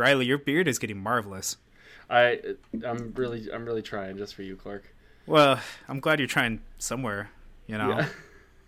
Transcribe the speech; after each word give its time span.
Riley, 0.00 0.26
your 0.26 0.38
beard 0.38 0.66
is 0.66 0.78
getting 0.80 0.98
marvelous. 0.98 1.56
I 2.08 2.40
I'm 2.84 3.12
really 3.16 3.52
I'm 3.52 3.64
really 3.64 3.82
trying 3.82 4.16
just 4.16 4.34
for 4.34 4.42
you, 4.42 4.56
Clark. 4.56 4.92
Well, 5.26 5.60
I'm 5.88 6.00
glad 6.00 6.18
you're 6.18 6.26
trying 6.26 6.60
somewhere. 6.78 7.30
You 7.68 7.78
know, 7.78 7.90
Yeah. 7.90 8.06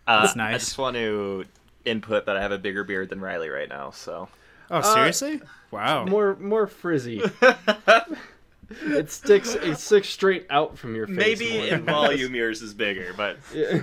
Uh, 0.05 0.23
That's 0.27 0.37
I 0.37 0.53
just 0.55 0.79
want 0.79 0.97
to 0.97 1.45
input 1.85 2.27
that 2.27 2.37
I 2.37 2.41
have 2.43 2.51
a 2.51 2.59
bigger 2.59 2.83
beard 2.83 3.09
than 3.09 3.21
Riley 3.21 3.49
right 3.49 3.69
now. 3.69 3.91
So 3.93 4.29
oh 4.69 4.95
seriously? 4.95 5.41
wow. 5.71 6.05
More 6.05 6.35
more 6.37 6.67
frizzy. 6.67 7.23
it 8.83 9.11
sticks 9.12 9.55
it 9.55 9.77
sticks 9.79 10.09
straight 10.09 10.46
out 10.51 10.77
from 10.77 10.96
your 10.96 11.07
face. 11.07 11.17
maybe 11.17 11.53
more 11.53 11.62
in 11.67 11.71
than- 11.71 11.85
volume 11.85 12.35
yours 12.35 12.62
is 12.62 12.75
bigger, 12.75 13.14
but 13.17 13.39
Yeah. 13.55 13.83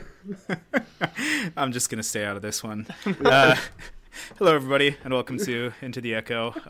I'm 1.57 1.71
just 1.71 1.89
gonna 1.89 2.03
stay 2.03 2.25
out 2.25 2.35
of 2.35 2.41
this 2.41 2.61
one. 2.63 2.85
Uh, 3.23 3.55
hello, 4.37 4.55
everybody, 4.55 4.95
and 5.03 5.13
welcome 5.13 5.37
to 5.37 5.73
Into 5.81 6.01
the 6.01 6.15
Echo. 6.15 6.51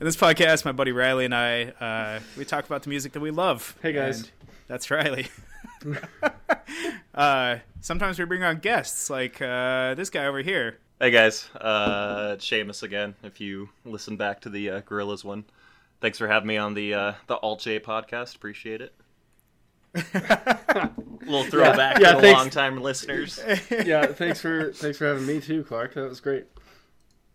In 0.00 0.06
this 0.06 0.16
podcast, 0.16 0.64
my 0.64 0.72
buddy 0.72 0.92
Riley 0.92 1.24
and 1.24 1.34
I 1.34 1.64
uh, 1.80 2.20
we 2.36 2.44
talk 2.44 2.66
about 2.66 2.82
the 2.82 2.88
music 2.88 3.12
that 3.12 3.20
we 3.20 3.30
love. 3.30 3.76
Hey, 3.82 3.92
guys. 3.92 4.20
And 4.20 4.30
that's 4.66 4.90
Riley. 4.90 5.28
uh, 7.14 7.56
sometimes 7.80 8.18
we 8.18 8.24
bring 8.24 8.42
on 8.42 8.58
guests, 8.58 9.10
like 9.10 9.40
uh, 9.40 9.94
this 9.94 10.10
guy 10.10 10.26
over 10.26 10.40
here. 10.40 10.78
hey 11.00 11.10
guys, 11.10 11.48
uh, 11.60 12.32
it's 12.34 12.46
Seamus 12.46 12.82
again. 12.82 13.14
If 13.22 13.40
you 13.40 13.68
listen 13.84 14.16
back 14.16 14.40
to 14.42 14.48
the 14.48 14.70
uh, 14.70 14.80
Gorillaz 14.82 15.24
one, 15.24 15.44
thanks 16.00 16.18
for 16.18 16.28
having 16.28 16.48
me 16.48 16.56
on 16.56 16.74
the 16.74 16.94
uh, 16.94 17.12
the 17.26 17.36
Alt 17.36 17.60
J 17.60 17.80
podcast. 17.80 18.36
Appreciate 18.36 18.80
it. 18.80 18.94
little 19.94 21.44
throwback 21.44 21.98
yeah, 22.00 22.10
to 22.10 22.16
the 22.16 22.22
thanks. 22.22 22.38
long 22.38 22.50
time 22.50 22.80
listeners. 22.80 23.40
yeah, 23.70 24.06
thanks 24.06 24.40
for 24.40 24.72
thanks 24.72 24.98
for 24.98 25.06
having 25.06 25.26
me 25.26 25.40
too, 25.40 25.64
Clark. 25.64 25.94
That 25.94 26.08
was 26.08 26.20
great. 26.20 26.46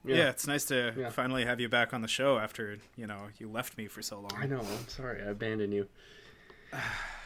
Yeah. 0.05 0.29
it's 0.29 0.47
nice 0.47 0.63
to 0.65 0.93
Yeah. 0.97 1.09
finally 1.09 1.43
have 1.45 1.59
you 1.59 1.67
back 1.67 1.93
on 1.93 2.01
the 2.01 2.07
show 2.07 2.37
after 2.37 2.77
you 2.95 3.05
know 3.07 3.27
you 3.37 3.49
left 3.49 3.77
me 3.77 3.87
for 3.87 4.01
so 4.01 4.19
long. 4.19 4.31
I 4.37 4.45
know. 4.45 4.59
I'm 4.59 4.87
sorry. 4.87 5.21
I 5.21 5.25
abandoned 5.31 5.73
you. 5.73 5.87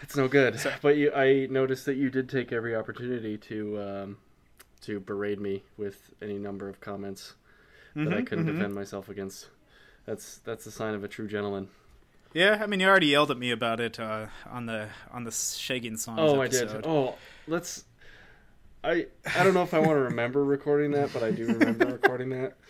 It's 0.03 0.15
no 0.15 0.27
good. 0.27 0.59
But 0.81 0.97
you, 0.97 1.13
I 1.13 1.45
noticed 1.51 1.85
that 1.85 1.93
you 1.95 2.09
did 2.09 2.27
take 2.27 2.51
every 2.51 2.75
opportunity 2.75 3.37
to 3.37 3.79
um, 3.79 4.17
to 4.81 4.99
berate 4.99 5.39
me 5.39 5.61
with 5.77 6.09
any 6.23 6.39
number 6.39 6.67
of 6.67 6.81
comments 6.81 7.35
that 7.95 8.11
I 8.11 8.23
couldn't 8.23 8.47
defend 8.47 8.73
myself 8.73 9.09
against. 9.09 9.49
That's 10.07 10.39
that's 10.39 10.65
a 10.65 10.71
sign 10.71 10.95
of 10.95 11.03
a 11.03 11.07
true 11.07 11.27
gentleman. 11.27 11.67
Yeah, 12.33 12.59
I 12.61 12.67
mean 12.67 12.79
you 12.79 12.87
already 12.87 13.07
yelled 13.07 13.31
at 13.31 13.37
me 13.37 13.51
about 13.51 13.79
it 13.79 13.99
uh, 13.99 14.27
on 14.49 14.65
the 14.65 14.87
on 15.11 15.23
the 15.25 15.31
Shagging 15.31 15.97
Songs 15.99 16.19
Oh, 16.21 16.39
episode. 16.41 16.69
I 16.69 16.73
did. 16.75 16.85
Oh, 16.87 17.15
let's. 17.47 17.83
I 18.83 19.05
I 19.35 19.43
don't 19.43 19.53
know 19.53 19.61
if 19.61 19.73
I 19.75 19.79
want 19.79 19.91
to 19.91 20.01
remember 20.05 20.43
recording 20.43 20.89
that, 20.91 21.13
but 21.13 21.21
I 21.21 21.29
do 21.31 21.45
remember 21.45 21.85
recording 21.87 22.29
that. 22.29 22.53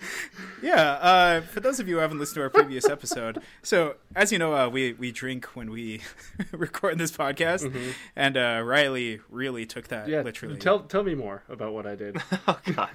Yeah, 0.64 0.76
uh, 0.92 1.42
for 1.42 1.60
those 1.60 1.80
of 1.80 1.88
you 1.88 1.96
who 1.96 2.02
haven't 2.02 2.20
listened 2.20 2.36
to 2.36 2.42
our 2.44 2.50
previous 2.52 2.88
episode, 2.88 3.42
so 3.64 3.96
as 4.16 4.32
you 4.32 4.38
know, 4.38 4.54
uh, 4.54 4.70
we 4.70 4.94
we 4.94 5.12
drink 5.12 5.46
when 5.56 5.72
we 5.72 6.02
record 6.52 7.00
this 7.00 7.12
podcast, 7.12 7.74
and 8.16 8.38
uh, 8.38 8.62
Riley 8.64 9.22
really 9.30 9.66
took 9.66 9.88
that 9.88 10.04
Mm-hmm. 10.04 10.12
Yeah, 10.12 10.22
literally. 10.22 10.58
tell 10.58 10.82
tell 10.82 11.04
me 11.04 11.16
more 11.16 11.42
about 11.50 11.74
what 11.74 11.88
I 11.88 11.96
did. 11.96 12.22
oh 12.48 12.60
God, 12.76 12.90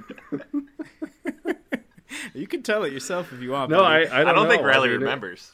you 2.34 2.46
can 2.46 2.62
tell 2.62 2.84
it 2.84 2.92
yourself 2.92 3.32
if 3.32 3.40
you 3.40 3.50
want. 3.50 3.70
No, 3.70 3.82
I. 3.82 4.00
I 4.00 4.04
don't, 4.04 4.28
I 4.28 4.32
don't 4.32 4.48
think 4.48 4.62
know. 4.62 4.68
Riley 4.68 4.88
mean, 4.88 4.96
it- 4.98 5.00
remembers. 5.00 5.52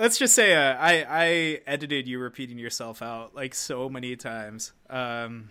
Let's 0.00 0.16
just 0.16 0.34
say 0.34 0.54
uh, 0.54 0.78
I 0.80 1.04
I 1.06 1.60
edited 1.66 2.08
you 2.08 2.18
repeating 2.18 2.58
yourself 2.58 3.02
out 3.02 3.34
like 3.34 3.54
so 3.54 3.90
many 3.90 4.16
times. 4.16 4.72
Um, 4.88 5.50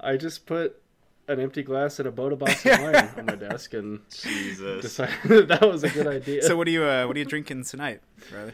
I 0.00 0.16
just 0.16 0.46
put 0.46 0.80
an 1.28 1.38
empty 1.38 1.62
glass 1.62 1.98
and 1.98 2.08
a 2.08 2.10
Bota 2.10 2.34
box 2.42 2.64
of 2.64 2.80
wine 2.80 3.10
on 3.18 3.26
my 3.26 3.34
desk 3.34 3.74
and 3.74 4.00
Jesus. 4.10 4.80
decided 4.80 5.18
that, 5.24 5.48
that 5.60 5.68
was 5.68 5.84
a 5.84 5.90
good 5.90 6.06
idea. 6.06 6.42
so 6.42 6.56
what 6.56 6.66
are 6.66 6.70
you 6.70 6.82
uh, 6.82 7.04
what 7.06 7.14
are 7.14 7.18
you 7.18 7.26
drinking 7.26 7.64
tonight, 7.64 8.00
Riley? 8.32 8.52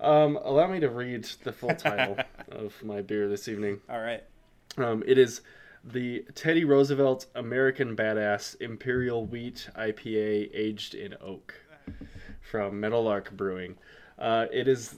um, 0.00 0.38
allow 0.44 0.66
me 0.66 0.80
to 0.80 0.88
read 0.88 1.24
the 1.44 1.52
full 1.52 1.74
title 1.74 2.16
of 2.50 2.82
my 2.82 3.02
beer 3.02 3.28
this 3.28 3.48
evening. 3.48 3.80
All 3.90 4.00
right. 4.00 4.24
Um, 4.78 5.02
it 5.06 5.18
is 5.18 5.42
the 5.84 6.24
Teddy 6.34 6.64
Roosevelt 6.64 7.26
American 7.34 7.94
Badass 7.94 8.58
Imperial 8.62 9.26
Wheat 9.26 9.68
IPA 9.76 10.50
aged 10.54 10.94
in 10.94 11.16
oak 11.20 11.54
from 12.50 12.80
Meadowlark 12.80 13.30
Brewing. 13.32 13.76
Uh, 14.20 14.46
it 14.52 14.68
is 14.68 14.96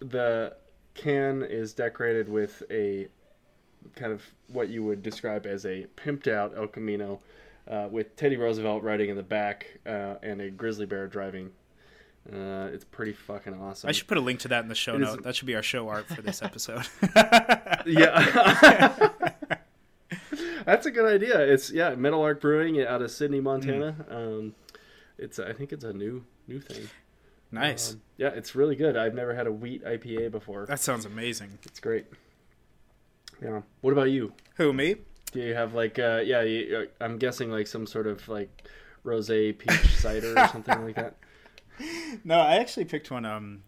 the 0.00 0.54
can 0.94 1.42
is 1.42 1.72
decorated 1.72 2.28
with 2.28 2.62
a 2.70 3.06
kind 3.94 4.12
of 4.12 4.22
what 4.48 4.68
you 4.68 4.82
would 4.84 5.02
describe 5.02 5.46
as 5.46 5.64
a 5.64 5.86
pimped 5.96 6.28
out 6.28 6.52
El 6.56 6.66
Camino, 6.66 7.20
uh, 7.68 7.88
with 7.90 8.16
Teddy 8.16 8.36
Roosevelt 8.36 8.82
riding 8.82 9.08
in 9.10 9.16
the 9.16 9.22
back 9.22 9.78
uh, 9.86 10.16
and 10.22 10.40
a 10.40 10.50
grizzly 10.50 10.86
bear 10.86 11.06
driving. 11.06 11.50
Uh, 12.30 12.68
it's 12.72 12.84
pretty 12.84 13.12
fucking 13.12 13.54
awesome. 13.54 13.88
I 13.88 13.92
should 13.92 14.06
put 14.06 14.18
a 14.18 14.20
link 14.20 14.40
to 14.40 14.48
that 14.48 14.62
in 14.62 14.68
the 14.68 14.74
show 14.74 14.94
It 14.96 15.02
is- 15.02 15.08
note. 15.14 15.22
That 15.22 15.34
should 15.36 15.46
be 15.46 15.54
our 15.56 15.62
show 15.62 15.88
art 15.88 16.06
for 16.06 16.22
this 16.22 16.42
episode. 16.42 16.86
Yeah. 17.86 19.08
That's 20.66 20.84
a 20.84 20.90
good 20.90 21.06
idea. 21.12 21.40
It's 21.40 21.70
yeah, 21.70 21.94
Meadowlark 21.94 22.40
Brewing 22.40 22.80
out 22.82 23.00
of 23.00 23.10
Sidney, 23.10 23.40
Montana. 23.40 23.94
Um, 24.10 24.54
it's 25.18 25.38
I 25.38 25.54
think 25.54 25.72
it's 25.72 25.84
a 25.84 25.92
new 25.94 26.24
new 26.46 26.60
thing. 26.60 26.88
Nice. 27.52 27.92
Um, 27.92 28.00
yeah, 28.16 28.28
it's 28.28 28.54
really 28.54 28.76
good. 28.76 28.96
I've 28.96 29.14
never 29.14 29.34
had 29.34 29.46
a 29.46 29.52
wheat 29.52 29.84
IPA 29.84 30.30
before. 30.30 30.66
that 30.66 30.80
sounds 30.80 31.04
amazing. 31.04 31.58
It's 31.64 31.80
great. 31.80 32.06
Yeah. 33.42 33.62
What 33.80 33.92
about 33.92 34.10
you? 34.10 34.32
Who 34.56 34.72
me? 34.72 34.96
Do 35.32 35.40
you 35.40 35.54
have 35.54 35.74
like 35.74 35.98
uh 35.98 36.20
yeah, 36.24 36.42
you, 36.42 36.76
uh, 37.00 37.04
I'm 37.04 37.16
guessing 37.18 37.50
like 37.50 37.66
some 37.66 37.86
sort 37.86 38.06
of 38.06 38.26
like 38.28 38.64
rosé 39.04 39.56
peach 39.56 39.70
cider 39.96 40.34
or 40.36 40.48
something 40.48 40.84
like 40.84 40.96
that. 40.96 41.16
No, 42.24 42.38
I 42.40 42.56
actually 42.56 42.84
picked 42.84 43.10
one. 43.10 43.24
Um, 43.24 43.62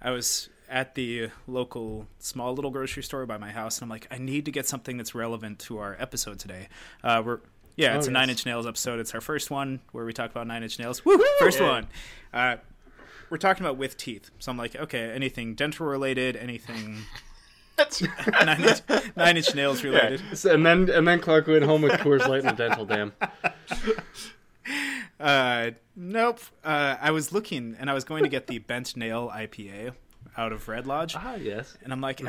I 0.00 0.10
was 0.10 0.48
at 0.70 0.94
the 0.94 1.28
local 1.46 2.06
small 2.18 2.54
little 2.54 2.70
grocery 2.70 3.02
store 3.02 3.26
by 3.26 3.36
my 3.36 3.50
house, 3.50 3.78
and 3.78 3.84
I'm 3.84 3.88
like, 3.90 4.06
I 4.10 4.16
need 4.18 4.44
to 4.46 4.50
get 4.50 4.66
something 4.66 4.96
that's 4.96 5.14
relevant 5.14 5.58
to 5.60 5.78
our 5.78 5.96
episode 5.98 6.38
today. 6.38 6.68
Uh, 7.04 7.22
we're 7.24 7.40
yeah, 7.76 7.96
it's 7.96 8.06
Oh, 8.06 8.10
a 8.10 8.12
Nine. 8.12 8.30
Inch 8.30 8.46
Nails 8.46 8.66
episode. 8.66 8.98
It's 9.00 9.14
our 9.14 9.20
first 9.20 9.50
one 9.50 9.80
where 9.92 10.04
we 10.04 10.12
talk 10.12 10.30
about 10.30 10.46
Nine 10.46 10.62
Inch 10.62 10.78
Nails. 10.78 11.04
Woo! 11.04 11.22
First 11.38 11.60
Yeah. 11.60 11.68
one. 11.68 11.86
Uh, 12.32 12.56
we're 13.30 13.38
talking 13.38 13.64
about 13.64 13.76
with 13.78 13.96
teeth, 13.96 14.30
so 14.38 14.50
I'm 14.52 14.58
like, 14.58 14.74
okay, 14.76 15.10
anything 15.10 15.54
dental 15.54 15.86
related, 15.86 16.36
anything 16.36 16.98
That's 17.76 18.02
Nine 18.42 18.62
Inch, 18.64 18.80
nine 19.16 19.36
inch 19.36 19.54
Nails 19.54 19.84
related. 19.84 20.20
So- 20.36 20.52
and 20.54 20.64
then 20.66 20.90
and 20.90 21.06
then 21.06 21.20
Clark 21.20 21.46
went 21.46 21.64
home 21.64 21.82
with 21.82 21.92
Coors 21.92 22.26
Light 22.26 22.44
and 22.44 22.50
a 22.50 22.68
dental 22.68 22.84
dam. 22.84 23.12
Uh, 25.20 25.72
nope. 25.96 26.40
Uh, 26.64 26.96
I 27.00 27.10
was 27.10 27.32
looking, 27.32 27.76
and 27.80 27.90
I 27.90 27.94
was 27.94 28.04
going 28.04 28.22
to 28.22 28.28
get 28.28 28.46
the 28.46 28.58
Bent 28.58 28.96
Nail 28.96 29.30
IPA 29.34 29.92
out 30.36 30.52
of 30.52 30.68
Red 30.68 30.86
Lodge. 30.86 31.14
Ah, 31.16 31.34
yes. 31.34 31.76
And 31.82 31.92
I'm 31.92 32.00
like, 32.00 32.20
ah, 32.24 32.28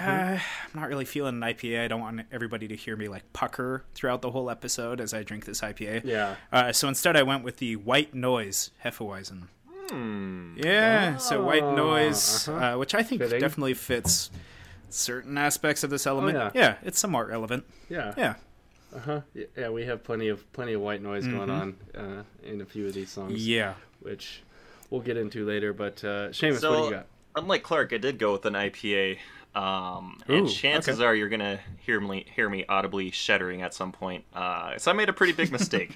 I'm 0.74 0.80
not 0.80 0.90
really 0.90 1.06
feeling 1.06 1.36
an 1.36 1.42
IPA. 1.42 1.81
I 1.84 1.88
don't 1.88 2.00
want 2.02 2.22
everybody 2.31 2.68
to 2.70 2.76
hear 2.76 2.96
me 2.96 3.08
like 3.08 3.31
pucker 3.34 3.84
throughout 3.94 4.22
the 4.24 4.31
whole 4.31 4.50
episode 4.50 5.00
as 5.00 5.14
I 5.14 5.22
drink 5.22 5.46
this 5.46 5.62
IPA. 5.62 6.04
Yeah. 6.04 6.36
Uh, 6.52 6.72
so 6.72 6.88
instead, 6.88 7.16
I 7.16 7.22
went 7.24 7.44
with 7.44 7.58
the 7.58 7.76
White 7.76 8.16
Noise 8.16 8.72
Hefeweizen. 8.84 9.50
Yeah, 9.91 11.17
so 11.17 11.44
White 11.44 11.63
Oh, 11.63 11.75
Noise, 11.75 12.47
uh-huh. 12.47 12.66
uh, 12.75 12.77
which 12.77 12.94
I 12.95 13.03
think 13.03 13.22
Fitting. 13.22 13.39
definitely 13.39 13.73
fits 13.73 14.29
certain 14.89 15.38
aspects 15.38 15.83
of 15.83 15.89
this 15.89 16.05
element. 16.07 16.35
yeah. 16.38 16.51
yeah, 16.53 16.75
it's 16.83 17.00
somewhat 17.00 17.27
relevant. 17.27 17.66
Yeah. 17.89 18.13
Yeah. 18.17 18.35
Uh-huh. 18.95 19.22
Yeah, 19.55 19.69
we 19.69 19.85
have 19.85 20.03
plenty 20.03 20.29
of 20.29 20.51
plenty 20.51 20.73
of 20.73 20.81
white 20.81 21.01
noise 21.01 21.27
going 21.27 21.50
on 21.50 21.75
uh, 21.95 22.23
in 22.44 22.59
a 22.61 22.66
few 22.66 22.88
of 22.88 22.94
these 22.94 23.11
songs. 23.11 23.45
Yeah. 23.45 23.75
which 24.00 24.41
we'll 24.89 25.01
get 25.01 25.16
into 25.17 25.45
later. 25.45 25.73
But 25.73 26.03
uh, 26.03 26.29
Seamus, 26.29 26.53
what 26.53 26.53
do 26.53 26.59
so. 26.59 26.85
you 26.85 26.91
got? 26.91 27.06
Unlike 27.35 27.63
Clark, 27.63 27.94
I 27.94 27.97
did 27.97 28.17
go 28.17 28.31
with 28.31 28.45
an 28.47 28.53
IPA. 28.56 29.19
Um, 29.56 30.20
Ooh, 30.30 30.36
and 30.36 30.50
chances 30.50 31.00
okay. 31.00 31.06
are 31.06 31.16
you're 31.16 31.28
gonna 31.30 31.60
hear 31.80 32.00
me 32.00 32.26
hear 32.36 32.48
me 32.50 32.66
audibly 32.70 33.10
shuddering 33.10 33.62
at 33.64 33.74
some 33.74 33.92
point. 33.92 34.24
Uh, 34.34 34.78
so 34.78 34.92
I 34.92 34.94
made 34.94 35.10
a 35.10 35.14
pretty 35.14 35.34
big 35.34 35.52
mistake. 35.52 35.92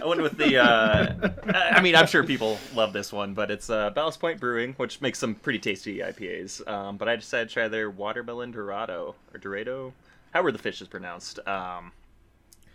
I 0.00 0.06
went 0.06 0.20
with 0.20 0.36
the. 0.36 0.58
Uh, 0.58 1.30
I 1.54 1.78
I 1.78 1.80
mean, 1.80 1.96
I'm 1.96 2.06
sure 2.06 2.22
people 2.22 2.58
love 2.74 2.92
this 2.92 3.10
one, 3.12 3.32
but 3.32 3.50
it's 3.50 3.70
uh, 3.70 3.90
Ballast 3.90 4.20
Point 4.20 4.38
Brewing, 4.40 4.74
which 4.74 5.00
makes 5.00 5.18
some 5.18 5.34
pretty 5.34 5.58
tasty 5.58 5.98
IPAs. 5.98 6.66
Um, 6.68 6.98
but 6.98 7.08
I 7.08 7.16
decided 7.16 7.48
to 7.48 7.54
try 7.54 7.68
their 7.68 7.88
Watermelon 7.90 8.50
Dorado 8.50 9.14
or 9.32 9.38
Dorado, 9.38 9.94
however 10.32 10.52
the 10.52 10.58
fish 10.58 10.82
is 10.82 10.88
pronounced. 10.88 11.38
Um, 11.48 11.92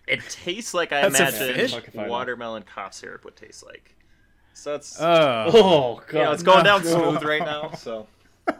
it 0.07 0.21
tastes 0.29 0.73
like 0.73 0.91
I 0.93 1.05
imagine 1.05 1.53
fish? 1.53 1.73
Fuck 1.73 1.89
if 1.89 1.97
I 1.99 2.03
know. 2.03 2.09
watermelon 2.09 2.63
cough 2.63 2.93
syrup 2.93 3.23
would 3.23 3.35
taste 3.35 3.63
like. 3.65 3.93
So 4.53 4.73
it's 4.73 4.99
Oh, 4.99 5.51
Oh 5.53 6.01
god, 6.07 6.13
yeah, 6.17 6.33
it's 6.33 6.41
going 6.43 6.63
down 6.63 6.83
smooth 6.83 7.21
right 7.23 7.41
now. 7.41 7.71
So 7.73 8.07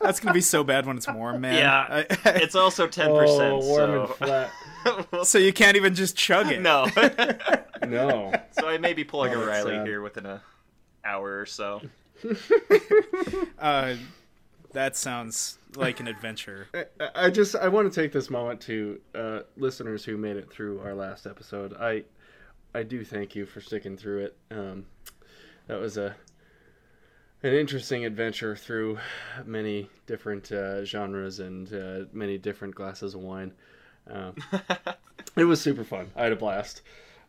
that's 0.00 0.20
gonna 0.20 0.34
be 0.34 0.40
so 0.40 0.62
bad 0.64 0.86
when 0.86 0.96
it's 0.96 1.08
warm, 1.08 1.40
man. 1.40 1.54
Yeah, 1.56 1.86
I- 1.88 2.06
it's 2.38 2.54
also 2.54 2.86
ten 2.86 3.10
percent. 3.14 3.52
Oh, 3.54 3.58
warm 3.66 3.90
and 3.90 4.08
so 4.08 4.14
flat. 4.14 4.50
so 5.26 5.38
you 5.38 5.52
can't 5.52 5.76
even 5.76 5.94
just 5.94 6.16
chug 6.16 6.50
it. 6.50 6.60
no. 6.60 6.86
No. 7.88 8.32
so 8.52 8.68
I 8.68 8.78
may 8.78 8.92
be 8.92 9.02
pulling 9.02 9.34
Oh, 9.34 9.42
a 9.42 9.46
Riley 9.46 9.72
sad. 9.74 9.86
here 9.88 10.02
within 10.02 10.24
a 10.24 10.40
hour 11.04 11.40
or 11.40 11.46
so. 11.46 11.80
Uh, 13.58 13.94
that 14.72 14.96
sounds 14.96 15.58
like 15.76 16.00
an 16.00 16.06
adventure. 16.08 16.68
I- 16.74 17.10
I 17.26 17.30
just 17.30 17.56
I 17.56 17.68
want 17.68 17.92
to 17.92 18.00
take 18.00 18.12
this 18.12 18.30
moment 18.30 18.60
to 18.62 19.00
uh, 19.14 19.40
listeners 19.56 20.04
who 20.04 20.16
made 20.16 20.36
it 20.36 20.50
through 20.50 20.80
our 20.80 20.94
last 20.94 21.26
episode. 21.26 21.74
I 21.78 22.04
I 22.74 22.82
do 22.84 23.04
thank 23.04 23.34
you 23.34 23.46
for 23.46 23.60
sticking 23.60 23.96
through 23.96 24.26
it. 24.26 24.36
Um, 24.50 24.86
that 25.66 25.78
was 25.80 25.96
a 25.98 26.14
an 27.42 27.54
interesting 27.54 28.04
adventure 28.04 28.54
through 28.54 28.98
many 29.44 29.88
different 30.06 30.50
uh, 30.52 30.84
genres 30.84 31.40
and 31.40 31.72
uh, 31.72 32.04
many 32.12 32.38
different 32.38 32.74
glasses 32.74 33.14
of 33.14 33.20
wine. 33.20 33.52
Uh, 34.08 34.32
it 35.36 35.44
was 35.44 35.60
super 35.60 35.84
fun. 35.84 36.10
I 36.14 36.24
had 36.24 36.32
a 36.32 36.36
blast. 36.36 36.82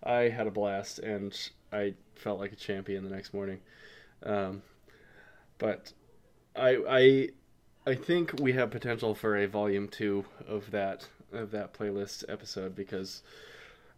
I 0.03 0.29
had 0.29 0.47
a 0.47 0.51
blast, 0.51 0.99
and 0.99 1.37
I 1.71 1.93
felt 2.15 2.39
like 2.39 2.51
a 2.51 2.55
champion 2.55 3.03
the 3.03 3.09
next 3.09 3.33
morning. 3.33 3.59
Um, 4.23 4.61
but 5.57 5.93
I 6.55 6.77
I 6.89 7.29
I 7.91 7.95
think 7.95 8.39
we 8.39 8.53
have 8.53 8.71
potential 8.71 9.15
for 9.15 9.37
a 9.37 9.47
volume 9.47 9.87
two 9.87 10.25
of 10.47 10.71
that 10.71 11.07
of 11.31 11.51
that 11.51 11.73
playlist 11.73 12.23
episode 12.29 12.75
because 12.75 13.23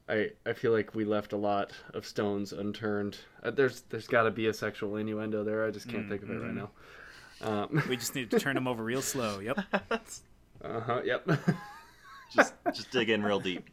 I 0.08 0.32
I 0.46 0.54
feel 0.54 0.72
like 0.72 0.94
we 0.96 1.04
left 1.06 1.34
a 1.34 1.38
lot 1.38 1.72
of 1.94 2.06
stones 2.06 2.54
unturned. 2.54 3.18
Uh, 3.44 3.52
there's 3.52 3.82
there's 3.90 4.08
got 4.08 4.24
to 4.24 4.32
be 4.32 4.48
a 4.48 4.54
sexual 4.54 4.96
innuendo 4.98 5.44
there. 5.44 5.66
I 5.66 5.72
just 5.72 5.88
can't 5.90 6.08
think 6.08 6.22
of 6.24 6.30
it 6.30 6.36
right 6.36 6.54
now. 6.54 6.70
Um, 7.42 7.84
We 7.90 7.98
just 7.98 8.16
need 8.16 8.32
to 8.32 8.40
turn 8.40 8.56
them 8.56 8.68
over 8.68 8.84
real 8.84 9.02
slow. 9.02 9.40
Yep. 9.42 9.60
uh 10.64 10.80
huh. 10.80 11.02
Yep. 11.04 11.28
just 12.36 12.54
just 12.74 12.92
dig 12.92 13.10
in 13.10 13.24
real 13.24 13.40
deep. 13.40 13.68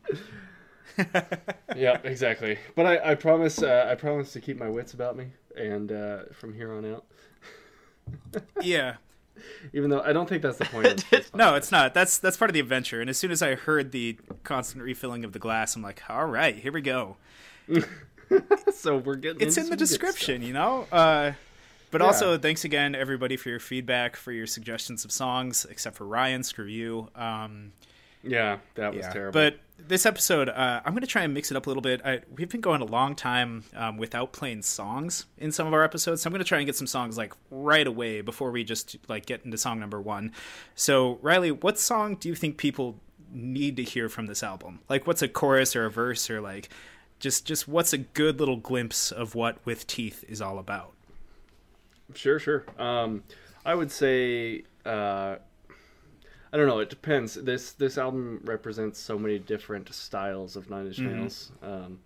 yep. 1.77 2.05
Exactly. 2.05 2.59
But 2.75 2.87
I 2.87 3.13
I 3.13 3.15
promise 3.15 3.63
uh, 3.63 3.87
I 3.91 3.95
promise 3.95 4.33
to 4.33 4.41
keep 4.41 4.59
my 4.59 4.69
wits 4.69 4.95
about 4.95 5.17
me 5.17 5.29
and 5.57 5.93
uh, 5.93 6.19
from 6.33 6.55
here 6.55 6.73
on 6.73 6.85
out. 6.85 7.05
Yeah. 8.63 8.97
Even 9.73 9.91
though 9.91 10.01
I 10.01 10.13
don't 10.13 10.29
think 10.29 10.43
that's 10.43 10.59
the 10.59 10.65
point. 10.67 10.87
of 10.87 11.05
this 11.11 11.35
No, 11.35 11.55
it's 11.55 11.73
not. 11.73 11.95
That's 11.95 12.19
that's 12.19 12.37
part 12.37 12.51
of 12.51 12.55
the 12.55 12.61
adventure. 12.61 13.01
And 13.01 13.09
as 13.11 13.17
soon 13.19 13.31
as 13.31 13.43
I 13.43 13.55
heard 13.55 13.93
the 13.93 14.17
constant 14.45 14.83
refilling 14.85 15.25
of 15.25 15.33
the 15.33 15.39
glass, 15.39 15.75
I'm 15.77 15.83
like, 15.83 16.03
all 16.09 16.27
right, 16.27 16.57
here 16.57 16.73
we 16.73 16.81
go. 16.81 17.17
so 18.73 18.97
we're 18.99 19.17
getting. 19.17 19.41
It's 19.41 19.57
in 19.57 19.69
the 19.71 19.77
description, 19.77 20.43
you 20.43 20.53
know. 20.53 20.87
Uh, 20.93 21.33
but 21.91 22.01
Yeah. 22.01 22.07
also, 22.07 22.39
thanks 22.39 22.65
again, 22.65 22.95
everybody, 22.95 23.37
for 23.37 23.51
your 23.51 23.61
feedback, 23.61 24.17
for 24.17 24.33
your 24.33 24.47
suggestions 24.47 25.05
of 25.05 25.13
songs. 25.13 25.67
Except 25.69 25.97
for 25.97 26.07
Ryan, 26.07 26.43
screw 26.43 26.67
you. 26.67 27.09
Um. 27.15 27.73
Yeah, 28.25 28.59
that 28.77 28.95
was 28.95 29.05
yeah. 29.05 29.13
terrible. 29.13 29.33
But 29.33 29.59
this 29.89 30.07
episode, 30.07 30.49
uh, 30.49 30.81
I'm 30.85 30.93
going 30.93 31.03
to 31.03 31.07
try 31.07 31.23
and 31.23 31.35
mix 31.35 31.51
it 31.51 31.57
up 31.57 31.67
a 31.67 31.71
little 31.71 31.83
bit. 31.83 32.01
I, 32.05 32.21
we've 32.37 32.49
been 32.49 32.61
going 32.61 32.81
a 32.81 32.87
long 32.87 33.15
time 33.15 33.65
um, 33.75 33.97
without 33.97 34.33
playing 34.33 34.63
songs 34.63 35.27
in 35.39 35.53
some 35.53 35.67
of 35.67 35.73
our 35.73 35.85
episodes, 35.85 36.23
so 36.23 36.29
I'm 36.29 36.33
going 36.33 36.43
to 36.43 36.49
try 36.49 36.59
and 36.59 36.67
get 36.67 36.77
some 36.77 36.87
songs 36.87 37.17
like 37.17 37.33
right 37.51 37.87
away 37.87 38.21
before 38.21 38.51
we 38.51 38.65
just 38.65 38.97
like 39.09 39.27
get 39.27 39.45
into 39.45 39.57
song 39.59 39.81
number 39.81 40.01
one. 40.01 40.33
So, 40.75 41.19
Riley, 41.23 41.51
what 41.51 41.79
song 41.79 42.17
do 42.17 42.29
you 42.29 42.35
think 42.35 42.57
people 42.57 42.99
need 43.33 43.77
to 43.77 43.83
hear 43.83 44.09
from 44.09 44.27
this 44.27 44.43
album? 44.43 44.81
Like, 44.89 45.07
what's 45.07 45.23
a 45.23 45.29
chorus 45.29 45.75
or 45.75 45.85
a 45.85 45.91
verse 45.91 46.31
or 46.31 46.41
like 46.41 46.69
just 47.19 47.47
just 47.47 47.69
what's 47.69 47.93
a 47.93 47.99
good 47.99 48.41
little 48.41 48.57
glimpse 48.57 49.13
of 49.13 49.35
what 49.35 49.65
With 49.65 49.87
Teeth 49.87 50.25
is 50.29 50.41
all 50.41 50.59
about? 50.59 50.93
Sure, 52.15 52.39
sure. 52.39 52.65
Um, 52.79 53.23
I 53.65 53.75
would 53.75 53.91
say 53.91 54.65
uh, 54.85 55.37
I 56.53 56.57
don't 56.59 56.67
know. 56.67 56.81
It 56.81 56.91
depends. 56.91 57.35
This 57.35 57.73
this 57.73 57.97
album 57.97 58.41
represents 58.45 58.99
so 58.99 59.19
many 59.19 59.39
different 59.39 59.93
styles 59.95 60.55
of 60.57 60.69
Nine 60.71 60.87
Inch 60.87 60.99
Mm-hmm. 60.99 61.17
Nails, 61.21 61.53
um, 61.63 62.01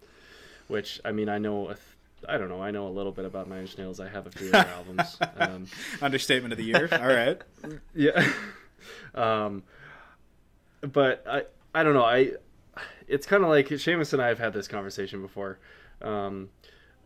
which 0.69 1.01
I 1.05 1.13
mean, 1.13 1.29
I 1.29 1.39
know. 1.39 1.65
A 1.71 1.75
th- 1.75 1.81
I 2.29 2.39
don't 2.39 2.49
know. 2.49 2.63
I 2.63 2.71
know 2.71 2.87
a 2.87 2.91
little 2.91 3.13
bit 3.13 3.25
about 3.25 3.49
Nine 3.49 3.63
Inch 3.63 3.77
Nails. 3.77 3.99
I 4.01 4.09
have 4.09 4.27
a 4.27 4.31
few 4.31 4.51
their 4.51 4.67
albums. 4.67 5.19
Um, 5.39 5.67
Understatement 6.01 6.53
of 6.53 6.59
the 6.59 6.65
year. 6.65 6.89
All 6.93 7.07
right. 7.07 7.41
yeah. 7.95 8.33
um, 9.15 9.63
but 10.81 11.25
I 11.29 11.43
I 11.75 11.83
don't 11.83 11.95
know. 11.95 12.05
I 12.05 12.33
it's 13.09 13.27
kind 13.27 13.43
of 13.43 13.49
like 13.51 13.69
Seamus 13.69 14.13
and 14.13 14.23
I 14.23 14.29
have 14.29 14.39
had 14.39 14.53
this 14.53 14.69
conversation 14.69 15.23
before. 15.23 15.59
Um, 16.03 16.51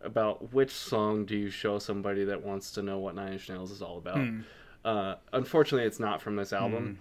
about 0.03 0.53
which 0.53 0.71
song 0.71 1.27
do 1.27 1.37
you 1.37 1.51
show 1.51 1.79
somebody 1.79 2.25
that 2.25 2.43
wants 2.43 2.73
to 2.73 2.83
know 2.83 2.99
what 2.99 3.15
Nine 3.15 3.35
Inch 3.35 3.49
Nails 3.49 3.71
is 3.71 3.83
all 3.83 3.99
about? 3.99 4.17
Hmm. 4.19 4.41
Uh, 4.85 5.15
unfortunately, 5.33 5.87
it's 5.87 6.01
not 6.01 6.23
from 6.23 6.37
this 6.37 6.53
album, 6.55 6.99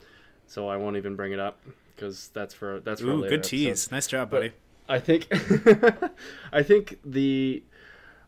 so 0.49 0.67
I 0.67 0.77
won't 0.77 0.97
even 0.97 1.15
bring 1.15 1.31
it 1.31 1.39
up 1.39 1.59
because 1.95 2.29
that's 2.29 2.53
for 2.53 2.79
that's 2.79 3.01
for 3.01 3.11
a 3.11 3.15
Ooh, 3.15 3.21
good 3.21 3.33
episode. 3.33 3.49
tease. 3.49 3.91
Nice 3.91 4.07
job, 4.07 4.29
buddy. 4.29 4.51
I 4.87 4.99
think 4.99 5.27
I 6.51 6.63
think 6.63 6.99
the 7.05 7.63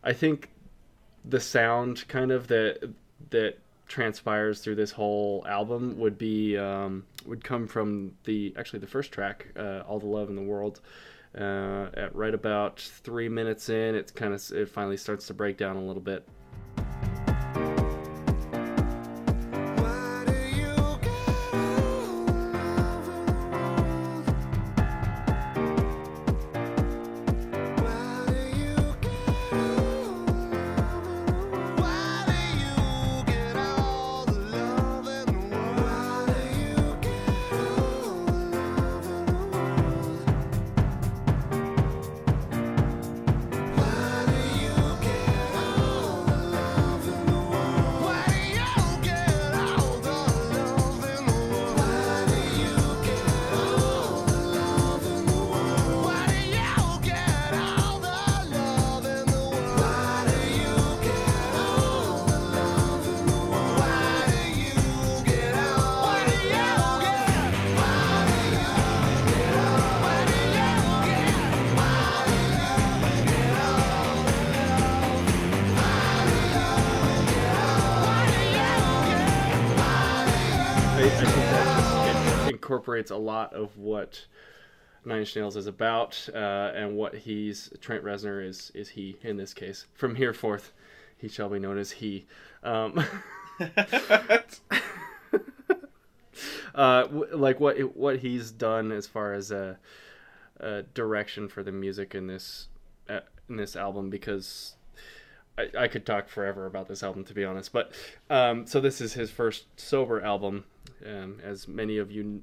I 0.04 0.12
think 0.12 0.50
the 1.24 1.40
sound 1.40 2.06
kind 2.08 2.30
of 2.30 2.48
that 2.48 2.92
that 3.30 3.58
transpires 3.88 4.60
through 4.60 4.76
this 4.76 4.90
whole 4.90 5.44
album 5.48 5.98
would 5.98 6.16
be 6.16 6.56
um, 6.56 7.04
would 7.26 7.44
come 7.44 7.66
from 7.66 8.12
the 8.24 8.54
actually 8.56 8.78
the 8.78 8.86
first 8.86 9.12
track, 9.12 9.48
uh, 9.56 9.80
"All 9.88 9.98
the 9.98 10.06
Love 10.06 10.28
in 10.28 10.36
the 10.36 10.42
World." 10.42 10.80
Uh, 11.36 11.88
at 11.94 12.14
right 12.14 12.34
about 12.34 12.78
three 12.78 13.28
minutes 13.28 13.70
in, 13.70 13.94
it's 13.94 14.12
kind 14.12 14.34
of 14.34 14.52
it 14.52 14.68
finally 14.68 14.98
starts 14.98 15.26
to 15.28 15.34
break 15.34 15.56
down 15.56 15.76
a 15.76 15.82
little 15.82 16.02
bit. 16.02 16.28
Incorporates 82.92 83.10
a 83.10 83.16
lot 83.16 83.54
of 83.54 83.78
what 83.78 84.26
Nine 85.04 85.20
Inch 85.20 85.34
Nails 85.34 85.56
is 85.56 85.66
about, 85.66 86.28
uh, 86.34 86.72
and 86.74 86.96
what 86.96 87.14
he's 87.14 87.70
Trent 87.80 88.04
Reznor 88.04 88.46
is 88.46 88.70
is 88.74 88.90
he 88.90 89.16
in 89.22 89.36
this 89.36 89.54
case. 89.54 89.86
From 89.94 90.14
here 90.14 90.32
forth, 90.32 90.72
he 91.16 91.28
shall 91.28 91.48
be 91.48 91.58
known 91.58 91.78
as 91.78 91.92
he. 91.92 92.26
Um, 92.62 93.04
uh, 96.74 97.02
w- 97.02 97.36
like 97.36 97.60
what 97.60 97.96
what 97.96 98.18
he's 98.18 98.50
done 98.50 98.92
as 98.92 99.06
far 99.06 99.32
as 99.32 99.50
a, 99.50 99.78
a 100.60 100.82
direction 100.82 101.48
for 101.48 101.62
the 101.62 101.72
music 101.72 102.14
in 102.14 102.26
this 102.26 102.68
uh, 103.08 103.20
in 103.48 103.56
this 103.56 103.74
album 103.74 104.10
because 104.10 104.76
I, 105.58 105.68
I 105.76 105.88
could 105.88 106.06
talk 106.06 106.28
forever 106.28 106.66
about 106.66 106.88
this 106.88 107.02
album 107.02 107.24
to 107.24 107.34
be 107.34 107.44
honest 107.44 107.72
but 107.72 107.92
um, 108.30 108.66
so 108.66 108.80
this 108.80 109.00
is 109.00 109.14
his 109.14 109.30
first 109.30 109.64
sober 109.76 110.20
album 110.22 110.64
um, 111.04 111.40
as 111.42 111.68
many 111.68 111.98
of 111.98 112.10
you 112.10 112.42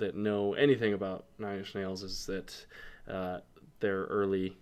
that 0.00 0.16
know 0.16 0.54
anything 0.54 0.92
about 0.92 1.24
Nine 1.38 1.58
Inch 1.58 1.74
Nails 1.74 2.02
is 2.02 2.26
that 2.26 2.66
uh, 3.08 3.40
their 3.80 4.04
early 4.04 4.56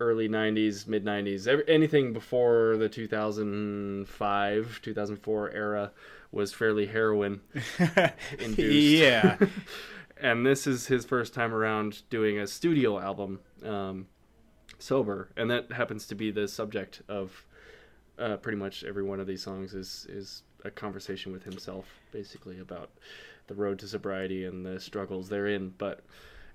early 0.00 0.28
90s 0.28 0.88
mid 0.88 1.04
90s 1.04 1.46
every, 1.46 1.64
anything 1.68 2.12
before 2.12 2.76
the 2.76 2.88
2005 2.88 4.80
2004 4.82 5.50
era 5.50 5.92
was 6.32 6.52
fairly 6.52 6.86
heroin 6.86 7.40
induced. 8.38 8.58
yeah. 8.98 9.36
and 10.20 10.44
this 10.44 10.66
is 10.66 10.86
his 10.86 11.04
first 11.04 11.34
time 11.34 11.54
around 11.54 12.02
doing 12.10 12.38
a 12.38 12.46
studio 12.46 12.98
album 12.98 13.38
um, 13.64 14.06
sober 14.78 15.28
and 15.36 15.50
that 15.50 15.70
happens 15.72 16.06
to 16.06 16.14
be 16.14 16.30
the 16.30 16.48
subject 16.48 17.02
of 17.08 17.44
uh, 18.18 18.36
pretty 18.38 18.58
much 18.58 18.82
every 18.84 19.02
one 19.02 19.20
of 19.20 19.26
these 19.26 19.42
songs 19.42 19.74
is 19.74 20.06
is 20.08 20.42
a 20.64 20.70
conversation 20.70 21.32
with 21.32 21.44
himself 21.44 21.86
basically 22.12 22.58
about 22.60 22.90
the 23.54 23.62
road 23.62 23.78
to 23.78 23.86
sobriety 23.86 24.44
and 24.44 24.64
the 24.64 24.80
struggles 24.80 25.28
therein 25.28 25.72
but 25.78 26.00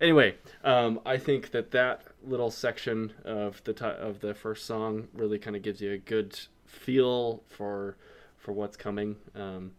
anyway 0.01 0.35
um, 0.63 0.99
i 1.05 1.17
think 1.17 1.51
that 1.51 1.71
that 1.71 2.01
little 2.25 2.51
section 2.51 3.13
of 3.25 3.63
the 3.63 3.73
ti 3.73 3.85
of 3.85 4.19
the 4.19 4.33
first 4.33 4.65
song 4.65 5.07
really 5.13 5.39
kind 5.39 5.55
of 5.55 5.61
gives 5.61 5.81
you 5.81 5.91
a 5.91 5.97
good 5.97 6.39
feel 6.65 7.43
for 7.47 7.97
for 8.37 8.51
what's 8.51 8.77
coming 8.77 9.15
um, 9.35 9.71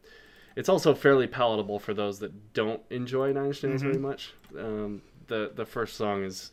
it's 0.59 0.69
also 0.69 0.93
fairly 0.93 1.29
palatable 1.29 1.79
for 1.79 1.95
those 1.95 2.19
that 2.19 2.53
don't 2.53 2.83
enjoy 2.91 3.33
Nine 3.33 3.47
Inch 3.47 3.63
Nails 3.63 3.81
very 3.81 3.97
much. 3.97 4.33
Um, 4.59 5.03
the 5.29 5.53
the 5.55 5.65
first 5.65 5.97
song 5.97 6.25
is 6.25 6.51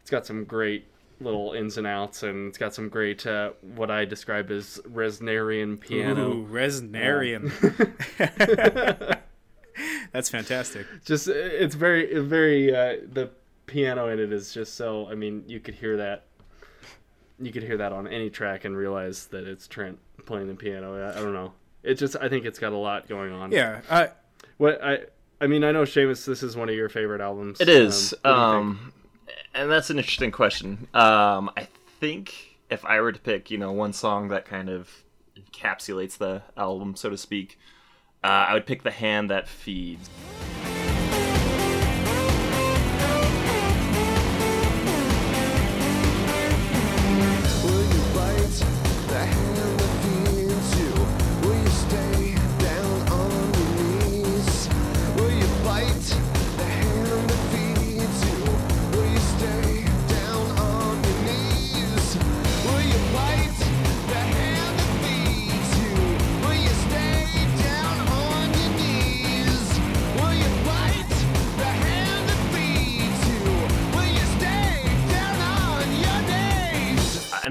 it's 0.00 0.10
got 0.10 0.24
some 0.24 0.44
great 0.44 0.86
little 1.20 1.52
ins 1.52 1.76
and 1.76 1.86
outs, 1.86 2.22
and 2.22 2.48
it's 2.48 2.56
got 2.56 2.72
some 2.72 2.88
great 2.88 3.26
uh, 3.26 3.50
what 3.60 3.90
I 3.90 4.06
describe 4.06 4.50
as 4.50 4.80
Reznorian 4.88 5.78
piano. 5.78 6.32
Ooh, 6.32 6.46
Reznorian. 6.46 7.52
That's 10.16 10.30
fantastic. 10.30 10.86
just 11.04 11.28
it's 11.28 11.74
very 11.74 12.18
very 12.20 12.74
uh, 12.74 12.96
the 13.12 13.30
piano 13.66 14.08
in 14.08 14.18
it 14.18 14.32
is 14.32 14.54
just 14.54 14.74
so 14.76 15.08
i 15.10 15.14
mean 15.14 15.44
you 15.46 15.60
could 15.60 15.74
hear 15.74 15.96
that 15.98 16.24
you 17.38 17.52
could 17.52 17.62
hear 17.64 17.76
that 17.76 17.92
on 17.92 18.06
any 18.06 18.30
track 18.30 18.64
and 18.64 18.76
realize 18.76 19.26
that 19.26 19.44
it's 19.46 19.66
trent 19.68 19.98
playing 20.24 20.48
the 20.48 20.54
piano 20.54 20.94
i, 21.04 21.10
I 21.10 21.20
don't 21.22 21.34
know 21.34 21.52
it 21.82 21.94
just 21.94 22.16
i 22.20 22.28
think 22.28 22.44
it's 22.46 22.58
got 22.58 22.72
a 22.72 22.76
lot 22.76 23.08
going 23.08 23.32
on 23.32 23.50
Yeah. 23.52 23.80
Uh, 23.90 24.06
what 24.56 24.82
i 24.82 25.00
i 25.40 25.46
mean 25.46 25.64
i 25.64 25.72
know 25.72 25.82
Seamus, 25.82 26.24
this 26.24 26.42
is 26.42 26.56
one 26.56 26.68
of 26.68 26.74
your 26.76 26.88
favorite 26.88 27.20
albums 27.20 27.60
It 27.60 27.68
is. 27.68 28.14
um, 28.24 28.30
what 28.32 28.32
do 28.32 28.40
you 28.40 28.68
think? 28.70 28.80
Um, 28.80 28.92
and 29.54 29.70
that's 29.70 29.90
an 29.90 29.98
interesting 29.98 30.30
question. 30.30 30.86
Um, 30.94 31.50
I 31.56 31.66
think 32.00 32.56
if 32.70 32.84
I 32.84 33.00
were 33.00 33.10
to 33.12 33.18
pick, 33.18 33.50
you 33.50 33.58
know, 33.58 33.72
one 33.72 33.92
song 33.92 34.28
that 34.28 34.44
kind 34.44 34.68
of 34.68 35.02
encapsulates 35.36 36.18
the 36.18 36.42
album, 36.56 36.94
so 36.94 37.08
to 37.10 37.16
speak, 37.16 37.58
uh, 38.26 38.46
I 38.48 38.54
would 38.54 38.66
pick 38.66 38.82
"The 38.82 38.90
Hand 38.90 39.30
That 39.30 39.48
Feeds." 39.48 40.10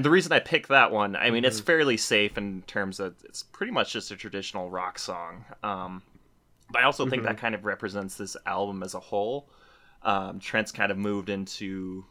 The 0.06 0.10
reason 0.10 0.30
I 0.30 0.38
picked 0.38 0.68
that 0.68 0.92
one, 0.92 1.16
I 1.16 1.32
mean, 1.32 1.44
it's 1.44 1.58
fairly 1.58 1.96
safe 1.96 2.38
in 2.38 2.62
terms 2.68 3.00
of 3.00 3.16
it's 3.24 3.42
pretty 3.42 3.72
much 3.72 3.92
just 3.92 4.12
a 4.12 4.16
traditional 4.16 4.70
rock 4.70 5.00
song. 5.00 5.44
Um, 5.64 6.00
but 6.70 6.82
I 6.82 6.84
also 6.84 7.08
think 7.08 7.24
that 7.24 7.38
kind 7.38 7.56
of 7.56 7.64
represents 7.64 8.14
this 8.14 8.36
album 8.46 8.84
as 8.84 8.94
a 8.94 9.00
whole. 9.00 9.48
Um, 10.02 10.38
Trent's 10.38 10.70
kind 10.70 10.92
of 10.92 10.96
moved 10.96 11.28
into 11.28 12.04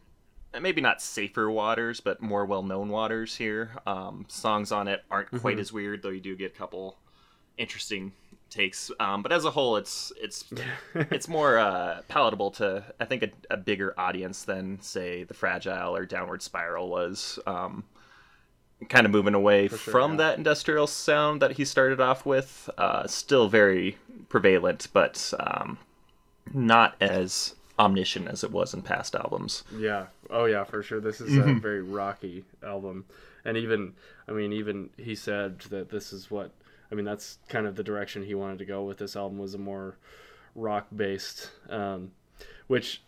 maybe 0.60 0.82
not 0.82 1.02
safer 1.02 1.50
waters, 1.50 2.02
but 2.02 2.22
more 2.22 2.44
well-known 2.44 2.90
waters 2.90 3.34
here. 3.34 3.72
Um, 3.88 4.26
songs 4.28 4.74
on 4.74 4.90
it 4.90 5.02
aren't 5.10 5.32
quite 5.32 5.58
as 5.58 5.72
weird, 5.72 6.04
though 6.04 6.10
you 6.10 6.20
do 6.20 6.36
get 6.36 6.54
a 6.54 6.58
couple 6.58 6.98
interesting 7.58 8.12
takes. 8.56 8.92
Um, 9.00 9.22
but 9.22 9.32
as 9.32 9.46
a 9.46 9.52
whole, 9.52 9.78
it's 9.78 10.12
it's 10.22 10.46
it's 10.96 11.28
more 11.28 11.58
uh, 11.58 12.02
palatable 12.08 12.52
to 12.52 12.84
I 13.00 13.06
think 13.06 13.24
a, 13.24 13.30
a 13.52 13.58
bigger 13.58 13.94
audience 13.98 14.44
than 14.44 14.82
say 14.82 15.24
the 15.24 15.34
Fragile 15.34 15.96
or 15.96 16.06
Downward 16.06 16.42
Spiral 16.42 16.90
was. 16.90 17.40
Um, 17.46 17.84
kind 18.90 19.06
of 19.06 19.12
moving 19.12 19.34
away 19.34 19.70
sure, 19.70 19.78
from 19.78 20.12
yeah. 20.12 20.18
that 20.18 20.38
industrial 20.38 20.86
sound 20.86 21.42
that 21.42 21.54
he 21.54 21.66
started 21.66 22.02
off 22.02 22.26
with. 22.26 22.70
Uh, 22.78 23.08
still 23.08 23.48
very 23.48 23.98
prevalent, 24.28 24.90
but 24.92 25.34
um, 25.40 25.78
not 26.54 26.96
as 27.00 27.56
omniscient 27.80 28.28
as 28.28 28.44
it 28.44 28.52
was 28.52 28.74
in 28.74 28.82
past 28.82 29.16
albums. 29.16 29.64
Yeah. 29.76 30.08
Oh 30.30 30.46
yeah, 30.46 30.64
for 30.64 30.84
sure. 30.84 31.00
This 31.00 31.22
is 31.22 31.38
a 31.38 31.54
very 31.54 31.82
rocky 31.82 32.44
album, 32.64 33.06
and 33.44 33.58
even 33.58 33.94
I 34.28 34.32
mean, 34.32 34.54
even 34.54 34.90
he 34.98 35.16
said 35.16 35.60
that 35.70 35.90
this 35.90 36.12
is 36.14 36.30
what 36.30 36.52
I 36.92 36.96
mean. 36.96 37.06
That's 37.06 37.40
kind 37.50 37.68
of 37.68 37.76
the 37.76 37.84
direction 37.84 38.24
he 38.24 38.36
wanted 38.36 38.60
to 38.60 38.66
go 38.66 38.84
with 38.84 38.98
this 38.98 39.16
album 39.16 39.38
was 39.38 39.54
a 39.54 39.60
more 39.60 39.98
rock 40.56 40.88
based, 40.96 41.52
um, 41.70 42.12
which 42.68 43.02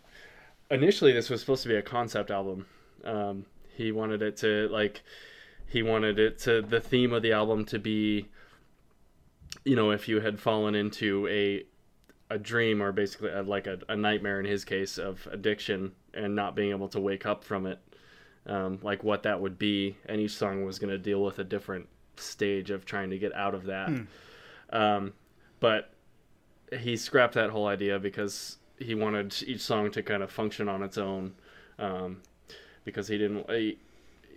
initially 0.70 1.12
this 1.12 1.30
was 1.30 1.40
supposed 1.40 1.62
to 1.62 1.68
be 1.68 1.76
a 1.76 1.82
concept 1.82 2.30
album. 2.30 2.66
Um, 3.04 3.46
he 3.74 3.92
wanted 3.92 4.22
it 4.22 4.36
to 4.38 4.68
like 4.68 5.02
he 5.66 5.82
wanted 5.82 6.18
it 6.18 6.38
to 6.40 6.62
the 6.62 6.80
theme 6.80 7.12
of 7.12 7.22
the 7.22 7.32
album 7.32 7.64
to 7.66 7.78
be 7.78 8.26
you 9.64 9.76
know 9.76 9.90
if 9.90 10.08
you 10.08 10.20
had 10.20 10.40
fallen 10.40 10.74
into 10.74 11.26
a 11.28 11.64
a 12.30 12.38
dream 12.38 12.82
or 12.82 12.92
basically 12.92 13.30
a, 13.30 13.42
like 13.42 13.66
a, 13.66 13.78
a 13.88 13.96
nightmare 13.96 14.40
in 14.40 14.46
his 14.46 14.64
case 14.64 14.98
of 14.98 15.26
addiction 15.30 15.92
and 16.12 16.34
not 16.34 16.54
being 16.54 16.70
able 16.70 16.88
to 16.88 17.00
wake 17.00 17.24
up 17.24 17.44
from 17.44 17.66
it 17.66 17.78
um, 18.46 18.78
like 18.82 19.04
what 19.04 19.22
that 19.22 19.40
would 19.40 19.58
be 19.58 19.96
and 20.06 20.20
each 20.20 20.32
song 20.32 20.64
was 20.64 20.78
going 20.78 20.90
to 20.90 20.98
deal 20.98 21.22
with 21.22 21.38
a 21.38 21.44
different 21.44 21.86
stage 22.20 22.70
of 22.70 22.84
trying 22.84 23.10
to 23.10 23.18
get 23.18 23.34
out 23.34 23.54
of 23.54 23.64
that. 23.64 23.88
Um, 24.70 25.12
but 25.60 25.90
he 26.78 26.96
scrapped 26.96 27.34
that 27.34 27.50
whole 27.50 27.66
idea 27.66 27.98
because 27.98 28.58
he 28.78 28.94
wanted 28.94 29.34
each 29.46 29.60
song 29.60 29.90
to 29.92 30.02
kind 30.02 30.22
of 30.22 30.30
function 30.30 30.68
on 30.68 30.82
its 30.82 30.98
own 30.98 31.34
um, 31.78 32.22
because 32.84 33.08
he 33.08 33.18
didn't 33.18 33.50
he, 33.50 33.78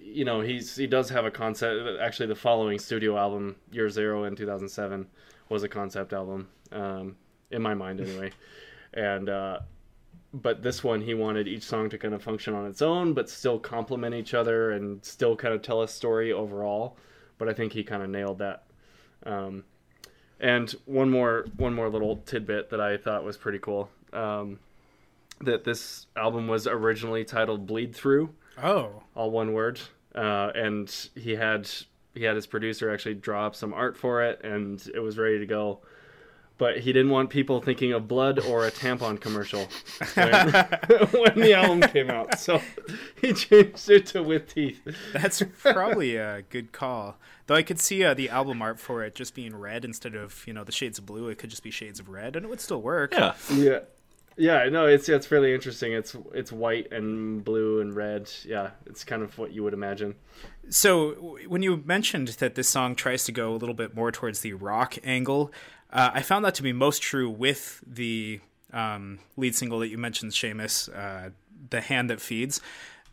you 0.01 0.25
know 0.25 0.41
he's 0.41 0.75
he 0.75 0.87
does 0.87 1.09
have 1.09 1.25
a 1.25 1.31
concept 1.31 1.79
actually 2.01 2.27
the 2.27 2.35
following 2.35 2.79
studio 2.79 3.17
album 3.17 3.55
year 3.71 3.89
zero 3.89 4.23
in 4.23 4.35
2007 4.35 5.07
was 5.49 5.63
a 5.63 5.69
concept 5.69 6.13
album 6.13 6.47
um, 6.71 7.15
in 7.51 7.61
my 7.61 7.73
mind 7.73 7.99
anyway. 7.99 8.31
And 8.93 9.29
uh, 9.29 9.59
but 10.33 10.63
this 10.63 10.83
one 10.83 10.99
he 10.99 11.13
wanted 11.13 11.47
each 11.47 11.63
song 11.63 11.89
to 11.91 11.97
kind 11.97 12.13
of 12.13 12.21
function 12.21 12.53
on 12.53 12.65
its 12.65 12.81
own 12.81 13.13
but 13.13 13.29
still 13.29 13.57
complement 13.57 14.13
each 14.13 14.33
other 14.33 14.71
and 14.71 15.01
still 15.05 15.33
kind 15.37 15.53
of 15.53 15.61
tell 15.61 15.81
a 15.81 15.87
story 15.87 16.33
overall 16.33 16.97
but 17.41 17.49
i 17.49 17.53
think 17.53 17.73
he 17.73 17.83
kind 17.83 18.03
of 18.03 18.09
nailed 18.09 18.37
that 18.37 18.63
um, 19.25 19.63
and 20.39 20.75
one 20.85 21.09
more 21.09 21.47
one 21.57 21.73
more 21.73 21.89
little 21.89 22.17
tidbit 22.17 22.69
that 22.69 22.79
i 22.79 22.95
thought 22.95 23.23
was 23.23 23.35
pretty 23.35 23.59
cool 23.59 23.89
um, 24.13 24.59
that 25.39 25.63
this 25.63 26.05
album 26.15 26.47
was 26.47 26.67
originally 26.67 27.25
titled 27.25 27.65
bleed 27.65 27.95
through 27.95 28.29
oh. 28.61 29.03
all 29.15 29.31
one 29.31 29.53
word. 29.53 29.79
Uh, 30.13 30.51
and 30.55 31.09
he 31.15 31.35
had 31.35 31.69
he 32.13 32.23
had 32.23 32.35
his 32.35 32.45
producer 32.45 32.91
actually 32.91 33.15
draw 33.15 33.47
up 33.47 33.55
some 33.55 33.73
art 33.73 33.97
for 33.97 34.21
it, 34.23 34.41
and 34.43 34.89
it 34.93 34.99
was 34.99 35.17
ready 35.17 35.39
to 35.39 35.45
go. 35.45 35.79
But 36.61 36.81
he 36.81 36.93
didn't 36.93 37.09
want 37.09 37.31
people 37.31 37.59
thinking 37.59 37.91
of 37.91 38.07
blood 38.07 38.37
or 38.37 38.67
a 38.67 38.71
tampon 38.71 39.19
commercial 39.19 39.67
when, 40.13 40.29
when 41.11 41.39
the 41.39 41.55
album 41.55 41.81
came 41.89 42.11
out, 42.11 42.37
so 42.37 42.61
he 43.19 43.33
changed 43.33 43.89
it 43.89 44.05
to 44.05 44.21
with 44.21 44.53
teeth. 44.53 44.79
That's 45.11 45.41
probably 45.63 46.17
a 46.17 46.43
good 46.51 46.71
call. 46.71 47.17
Though 47.47 47.55
I 47.55 47.63
could 47.63 47.79
see 47.79 48.03
uh, 48.03 48.13
the 48.13 48.29
album 48.29 48.61
art 48.61 48.79
for 48.79 49.03
it 49.03 49.15
just 49.15 49.33
being 49.33 49.55
red 49.55 49.83
instead 49.83 50.13
of 50.13 50.43
you 50.45 50.53
know 50.53 50.63
the 50.63 50.71
shades 50.71 50.99
of 50.99 51.07
blue. 51.07 51.29
It 51.29 51.39
could 51.39 51.49
just 51.49 51.63
be 51.63 51.71
shades 51.71 51.99
of 51.99 52.09
red, 52.09 52.35
and 52.35 52.45
it 52.45 52.49
would 52.49 52.61
still 52.61 52.83
work. 52.83 53.11
Yeah. 53.15 53.33
Yeah, 53.51 53.79
yeah, 54.37 54.69
no, 54.69 54.85
it's 54.85 55.09
it's 55.09 55.25
fairly 55.25 55.53
interesting. 55.53 55.93
It's 55.93 56.15
it's 56.33 56.51
white 56.51 56.91
and 56.91 57.43
blue 57.43 57.81
and 57.81 57.95
red. 57.95 58.31
Yeah, 58.45 58.71
it's 58.85 59.03
kind 59.03 59.23
of 59.23 59.37
what 59.37 59.51
you 59.51 59.63
would 59.63 59.73
imagine. 59.73 60.15
So 60.69 61.15
w- 61.15 61.49
when 61.49 61.61
you 61.63 61.83
mentioned 61.85 62.29
that 62.29 62.55
this 62.55 62.69
song 62.69 62.95
tries 62.95 63.23
to 63.25 63.31
go 63.31 63.51
a 63.51 63.57
little 63.57 63.75
bit 63.75 63.95
more 63.95 64.11
towards 64.11 64.39
the 64.39 64.53
rock 64.53 64.97
angle, 65.03 65.51
uh, 65.91 66.11
I 66.13 66.21
found 66.21 66.45
that 66.45 66.55
to 66.55 66.63
be 66.63 66.73
most 66.73 67.01
true 67.01 67.29
with 67.29 67.83
the 67.85 68.39
um, 68.73 69.19
lead 69.37 69.55
single 69.55 69.79
that 69.79 69.89
you 69.89 69.97
mentioned, 69.97 70.31
Seamus, 70.31 70.89
uh, 70.95 71.31
"The 71.69 71.81
Hand 71.81 72.09
That 72.09 72.21
Feeds." 72.21 72.61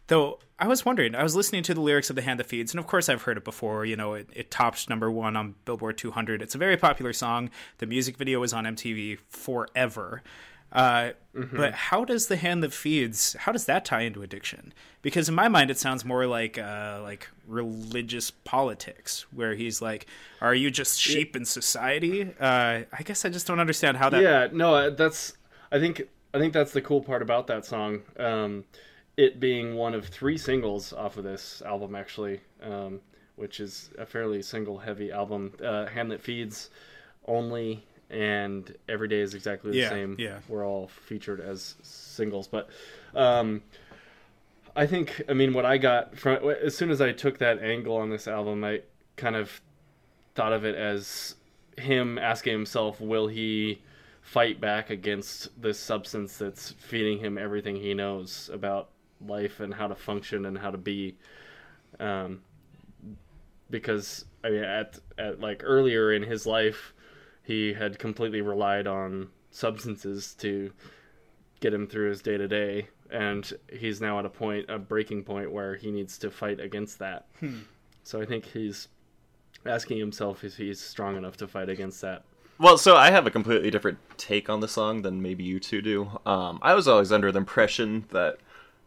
Though 0.06 0.38
I 0.58 0.66
was 0.66 0.84
wondering, 0.84 1.14
I 1.14 1.22
was 1.22 1.36
listening 1.36 1.62
to 1.64 1.74
the 1.74 1.80
lyrics 1.80 2.10
of 2.10 2.16
"The 2.16 2.22
Hand 2.22 2.40
That 2.40 2.46
Feeds," 2.46 2.72
and 2.72 2.78
of 2.78 2.86
course 2.86 3.08
I've 3.08 3.22
heard 3.22 3.36
it 3.36 3.44
before. 3.44 3.84
You 3.84 3.96
know, 3.96 4.14
it, 4.14 4.28
it 4.32 4.50
topped 4.50 4.88
number 4.88 5.10
one 5.10 5.36
on 5.36 5.54
Billboard 5.64 5.98
200. 5.98 6.40
It's 6.40 6.54
a 6.54 6.58
very 6.58 6.76
popular 6.76 7.12
song. 7.12 7.50
The 7.78 7.86
music 7.86 8.16
video 8.16 8.40
was 8.40 8.52
on 8.52 8.64
MTV 8.64 9.18
forever. 9.28 10.22
Uh, 10.72 11.10
But 11.52 11.72
how 11.72 12.04
does 12.04 12.26
the 12.26 12.36
hand 12.36 12.62
that 12.64 12.72
feeds? 12.72 13.34
How 13.38 13.52
does 13.52 13.66
that 13.66 13.84
tie 13.84 14.00
into 14.02 14.22
addiction? 14.22 14.72
Because 15.02 15.28
in 15.28 15.34
my 15.36 15.46
mind, 15.48 15.70
it 15.70 15.78
sounds 15.78 16.04
more 16.04 16.26
like 16.26 16.58
uh, 16.58 16.98
like 17.02 17.28
religious 17.46 18.30
politics, 18.32 19.24
where 19.32 19.54
he's 19.54 19.80
like, 19.80 20.06
"Are 20.40 20.54
you 20.54 20.70
just 20.70 21.00
sheep 21.00 21.36
in 21.36 21.44
society?" 21.44 22.34
Uh, 22.40 22.82
I 22.92 23.02
guess 23.04 23.24
I 23.24 23.28
just 23.28 23.46
don't 23.46 23.60
understand 23.60 23.96
how 23.98 24.10
that. 24.10 24.20
yeah 24.22 24.48
no 24.52 24.74
uh, 24.74 24.90
that's 24.90 25.34
i 25.70 25.78
think 25.78 26.02
i 26.34 26.38
think 26.38 26.52
that's 26.52 26.72
the 26.72 26.80
cool 26.82 27.00
part 27.02 27.22
about 27.22 27.46
that 27.46 27.64
song 27.64 28.00
um 28.18 28.64
it 29.16 29.38
being 29.38 29.74
one 29.76 29.94
of 29.94 30.06
three 30.06 30.36
singles 30.38 30.92
off 30.92 31.16
of 31.18 31.24
this 31.24 31.62
album 31.64 31.94
actually 31.94 32.40
um 32.62 33.00
which 33.36 33.60
is 33.60 33.90
a 33.98 34.06
fairly 34.06 34.42
single 34.42 34.78
heavy 34.78 35.12
album 35.12 35.52
uh 35.62 35.86
hand 35.86 36.10
that 36.10 36.20
feeds 36.22 36.70
only 37.26 37.84
and 38.10 38.74
every 38.88 39.08
day 39.08 39.20
is 39.20 39.34
exactly 39.34 39.72
the 39.72 39.78
Yeah, 39.78 39.88
same 39.90 40.16
yeah. 40.18 40.38
We're 40.48 40.66
all 40.66 40.88
featured 40.88 41.40
as 41.40 41.74
singles 41.82 42.48
but 42.48 42.68
um 43.14 43.62
i 44.74 44.86
think 44.86 45.22
i 45.28 45.32
mean 45.32 45.52
what 45.52 45.64
i 45.64 45.78
got 45.78 46.16
from 46.16 46.36
as 46.62 46.76
soon 46.76 46.90
as 46.90 47.00
i 47.00 47.12
took 47.12 47.38
that 47.38 47.58
angle 47.60 47.96
on 47.96 48.10
this 48.10 48.26
album 48.28 48.64
i 48.64 48.80
kind 49.16 49.36
of 49.36 49.60
thought 50.34 50.52
of 50.52 50.64
it 50.64 50.74
as 50.74 51.34
him 51.78 52.18
asking 52.18 52.52
himself, 52.52 53.00
will 53.00 53.26
he 53.28 53.80
fight 54.22 54.60
back 54.60 54.90
against 54.90 55.60
this 55.60 55.78
substance 55.80 56.36
that's 56.36 56.72
feeding 56.72 57.18
him 57.18 57.38
everything 57.38 57.76
he 57.76 57.94
knows 57.94 58.50
about 58.52 58.90
life 59.26 59.60
and 59.60 59.72
how 59.74 59.88
to 59.88 59.94
function 59.94 60.44
and 60.46 60.58
how 60.58 60.70
to 60.70 60.78
be. 60.78 61.16
Um, 61.98 62.42
because 63.70 64.24
I 64.44 64.50
mean, 64.50 64.64
at 64.64 64.98
at 65.18 65.40
like 65.40 65.62
earlier 65.64 66.12
in 66.12 66.22
his 66.22 66.46
life, 66.46 66.92
he 67.48 67.72
had 67.72 67.98
completely 67.98 68.42
relied 68.42 68.86
on 68.86 69.28
substances 69.50 70.34
to 70.34 70.70
get 71.60 71.72
him 71.72 71.86
through 71.86 72.10
his 72.10 72.20
day 72.20 72.36
to 72.36 72.46
day, 72.46 72.88
and 73.10 73.50
he's 73.72 74.02
now 74.02 74.18
at 74.18 74.26
a 74.26 74.28
point, 74.28 74.66
a 74.68 74.78
breaking 74.78 75.24
point, 75.24 75.50
where 75.50 75.74
he 75.74 75.90
needs 75.90 76.18
to 76.18 76.30
fight 76.30 76.60
against 76.60 76.98
that. 76.98 77.26
So 78.02 78.20
I 78.20 78.26
think 78.26 78.44
he's 78.44 78.88
asking 79.64 79.98
himself 79.98 80.44
if 80.44 80.58
he's 80.58 80.78
strong 80.78 81.16
enough 81.16 81.38
to 81.38 81.48
fight 81.48 81.70
against 81.70 82.02
that. 82.02 82.22
Well, 82.58 82.76
so 82.76 82.96
I 82.96 83.10
have 83.10 83.26
a 83.26 83.30
completely 83.30 83.70
different 83.70 83.98
take 84.18 84.50
on 84.50 84.60
the 84.60 84.68
song 84.68 85.00
than 85.00 85.22
maybe 85.22 85.42
you 85.42 85.58
two 85.58 85.80
do. 85.80 86.10
Um, 86.26 86.58
I 86.60 86.74
was 86.74 86.86
always 86.86 87.12
under 87.12 87.32
the 87.32 87.38
impression 87.38 88.04
that 88.10 88.36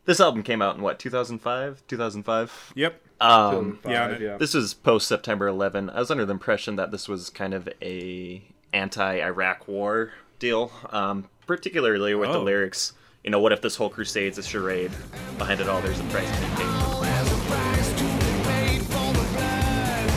this 0.06 0.20
album 0.20 0.44
came 0.44 0.62
out 0.62 0.76
in 0.76 0.84
what 0.84 1.00
2005, 1.00 1.84
2005. 1.88 2.74
Yep. 2.76 3.02
Um, 3.22 3.80
yeah, 3.86 4.18
yeah. 4.18 4.38
this 4.38 4.56
was 4.56 4.74
post 4.74 5.08
September 5.08 5.48
11. 5.48 5.92
I 5.92 6.00
was 6.00 6.10
under 6.10 6.26
the 6.26 6.34
impression 6.34 6.76
that 6.76 6.92
this 6.92 7.08
was 7.08 7.30
kind 7.30 7.54
of 7.54 7.70
a 7.82 8.42
anti-Iraq 8.74 9.68
war 9.68 10.12
deal, 10.40 10.72
um, 10.90 11.28
particularly 11.48 12.16
with 12.16 12.32
the 12.32 12.38
Oh. 12.40 12.44
lyrics. 12.44 12.94
You 13.24 13.30
know, 13.30 13.40
what 13.40 13.52
if 13.52 13.62
this 13.62 13.76
whole 13.76 13.90
crusade's 13.90 14.38
a 14.38 14.44
charade? 14.44 14.92
Behind 15.38 15.60
it 15.62 15.70
all, 15.70 15.82
there's 15.82 16.00
a 16.00 16.04
price 16.06 16.28
to 16.30 16.42
be 16.42 16.48
paid. 16.48 16.58
There's 16.58 17.32
a 17.32 17.36
price 17.48 17.94
to 17.94 18.04
be 18.04 18.44
paid 18.44 18.82
for 18.82 19.14
the 19.14 19.26
blood 19.36 20.10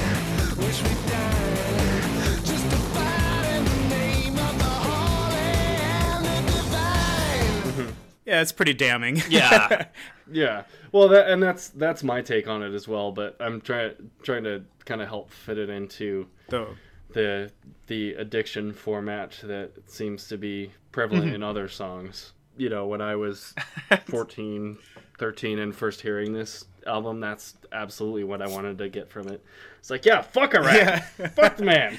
which 0.64 0.82
we 0.82 0.94
died. 1.10 2.44
Justified 2.44 3.56
in 3.56 3.64
the 3.64 3.88
name 3.94 4.32
of 4.38 4.58
the 4.58 4.64
holy 4.64 5.36
and 5.82 6.24
the 6.24 6.52
divine. 6.52 7.94
Yeah, 8.24 8.40
it's 8.40 8.52
pretty 8.52 8.74
damning. 8.74 9.22
Yeah. 9.28 9.86
Yeah, 10.32 10.62
well, 10.90 11.08
that 11.08 11.28
and 11.28 11.42
that's 11.42 11.68
that's 11.68 12.02
my 12.02 12.22
take 12.22 12.48
on 12.48 12.62
it 12.62 12.72
as 12.72 12.88
well. 12.88 13.12
But 13.12 13.36
I'm 13.40 13.60
trying 13.60 13.92
trying 14.22 14.44
to 14.44 14.62
kind 14.86 15.02
of 15.02 15.08
help 15.08 15.30
fit 15.30 15.58
it 15.58 15.68
into 15.68 16.26
Though. 16.48 16.76
The 17.14 17.50
the 17.86 18.14
addiction 18.14 18.72
format 18.72 19.38
that 19.44 19.70
seems 19.86 20.28
to 20.28 20.36
be 20.38 20.70
prevalent 20.92 21.34
in 21.34 21.42
other 21.42 21.68
songs. 21.68 22.32
You 22.56 22.68
know, 22.68 22.86
when 22.86 23.00
I 23.00 23.16
was 23.16 23.52
14, 24.06 24.78
13 25.18 25.58
and 25.58 25.74
first 25.74 26.00
hearing 26.00 26.32
this 26.32 26.64
album, 26.86 27.20
that's 27.20 27.54
absolutely 27.72 28.24
what 28.24 28.40
I 28.42 28.48
wanted 28.48 28.78
to 28.78 28.88
get 28.88 29.10
from 29.10 29.28
it. 29.28 29.42
It's 29.80 29.90
like, 29.90 30.04
yeah, 30.04 30.22
fuck 30.22 30.54
Iraq. 30.54 30.74
Yeah. 30.76 30.98
fuck 31.34 31.56
the 31.56 31.64
man. 31.64 31.98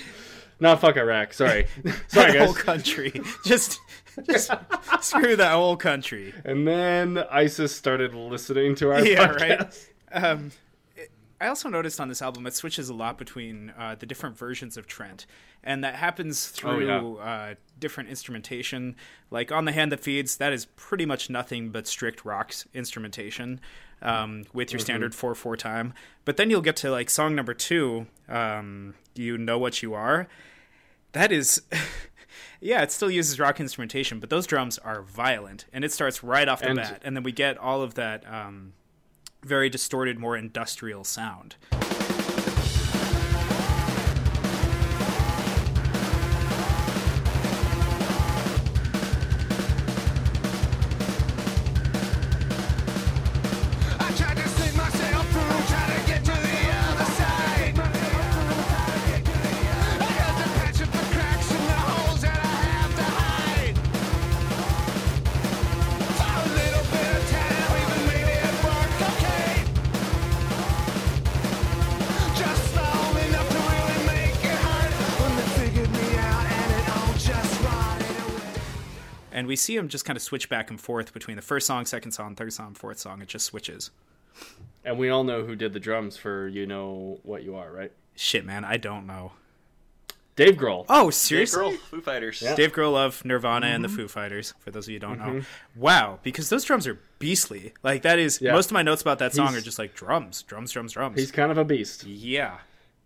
Not 0.60 0.79
fuck 0.79 0.95
Iraq. 0.95 1.34
Sorry. 1.34 1.67
Sorry, 2.07 2.31
that 2.31 2.45
whole 2.45 2.53
country. 2.53 3.22
Just, 3.43 3.79
just 4.24 4.50
screw 5.01 5.36
that 5.36 5.51
whole 5.51 5.75
country. 5.75 6.34
And 6.45 6.65
then 6.65 7.17
ISIS 7.29 7.75
started 7.75 8.13
listening 8.15 8.75
to 8.75 8.91
our 8.91 9.05
Yeah, 9.05 9.27
podcast. 9.27 9.88
right. 10.13 10.24
Um, 10.24 10.51
I 11.46 11.50
also 11.50 11.70
noticed 11.70 12.00
on 12.02 12.08
this 12.10 12.22
album 12.24 12.48
it 12.48 12.56
switches 12.56 12.90
a 12.90 12.94
lot 12.94 13.20
between 13.20 13.72
uh, 13.78 13.96
the 14.00 14.08
different 14.08 14.36
versions 14.36 14.78
of 14.78 14.88
Trent, 14.88 15.28
and 15.64 15.84
that 15.84 15.94
happens 15.96 16.48
through 16.48 16.90
Oh, 16.92 17.18
uh, 17.18 17.54
different 17.80 18.10
instrumentation. 18.10 18.96
Like 19.30 19.52
on 19.52 19.66
the 19.66 19.72
hand 19.72 19.92
that 19.92 20.00
feeds, 20.00 20.38
that 20.38 20.52
is 20.54 20.66
pretty 20.75 21.06
much 21.06 21.30
nothing 21.30 21.70
but 21.70 21.86
strict 21.86 22.25
rocks 22.25 22.66
instrumentation 22.74 23.62
um, 24.02 24.46
with 24.54 24.70
Mm-hmm. 24.70 24.74
your 24.75 24.80
standard 24.80 25.14
four 25.14 25.36
four 25.36 25.56
time. 25.56 25.94
But 26.25 26.38
then 26.38 26.50
you'll 26.50 26.62
get 26.62 26.78
to 26.78 26.90
like 26.90 27.12
song 27.12 27.36
number 27.36 27.54
two, 27.54 28.08
um, 28.28 28.96
"You 29.14 29.38
Know 29.38 29.60
What 29.60 29.84
You 29.84 29.94
Are." 29.94 30.28
That 31.12 31.32
is. 31.32 31.62
Yeah, 32.62 32.82
it 32.82 32.92
still 32.92 33.12
uses 33.12 33.40
rock 33.40 33.60
instrumentation, 33.60 34.20
but 34.20 34.30
those 34.30 34.48
drums 34.48 34.78
are 34.80 35.02
violent, 35.04 35.66
and 35.72 35.84
it 35.86 35.92
starts 35.92 36.24
right 36.24 36.48
off 36.48 36.62
the 36.62 36.70
And- 36.70 36.78
bat, 36.78 37.02
and 37.06 37.16
then 37.16 37.22
we 37.24 37.32
get 37.32 37.58
all 37.58 37.82
of 37.84 37.94
that 37.94 38.25
um, 38.32 38.74
very 39.46 39.70
distorted, 39.70 40.18
more 40.20 40.36
industrial 40.36 41.04
sound. 41.04 41.56
We 79.56 79.58
see 79.58 79.78
him 79.78 79.88
just 79.88 80.04
kind 80.04 80.18
of 80.18 80.22
switch 80.22 80.50
back 80.50 80.70
and 80.70 80.82
forth 80.82 81.13
between 81.13 81.38
the 81.38 81.41
first 81.41 81.65
song, 81.65 81.86
second 81.86 82.12
song, 82.12 82.36
third 82.36 82.52
song, 82.52 82.74
fourth 82.74 83.00
song. 83.00 83.22
It 83.22 83.30
just 83.30 83.46
switches. 83.46 83.89
And 84.84 84.98
we 85.00 85.08
all 85.10 85.24
know 85.24 85.46
who 85.46 85.56
did 85.56 85.72
the 85.72 85.80
drums 85.80 86.18
for 86.18 86.46
"You 86.50 86.65
Know 86.68 87.22
What 87.24 87.44
You 87.44 87.56
Are," 87.56 87.72
right? 87.72 87.94
Shit, 88.18 88.46
man, 88.46 88.65
I 88.65 88.76
don't 88.76 89.08
know. 89.08 89.32
Dave 90.36 90.56
Grohl. 90.56 90.86
Oh, 90.89 91.06
Dave 91.06 91.13
seriously? 91.13 91.63
Grohl, 91.63 91.78
Foo 91.78 92.02
Fighters. 92.02 92.41
Dave 92.58 92.74
Grohl 92.74 92.98
of 92.98 93.24
Nirvana 93.24 93.68
and 93.68 93.82
the 93.82 93.88
Foo 93.88 94.10
Fighters, 94.10 94.54
for 94.60 94.72
those 94.72 94.88
of 94.88 94.89
you 94.89 94.96
who 94.96 95.00
don't 95.08 95.20
know. 95.20 95.41
Wow, 95.74 96.20
because 96.22 96.50
those 96.50 96.65
drums 96.65 96.86
are 96.86 97.00
beastly. 97.20 97.74
Like, 97.82 98.02
that 98.02 98.20
is, 98.20 98.41
Yeah. 98.41 98.52
most 98.52 98.65
of 98.65 98.74
my 98.74 98.82
notes 98.82 99.02
about 99.02 99.20
that 99.20 99.34
song 99.34 99.48
He's- 99.48 99.62
are 99.62 99.63
just 99.63 99.80
like 99.80 99.94
drums, 99.96 100.41
drums, 100.41 100.74
drums, 100.74 100.91
drums. 100.91 101.18
He's 101.18 101.32
kind 101.32 101.50
of 101.54 101.58
a 101.58 101.63
beast. 101.63 102.04
Yeah. 102.04 102.58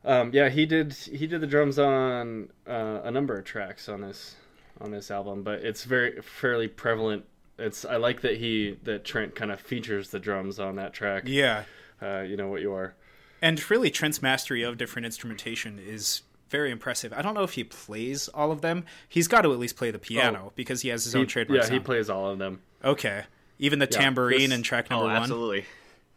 Um, 0.04 0.32
yeah, 0.34 0.50
he 0.50 0.66
did. 0.66 0.94
He 0.94 1.28
did 1.28 1.42
the 1.42 1.48
drums 1.48 1.78
on 1.78 2.50
uh, 2.68 3.02
a 3.04 3.12
number 3.12 3.38
of 3.38 3.46
tracks 3.46 3.88
on 3.88 4.02
this 4.02 4.34
on 4.82 4.92
this 4.92 5.12
album, 5.12 5.44
but 5.44 5.60
it's 5.60 5.84
very 5.84 6.22
fairly 6.22 6.68
prevalent. 6.68 7.26
It's 7.58 7.84
I 7.86 7.98
like 7.98 8.22
that 8.22 8.38
he 8.38 8.78
that 8.84 9.04
Trent 9.04 9.36
kind 9.36 9.52
of 9.52 9.60
features 9.60 10.10
the 10.10 10.20
drums 10.20 10.60
on 10.60 10.76
that 10.78 10.94
track. 10.94 11.24
Yeah. 11.26 11.64
Uh, 12.02 12.22
you 12.22 12.38
know 12.38 12.48
what 12.48 12.62
you 12.62 12.72
are. 12.74 12.96
And 13.42 13.70
really, 13.70 13.90
Trent's 13.92 14.22
mastery 14.22 14.64
of 14.64 14.78
different 14.78 15.06
instrumentation 15.06 15.80
is 15.80 16.22
very 16.50 16.72
impressive. 16.72 17.14
I 17.14 17.22
don't 17.22 17.34
know 17.34 17.44
if 17.44 17.54
he 17.54 17.64
plays 17.64 18.28
all 18.30 18.52
of 18.52 18.62
them. 18.62 18.86
He's 19.08 19.28
got 19.28 19.42
to 19.42 19.52
at 19.54 19.60
least 19.60 19.76
play 19.76 19.92
the 19.92 20.00
piano 20.00 20.52
because 20.56 20.82
he 20.82 20.90
has 20.90 21.04
his 21.04 21.16
own 21.16 21.22
He, 21.24 21.28
trademark 21.28 21.64
yeah, 21.64 21.70
he 21.70 21.80
plays 21.80 22.10
all 22.10 22.30
of 22.30 22.40
them. 22.40 22.62
okay. 22.84 23.24
Even 23.62 23.80
the 23.80 23.88
Yeah, 23.92 23.98
tambourine 24.00 24.50
this- 24.50 24.58
in 24.58 24.64
track 24.64 24.88
Oh, 24.90 24.96
number 24.96 25.08
one. 25.14 25.16
absolutely. 25.18 25.66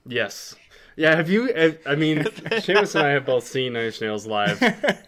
Yes. 0.07 0.55
Yeah, 0.97 1.17
have 1.17 1.31
you? 1.31 1.49
I- 1.87 1.95
mean, 1.95 2.19
Seamus 2.63 2.95
and 2.95 3.05
I 3.07 3.11
have 3.11 3.25
both 3.27 3.47
seen 3.47 3.73
Nine 3.75 3.87
Inch 3.87 4.01
Nails 4.01 4.27
live 4.27 4.61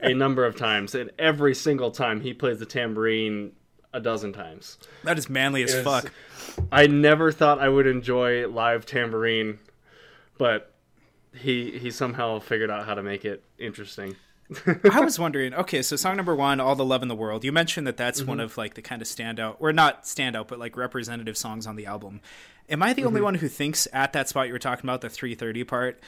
a 0.02 0.14
number 0.14 0.44
of 0.46 0.56
times, 0.56 0.94
and 0.94 1.10
every 1.18 1.54
single 1.54 1.90
time 1.90 2.20
he 2.20 2.32
plays 2.34 2.58
the 2.58 2.66
tambourine 2.66 3.52
a 3.92 4.00
dozen 4.00 4.32
times. 4.32 4.78
That 5.04 5.18
is 5.18 5.28
manly 5.28 5.62
as 5.62 5.74
It's- 5.74 5.84
fuck. 5.84 6.12
I 6.72 6.86
never 6.86 7.32
thought 7.32 7.58
I 7.58 7.68
would 7.68 7.86
enjoy 7.86 8.46
live 8.48 8.86
tambourine, 8.86 9.58
but 10.38 10.72
he 11.34 11.78
he 11.78 11.90
somehow 11.90 12.38
figured 12.38 12.70
out 12.70 12.86
how 12.86 12.94
to 12.94 13.02
make 13.02 13.24
it 13.24 13.42
interesting. 13.58 14.14
I 14.84 15.00
was 15.00 15.18
wondering. 15.18 15.54
Okay, 15.54 15.82
so 15.82 15.96
song 15.96 16.16
number 16.16 16.34
one, 16.34 16.60
"All 16.60 16.76
the 16.76 16.84
Love 16.84 17.02
in 17.02 17.08
the 17.08 17.14
World." 17.14 17.44
You 17.44 17.52
mentioned 17.52 17.86
that 17.86 17.96
that's 17.96 18.22
one 18.22 18.40
of 18.40 18.56
like 18.58 18.74
the 18.74 18.82
kind 18.82 19.00
of 19.00 19.08
standout, 19.08 19.56
or 19.58 19.72
not 19.72 20.04
standout, 20.04 20.48
but 20.48 20.58
like 20.58 20.76
representative 20.76 21.36
songs 21.36 21.66
on 21.66 21.76
the 21.76 21.86
album. 21.86 22.20
Am 22.68 22.82
I 22.82 22.92
the 22.92 23.04
only 23.04 23.20
one 23.20 23.36
who 23.36 23.48
thinks 23.48 23.88
at 23.92 24.12
that 24.12 24.28
spot 24.28 24.46
you 24.46 24.52
were 24.52 24.58
talking 24.58 24.84
about 24.84 25.00
the 25.00 25.08
3:30 25.08 25.64
part? 25.66 26.00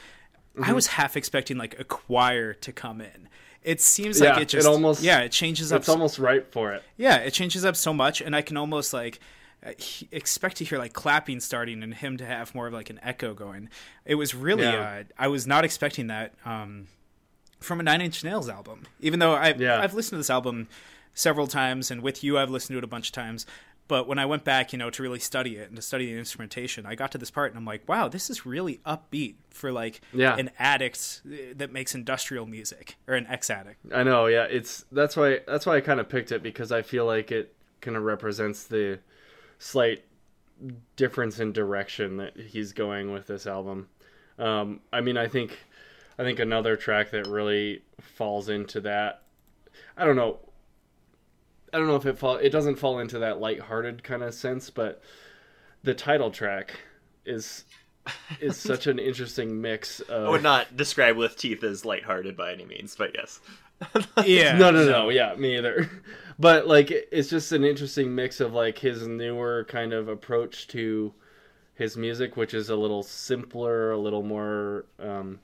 I 0.61 0.73
was 0.73 0.87
half 0.87 1.15
expecting 1.17 1.57
like 1.57 1.79
a 1.79 1.83
choir 1.83 2.53
to 2.53 2.71
come 2.71 3.01
in. 3.01 3.27
It 3.63 3.81
seems 3.81 4.21
like 4.21 4.39
it 4.39 4.47
just 4.49 4.65
it 4.67 4.69
almost- 4.69 5.03
yeah, 5.03 5.19
it 5.19 5.31
changes 5.31 5.71
up 5.73 5.79
It's 5.81 5.89
almost 5.89 6.19
right 6.19 6.45
for 6.51 6.73
it. 6.73 6.83
Yeah, 6.95 7.17
it 7.17 7.31
changes 7.33 7.65
up 7.65 7.75
so 7.75 7.93
much, 7.93 8.21
and 8.21 8.35
I 8.35 8.41
can 8.41 8.55
almost 8.57 8.93
like 8.93 9.19
uh, 9.65 9.71
expect 10.11 10.57
to 10.57 10.63
hear 10.63 10.77
like 10.77 10.93
clapping 10.93 11.39
starting 11.39 11.83
and 11.83 11.93
him 11.93 12.17
to 12.17 12.25
have 12.25 12.53
more 12.55 12.67
of 12.67 12.73
like 12.73 12.89
an 12.89 12.99
echo 13.03 13.33
going. 13.33 13.69
It 14.05 14.15
was 14.15 14.33
really, 14.33 14.63
Yeah. 14.63 15.01
uh, 15.01 15.03
I 15.19 15.27
was 15.27 15.45
not 15.47 15.65
expecting 15.65 16.07
that 16.07 16.33
um, 16.45 16.87
from 17.67 17.79
a 17.79 17.83
Nine 17.83 18.01
Inch 18.01 18.23
Nails 18.23 18.49
album. 18.49 18.83
Even 18.99 19.19
though 19.19 19.33
I've 19.35 19.61
Yeah. 19.61 19.79
I've 19.79 19.93
listened 19.93 20.11
to 20.15 20.17
this 20.17 20.29
album 20.29 20.67
several 21.13 21.47
times, 21.47 21.91
and 21.91 22.01
with 22.01 22.23
you, 22.23 22.37
I've 22.39 22.49
listened 22.49 22.73
to 22.75 22.77
it 22.79 22.83
a 22.83 22.87
bunch 22.87 23.09
of 23.09 23.13
times. 23.13 23.45
But 23.89 24.05
when 24.05 24.19
I 24.19 24.25
went 24.25 24.43
back, 24.43 24.73
you 24.73 24.79
know, 24.79 24.89
to 24.89 25.01
really 25.01 25.19
study 25.19 25.55
it 25.55 25.67
and 25.69 25.77
to 25.77 25.81
study 25.81 26.11
the 26.11 26.19
instrumentation, 26.19 26.85
I 26.85 26.95
got 26.95 27.09
to 27.13 27.17
this 27.17 27.31
part 27.31 27.51
and 27.51 27.57
I'm 27.57 27.63
like, 27.63 27.87
wow, 27.87 28.09
this 28.09 28.29
is 28.29 28.45
really 28.45 28.81
upbeat 28.85 29.35
for 29.49 29.71
like 29.71 30.01
Yeah. 30.11 30.35
an 30.35 30.51
addict 30.59 31.21
uh, 31.25 31.53
that 31.55 31.71
makes 31.71 31.95
industrial 31.95 32.45
music 32.45 32.97
or 33.07 33.13
an 33.13 33.25
ex 33.27 33.49
addict. 33.49 33.79
I 33.93 34.03
know, 34.03 34.25
yeah. 34.25 34.43
It's 34.43 34.83
that's 34.91 35.15
why 35.15 35.39
that's 35.47 35.65
why 35.65 35.77
I 35.77 35.81
kind 35.81 36.01
of 36.01 36.09
picked 36.09 36.33
it 36.33 36.43
because 36.43 36.71
I 36.73 36.81
feel 36.81 37.05
like 37.05 37.31
it 37.31 37.55
kind 37.79 37.95
of 37.95 38.03
represents 38.03 38.65
the 38.65 38.99
slight 39.57 40.03
difference 40.95 41.39
in 41.39 41.53
direction 41.53 42.17
that 42.17 42.35
he's 42.37 42.73
going 42.73 43.11
with 43.13 43.27
this 43.27 43.47
album. 43.47 43.87
Um, 44.37 44.81
I 44.91 44.99
mean, 45.01 45.15
I 45.17 45.27
think 45.27 45.57
I 46.19 46.23
think 46.23 46.39
another 46.39 46.75
track 46.75 47.11
that 47.11 47.27
really 47.27 47.83
falls 48.01 48.49
into 48.49 48.81
that. 48.81 49.21
I 49.95 50.05
don't 50.05 50.15
know. 50.15 50.39
I 51.73 51.77
don't 51.77 51.87
know 51.87 51.95
if 51.95 52.05
it 52.05 52.17
fall. 52.17 52.37
It 52.37 52.49
doesn't 52.49 52.77
fall 52.77 52.99
into 52.99 53.19
that 53.19 53.39
lighthearted 53.39 54.03
kind 54.03 54.23
of 54.23 54.33
sense, 54.33 54.69
but 54.69 55.01
the 55.83 55.93
title 55.93 56.31
track 56.31 56.79
is 57.25 57.65
is 58.39 58.57
such 58.57 58.87
an 58.87 58.99
interesting 58.99 59.61
mix 59.61 59.99
of 59.99 60.27
I 60.27 60.29
would 60.29 60.43
not 60.43 60.75
describe 60.75 61.17
with 61.17 61.37
teeth 61.37 61.63
as 61.63 61.85
lighthearted 61.85 62.35
by 62.35 62.51
any 62.53 62.65
means, 62.65 62.95
but 62.95 63.11
yes. 63.13 63.39
Yeah. 64.25 64.57
no, 64.57 64.71
no, 64.71 64.85
no. 64.85 65.09
Yeah, 65.09 65.35
me 65.35 65.57
either. 65.57 65.89
But 66.39 66.67
like, 66.67 66.91
it's 66.91 67.31
just 67.31 67.51
an 67.51 67.63
interesting 67.63 68.13
mix 68.13 68.39
of 68.39 68.53
like 68.53 68.77
his 68.77 69.07
newer 69.07 69.65
kind 69.67 69.91
of 69.91 70.07
approach 70.07 70.67
to 70.67 71.11
his 71.73 71.97
music, 71.97 72.37
which 72.37 72.53
is 72.53 72.69
a 72.69 72.75
little 72.75 73.01
simpler, 73.01 73.89
a 73.89 73.97
little 73.97 74.21
more 74.21 74.85
um, 74.99 75.39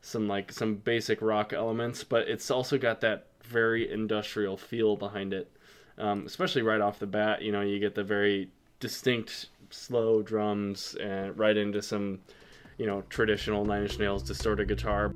some 0.00 0.28
like 0.28 0.52
some 0.52 0.76
basic 0.76 1.20
rock 1.20 1.52
elements, 1.52 2.04
but 2.04 2.28
it's 2.28 2.50
also 2.50 2.78
got 2.78 3.00
that 3.00 3.26
very 3.42 3.90
industrial 3.90 4.56
feel 4.56 4.96
behind 4.96 5.32
it. 5.32 5.50
Um, 5.98 6.24
especially 6.26 6.62
right 6.62 6.80
off 6.80 6.98
the 6.98 7.06
bat, 7.06 7.42
you 7.42 7.50
know, 7.50 7.60
you 7.60 7.80
get 7.80 7.94
the 7.94 8.04
very 8.04 8.50
distinct 8.78 9.46
slow 9.70 10.22
drums 10.22 10.94
and 11.00 11.36
right 11.36 11.56
into 11.56 11.82
some, 11.82 12.20
you 12.76 12.86
know, 12.86 13.02
traditional 13.10 13.64
Nine 13.64 13.82
Inch 13.82 13.98
Nails 13.98 14.22
distorted 14.22 14.68
guitar. 14.68 15.12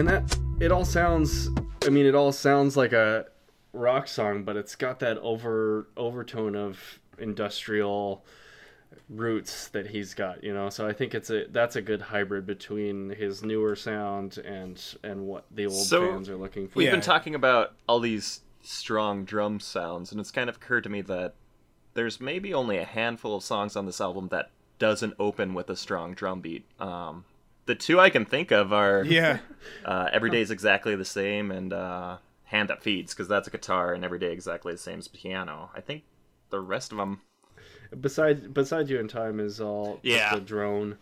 And 0.00 0.08
that 0.08 0.34
it 0.60 0.72
all 0.72 0.84
sounds 0.86 1.50
i 1.86 1.90
mean 1.90 2.06
it 2.06 2.14
all 2.14 2.32
sounds 2.32 2.74
like 2.74 2.94
a 2.94 3.26
rock 3.74 4.08
song 4.08 4.44
but 4.44 4.56
it's 4.56 4.74
got 4.74 4.98
that 4.98 5.18
over 5.18 5.88
overtone 5.94 6.56
of 6.56 6.98
industrial 7.18 8.24
roots 9.10 9.68
that 9.68 9.88
he's 9.88 10.14
got 10.14 10.42
you 10.42 10.54
know 10.54 10.70
so 10.70 10.88
i 10.88 10.92
think 10.94 11.14
it's 11.14 11.28
a 11.28 11.44
that's 11.50 11.76
a 11.76 11.82
good 11.82 12.00
hybrid 12.00 12.46
between 12.46 13.10
his 13.10 13.42
newer 13.42 13.76
sound 13.76 14.38
and 14.38 14.82
and 15.02 15.20
what 15.26 15.44
the 15.50 15.66
old 15.66 15.74
So, 15.74 16.00
fans 16.12 16.30
are 16.30 16.36
looking 16.38 16.66
for 16.66 16.78
We've 16.78 16.86
Yeah. 16.86 16.92
been 16.92 17.02
talking 17.02 17.34
about 17.34 17.74
all 17.86 18.00
these 18.00 18.40
strong 18.62 19.26
drum 19.26 19.60
sounds, 19.60 20.12
and 20.12 20.18
it's 20.20 20.30
kind 20.30 20.48
of 20.48 20.56
occurred 20.56 20.84
to 20.84 20.90
me 20.90 21.02
that 21.02 21.34
there's 21.92 22.22
maybe 22.22 22.54
only 22.54 22.78
a 22.78 22.86
handful 22.86 23.36
of 23.36 23.42
songs 23.42 23.76
on 23.76 23.84
this 23.84 24.00
album 24.00 24.28
that 24.28 24.48
doesn't 24.78 25.12
open 25.18 25.52
with 25.52 25.68
a 25.68 25.76
strong 25.76 26.14
drum 26.14 26.40
beat. 26.40 26.64
Um, 26.80 27.24
the 27.70 27.76
two 27.76 28.00
I 28.00 28.10
can 28.10 28.24
think 28.24 28.50
of 28.50 28.72
are 28.72 29.04
Yeah. 29.04 29.38
uh, 29.84 30.08
Every 30.12 30.28
Day 30.30 30.40
is 30.40 30.50
Exactly 30.50 30.96
the 30.96 31.04
Same 31.04 31.50
and 31.52 31.72
uh, 31.72 32.16
Hand 32.46 32.68
That 32.68 32.82
Feeds, 32.82 33.14
because 33.14 33.28
that's 33.28 33.46
a 33.46 33.50
guitar, 33.50 33.94
and 33.94 34.04
Every 34.04 34.18
Day 34.18 34.32
Exactly 34.32 34.72
the 34.72 34.78
Same 34.78 34.98
is 34.98 35.06
piano. 35.08 35.70
I 35.74 35.80
think 35.80 36.02
the 36.50 36.58
rest 36.60 36.90
of 36.90 36.98
them. 36.98 37.20
beside 38.00 38.52
beside 38.52 38.88
you 38.88 38.98
in 38.98 39.06
time 39.08 39.38
is 39.38 39.60
all 39.60 40.00
Yeah. 40.02 40.34
a 40.34 40.40
drone 40.40 40.98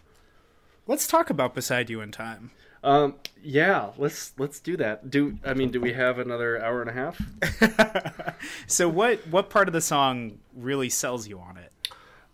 Let's 0.86 1.06
talk 1.06 1.30
about 1.30 1.54
Beside 1.54 1.88
You 1.90 2.00
in 2.02 2.12
Time. 2.12 2.50
um 2.84 3.14
yeah 3.42 3.90
let's 3.98 4.32
let's 4.38 4.60
do 4.60 4.76
that 4.76 5.10
do 5.10 5.36
i 5.44 5.52
mean 5.54 5.70
do 5.70 5.80
we 5.80 5.92
have 5.94 6.18
another 6.20 6.62
hour 6.62 6.80
and 6.80 6.88
a 6.90 6.92
half 6.92 8.36
So 8.66 8.88
what 8.88 9.26
what 9.28 9.50
part 9.50 9.68
of 9.68 9.72
the 9.74 9.80
song 9.80 10.38
really 10.54 10.88
sells 10.88 11.26
you 11.28 11.38
on 11.40 11.56
it? 11.56 11.72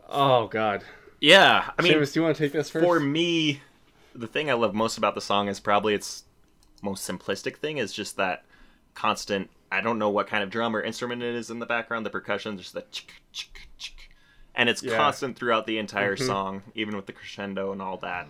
oh 0.09 0.47
god 0.49 0.83
Yeah, 1.20 1.70
I 1.79 1.83
mean, 1.83 1.92
Seamus, 1.94 2.12
do 2.12 2.20
you 2.20 2.25
want 2.25 2.37
to 2.37 2.42
take 2.42 2.53
this 2.53 2.68
first 2.70 2.85
for 2.85 3.01
me, 3.01 3.62
the 4.14 4.27
thing 4.27 4.50
I 4.50 4.55
love 4.55 4.74
most 4.74 4.98
about 4.98 5.14
the 5.14 5.20
song 5.20 5.48
is 5.48 5.61
probably 5.61 5.94
its 5.94 6.24
most 6.83 7.09
simplistic 7.09 7.57
thing 7.57 7.79
is 7.79 7.92
just 7.92 8.16
that 8.16 8.44
constant. 8.94 9.50
I 9.72 9.81
don't 9.81 9.98
know 9.98 10.11
what 10.11 10.29
kind 10.29 10.44
of 10.44 10.50
drum 10.50 10.77
or 10.77 10.83
instrument 10.83 11.22
it 11.22 11.35
is 11.35 11.50
in 11.50 11.59
the 11.59 11.66
background. 11.66 12.07
The 12.07 12.11
percussion, 12.11 12.57
just 12.59 12.74
the 12.74 12.85
chick, 12.92 13.14
chick, 13.33 13.68
chick, 13.77 14.11
and 14.55 14.68
it's 14.68 14.83
Yeah. 14.83 14.96
constant 14.96 15.37
throughout 15.37 15.66
the 15.66 15.79
entire 15.79 16.14
mm-hmm. 16.14 16.27
song, 16.27 16.62
even 16.74 16.94
with 16.96 17.07
the 17.07 17.12
crescendo 17.12 17.72
and 17.72 17.83
all 17.83 17.96
that. 17.98 18.29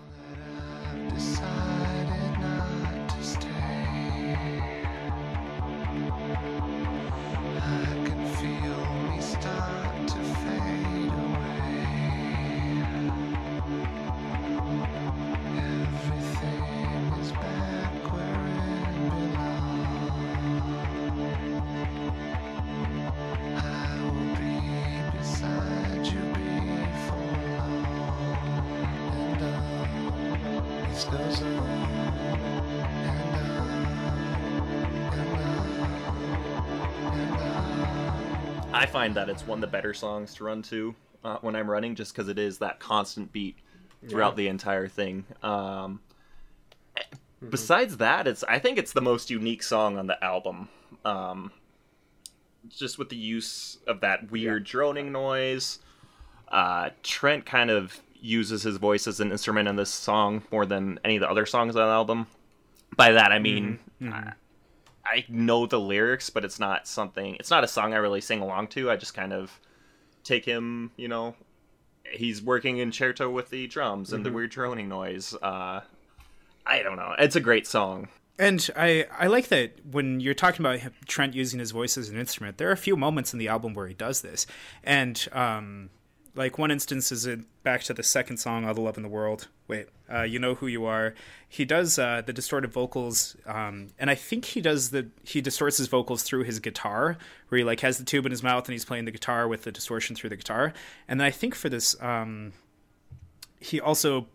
Find 39.05 39.15
that 39.17 39.29
it's 39.29 39.47
one 39.47 39.59
of 39.59 39.61
the 39.61 39.67
better 39.67 39.93
songs 39.93 40.33
to 40.35 40.45
run 40.45 40.63
to 40.63 40.95
uh, 41.25 41.37
when 41.43 41.55
I'm 41.55 41.71
running, 41.71 41.95
just 41.95 42.15
because 42.15 42.29
it 42.31 42.39
is 42.39 42.57
that 42.59 42.81
constant 42.81 43.33
beat 43.33 43.57
throughout 44.09 44.33
Yeah. 44.33 44.37
the 44.37 44.49
entire 44.49 44.89
thing. 44.89 45.25
Um, 45.43 46.01
Besides 47.51 47.99
that, 47.99 48.27
it's 48.27 48.43
I 48.45 48.59
think 48.59 48.79
it's 48.79 48.95
the 48.95 49.03
most 49.03 49.29
unique 49.29 49.63
song 49.63 49.99
on 49.99 50.07
the 50.07 50.23
album. 50.25 50.71
Um, 51.05 51.53
just 52.71 52.99
with 52.99 53.11
the 53.11 53.17
use 53.17 53.77
of 53.87 54.01
that 54.01 54.31
weird 54.31 54.65
droning 54.65 55.13
noise. 55.13 55.81
Uh, 56.49 56.89
Trent 57.03 57.45
kind 57.45 57.71
of 57.71 58.01
uses 58.19 58.63
his 58.63 58.79
voice 58.79 59.07
as 59.07 59.21
an 59.21 59.31
instrument 59.31 59.69
in 59.69 59.77
this 59.77 59.91
song 59.91 60.43
more 60.51 60.65
than 60.65 60.99
any 61.05 61.17
of 61.17 61.21
the 61.21 61.29
other 61.29 61.45
songs 61.45 61.77
on 61.77 61.87
the 61.87 61.93
album. 61.93 62.27
By 62.97 63.13
that 63.13 63.31
I 63.33 63.39
mean 63.39 63.79
I, 64.03 64.33
I 65.07 65.25
know 65.29 65.67
the 65.67 65.81
lyrics, 65.81 66.31
but 66.31 66.45
it's 66.45 66.59
not 66.59 66.87
something. 66.87 67.37
It's 67.37 67.51
not 67.51 67.65
a 67.65 67.69
song 67.69 67.93
I 67.93 67.99
really 67.99 68.21
sing 68.21 68.41
along 68.41 68.69
to. 68.69 68.91
I 68.91 68.97
just 68.97 69.15
kind 69.15 69.33
of 69.33 69.61
take 70.23 70.45
him, 70.45 70.93
you 70.97 71.09
know. 71.09 71.35
He's 72.11 72.43
working 72.43 72.79
in 72.79 72.93
certo 72.93 73.31
with 73.31 73.51
the 73.51 73.67
drums 73.67 74.13
and 74.13 74.25
the 74.25 74.33
weird 74.33 74.51
droning 74.51 74.89
noise. 74.89 75.35
Uh, 75.35 75.81
I 76.67 76.83
don't 76.83 76.97
know. 76.97 77.15
It's 77.19 77.37
a 77.37 77.41
great 77.41 77.67
song. 77.67 78.09
And 78.39 78.69
I, 78.77 79.07
I 79.17 79.29
like 79.29 79.49
that 79.49 79.79
when 79.91 80.21
you're 80.21 80.35
talking 80.35 80.65
about 80.65 80.81
Trent 81.07 81.35
using 81.35 81.61
his 81.61 81.71
voice 81.71 81.97
as 81.97 82.09
an 82.09 82.19
instrument, 82.19 82.59
there 82.59 82.69
are 82.69 82.73
a 82.73 82.77
few 82.77 82.97
moments 82.97 83.33
in 83.33 83.39
the 83.39 83.49
album 83.49 83.75
where 83.75 83.87
he 83.87 83.95
does 83.95 84.23
this. 84.23 84.47
And 84.83 85.27
um, 85.33 85.91
like 86.35 86.59
one 86.59 86.71
instance 86.71 87.13
is 87.13 87.27
it 87.27 87.41
back 87.63 87.83
to 87.85 87.95
the 87.95 88.03
second 88.03 88.39
song, 88.39 88.65
All 88.65 88.75
the 88.75 88.81
Love 88.81 88.97
in 88.97 89.03
the 89.03 89.09
World. 89.09 89.49
Wait, 89.69 89.89
uh, 90.13 90.23
You 90.23 90.39
Know 90.39 90.55
Who 90.55 90.67
You 90.67 90.85
Are. 90.85 91.15
He 91.49 91.65
does 91.65 91.99
uh, 91.99 92.23
the 92.25 92.33
distorted 92.33 92.73
vocals, 92.73 93.37
um, 93.47 93.89
and 93.99 94.11
I 94.11 94.15
think 94.15 94.45
he 94.45 94.61
does 94.61 94.91
the 94.91 95.09
he 95.23 95.41
distorts 95.41 95.79
his 95.79 95.89
vocals 95.89 96.23
through 96.23 96.45
his 96.45 96.59
guitar, 96.59 97.17
where 97.49 97.59
he 97.59 97.65
like 97.65 97.81
has 97.81 97.99
the 97.99 98.05
tube 98.05 98.27
in 98.27 98.33
his 98.33 98.43
mouth 98.43 98.67
and 98.67 98.73
he's 98.73 98.85
playing 98.85 99.05
the 99.05 99.13
guitar 99.13 99.47
with 99.47 99.63
the 99.63 99.73
distortion 99.73 100.17
through 100.17 100.31
the 100.31 100.37
guitar. 100.37 100.73
And 101.09 101.21
then 101.21 101.27
I 101.27 101.31
think 101.31 101.55
for 101.55 101.69
this, 101.69 102.01
um, 102.03 102.53
he 103.61 103.81
also 103.81 104.27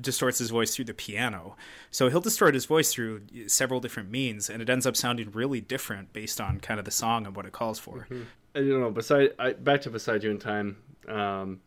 distorts 0.00 0.38
his 0.38 0.50
voice 0.50 0.74
through 0.74 0.86
the 0.86 0.94
piano. 0.94 1.56
So 1.90 2.08
he'll 2.08 2.20
distort 2.20 2.54
his 2.54 2.64
voice 2.64 2.92
through 2.92 3.22
several 3.48 3.80
different 3.80 4.10
means, 4.10 4.48
and 4.48 4.62
it 4.62 4.70
ends 4.70 4.86
up 4.86 4.96
sounding 4.96 5.30
really 5.32 5.60
different 5.60 6.12
based 6.12 6.40
on 6.40 6.60
kind 6.60 6.78
of 6.78 6.84
the 6.84 6.90
song 6.90 7.26
and 7.26 7.36
what 7.36 7.46
it 7.46 7.52
calls 7.52 7.78
for. 7.78 8.06
I 8.54 8.58
don't 8.58 8.80
know. 8.80 8.90
Beside, 8.90 9.30
I, 9.38 9.52
back 9.52 9.82
to 9.82 9.90
beside 9.90 10.22
you 10.22 10.30
in 10.30 10.38
time. 10.38 10.76
Um, 11.08 11.60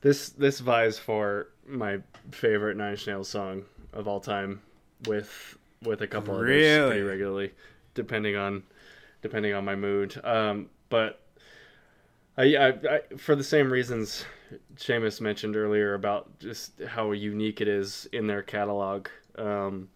this 0.00 0.30
this 0.30 0.60
vies 0.60 0.98
for 0.98 1.48
my 1.68 1.98
favorite 2.30 2.76
Nine 2.76 2.92
Inch 2.92 3.06
Nails 3.06 3.28
song 3.28 3.64
of 3.92 4.08
all 4.08 4.20
time, 4.20 4.60
with 5.06 5.56
with 5.82 6.00
a 6.02 6.06
couple 6.06 6.34
others 6.34 6.48
Really? 6.48 6.88
pretty 6.90 7.02
regularly, 7.02 7.52
depending 7.94 8.36
on 8.36 8.62
depending 9.22 9.54
on 9.54 9.64
my 9.64 9.74
mood. 9.76 10.20
Um, 10.24 10.70
but 10.88 11.20
I, 12.36 12.56
I, 12.56 12.68
I 12.68 13.00
for 13.16 13.34
the 13.36 13.44
same 13.44 13.70
reasons 13.72 14.24
Seamus 14.76 15.20
mentioned 15.20 15.56
earlier 15.56 15.94
about 15.94 16.38
just 16.38 16.80
how 16.82 17.12
unique 17.12 17.60
it 17.60 17.68
is 17.68 18.08
in 18.12 18.26
their 18.26 18.42
catalog, 18.42 19.08
um, 19.36 19.88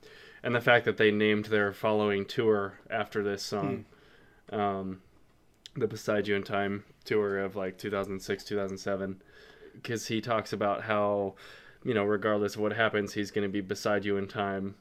and 0.43 0.55
the 0.55 0.61
fact 0.61 0.85
that 0.85 0.97
they 0.99 1.11
named 1.11 1.47
their 1.47 1.73
following 1.73 2.25
tour 2.27 2.79
after 2.91 3.23
this 3.23 3.43
song. 3.43 3.85
Um, 4.51 5.01
the 5.75 5.87
Beside 5.87 6.29
You 6.29 6.37
in 6.37 6.43
Time 6.43 6.85
tour 7.07 7.39
of 7.39 7.57
like 7.57 7.79
2006, 7.79 8.45
2007. 8.45 9.23
because 9.73 10.07
he 10.09 10.21
talks 10.21 10.53
about 10.53 10.83
how 10.83 11.35
you 11.85 11.95
know 11.95 12.05
regardless 12.05 12.55
of 12.55 12.61
what 12.61 12.73
happens 12.73 13.13
he's 13.13 13.31
going 13.31 13.47
to 13.47 13.53
be 13.53 13.61
beside 13.61 14.05
you 14.05 14.17
in 14.17 14.29
time. 14.29 14.75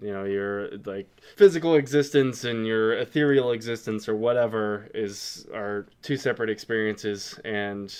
You 0.00 0.12
know 0.12 0.24
your 0.24 0.76
like 0.84 1.08
physical 1.36 1.74
existence 1.74 2.44
and 2.44 2.66
your 2.66 2.92
ethereal 2.98 3.52
existence 3.52 4.08
or 4.08 4.14
whatever 4.14 4.88
is 4.94 5.46
are 5.54 5.86
two 6.02 6.16
separate 6.18 6.50
experiences 6.50 7.38
and 7.44 7.94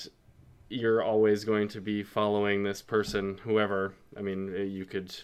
you're 0.69 1.03
always 1.03 1.45
going 1.45 1.69
to 1.69 1.81
be 1.81 2.03
following 2.03 2.63
this 2.63 2.83
person 2.83 3.39
whoever. 3.43 3.95
I 4.17 4.21
mean 4.21 4.55
eh, 4.55 4.65
you 4.65 4.85
could 4.85 5.15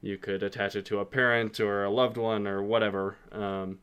you 0.00 0.18
could 0.18 0.42
attach 0.42 0.74
it 0.74 0.84
to 0.86 0.98
a 0.98 1.04
parent 1.04 1.60
or 1.60 1.84
a 1.84 1.90
loved 1.90 2.16
one 2.16 2.48
or 2.48 2.62
whatever 2.62 3.16
um, 3.30 3.78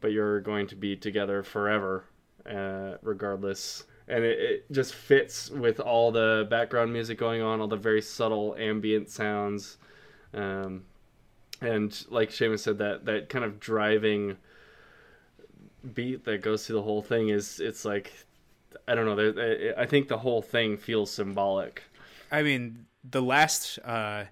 but 0.00 0.12
you're 0.12 0.40
going 0.40 0.68
to 0.68 0.76
be 0.76 0.96
together 0.96 1.42
forever 1.42 2.04
uh, 2.48 2.96
regardless 3.02 3.84
and 4.08 4.24
it, 4.24 4.38
it 4.38 4.72
just 4.72 4.94
fits 4.94 5.50
with 5.50 5.80
all 5.80 6.10
the 6.12 6.46
background 6.50 6.92
music 6.92 7.18
going 7.18 7.42
on 7.42 7.60
all 7.60 7.68
the 7.68 7.76
very 7.76 8.02
subtle 8.02 8.54
ambient 8.58 9.08
sounds 9.10 9.78
um, 10.34 10.84
and 11.60 12.06
like 12.10 12.30
Seamus 12.30 12.60
said 12.60 12.78
that 12.78 13.04
that 13.06 13.28
kind 13.28 13.44
of 13.44 13.58
driving 13.60 14.36
beat 15.94 16.24
that 16.24 16.42
goes 16.42 16.66
through 16.66 16.76
the 16.76 16.82
whole 16.82 17.02
thing 17.02 17.28
is 17.28 17.60
it's 17.60 17.84
like 17.84 18.12
I 18.88 18.94
don't 18.94 19.06
know 19.06 19.14
there- 19.32 19.78
I 19.78 19.86
think 19.86 20.08
the 20.08 20.18
whole 20.18 20.42
thing 20.42 20.76
feels 20.76 21.10
symbolic 21.10 21.82
I 22.30 22.42
mean, 22.42 22.86
the 23.08 23.22
last 23.22 23.78
uh, 23.84 24.24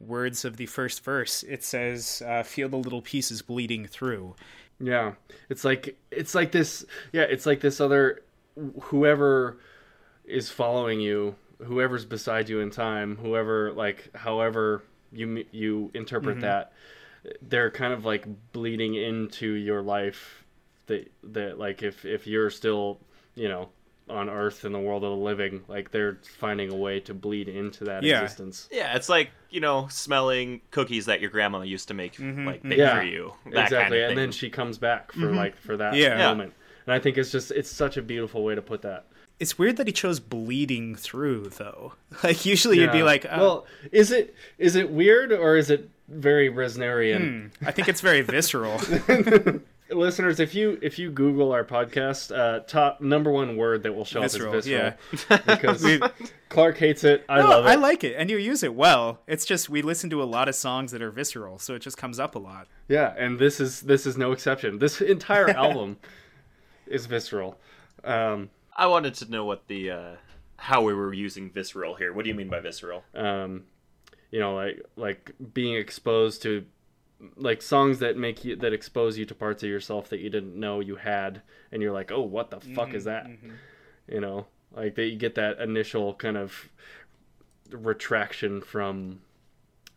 words 0.00 0.44
of 0.44 0.56
the 0.56 0.66
first 0.66 1.04
verse, 1.04 1.42
it 1.42 1.62
says, 1.62 2.22
uh, 2.26 2.42
"Feel 2.42 2.68
the 2.70 2.78
little 2.78 3.02
pieces 3.02 3.42
bleeding 3.42 3.86
through." 3.86 4.34
Yeah, 4.80 5.14
it's 5.50 5.64
like 5.64 5.98
it's 6.10 6.34
like 6.34 6.52
this. 6.52 6.84
Yeah, 7.12 7.22
it's 7.22 7.44
like 7.46 7.60
this 7.60 7.80
other 7.80 8.22
whoever 8.82 9.58
is 10.24 10.50
following 10.50 11.00
you, 11.00 11.36
whoever's 11.62 12.04
beside 12.04 12.48
you 12.48 12.60
in 12.60 12.70
time, 12.70 13.16
whoever 13.16 13.72
like 13.72 14.14
however 14.14 14.82
you 15.12 15.44
you 15.52 15.90
interpret 15.94 16.36
mm-hmm. 16.36 16.42
that, 16.42 16.72
they're 17.42 17.70
kind 17.70 17.92
of 17.92 18.04
like 18.04 18.26
bleeding 18.52 18.94
into 18.94 19.52
your 19.52 19.82
life. 19.82 20.44
That 20.86 21.10
that 21.24 21.58
like 21.58 21.82
if 21.82 22.04
if 22.04 22.26
you're 22.26 22.50
still 22.50 22.98
you 23.34 23.48
know 23.48 23.68
on 24.08 24.28
Earth 24.28 24.64
in 24.64 24.72
the 24.72 24.78
world 24.78 25.02
of 25.02 25.10
the 25.10 25.16
living, 25.16 25.62
like 25.66 25.90
they're 25.90 26.18
finding 26.38 26.70
a 26.70 26.76
way 26.76 27.00
to 27.00 27.12
bleed 27.12 27.48
into 27.48 27.84
that 27.84 28.04
Yeah. 28.04 28.22
existence. 28.22 28.68
Yeah, 28.70 28.94
it's 28.94 29.08
like 29.08 29.30
you 29.50 29.60
know 29.60 29.88
smelling 29.90 30.60
cookies 30.70 31.06
that 31.06 31.20
your 31.20 31.30
grandma 31.30 31.62
used 31.62 31.88
to 31.88 31.94
make 31.94 32.14
mm-hmm. 32.14 32.46
like 32.46 32.60
mm-hmm. 32.60 32.68
bake 32.68 32.78
Yeah, 32.78 32.98
for 32.98 33.04
you. 33.04 33.32
That 33.46 33.64
exactly. 33.64 33.76
kind 33.76 33.94
of 33.94 34.00
and 34.00 34.08
thing. 34.10 34.16
then 34.16 34.32
she 34.32 34.50
comes 34.50 34.78
back 34.78 35.12
for 35.12 35.32
like 35.32 35.56
for 35.56 35.76
that 35.76 35.94
Yeah. 35.94 36.18
Yeah. 36.18 36.28
moment. 36.28 36.54
And 36.86 36.94
I 36.94 36.98
think 36.98 37.18
it's 37.18 37.30
just 37.32 37.50
it's 37.50 37.70
such 37.70 37.96
a 37.96 38.02
beautiful 38.02 38.44
way 38.44 38.54
to 38.54 38.62
put 38.62 38.82
that. 38.82 39.06
It's 39.38 39.58
weird 39.58 39.76
that 39.76 39.86
he 39.86 39.92
chose 39.92 40.18
bleeding 40.18 40.94
through, 40.94 41.50
though. 41.50 41.92
Like 42.22 42.46
usually 42.46 42.78
you'd 42.80 42.92
be 42.92 43.02
like, 43.02 43.24
uh, 43.26 43.36
well, 43.38 43.66
is 43.92 44.10
it 44.12 44.34
is 44.58 44.76
it 44.76 44.90
weird 44.90 45.32
or 45.32 45.56
is 45.56 45.68
it 45.70 45.90
very 46.08 46.48
Reznorian? 46.50 47.50
I 47.64 47.70
think 47.72 47.88
it's 47.88 48.00
very 48.00 48.22
visceral. 48.22 48.80
Listeners, 49.90 50.40
if 50.40 50.54
you 50.54 50.78
if 50.82 50.98
you 50.98 51.10
Google 51.10 51.52
our 51.52 51.64
podcast, 51.64 52.36
uh, 52.36 52.60
top 52.60 53.00
number 53.00 53.30
one 53.30 53.56
word 53.56 53.82
that 53.84 53.94
will 53.94 54.04
show 54.04 54.20
Visceral, 54.20 54.50
up 54.52 54.58
is 54.58 54.66
visceral. 54.66 54.94
yeah. 55.28 55.36
because 55.46 55.84
Clark 56.48 56.76
hates 56.78 57.04
it. 57.04 57.24
I 57.28 57.40
No, 57.40 57.48
love 57.50 57.66
it. 57.66 57.68
I 57.68 57.74
like 57.76 58.02
it, 58.02 58.14
and 58.16 58.28
you 58.28 58.36
use 58.36 58.64
it 58.64 58.74
well. 58.74 59.20
It's 59.28 59.44
just 59.44 59.68
we 59.68 59.82
listen 59.82 60.10
to 60.10 60.20
a 60.22 60.24
lot 60.24 60.48
of 60.48 60.56
songs 60.56 60.90
that 60.90 61.02
are 61.02 61.10
visceral, 61.12 61.58
so 61.60 61.74
it 61.74 61.82
just 61.82 61.96
comes 61.96 62.18
up 62.18 62.34
a 62.34 62.38
lot. 62.38 62.66
yeah, 62.88 63.14
and 63.16 63.38
this 63.38 63.60
is 63.60 63.82
this 63.82 64.06
is 64.06 64.16
no 64.16 64.32
exception. 64.32 64.78
This 64.80 65.00
entire 65.00 65.50
album 65.50 65.98
is 66.86 67.06
visceral. 67.06 67.58
Um, 68.04 68.50
I 68.76 68.86
wanted 68.86 69.14
to 69.14 69.30
know 69.30 69.44
what 69.44 69.66
the 69.68 69.90
uh, 69.90 70.14
how 70.58 70.82
we 70.82 70.94
were 70.94 71.12
using 71.12 71.50
visceral 71.50 71.94
here. 71.94 72.12
What 72.12 72.24
do 72.24 72.28
you 72.30 72.34
mean 72.34 72.48
by 72.48 72.60
visceral? 72.60 73.04
um, 73.14 73.64
you 74.30 74.40
know, 74.40 74.54
like 74.54 74.84
like 74.96 75.32
being 75.54 75.76
exposed 75.76 76.42
to 76.42 76.64
like 77.36 77.62
songs 77.62 78.00
that 78.00 78.16
make 78.16 78.44
you 78.44 78.56
that 78.56 78.72
expose 78.72 79.16
you 79.16 79.24
to 79.24 79.34
parts 79.34 79.62
of 79.62 79.68
yourself 79.68 80.10
that 80.10 80.20
you 80.20 80.28
didn't 80.28 80.58
know 80.58 80.80
you 80.80 80.96
had, 80.96 81.42
and 81.72 81.80
you're 81.80 81.92
like, 81.92 82.10
oh, 82.12 82.22
what 82.22 82.50
the 82.50 82.60
fuck 82.60 82.92
is 82.94 83.04
that? 83.04 83.26
You 84.08 84.20
know, 84.20 84.46
like 84.72 84.94
that 84.96 85.06
you 85.06 85.16
get 85.16 85.36
that 85.36 85.58
initial 85.60 86.14
kind 86.14 86.36
of 86.36 86.68
retraction 87.70 88.60
from 88.60 89.20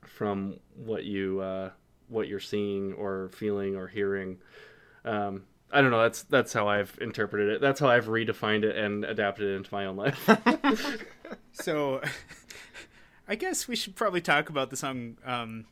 from 0.05 0.59
what 0.75 1.03
you 1.03 1.41
uh, 1.41 1.71
what 2.07 2.27
you're 2.27 2.39
seeing 2.39 2.93
or 2.93 3.29
feeling 3.29 3.75
or 3.75 3.87
hearing. 3.87 4.37
Um, 5.03 5.43
I 5.71 5.81
don't 5.81 5.91
know. 5.91 6.01
That's 6.01 6.23
that's 6.23 6.51
how 6.53 6.67
I've 6.67 6.97
interpreted 6.99 7.49
it. 7.49 7.61
That's 7.61 7.79
how 7.79 7.87
I've 7.89 8.05
redefined 8.07 8.63
it 8.63 8.75
and 8.75 9.05
adapted 9.05 9.47
it 9.47 9.55
into 9.55 9.73
my 9.73 9.85
own 9.85 9.95
life. 9.97 10.29
So, 11.51 12.01
I 13.27 13.35
guess 13.35 13.67
we 13.67 13.75
should 13.75 13.95
probably 13.95 14.21
talk 14.21 14.49
about 14.49 14.69
the 14.69 14.77
song 14.77 15.17
um, 15.25 15.65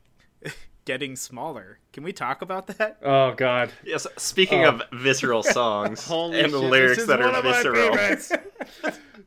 "Getting 0.86 1.16
Smaller." 1.16 1.80
Can 1.94 2.04
we 2.04 2.14
talk 2.14 2.42
about 2.42 2.68
that? 2.68 2.98
oh 3.02 3.34
God. 3.34 3.72
Yes. 3.84 4.06
Speaking 4.18 4.66
of 4.66 4.82
visceral 4.94 5.42
songs 5.44 6.08
and 6.12 6.52
the 6.54 6.60
shit, 6.60 6.70
lyrics 6.70 7.06
that 7.06 7.22
are 7.22 7.42
visceral. 7.42 7.96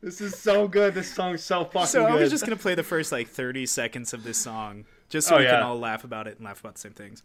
this 0.01 0.21
is 0.21 0.37
so 0.37 0.67
good. 0.67 0.93
This 0.93 1.13
song's 1.13 1.43
so 1.43 1.65
fucking 1.65 1.87
So 1.87 2.05
I 2.05 2.15
was 2.15 2.29
just 2.29 2.45
gonna 2.45 2.55
play 2.55 2.75
the 2.75 2.83
first 2.83 3.11
like 3.11 3.27
30 3.27 3.65
seconds 3.65 4.13
of 4.13 4.23
this 4.23 4.37
song, 4.37 4.85
just 5.09 5.27
so 5.27 5.35
Oh, 5.35 5.39
we 5.39 5.45
can 5.45 5.61
all 5.63 5.79
laugh 5.79 6.03
about 6.05 6.27
it 6.27 6.37
and 6.37 6.45
laugh 6.45 6.59
about 6.61 6.75
the 6.75 6.79
same 6.81 6.93
things. 6.93 7.23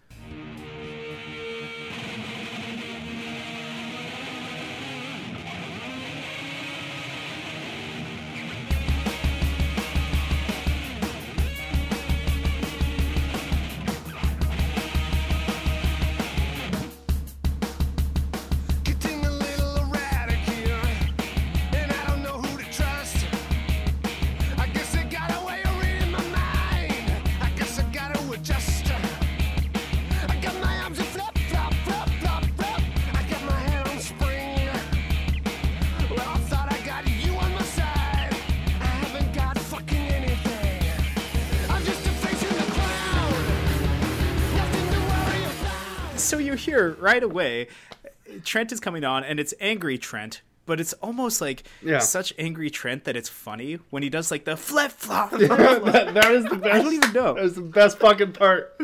Right 46.99 47.23
away, 47.23 47.69
Trent 48.45 48.73
is 48.73 48.81
coming 48.81 49.05
on, 49.05 49.25
and 49.25 49.39
it's 49.41 49.55
angry 49.61 49.99
Trent. 49.99 50.43
But 50.67 50.81
it's 50.81 50.95
almost 50.95 51.41
like 51.41 51.63
Yeah. 51.81 52.01
such 52.01 52.35
angry 52.39 52.71
Trent 52.71 53.05
that 53.05 53.17
it's 53.17 53.29
funny 53.29 53.79
when 53.91 54.03
he 54.03 54.09
does 54.09 54.33
like 54.33 54.45
the 54.45 54.57
flip 54.57 54.91
flop. 54.91 55.31
that, 55.39 56.11
that 56.15 56.31
is 56.33 56.45
the 56.45 56.57
best. 56.57 56.75
I 56.75 56.83
don't 56.83 56.93
even 56.95 57.13
know. 57.13 57.35
That 57.35 57.45
is 57.45 57.55
the 57.55 57.61
best 57.63 57.99
fucking 58.01 58.33
part. 58.33 58.77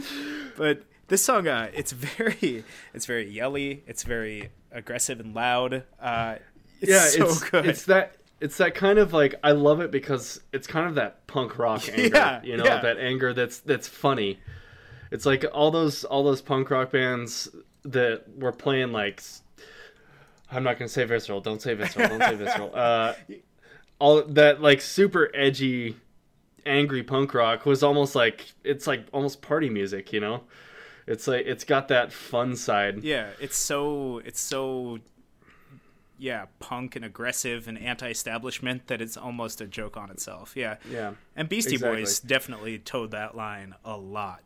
but 0.57 0.85
this 1.09 1.25
song 1.25 1.47
uh 1.49 1.69
it's 1.75 1.91
very 1.93 2.65
it's 2.95 3.05
very 3.05 3.29
yelly 3.29 3.83
it's 3.87 4.03
very 4.05 4.51
aggressive 4.71 5.19
and 5.21 5.35
loud 5.35 5.83
uh 6.01 6.37
it's 6.81 6.91
Yeah, 6.91 7.01
so 7.01 7.25
it's 7.27 7.41
good 7.51 7.67
it's 7.67 7.85
that 7.87 8.17
it's 8.41 8.57
that 8.59 8.75
kind 8.77 8.99
of 8.99 9.13
like 9.13 9.35
I 9.43 9.51
love 9.53 9.81
it 9.81 9.91
because 9.91 10.41
it's 10.53 10.67
kind 10.69 10.87
of 10.87 10.95
that 10.95 11.27
punk 11.27 11.59
rock 11.59 11.87
anger. 11.93 12.17
Yeah, 12.17 12.43
you 12.45 12.57
know, 12.57 12.65
yeah. 12.65 12.81
that 12.81 12.99
anger 12.99 13.35
that's 13.35 13.59
that's 13.59 13.89
funny. 13.89 14.39
It's 15.11 15.27
like 15.27 15.45
all 15.53 15.71
those 15.73 16.05
all 16.05 16.23
those 16.23 16.41
punk 16.41 16.71
rock 16.71 16.93
bands 16.93 17.49
that 17.85 18.25
were 18.37 18.53
playing 18.53 18.93
like 18.93 19.23
I'm 20.51 20.63
not 20.63 20.79
gonna 20.79 20.89
say 20.89 21.05
visceral. 21.05 21.41
Don't 21.41 21.61
say 21.63 21.75
visceral. 21.75 22.09
Don't 22.09 22.21
say 22.23 22.35
visceral. 22.37 22.71
Uh, 22.75 23.15
all 23.99 24.23
that 24.23 24.61
like 24.61 24.81
super 24.81 25.31
edgy, 25.35 25.97
angry 26.67 27.03
punk 27.03 27.33
rock 27.35 27.65
was 27.67 27.83
almost 27.83 28.15
like 28.15 28.53
it's 28.65 28.87
like 28.87 29.07
almost 29.13 29.41
party 29.43 29.71
music. 29.71 30.13
You 30.13 30.21
know, 30.21 30.43
it's 31.07 31.27
like 31.29 31.47
it's 31.47 31.65
got 31.65 31.89
that 31.89 32.13
fun 32.13 32.57
side. 32.57 33.03
yeah 33.05 33.29
it's 33.41 33.57
so 33.57 34.21
it's 34.25 34.41
so 34.41 34.99
yeah 36.19 36.47
punk 36.61 36.95
and 36.97 37.05
aggressive 37.05 37.67
and 37.67 37.77
anti-establishment 37.79 38.87
that 38.87 39.01
it's 39.01 39.17
almost 39.17 39.61
a 39.61 39.67
joke 39.67 39.97
on 39.97 40.09
itself 40.11 40.53
yeah 40.55 40.77
Yeah, 40.89 41.15
and 41.35 41.49
beastie 41.49 41.75
Exactly. 41.75 42.03
boys 42.03 42.21
definitely 42.21 42.79
towed 42.79 43.11
that 43.11 43.37
line 43.37 43.75
a 43.85 43.97
lot 43.97 44.41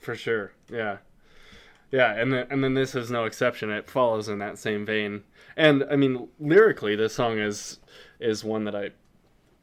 for 0.00 0.14
sure. 0.16 0.52
Yeah, 0.70 0.96
yeah, 1.92 2.12
and 2.14 2.32
then 2.32 2.46
and 2.50 2.64
then 2.64 2.74
this 2.74 2.94
is 2.96 3.10
no 3.10 3.24
exception. 3.24 3.70
It 3.70 3.88
follows 3.88 4.28
in 4.28 4.38
that 4.40 4.58
same 4.58 4.84
vein. 4.84 5.22
And 5.56 5.84
I 5.90 5.96
mean, 5.96 6.28
lyrically, 6.40 6.96
this 6.96 7.14
song 7.14 7.38
is 7.38 7.78
is 8.18 8.42
one 8.42 8.64
that 8.64 8.74
I 8.74 8.90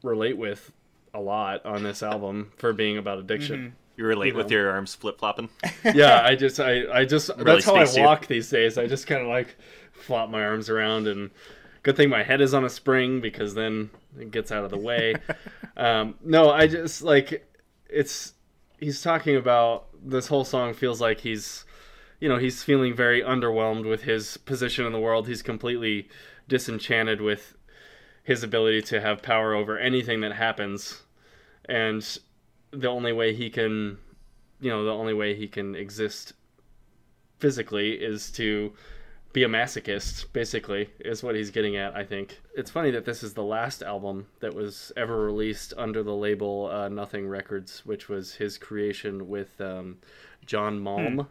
relate 0.02 0.38
with 0.38 0.72
a 1.12 1.20
lot 1.20 1.66
on 1.66 1.82
this 1.82 2.02
album 2.02 2.52
for 2.56 2.72
being 2.72 2.96
about 2.96 3.18
addiction. 3.18 3.74
You 3.96 4.06
relate 4.06 4.28
You 4.28 4.34
with 4.36 4.48
know. 4.50 4.56
your 4.56 4.70
arms 4.70 4.94
flip 4.94 5.18
flopping. 5.18 5.50
yeah, 5.84 6.22
I 6.24 6.36
just 6.36 6.58
I 6.60 6.84
I 7.00 7.04
just 7.04 7.28
Really 7.36 7.44
that's 7.44 7.64
how 7.66 7.74
I 7.74 7.86
walk 8.04 8.26
these 8.28 8.48
days. 8.48 8.78
I 8.78 8.86
just 8.86 9.06
kind 9.06 9.20
of 9.20 9.26
like 9.28 9.56
flop 9.92 10.30
my 10.30 10.42
arms 10.42 10.70
around 10.70 11.06
and 11.08 11.30
good 11.82 11.96
thing 11.96 12.08
my 12.08 12.22
head 12.22 12.40
is 12.40 12.54
on 12.54 12.64
a 12.64 12.70
spring 12.70 13.20
because 13.20 13.54
then 13.54 13.90
it 14.18 14.30
gets 14.30 14.52
out 14.52 14.64
of 14.64 14.70
the 14.70 14.78
way. 14.78 15.16
um, 15.76 16.14
no, 16.24 16.50
I 16.50 16.66
just 16.66 17.02
like 17.02 17.46
it's 17.88 18.34
he's 18.78 19.02
talking 19.02 19.36
about 19.36 19.88
this 20.02 20.28
whole 20.28 20.44
song 20.44 20.72
feels 20.72 21.00
like 21.00 21.20
he's 21.20 21.64
you 22.20 22.28
know 22.28 22.38
he's 22.38 22.62
feeling 22.62 22.94
very 22.94 23.22
underwhelmed 23.22 23.88
with 23.88 24.02
his 24.02 24.36
position 24.36 24.86
in 24.86 24.92
the 24.92 25.00
world. 25.00 25.26
He's 25.26 25.42
completely 25.42 26.08
disenchanted 26.48 27.20
with 27.20 27.56
his 28.22 28.42
ability 28.42 28.82
to 28.82 29.00
have 29.00 29.22
power 29.22 29.54
over 29.54 29.78
anything 29.78 30.20
that 30.20 30.32
happens, 30.32 31.02
and 31.64 32.18
the 32.70 32.88
only 32.88 33.12
way 33.12 33.34
he 33.34 33.50
can, 33.50 33.98
you 34.60 34.70
know, 34.70 34.84
the 34.84 34.92
only 34.92 35.14
way 35.14 35.34
he 35.34 35.48
can 35.48 35.74
exist 35.74 36.34
physically 37.38 37.92
is 37.92 38.30
to 38.30 38.72
be 39.32 39.44
a 39.44 39.48
masochist 39.48 40.26
basically 40.32 40.90
is 41.00 41.22
what 41.22 41.36
he's 41.36 41.50
getting 41.50 41.76
at 41.76 41.94
i 41.94 42.04
think. 42.04 42.40
It's 42.56 42.70
funny 42.70 42.90
that 42.90 43.04
this 43.04 43.22
is 43.22 43.34
the 43.34 43.44
last 43.44 43.82
album 43.82 44.26
that 44.40 44.54
was 44.54 44.92
ever 44.96 45.24
released 45.24 45.72
under 45.76 46.02
the 46.02 46.14
label 46.14 46.68
uh, 46.70 46.88
nothing 46.88 47.28
records 47.28 47.86
which 47.86 48.08
was 48.08 48.34
his 48.34 48.58
creation 48.58 49.28
with 49.28 49.60
um, 49.60 49.98
john 50.44 50.80
malm 50.80 51.28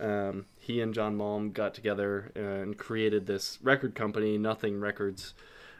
um, 0.00 0.46
he 0.58 0.80
and 0.80 0.94
john 0.94 1.16
malm 1.16 1.52
got 1.52 1.74
together 1.74 2.32
and 2.34 2.76
created 2.76 3.26
this 3.26 3.58
record 3.62 3.94
company 3.94 4.38
nothing 4.38 4.80
records 4.80 5.34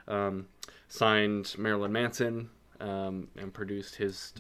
um, 0.07 0.47
signed 0.89 1.55
marilyn 1.59 1.93
manson 1.93 2.51
um, 2.81 3.29
and 3.37 3.53
produced 3.53 3.97
his 3.97 4.33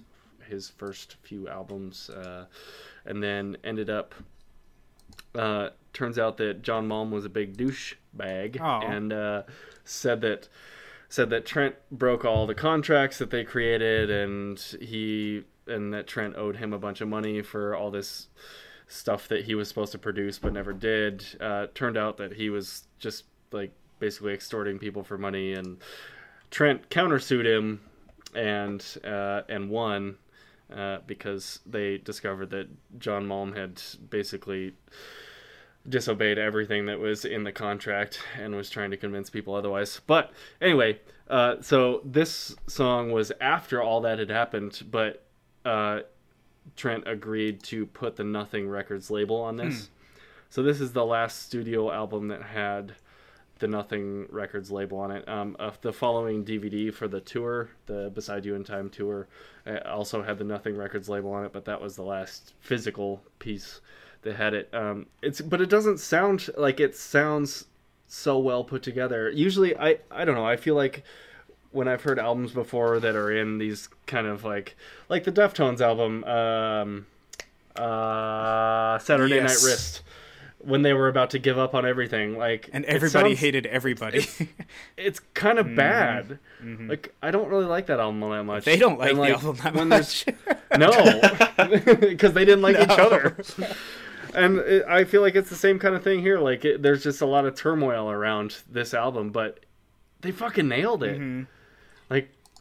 his 0.48 0.68
first 0.68 1.16
few 1.22 1.48
albums 1.48 2.10
uh, 2.10 2.46
and 3.04 3.22
then 3.22 3.56
ended 3.64 3.90
up 3.90 4.14
uh, 5.34 5.70
turns 5.92 6.18
out 6.18 6.36
that 6.38 6.62
John 6.62 6.88
Malm 6.88 7.10
was 7.10 7.24
a 7.24 7.28
big 7.28 7.56
douche 7.56 7.94
bag 8.12 8.58
Aw. 8.60 8.80
and 8.80 9.12
uh, 9.12 9.42
said 9.84 10.20
that 10.22 10.48
said 11.08 11.30
that 11.30 11.46
Trent 11.46 11.74
broke 11.90 12.24
all 12.24 12.46
the 12.46 12.54
contracts 12.54 13.18
that 13.18 13.30
they 13.30 13.44
created 13.44 14.10
and 14.10 14.58
he 14.80 15.44
and 15.66 15.92
that 15.92 16.06
Trent 16.06 16.36
owed 16.36 16.56
him 16.56 16.72
a 16.72 16.78
bunch 16.78 17.00
of 17.00 17.08
money 17.08 17.42
for 17.42 17.74
all 17.74 17.90
this 17.90 18.28
stuff 18.88 19.28
that 19.28 19.44
he 19.44 19.54
was 19.54 19.68
supposed 19.68 19.92
to 19.92 19.98
produce 19.98 20.38
but 20.38 20.52
never 20.52 20.72
did. 20.72 21.24
Uh, 21.40 21.66
turned 21.74 21.96
out 21.96 22.16
that 22.16 22.32
he 22.32 22.50
was 22.50 22.84
just 22.98 23.24
like 23.52 23.70
basically 23.98 24.32
extorting 24.32 24.78
people 24.78 25.02
for 25.02 25.18
money 25.18 25.52
and 25.52 25.78
Trent 26.50 26.88
countersued 26.88 27.44
him 27.44 27.80
and 28.34 28.84
uh, 29.04 29.42
and 29.48 29.70
won 29.70 30.16
uh, 30.74 30.98
because 31.06 31.60
they 31.66 31.98
discovered 31.98 32.50
that 32.50 32.68
John 32.98 33.26
Malm 33.26 33.56
had 33.56 33.80
basically 34.10 34.74
disobeyed 35.88 36.38
everything 36.38 36.86
that 36.86 36.98
was 36.98 37.24
in 37.24 37.44
the 37.44 37.52
contract 37.52 38.20
and 38.38 38.54
was 38.54 38.68
trying 38.68 38.90
to 38.90 38.96
convince 38.96 39.30
people 39.30 39.54
otherwise. 39.54 40.00
But 40.06 40.32
anyway, 40.60 41.00
uh, 41.28 41.56
so 41.60 42.02
this 42.04 42.54
song 42.66 43.10
was 43.10 43.32
after 43.40 43.82
all 43.82 44.02
that 44.02 44.18
had 44.18 44.30
happened, 44.30 44.82
but 44.90 45.24
uh, 45.64 46.00
Trent 46.76 47.04
agreed 47.06 47.62
to 47.64 47.86
put 47.86 48.16
the 48.16 48.24
Nothing 48.24 48.68
Records 48.68 49.10
label 49.10 49.36
on 49.40 49.56
this. 49.56 49.90
So 50.50 50.62
this 50.62 50.80
is 50.80 50.92
the 50.92 51.04
last 51.04 51.42
studio 51.42 51.92
album 51.92 52.28
that 52.28 52.42
had 52.42 52.94
the 53.58 53.68
Nothing 53.68 54.26
Records 54.30 54.70
label 54.70 54.98
on 54.98 55.10
it. 55.10 55.28
Um, 55.28 55.56
uh, 55.58 55.72
the 55.80 55.92
following 55.92 56.44
DVD 56.44 56.92
for 56.92 57.08
the 57.08 57.20
tour, 57.20 57.70
the 57.86 58.10
Beside 58.14 58.44
You 58.44 58.54
in 58.54 58.64
Time 58.64 58.88
tour, 58.88 59.26
uh, 59.66 59.78
also 59.86 60.22
had 60.22 60.38
the 60.38 60.44
Nothing 60.44 60.76
Records 60.76 61.08
label 61.08 61.32
on 61.32 61.44
it, 61.44 61.52
but 61.52 61.64
that 61.66 61.80
was 61.80 61.96
the 61.96 62.02
last 62.02 62.54
physical 62.60 63.22
piece 63.38 63.80
that 64.22 64.36
had 64.36 64.54
it. 64.54 64.72
Um, 64.72 65.06
it's 65.22 65.40
but 65.40 65.60
it 65.60 65.68
doesn't 65.68 65.98
sound 65.98 66.48
like 66.56 66.80
it 66.80 66.96
sounds 66.96 67.66
so 68.06 68.38
well 68.38 68.64
put 68.64 68.82
together. 68.82 69.30
Usually, 69.30 69.76
I 69.76 69.98
I 70.10 70.24
don't 70.24 70.34
know. 70.34 70.46
I 70.46 70.56
feel 70.56 70.74
like 70.74 71.04
when 71.70 71.86
I've 71.88 72.02
heard 72.02 72.18
albums 72.18 72.52
before 72.52 72.98
that 73.00 73.14
are 73.14 73.30
in 73.30 73.58
these 73.58 73.88
kind 74.06 74.26
of 74.26 74.44
like 74.44 74.76
like 75.08 75.24
the 75.24 75.32
Deftones 75.32 75.80
album, 75.80 76.24
um, 76.24 77.06
uh, 77.76 78.98
Saturday 78.98 79.36
Yes. 79.36 79.62
Night 79.64 79.68
Wrist. 79.70 80.02
When 80.60 80.82
they 80.82 80.92
were 80.92 81.06
about 81.06 81.30
to 81.30 81.38
give 81.38 81.56
up 81.56 81.72
on 81.72 81.86
everything, 81.86 82.36
like 82.36 82.68
and 82.72 82.84
everybody 82.86 83.30
sounds- 83.30 83.38
hated 83.40 83.66
everybody. 83.66 84.26
it's 84.96 85.20
kind 85.34 85.56
of 85.60 85.72
bad. 85.76 86.40
Like 86.64 87.14
I 87.22 87.30
don't 87.30 87.48
really 87.48 87.64
like 87.64 87.86
that 87.86 88.00
album 88.00 88.22
all 88.24 88.30
that 88.30 88.42
much. 88.42 88.62
Mm-hmm. 88.64 88.70
they 88.70 88.76
don't 88.78 88.98
like 88.98 89.10
And, 89.10 89.18
the 89.20 89.30
album 89.30 89.56
that 89.62 89.74
when 89.74 89.88
much. 89.88 90.24
No, 90.76 90.90
because 92.00 92.32
they 92.32 92.44
didn't 92.44 92.62
like 92.62 92.76
each 92.78 92.88
other. 92.98 93.36
And 94.34 94.58
it, 94.58 94.84
I 94.86 95.04
feel 95.04 95.22
like 95.22 95.34
it's 95.36 95.48
the 95.48 95.56
same 95.56 95.78
kind 95.78 95.94
of 95.94 96.02
thing 96.02 96.20
here. 96.20 96.38
Like 96.40 96.64
it, 96.64 96.82
there's 96.82 97.04
just 97.04 97.20
a 97.22 97.26
lot 97.26 97.44
of 97.46 97.54
turmoil 97.54 98.10
around 98.10 98.56
this 98.70 98.92
album, 98.94 99.30
but 99.30 99.60
they 100.22 100.32
fucking 100.32 100.66
nailed 100.68 101.04
it. 101.04 101.18
Mm-hmm. 101.20 101.42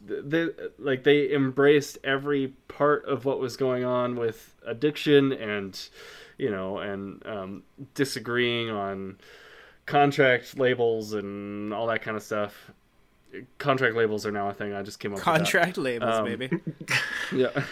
Like 0.05 0.29
they 0.29 0.47
like 0.77 1.03
they 1.03 1.31
embraced 1.33 1.97
every 2.03 2.53
part 2.67 3.05
of 3.05 3.25
what 3.25 3.39
was 3.39 3.57
going 3.57 3.83
on 3.83 4.15
with 4.15 4.53
addiction 4.65 5.31
and 5.33 5.79
you 6.37 6.49
know 6.51 6.77
and 6.79 7.25
um, 7.25 7.63
disagreeing 7.93 8.69
on 8.69 9.17
contract 9.85 10.57
labels 10.57 11.13
and 11.13 11.73
all 11.73 11.87
that 11.87 12.01
kind 12.01 12.17
of 12.17 12.23
stuff. 12.23 12.71
Contract 13.57 13.95
labels 13.95 14.25
are 14.25 14.31
now 14.31 14.49
a 14.49 14.53
thing. 14.53 14.73
I 14.73 14.81
just 14.83 14.99
came 14.99 15.11
up 15.11 15.17
with. 15.17 15.23
Contract 15.23 15.77
labels, 15.77 16.15
Um, 16.15 16.25
baby. 16.25 16.49
Yeah. 17.31 17.63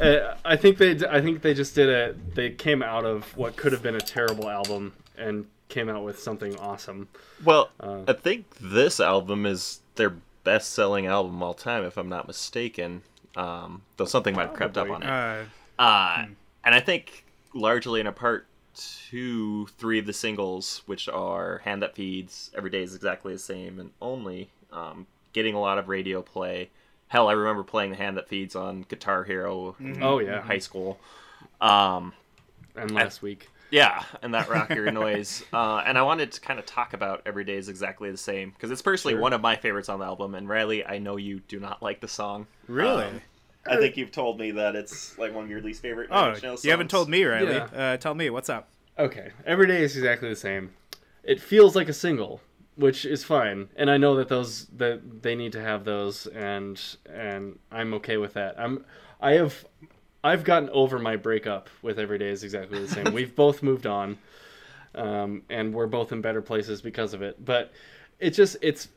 Uh, 0.00 0.34
I 0.44 0.56
think 0.56 0.78
they. 0.78 0.98
I 1.08 1.20
think 1.20 1.42
they 1.42 1.54
just 1.54 1.74
did 1.74 1.88
it. 1.88 2.34
They 2.34 2.50
came 2.50 2.82
out 2.82 3.04
of 3.04 3.36
what 3.36 3.56
could 3.56 3.72
have 3.72 3.82
been 3.82 3.94
a 3.94 4.00
terrible 4.00 4.48
album 4.48 4.92
and 5.16 5.46
came 5.68 5.88
out 5.88 6.04
with 6.04 6.18
something 6.18 6.56
awesome. 6.58 7.08
Well, 7.44 7.70
Uh, 7.80 8.02
I 8.08 8.12
think 8.14 8.46
this 8.60 8.98
album 9.00 9.46
is 9.46 9.80
their 9.94 10.14
best-selling 10.52 11.06
album 11.06 11.36
of 11.36 11.42
all 11.42 11.54
time, 11.54 11.84
if 11.84 11.96
I'm 11.98 12.08
not 12.08 12.26
mistaken. 12.26 13.02
Um, 13.36 13.82
though 13.96 14.06
something 14.06 14.34
might 14.34 14.48
have 14.48 14.54
crept 14.54 14.76
up 14.78 14.88
on 14.90 15.02
it. 15.02 15.08
Uh, 15.08 15.44
Uh, 15.78 16.26
and 16.64 16.74
I 16.74 16.80
think 16.80 17.24
largely 17.54 18.00
in 18.00 18.06
a 18.06 18.12
part 18.12 18.46
two, 19.10 19.66
three 19.78 19.98
of 19.98 20.06
the 20.06 20.12
singles, 20.12 20.82
which 20.86 21.08
are 21.08 21.58
"Hand 21.64 21.82
That 21.82 21.94
Feeds," 21.94 22.50
"Every 22.56 22.70
Day 22.70 22.82
Is 22.82 22.94
Exactly 22.94 23.32
the 23.32 23.38
Same," 23.38 23.78
and 23.78 23.90
"Only," 24.00 24.50
um, 24.72 25.06
getting 25.32 25.54
a 25.54 25.60
lot 25.60 25.78
of 25.78 25.88
radio 25.88 26.22
play. 26.22 26.70
Hell, 27.08 27.28
I 27.28 27.32
remember 27.32 27.62
playing 27.62 27.90
the 27.90 27.96
"Hand 27.96 28.16
That 28.16 28.28
Feeds" 28.28 28.56
on 28.56 28.82
Guitar 28.88 29.24
Hero 29.24 29.76
in 29.80 30.02
Oh 30.02 30.18
yeah, 30.18 30.40
high 30.40 30.58
school. 30.58 30.98
Um, 31.60 32.12
and 32.74 32.90
last 32.92 33.22
week. 33.22 33.48
Yeah, 33.70 34.02
and 34.22 34.34
that 34.34 34.48
rocker 34.48 34.90
noise. 34.92 35.44
Uh, 35.52 35.82
and 35.86 35.96
I 35.98 36.02
wanted 36.02 36.32
to 36.32 36.40
kind 36.40 36.58
of 36.58 36.66
talk 36.66 36.92
about 36.94 37.22
Every 37.26 37.44
Day 37.44 37.56
is 37.56 37.68
Exactly 37.68 38.10
the 38.10 38.16
Same 38.16 38.50
because 38.50 38.70
it's 38.70 38.82
personally 38.82 39.14
Sure. 39.14 39.20
one 39.20 39.32
of 39.32 39.40
my 39.40 39.56
favorites 39.56 39.88
on 39.88 39.98
the 39.98 40.04
album. 40.06 40.34
And 40.34 40.48
Riley, 40.48 40.84
I 40.84 40.98
know 40.98 41.16
you 41.16 41.40
do 41.40 41.60
not 41.60 41.82
like 41.82 42.00
the 42.00 42.08
song. 42.08 42.46
really? 42.66 43.04
Um, 43.04 43.20
I 43.66 43.76
think 43.76 43.96
you've 43.98 44.12
told 44.12 44.38
me 44.38 44.52
that 44.52 44.74
it's 44.76 45.18
like 45.18 45.34
one 45.34 45.44
of 45.44 45.50
your 45.50 45.60
least 45.60 45.82
favorite. 45.82 46.08
Oh, 46.10 46.30
Inch 46.30 46.42
Nails 46.42 46.64
you 46.64 46.70
haven't 46.70 46.88
told 46.88 47.08
me, 47.10 47.22
Riley. 47.24 47.52
Yeah. 47.54 47.64
Uh, 47.64 47.96
tell 47.98 48.14
me 48.14 48.30
what's 48.30 48.48
up. 48.48 48.68
Okay, 48.98 49.30
every 49.44 49.66
day 49.66 49.82
is 49.82 49.94
exactly 49.96 50.28
the 50.30 50.36
same. 50.36 50.70
It 51.22 51.38
feels 51.40 51.76
like 51.76 51.88
a 51.88 51.92
single, 51.92 52.40
which 52.76 53.04
is 53.04 53.24
fine, 53.24 53.68
and 53.76 53.90
I 53.90 53.98
know 53.98 54.16
that 54.16 54.28
those 54.28 54.66
that 54.76 55.22
they 55.22 55.34
need 55.34 55.52
to 55.52 55.60
have 55.60 55.84
those, 55.84 56.26
and 56.28 56.80
and 57.12 57.58
I'm 57.70 57.92
okay 57.94 58.16
with 58.16 58.32
that. 58.34 58.58
I'm 58.58 58.86
I 59.20 59.32
have 59.32 59.66
I've 60.28 60.44
gotten 60.44 60.68
over 60.70 60.98
my 60.98 61.16
breakup 61.16 61.68
with 61.82 61.98
every 61.98 62.18
day 62.18 62.28
is 62.28 62.44
exactly 62.44 62.80
the 62.80 62.88
same. 62.88 63.12
We've 63.12 63.34
both 63.44 63.62
moved 63.62 63.86
on, 63.86 64.18
um, 64.94 65.42
and 65.48 65.74
we're 65.74 65.86
both 65.86 66.12
in 66.12 66.20
better 66.20 66.42
places 66.42 66.82
because 66.82 67.14
of 67.14 67.22
it. 67.22 67.44
But 67.44 67.72
it 68.18 68.30
just 68.30 68.56
it's 68.60 68.88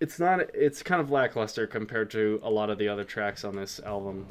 it's 0.00 0.18
not 0.18 0.40
it's 0.54 0.82
kind 0.82 1.00
of 1.00 1.10
lackluster 1.10 1.66
compared 1.66 2.10
to 2.12 2.40
a 2.42 2.50
lot 2.50 2.70
of 2.70 2.78
the 2.78 2.88
other 2.88 3.04
tracks 3.04 3.44
on 3.44 3.54
this 3.56 3.80
album. 3.80 4.26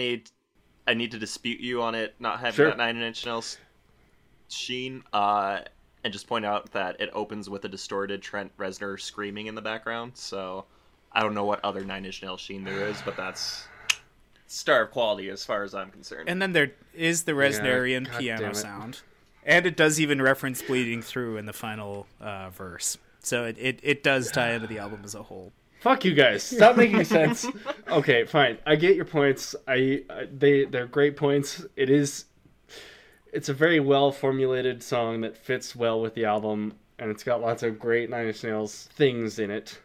Need, 0.00 0.30
I 0.86 0.94
need 0.94 1.10
to 1.10 1.18
dispute 1.18 1.60
you 1.60 1.82
on 1.82 1.94
it 1.94 2.14
not 2.18 2.40
having 2.40 2.54
Sure. 2.54 2.68
that 2.68 2.78
Nine 2.78 2.96
Inch 2.96 3.26
Nails 3.26 3.58
Sheen, 4.48 5.04
uh, 5.12 5.60
and 6.02 6.12
just 6.12 6.26
point 6.26 6.44
out 6.46 6.72
that 6.72 7.00
it 7.00 7.10
opens 7.12 7.50
with 7.50 7.64
a 7.66 7.68
distorted 7.68 8.22
Trent 8.22 8.56
Reznor 8.56 8.98
screaming 9.00 9.46
in 9.46 9.54
the 9.54 9.62
background. 9.62 10.12
So 10.14 10.64
I 11.12 11.20
don't 11.20 11.34
know 11.34 11.44
what 11.44 11.62
other 11.64 11.84
Nine 11.84 12.06
Inch 12.06 12.22
Nails 12.22 12.40
Sheen 12.40 12.64
there 12.64 12.88
is, 12.88 13.00
but 13.02 13.16
that's 13.16 13.66
star 14.46 14.82
of 14.82 14.90
quality 14.90 15.28
as 15.28 15.44
far 15.44 15.62
as 15.62 15.74
I'm 15.74 15.90
concerned. 15.90 16.28
And 16.28 16.40
then 16.40 16.52
there 16.52 16.72
is 16.94 17.24
the 17.24 17.32
Reznorian 17.32 18.06
God 18.06 18.12
damn 18.12 18.20
piano 18.20 18.52
sound, 18.54 19.02
and 19.44 19.66
it 19.66 19.76
does 19.76 20.00
even 20.00 20.20
reference 20.22 20.62
bleeding 20.62 21.02
through 21.02 21.36
in 21.36 21.46
the 21.46 21.52
final 21.52 22.06
uh, 22.20 22.50
verse. 22.50 22.96
So 23.22 23.44
it, 23.44 23.56
it, 23.58 23.80
it 23.82 24.02
does 24.02 24.30
tie 24.30 24.52
into 24.52 24.66
the 24.66 24.78
album 24.78 25.02
as 25.04 25.14
a 25.14 25.22
whole. 25.22 25.52
Fuck 25.80 26.04
you 26.04 26.14
guys. 26.14 26.42
Stop 26.42 26.76
making 26.76 27.04
sense. 27.04 27.46
Okay, 27.90 28.24
fine. 28.24 28.56
I 28.64 28.76
get 28.76 28.94
your 28.94 29.04
points. 29.04 29.56
I, 29.66 30.04
I 30.08 30.28
they 30.32 30.64
they're 30.64 30.86
great 30.86 31.16
points. 31.16 31.64
It 31.74 31.90
is 31.90 32.26
it's 33.32 33.48
a 33.48 33.52
very 33.52 33.80
well 33.80 34.12
formulated 34.12 34.80
song 34.80 35.22
that 35.22 35.36
fits 35.36 35.74
well 35.74 36.00
with 36.00 36.14
the 36.14 36.24
album 36.24 36.74
and 37.00 37.10
it's 37.10 37.24
got 37.24 37.40
lots 37.40 37.64
of 37.64 37.80
great 37.80 38.08
Nine 38.08 38.28
Inch 38.28 38.44
Nails 38.44 38.88
things 38.92 39.40
in 39.40 39.50
it. 39.50 39.76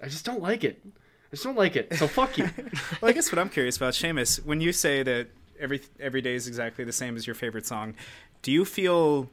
I 0.00 0.06
just 0.06 0.24
don't 0.24 0.40
like 0.40 0.62
it. 0.62 0.80
I 0.84 1.30
just 1.32 1.42
don't 1.42 1.56
like 1.56 1.74
it. 1.74 1.92
So 1.94 2.06
fuck 2.06 2.38
you. 2.38 2.48
Well, 3.00 3.10
I 3.10 3.12
guess 3.12 3.32
what 3.32 3.40
I'm 3.40 3.48
curious 3.48 3.76
about, 3.76 3.94
Seamus, 3.94 4.44
when 4.44 4.60
you 4.60 4.72
say 4.72 5.02
that 5.02 5.26
every 5.58 5.80
every 5.98 6.20
day 6.20 6.34
is 6.36 6.46
exactly 6.46 6.84
the 6.84 6.92
same 6.92 7.16
as 7.16 7.26
your 7.26 7.34
favorite 7.34 7.66
song, 7.66 7.94
do 8.42 8.52
you 8.52 8.64
feel 8.64 9.28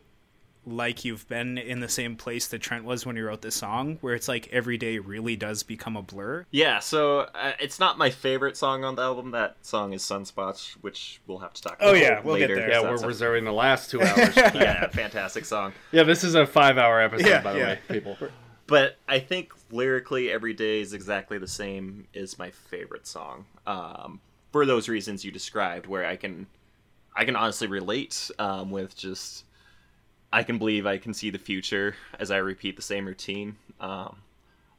like 0.66 1.06
you've 1.06 1.28
been 1.28 1.58
in 1.58 1.80
the 1.80 1.88
same 1.90 2.16
place 2.16 2.48
that 2.48 2.60
Trent 2.60 2.86
was 2.86 3.06
when 3.06 3.16
he 3.16 3.22
wrote 3.22 3.42
this 3.42 3.56
song, 3.56 3.98
where 4.02 4.16
it's 4.16 4.28
like 4.28 4.48
every 4.52 4.78
day 4.78 5.00
really 5.00 5.36
does 5.36 5.64
become 5.64 5.96
a 5.96 6.02
blur? 6.02 6.46
yeah, 6.52 6.80
so 6.80 7.20
uh, 7.36 7.52
it's 7.60 7.80
not 7.80 7.98
my 7.98 8.10
favorite 8.10 8.58
song 8.58 8.84
on 8.84 8.96
the 8.96 9.02
album. 9.02 9.32
That 9.32 9.58
song 9.62 9.94
is 9.94 10.02
Sunspots, 10.04 10.72
which 10.82 11.22
we'll 11.28 11.40
have 11.40 11.54
to 11.54 11.62
talk 11.62 11.78
about 11.78 11.90
Oh, 11.90 11.94
yeah, 11.94 12.20
we'll 12.24 12.36
get 12.38 12.50
later. 12.50 12.56
there. 12.56 12.70
yeah, 12.70 12.82
we're 12.82 12.96
a- 12.96 13.08
reserving 13.08 13.44
the 13.46 13.54
last 13.54 13.92
2 13.92 14.02
hours. 14.02 14.36
yeah, 14.38 14.88
fantastic 14.90 15.46
song. 15.46 15.74
yeah, 15.92 16.04
this 16.04 16.24
is 16.24 16.36
a 16.36 16.46
5-hour 16.46 17.02
episode 17.02 17.28
Yeah, 17.28 17.42
by 17.42 17.54
the 17.54 17.60
yeah. 17.60 17.66
way, 17.66 17.80
people. 17.88 18.18
but 18.68 18.98
I 19.08 19.20
think 19.20 19.54
lyrically, 19.72 20.32
"Every 20.32 20.54
Day 20.54 20.82
is 20.82 20.94
Exactly 20.94 21.38
the 21.38 21.48
Same" 21.48 22.08
is 22.14 22.40
my 22.40 22.50
favorite 22.52 23.06
song. 23.08 23.46
Um, 23.68 24.20
for 24.52 24.66
those 24.66 24.90
reasons 24.90 25.24
you 25.26 25.32
described, 25.32 25.86
where 25.86 26.06
I 26.06 26.16
can, 26.16 26.48
I 27.16 27.26
can 27.26 27.36
honestly 27.36 27.68
relate 27.68 28.32
um, 28.40 28.72
with 28.72 28.96
just, 28.96 29.44
I 30.36 30.44
can 30.44 30.58
believe 30.58 30.86
I 30.86 30.98
can 30.98 31.14
see 31.14 31.30
the 31.30 31.38
future 31.38 31.96
as 32.20 32.30
I 32.30 32.38
repeat 32.38 32.76
the 32.76 32.82
same 32.82 33.06
routine. 33.06 33.56
Um, 33.80 34.18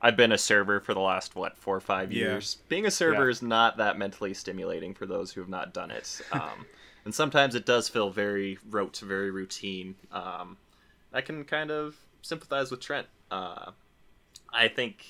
I've 0.03 0.17
been 0.17 0.33
a 0.33 0.37
server 0.39 0.81
for 0.81 0.93
the 0.93 1.01
last 1.01 1.35
what 1.35 1.57
four 1.57 1.75
or 1.75 1.81
five 1.81 2.13
Yeah. 2.13 2.25
years. 2.25 2.59
Being 2.69 2.85
a 2.85 2.91
server 2.91 3.25
Yeah. 3.25 3.31
is 3.31 3.41
not 3.41 3.79
that 3.79 3.97
mentally 3.97 4.35
stimulating 4.35 4.93
for 4.93 5.07
those 5.07 5.33
who 5.33 5.41
have 5.41 5.49
not 5.49 5.73
done 5.73 5.91
it, 5.91 6.21
um, 6.33 6.67
and 7.07 7.15
sometimes 7.15 7.55
it 7.55 7.65
does 7.65 7.89
feel 7.89 8.11
very 8.11 8.59
rote, 8.69 8.99
very 8.99 9.31
routine. 9.31 9.95
Um, 10.13 10.59
I 11.15 11.23
can 11.23 11.43
kind 11.45 11.71
of 11.71 11.97
sympathize 12.21 12.71
with 12.71 12.81
Trent. 12.81 13.07
Uh, 13.31 13.71
I 14.53 14.69
think 14.69 15.07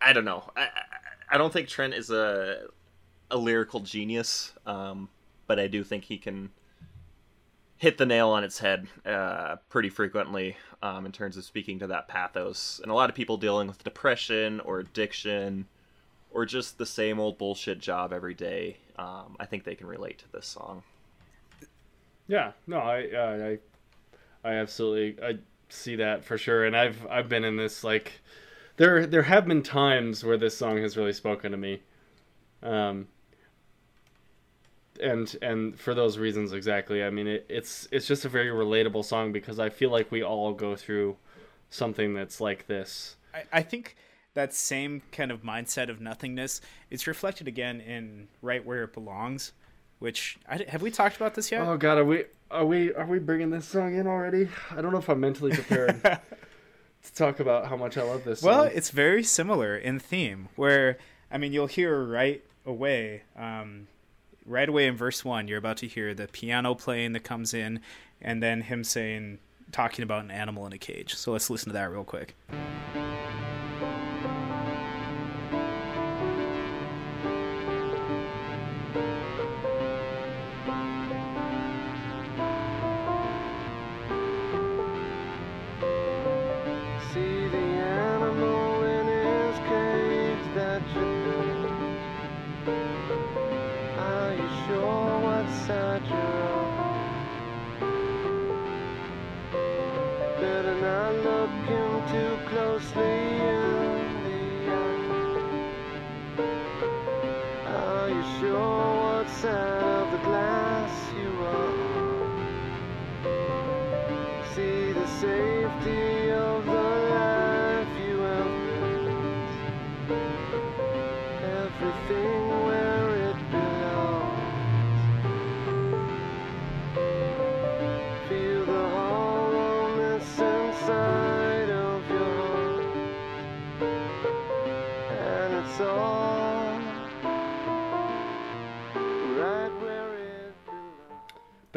I 0.00 0.12
don't 0.12 0.24
know. 0.24 0.50
I, 0.56 0.62
I 0.62 0.70
I 1.34 1.38
don't 1.38 1.52
think 1.52 1.68
Trent 1.68 1.94
is 1.94 2.10
a 2.10 2.66
a 3.30 3.36
lyrical 3.36 3.78
genius, 3.80 4.52
um, 4.66 5.08
but 5.46 5.60
I 5.60 5.68
do 5.68 5.84
think 5.84 6.02
he 6.04 6.18
can 6.18 6.50
hit 7.82 7.98
the 7.98 8.06
nail 8.06 8.28
on 8.28 8.44
its 8.44 8.60
head 8.60 8.86
uh, 9.04 9.56
pretty 9.68 9.88
frequently 9.88 10.56
um, 10.84 11.04
in 11.04 11.10
terms 11.10 11.36
of 11.36 11.42
speaking 11.42 11.80
to 11.80 11.88
that 11.88 12.06
pathos. 12.06 12.78
And 12.80 12.92
a 12.92 12.94
lot 12.94 13.10
of 13.10 13.16
people 13.16 13.36
dealing 13.36 13.66
with 13.66 13.82
depression 13.82 14.60
or 14.60 14.78
addiction 14.78 15.66
or 16.30 16.46
just 16.46 16.78
the 16.78 16.86
same 16.86 17.18
old 17.18 17.38
bullshit 17.38 17.80
job 17.80 18.12
every 18.12 18.34
day, 18.34 18.76
um, 19.00 19.36
I 19.40 19.46
think 19.46 19.64
they 19.64 19.74
can 19.74 19.88
relate 19.88 20.18
to 20.18 20.30
this 20.30 20.46
song. 20.46 20.84
Yeah, 22.28 22.52
no, 22.68 22.78
I, 22.78 23.08
uh, 23.12 23.56
I, 24.44 24.48
I 24.48 24.54
absolutely, 24.54 25.20
I 25.20 25.38
see 25.68 25.96
that 25.96 26.24
for 26.24 26.38
sure, 26.38 26.64
and 26.64 26.76
I've, 26.76 27.04
I've 27.10 27.28
been 27.28 27.42
in 27.42 27.56
this 27.56 27.82
like, 27.82 28.12
there, 28.76 29.06
there 29.08 29.24
have 29.24 29.48
been 29.48 29.64
times 29.64 30.22
where 30.22 30.36
this 30.36 30.56
song 30.56 30.78
has 30.78 30.96
really 30.96 31.12
spoken 31.12 31.50
to 31.50 31.58
me, 31.58 31.82
um, 32.62 33.08
and 35.00 35.36
and 35.42 35.78
for 35.78 35.94
those 35.94 36.18
reasons 36.18 36.52
exactly. 36.52 37.02
I 37.04 37.10
mean, 37.10 37.26
it, 37.26 37.46
it's, 37.48 37.88
it's 37.90 38.06
just 38.06 38.24
a 38.24 38.28
very 38.28 38.48
relatable 38.48 39.04
song 39.04 39.32
because 39.32 39.58
I 39.58 39.68
feel 39.68 39.90
like 39.90 40.10
we 40.10 40.22
all 40.22 40.52
go 40.52 40.76
through 40.76 41.16
something 41.70 42.14
that's 42.14 42.40
like 42.40 42.66
this. 42.66 43.16
I, 43.34 43.44
I 43.52 43.62
think 43.62 43.96
that 44.34 44.54
same 44.54 45.02
kind 45.12 45.30
of 45.30 45.42
mindset 45.42 45.90
of 45.90 46.00
nothingness 46.00 46.60
it's 46.90 47.06
reflected 47.06 47.46
again 47.48 47.80
in 47.80 48.28
right 48.40 48.64
where 48.64 48.84
it 48.84 48.92
belongs 48.92 49.52
which 49.98 50.38
I, 50.48 50.64
have 50.68 50.82
we 50.82 50.90
talked 50.90 51.16
about 51.16 51.34
this 51.34 51.50
yet 51.52 51.62
Oh 51.66 51.76
God, 51.76 51.98
are 51.98 52.04
we, 52.04 52.24
are 52.50 52.64
we, 52.64 52.92
are 52.94 53.06
we 53.06 53.18
bringing 53.18 53.50
this 53.50 53.66
song 53.66 53.94
in 53.94 54.06
already? 54.06 54.48
I 54.70 54.80
don't 54.80 54.90
know 54.90 54.98
if 54.98 55.08
I'm 55.08 55.20
mentally 55.20 55.52
prepared 55.52 56.02
to 57.04 57.14
talk 57.14 57.40
about 57.40 57.66
how 57.66 57.76
much 57.76 57.96
I 57.96 58.02
love 58.02 58.24
this. 58.24 58.42
well 58.42 58.64
song. 58.64 58.72
it's 58.74 58.90
very 58.90 59.22
similar 59.22 59.76
in 59.76 59.98
theme 59.98 60.48
where 60.56 60.98
i 61.30 61.38
mean 61.38 61.52
you'll 61.52 61.66
hear 61.66 62.02
right 62.02 62.44
away 62.64 63.22
um, 63.36 63.86
right 64.44 64.68
away 64.68 64.86
in 64.86 64.96
verse 64.96 65.24
one 65.24 65.48
you're 65.48 65.58
about 65.58 65.76
to 65.76 65.86
hear 65.86 66.14
the 66.14 66.26
piano 66.28 66.74
playing 66.74 67.12
that 67.12 67.24
comes 67.24 67.54
in 67.54 67.80
and 68.20 68.42
then 68.42 68.62
him 68.62 68.84
saying 68.84 69.38
talking 69.70 70.02
about 70.02 70.24
an 70.24 70.30
animal 70.30 70.66
in 70.66 70.72
a 70.72 70.78
cage. 70.78 71.14
So 71.14 71.32
let's 71.32 71.48
listen 71.48 71.68
to 71.68 71.72
that 71.74 71.90
real 71.90 72.04
quick 72.04 72.34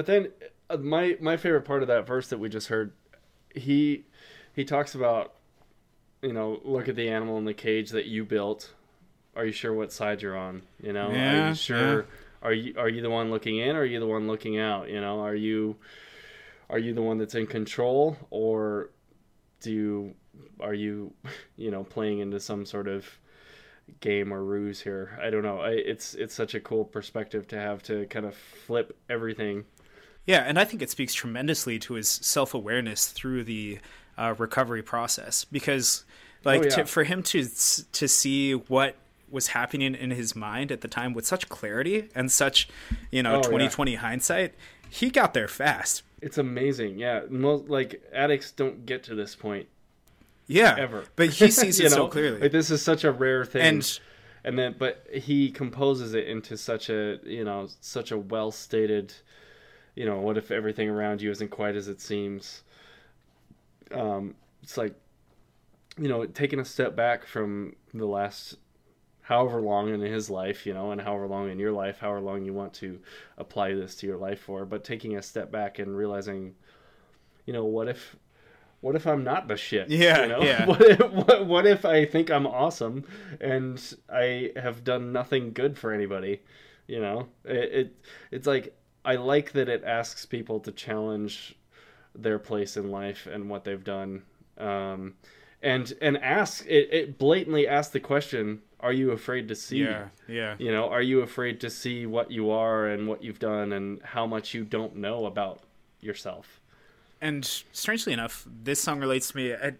But 0.05 0.11
then 0.11 0.27
uh, 0.69 0.77
my 0.77 1.17
my 1.19 1.35
favorite 1.35 1.63
part 1.63 1.81
of 1.81 1.87
that 1.87 2.05
verse 2.05 2.27
that 2.29 2.37
we 2.37 2.47
just 2.47 2.67
heard, 2.67 2.93
he 3.55 4.05
he 4.53 4.63
talks 4.63 4.93
about, 4.93 5.33
you 6.21 6.33
know, 6.33 6.61
look 6.63 6.87
at 6.87 6.95
the 6.95 7.09
animal 7.09 7.37
in 7.39 7.45
the 7.45 7.53
cage 7.55 7.89
that 7.91 8.05
you 8.05 8.23
built. 8.25 8.73
Are 9.35 9.45
you 9.45 9.51
sure 9.51 9.73
what 9.73 9.91
side 9.91 10.21
you're 10.21 10.37
on? 10.37 10.63
You 10.81 10.93
know, 10.93 11.23
are 11.25 11.37
Yeah, 11.37 11.37
you 11.37 11.55
sure? 11.55 12.07
Are 12.43 12.53
you 12.53 12.75
are 12.77 12.89
you 12.89 13.01
the 13.01 13.09
one 13.09 13.31
looking 13.31 13.57
in, 13.57 13.75
or 13.75 13.81
are 13.81 13.85
you 13.85 13.99
the 13.99 14.07
one 14.07 14.27
looking 14.27 14.59
out? 14.59 14.89
You 14.89 15.01
know, 15.01 15.21
are 15.21 15.35
you 15.35 15.77
are 16.69 16.79
you 16.79 16.93
the 16.93 17.01
one 17.01 17.17
that's 17.17 17.35
in 17.35 17.47
control, 17.47 18.17
or 18.29 18.91
do 19.61 19.71
you 19.71 20.15
are 20.59 20.73
you 20.73 21.13
you 21.57 21.71
know 21.71 21.83
playing 21.83 22.19
into 22.19 22.39
some 22.39 22.65
sort 22.65 22.87
of 22.87 23.07
game 23.99 24.33
or 24.33 24.43
ruse 24.43 24.81
here? 24.81 25.19
I 25.21 25.29
don't 25.29 25.43
know. 25.43 25.59
I, 25.59 25.71
it's 25.71 26.13
it's 26.15 26.33
such 26.35 26.55
a 26.55 26.59
cool 26.59 26.85
perspective 26.85 27.47
to 27.49 27.59
have 27.59 27.83
to 27.83 28.05
kind 28.07 28.25
of 28.25 28.35
flip 28.35 28.97
everything 29.09 29.65
Yeah, 30.25 30.39
and 30.39 30.57
I 30.57 30.63
think 30.65 30.81
it 30.81 30.89
speaks 30.89 31.13
tremendously 31.13 31.77
to 31.79 31.93
his 31.93 32.07
self 32.09 32.53
awareness 32.53 33.07
through 33.07 33.43
the 33.43 33.79
uh, 34.17 34.33
recovery 34.37 34.81
process 34.81 35.45
because, 35.45 36.03
like, 36.43 36.61
Oh, 36.61 36.63
yeah. 36.63 36.69
to, 36.69 36.85
for 36.85 37.03
him 37.03 37.21
to 37.23 37.45
to 37.91 38.07
see 38.07 38.53
what 38.53 38.95
was 39.29 39.47
happening 39.47 39.93
in 39.95 40.11
his 40.11 40.35
mind 40.35 40.71
at 40.71 40.81
the 40.81 40.87
time 40.87 41.13
with 41.13 41.25
such 41.25 41.49
clarity 41.49 42.09
and 42.15 42.31
such, 42.31 42.69
you 43.11 43.21
know, 43.23 43.35
Oh, 43.35 43.41
yeah. 43.43 43.49
twenty 43.49 43.67
twenty 43.69 43.95
hindsight, 43.95 44.53
he 44.89 45.09
got 45.09 45.33
there 45.33 45.47
fast. 45.47 46.03
It's 46.21 46.37
amazing. 46.37 46.97
Yeah, 46.97 47.21
most 47.29 47.69
like 47.69 48.01
addicts 48.13 48.51
don't 48.51 48.85
get 48.85 49.03
to 49.03 49.15
this 49.15 49.35
point 49.35 49.67
Yeah, 50.47 50.75
ever. 50.79 51.03
but 51.15 51.29
he 51.29 51.51
sees 51.51 51.79
it 51.81 51.91
so 51.91 52.07
clearly. 52.07 52.39
Like 52.39 52.51
this 52.51 52.71
is 52.71 52.81
such 52.81 53.03
a 53.03 53.11
rare 53.11 53.45
thing. 53.45 53.61
and 53.61 53.99
and 54.43 54.57
then 54.57 54.75
but 54.79 55.05
he 55.11 55.51
composes 55.51 56.13
it 56.15 56.27
into 56.27 56.57
such 56.57 56.89
a, 56.89 57.19
you 57.25 57.43
know, 57.43 57.67
such 57.81 58.11
a 58.11 58.17
well-stated 58.17 59.13
you 59.95 60.05
know, 60.05 60.19
what 60.19 60.37
if 60.37 60.51
everything 60.51 60.89
around 60.89 61.21
you 61.21 61.31
isn't 61.31 61.49
quite 61.49 61.75
as 61.75 61.87
it 61.87 62.01
seems? 62.01 62.63
Um, 63.91 64.35
it's 64.61 64.77
like, 64.77 64.93
you 65.97 66.09
know, 66.09 66.25
taking 66.25 66.59
a 66.59 66.65
step 66.65 66.95
back 66.95 67.25
from 67.25 67.75
the 67.93 68.05
last 68.05 68.57
however 69.21 69.59
long 69.59 69.91
in 69.91 70.01
his 70.01 70.29
life, 70.29 70.65
you 70.65 70.73
know, 70.73 70.91
and 70.91 71.01
however 71.01 71.27
long 71.27 71.49
in 71.49 71.57
your 71.57 71.71
life, 71.71 71.97
however 71.99 72.21
long 72.21 72.45
you 72.45 72.53
want 72.53 72.73
to 72.73 72.99
apply 73.37 73.73
this 73.73 73.95
to 73.95 74.05
your 74.07 74.17
life 74.17 74.39
for, 74.39 74.65
but 74.65 74.83
taking 74.83 75.17
a 75.17 75.21
step 75.21 75.51
back 75.51 75.79
and 75.79 75.97
realizing, 75.97 76.53
you 77.45 77.53
know, 77.53 77.65
what 77.65 77.87
if 77.87 78.15
what 78.81 78.95
if 78.95 79.07
I'm 79.07 79.23
not 79.23 79.47
the 79.47 79.57
shit? 79.57 79.89
Yeah, 79.89 80.21
you 80.21 80.27
know? 80.27 80.43
yeah. 80.43 80.65
What 80.67 80.81
if 80.81 80.99
what, 80.99 81.45
what 81.47 81.65
if 81.65 81.85
I 81.85 82.05
think 82.05 82.29
I'm 82.29 82.45
awesome 82.45 83.03
and 83.41 83.81
I 84.09 84.51
have 84.57 84.83
done 84.83 85.11
nothing 85.11 85.53
good 85.53 85.77
for 85.77 85.91
anybody? 85.91 86.41
You 86.85 86.99
know, 86.99 87.27
it, 87.45 87.73
it 87.73 87.95
it's 88.29 88.45
like 88.45 88.77
I 89.05 89.15
like 89.15 89.53
that 89.53 89.69
it 89.69 89.83
asks 89.83 90.25
people 90.25 90.59
to 90.61 90.71
challenge 90.71 91.55
their 92.13 92.39
place 92.39 92.77
in 92.77 92.91
life 92.91 93.27
and 93.27 93.49
what 93.49 93.63
they've 93.63 93.83
done, 93.83 94.23
um, 94.57 95.15
and 95.61 95.93
and 96.01 96.17
ask 96.17 96.65
it, 96.65 96.89
it 96.91 97.17
blatantly 97.17 97.67
asks 97.67 97.93
the 97.93 97.99
question: 97.99 98.61
Are 98.79 98.93
you 98.93 99.11
afraid 99.11 99.47
to 99.49 99.55
see? 99.55 99.83
Yeah, 99.83 100.07
yeah. 100.27 100.55
You 100.57 100.71
know, 100.71 100.89
are 100.89 101.01
you 101.01 101.21
afraid 101.21 101.61
to 101.61 101.69
see 101.69 102.05
what 102.05 102.31
you 102.31 102.49
are 102.49 102.87
and 102.87 103.07
what 103.07 103.23
you've 103.23 103.39
done 103.39 103.71
and 103.73 104.01
how 104.01 104.25
much 104.25 104.53
you 104.53 104.63
don't 104.63 104.95
know 104.95 105.25
about 105.25 105.61
yourself? 106.01 106.59
and 107.21 107.45
strangely 107.71 108.13
enough, 108.13 108.45
this 108.63 108.81
song 108.81 108.99
relates 108.99 109.29
to 109.29 109.37
me. 109.37 109.53
I, 109.53 109.73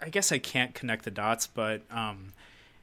I 0.00 0.10
guess 0.10 0.30
I 0.30 0.38
can't 0.38 0.74
connect 0.74 1.04
the 1.04 1.10
dots, 1.10 1.46
but 1.46 1.82
um, 1.90 2.32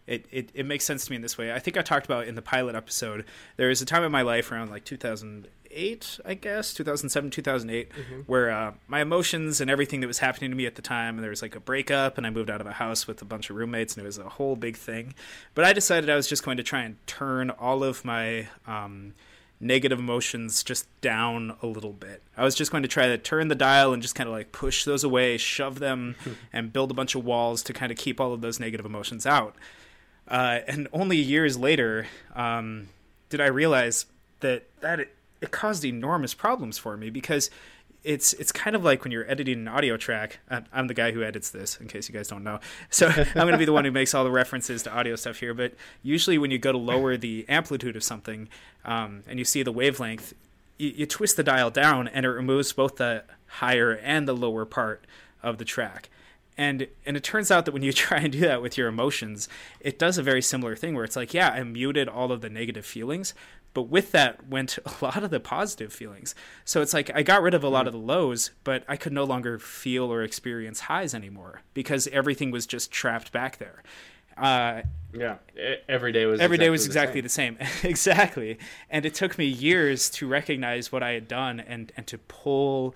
it, 0.05 0.25
it 0.31 0.49
it 0.53 0.65
makes 0.65 0.83
sense 0.83 1.05
to 1.05 1.11
me 1.11 1.15
in 1.15 1.21
this 1.21 1.37
way. 1.37 1.53
I 1.53 1.59
think 1.59 1.77
I 1.77 1.81
talked 1.81 2.05
about 2.05 2.27
in 2.27 2.35
the 2.35 2.41
pilot 2.41 2.75
episode. 2.75 3.25
There 3.55 3.69
was 3.69 3.81
a 3.81 3.85
time 3.85 4.03
in 4.03 4.11
my 4.11 4.21
life 4.21 4.51
around 4.51 4.69
like 4.69 4.83
2008, 5.75 6.19
I 6.25 6.33
guess 6.35 6.73
2007, 6.73 7.29
2008, 7.31 7.91
where 8.27 8.49
uh, 8.49 8.73
my 8.87 9.01
emotions 9.01 9.59
and 9.59 9.69
everything 9.69 9.99
that 10.01 10.07
was 10.07 10.19
happening 10.19 10.49
to 10.51 10.55
me 10.55 10.65
at 10.65 10.75
the 10.75 10.81
time. 10.81 11.15
and 11.15 11.23
There 11.23 11.29
was 11.29 11.41
like 11.41 11.55
a 11.55 11.59
breakup, 11.59 12.17
and 12.17 12.25
I 12.25 12.29
moved 12.29 12.49
out 12.49 12.61
of 12.61 12.67
a 12.67 12.73
house 12.73 13.07
with 13.07 13.21
a 13.21 13.25
bunch 13.25 13.49
of 13.49 13.55
roommates, 13.55 13.95
and 13.95 14.03
it 14.03 14.05
was 14.05 14.17
a 14.17 14.29
whole 14.29 14.55
big 14.55 14.77
thing. 14.77 15.13
But 15.53 15.65
I 15.65 15.73
decided 15.73 16.09
I 16.09 16.15
was 16.15 16.27
just 16.27 16.43
going 16.43 16.57
to 16.57 16.63
try 16.63 16.83
and 16.83 16.95
turn 17.07 17.49
all 17.49 17.83
of 17.83 18.05
my 18.05 18.47
um, 18.65 19.13
negative 19.59 19.99
emotions 19.99 20.63
just 20.63 20.87
down 21.01 21.57
a 21.61 21.67
little 21.67 21.93
bit. 21.93 22.21
I 22.37 22.43
was 22.43 22.55
just 22.55 22.71
going 22.71 22.83
to 22.83 22.89
try 22.89 23.07
to 23.07 23.17
turn 23.17 23.49
the 23.49 23.55
dial 23.55 23.93
and 23.93 24.01
just 24.01 24.15
kind 24.15 24.27
of 24.27 24.33
like 24.33 24.51
push 24.51 24.85
those 24.85 25.03
away, 25.03 25.37
shove 25.37 25.79
them, 25.79 26.15
and 26.53 26.71
build 26.71 26.91
a 26.91 26.93
bunch 26.93 27.15
of 27.15 27.25
walls 27.25 27.61
to 27.63 27.73
kind 27.73 27.91
of 27.91 27.97
keep 27.97 28.21
all 28.21 28.33
of 28.33 28.41
those 28.41 28.59
negative 28.59 28.85
emotions 28.85 29.25
out. 29.25 29.55
Uh, 30.27 30.59
and 30.67 30.87
only 30.91 31.17
years 31.17 31.55
later 31.55 32.07
um, 32.35 32.87
did 33.29 33.39
I 33.39 33.45
realize 33.45 34.07
that 34.39 34.63
that 34.81 35.07
it, 35.41 35.51
caused 35.51 35.85
enormous 35.85 36.33
problems 36.33 36.77
for 36.77 36.97
me 36.97 37.09
because 37.09 37.49
it's 38.03 38.33
it's 38.33 38.51
kind 38.51 38.75
of 38.75 38.83
like 38.83 39.03
when 39.03 39.11
you're 39.11 39.29
editing 39.29 39.59
an 39.59 39.67
audio 39.67 39.97
track. 39.97 40.39
I'm, 40.49 40.65
I'm 40.71 40.87
the 40.87 40.93
guy 40.93 41.11
who 41.11 41.23
edits 41.23 41.49
this, 41.49 41.77
in 41.77 41.87
case 41.87 42.07
you 42.07 42.13
guys 42.13 42.27
don't 42.27 42.43
know. 42.43 42.59
So 42.89 43.07
I'm 43.17 43.33
going 43.33 43.51
to 43.51 43.57
be 43.57 43.65
the 43.65 43.73
one 43.73 43.83
who 43.83 43.91
makes 43.91 44.13
all 44.13 44.23
the 44.23 44.31
references 44.31 44.83
to 44.83 44.93
audio 44.93 45.15
stuff 45.15 45.39
here. 45.39 45.53
But 45.53 45.73
usually, 46.03 46.37
when 46.37 46.51
you 46.51 46.59
go 46.59 46.71
to 46.71 46.77
lower 46.77 47.17
the 47.17 47.45
amplitude 47.49 47.95
of 47.95 48.03
something, 48.03 48.47
um, 48.85 49.23
and 49.27 49.39
you 49.39 49.45
see 49.45 49.63
the 49.63 49.71
wavelength, 49.71 50.33
you, 50.77 50.89
you 50.89 51.05
twist 51.05 51.35
the 51.35 51.43
dial 51.43 51.71
down, 51.71 52.07
and 52.07 52.25
it 52.25 52.29
removes 52.29 52.71
both 52.71 52.97
the 52.97 53.23
higher 53.47 53.93
and 53.93 54.27
the 54.27 54.35
lower 54.35 54.65
part 54.65 55.05
of 55.41 55.57
the 55.57 55.65
track. 55.65 56.09
And 56.57 56.87
and 57.05 57.17
it 57.17 57.23
turns 57.23 57.51
out 57.51 57.65
that 57.65 57.71
when 57.73 57.83
you 57.83 57.93
try 57.93 58.19
and 58.19 58.31
do 58.31 58.39
that 58.41 58.61
with 58.61 58.77
your 58.77 58.87
emotions, 58.87 59.49
it 59.79 59.97
does 59.97 60.17
a 60.17 60.23
very 60.23 60.41
similar 60.41 60.75
thing 60.75 60.93
where 60.93 61.03
it's 61.03 61.15
like, 61.15 61.33
yeah, 61.33 61.49
I 61.49 61.63
muted 61.63 62.07
all 62.07 62.31
of 62.31 62.41
the 62.41 62.49
negative 62.49 62.85
feelings, 62.85 63.33
but 63.75 63.83
with 63.83 64.11
that 64.13 64.47
went 64.47 64.79
a 64.85 65.05
lot 65.05 65.23
of 65.23 65.29
the 65.29 65.39
positive 65.39 65.93
feelings. 65.93 66.33
So 66.63 66.81
it's 66.81 66.95
like 66.95 67.11
I 67.13 67.21
got 67.21 67.43
rid 67.43 67.53
of 67.53 67.63
a 67.63 67.69
lot 67.69 67.85
of 67.85 67.93
the 67.93 67.99
lows, 67.99 68.49
but 68.63 68.83
I 68.87 68.97
could 68.97 69.13
no 69.13 69.23
longer 69.23 69.59
feel 69.59 70.11
or 70.11 70.23
experience 70.23 70.79
highs 70.79 71.13
anymore 71.13 71.61
because 71.75 72.07
everything 72.07 72.49
was 72.49 72.65
just 72.65 72.89
trapped 72.89 73.31
back 73.31 73.59
there. 73.59 73.83
Uh, 74.35 74.81
Yeah, 75.13 75.35
every 75.87 76.11
day 76.11 76.25
was 76.25 76.41
every 76.41 76.57
day 76.57 76.69
was 76.69 76.83
the 76.83 76.89
exactly 76.89 77.21
the 77.21 77.29
same, 77.29 77.57
exactly. 77.83 78.57
And 78.89 79.05
it 79.05 79.13
took 79.13 79.37
me 79.37 79.45
years 79.45 80.09
to 80.11 80.27
recognize 80.27 80.91
what 80.91 81.03
I 81.03 81.11
had 81.11 81.27
done 81.27 81.59
and 81.59 81.91
and 81.95 82.07
to 82.07 82.17
pull 82.17 82.95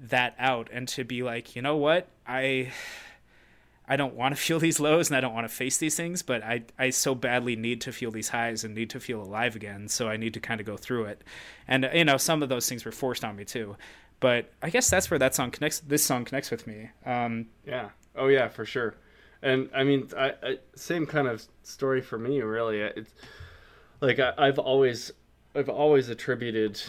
that 0.00 0.34
out 0.38 0.68
and 0.72 0.86
to 0.88 1.04
be 1.04 1.22
like, 1.22 1.56
you 1.56 1.62
know 1.62 1.76
what, 1.76 2.08
I 2.26 2.72
I 3.88 3.96
don't 3.96 4.14
want 4.14 4.36
to 4.36 4.40
feel 4.46 4.58
these 4.58 4.78
lows 4.78 5.08
and 5.08 5.16
I 5.16 5.20
don't 5.20 5.34
want 5.34 5.48
to 5.48 5.54
face 5.54 5.78
these 5.78 5.96
things, 5.96 6.22
but 6.22 6.42
I 6.42 6.62
I 6.78 6.90
so 6.90 7.14
badly 7.14 7.56
need 7.56 7.80
to 7.82 7.92
feel 7.92 8.10
these 8.10 8.28
highs 8.28 8.64
and 8.64 8.74
need 8.74 8.90
to 8.90 9.00
feel 9.00 9.22
alive 9.22 9.56
again. 9.56 9.88
So 9.88 10.08
I 10.08 10.16
need 10.16 10.34
to 10.34 10.40
kind 10.40 10.60
of 10.60 10.66
go 10.66 10.76
through 10.76 11.04
it, 11.06 11.22
and 11.66 11.88
you 11.92 12.04
know 12.04 12.16
some 12.16 12.42
of 12.42 12.48
those 12.48 12.68
things 12.68 12.84
were 12.84 12.92
forced 12.92 13.24
on 13.24 13.36
me 13.36 13.44
too. 13.44 13.76
But 14.20 14.50
I 14.62 14.70
guess 14.70 14.90
that's 14.90 15.10
where 15.10 15.18
that 15.18 15.34
song 15.34 15.50
connects. 15.50 15.80
This 15.80 16.04
song 16.04 16.24
connects 16.24 16.50
with 16.50 16.66
me. 16.66 16.90
Um, 17.06 17.46
Yeah. 17.64 17.90
Oh 18.16 18.26
yeah, 18.28 18.48
for 18.48 18.64
sure. 18.64 18.94
And 19.42 19.70
I 19.72 19.84
mean, 19.84 20.08
I, 20.16 20.32
I 20.42 20.58
same 20.74 21.06
kind 21.06 21.28
of 21.28 21.44
story 21.62 22.00
for 22.00 22.18
me. 22.18 22.40
Really, 22.40 22.80
it's 22.80 23.14
like 24.00 24.18
I, 24.18 24.32
I've 24.36 24.58
always, 24.58 25.12
I've 25.54 25.68
always 25.68 26.08
attributed 26.08 26.82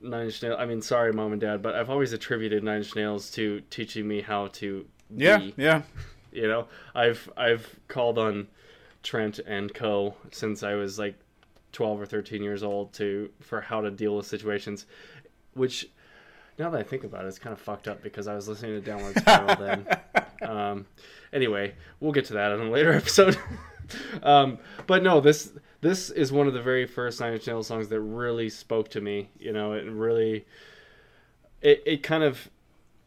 Nine 0.00 0.26
Inch 0.26 0.42
Nails. 0.42 0.56
I 0.58 0.66
mean, 0.66 0.82
sorry, 0.82 1.12
mom 1.12 1.32
and 1.32 1.40
dad, 1.40 1.62
but 1.62 1.76
I've 1.76 1.90
always 1.90 2.12
attributed 2.12 2.64
Nine 2.64 2.78
Inch 2.78 2.96
Nails 2.96 3.30
to 3.32 3.60
teaching 3.70 4.08
me 4.08 4.20
how 4.20 4.48
to. 4.48 4.84
yeah, 5.14 5.40
yeah, 5.56 5.82
You 6.38 6.48
know, 6.48 6.68
I've 6.94 7.28
I've 7.36 7.78
called 7.88 8.18
on 8.18 8.46
Trent 9.02 9.40
and 9.40 9.72
Co. 9.74 10.14
since 10.30 10.62
I 10.62 10.74
was 10.74 10.98
like 10.98 11.16
twelve 11.72 12.00
or 12.00 12.06
thirteen 12.06 12.42
years 12.42 12.62
old 12.62 12.92
to 12.94 13.30
for 13.40 13.60
how 13.60 13.80
to 13.80 13.90
deal 13.90 14.16
with 14.16 14.26
situations, 14.26 14.86
which 15.54 15.88
now 16.58 16.70
that 16.70 16.78
I 16.78 16.82
think 16.82 17.04
about 17.04 17.24
it, 17.24 17.28
it's 17.28 17.38
kind 17.38 17.52
of 17.52 17.60
fucked 17.60 17.88
up 17.88 18.02
because 18.02 18.26
I 18.28 18.34
was 18.34 18.48
listening 18.48 18.80
to 18.80 18.80
Downward 18.80 19.16
Spiral 19.20 19.56
then. 19.56 19.86
Um, 20.42 20.86
anyway, 21.32 21.74
we'll 22.00 22.12
get 22.12 22.26
to 22.26 22.34
that 22.34 22.52
in 22.52 22.60
a 22.60 22.70
later 22.70 22.92
episode. 22.94 23.36
um, 24.22 24.58
but 24.86 25.02
no, 25.02 25.20
this 25.20 25.52
this 25.80 26.10
is 26.10 26.32
one 26.32 26.46
of 26.46 26.54
the 26.54 26.62
very 26.62 26.86
first 26.86 27.20
Nine 27.20 27.34
Inch 27.34 27.46
Nails 27.46 27.66
songs 27.66 27.88
that 27.88 28.00
really 28.00 28.48
spoke 28.48 28.90
to 28.90 29.00
me. 29.00 29.30
You 29.38 29.52
know, 29.52 29.72
it 29.72 29.84
really 29.86 30.46
it 31.62 31.82
it 31.84 32.02
kind 32.02 32.22
of 32.22 32.48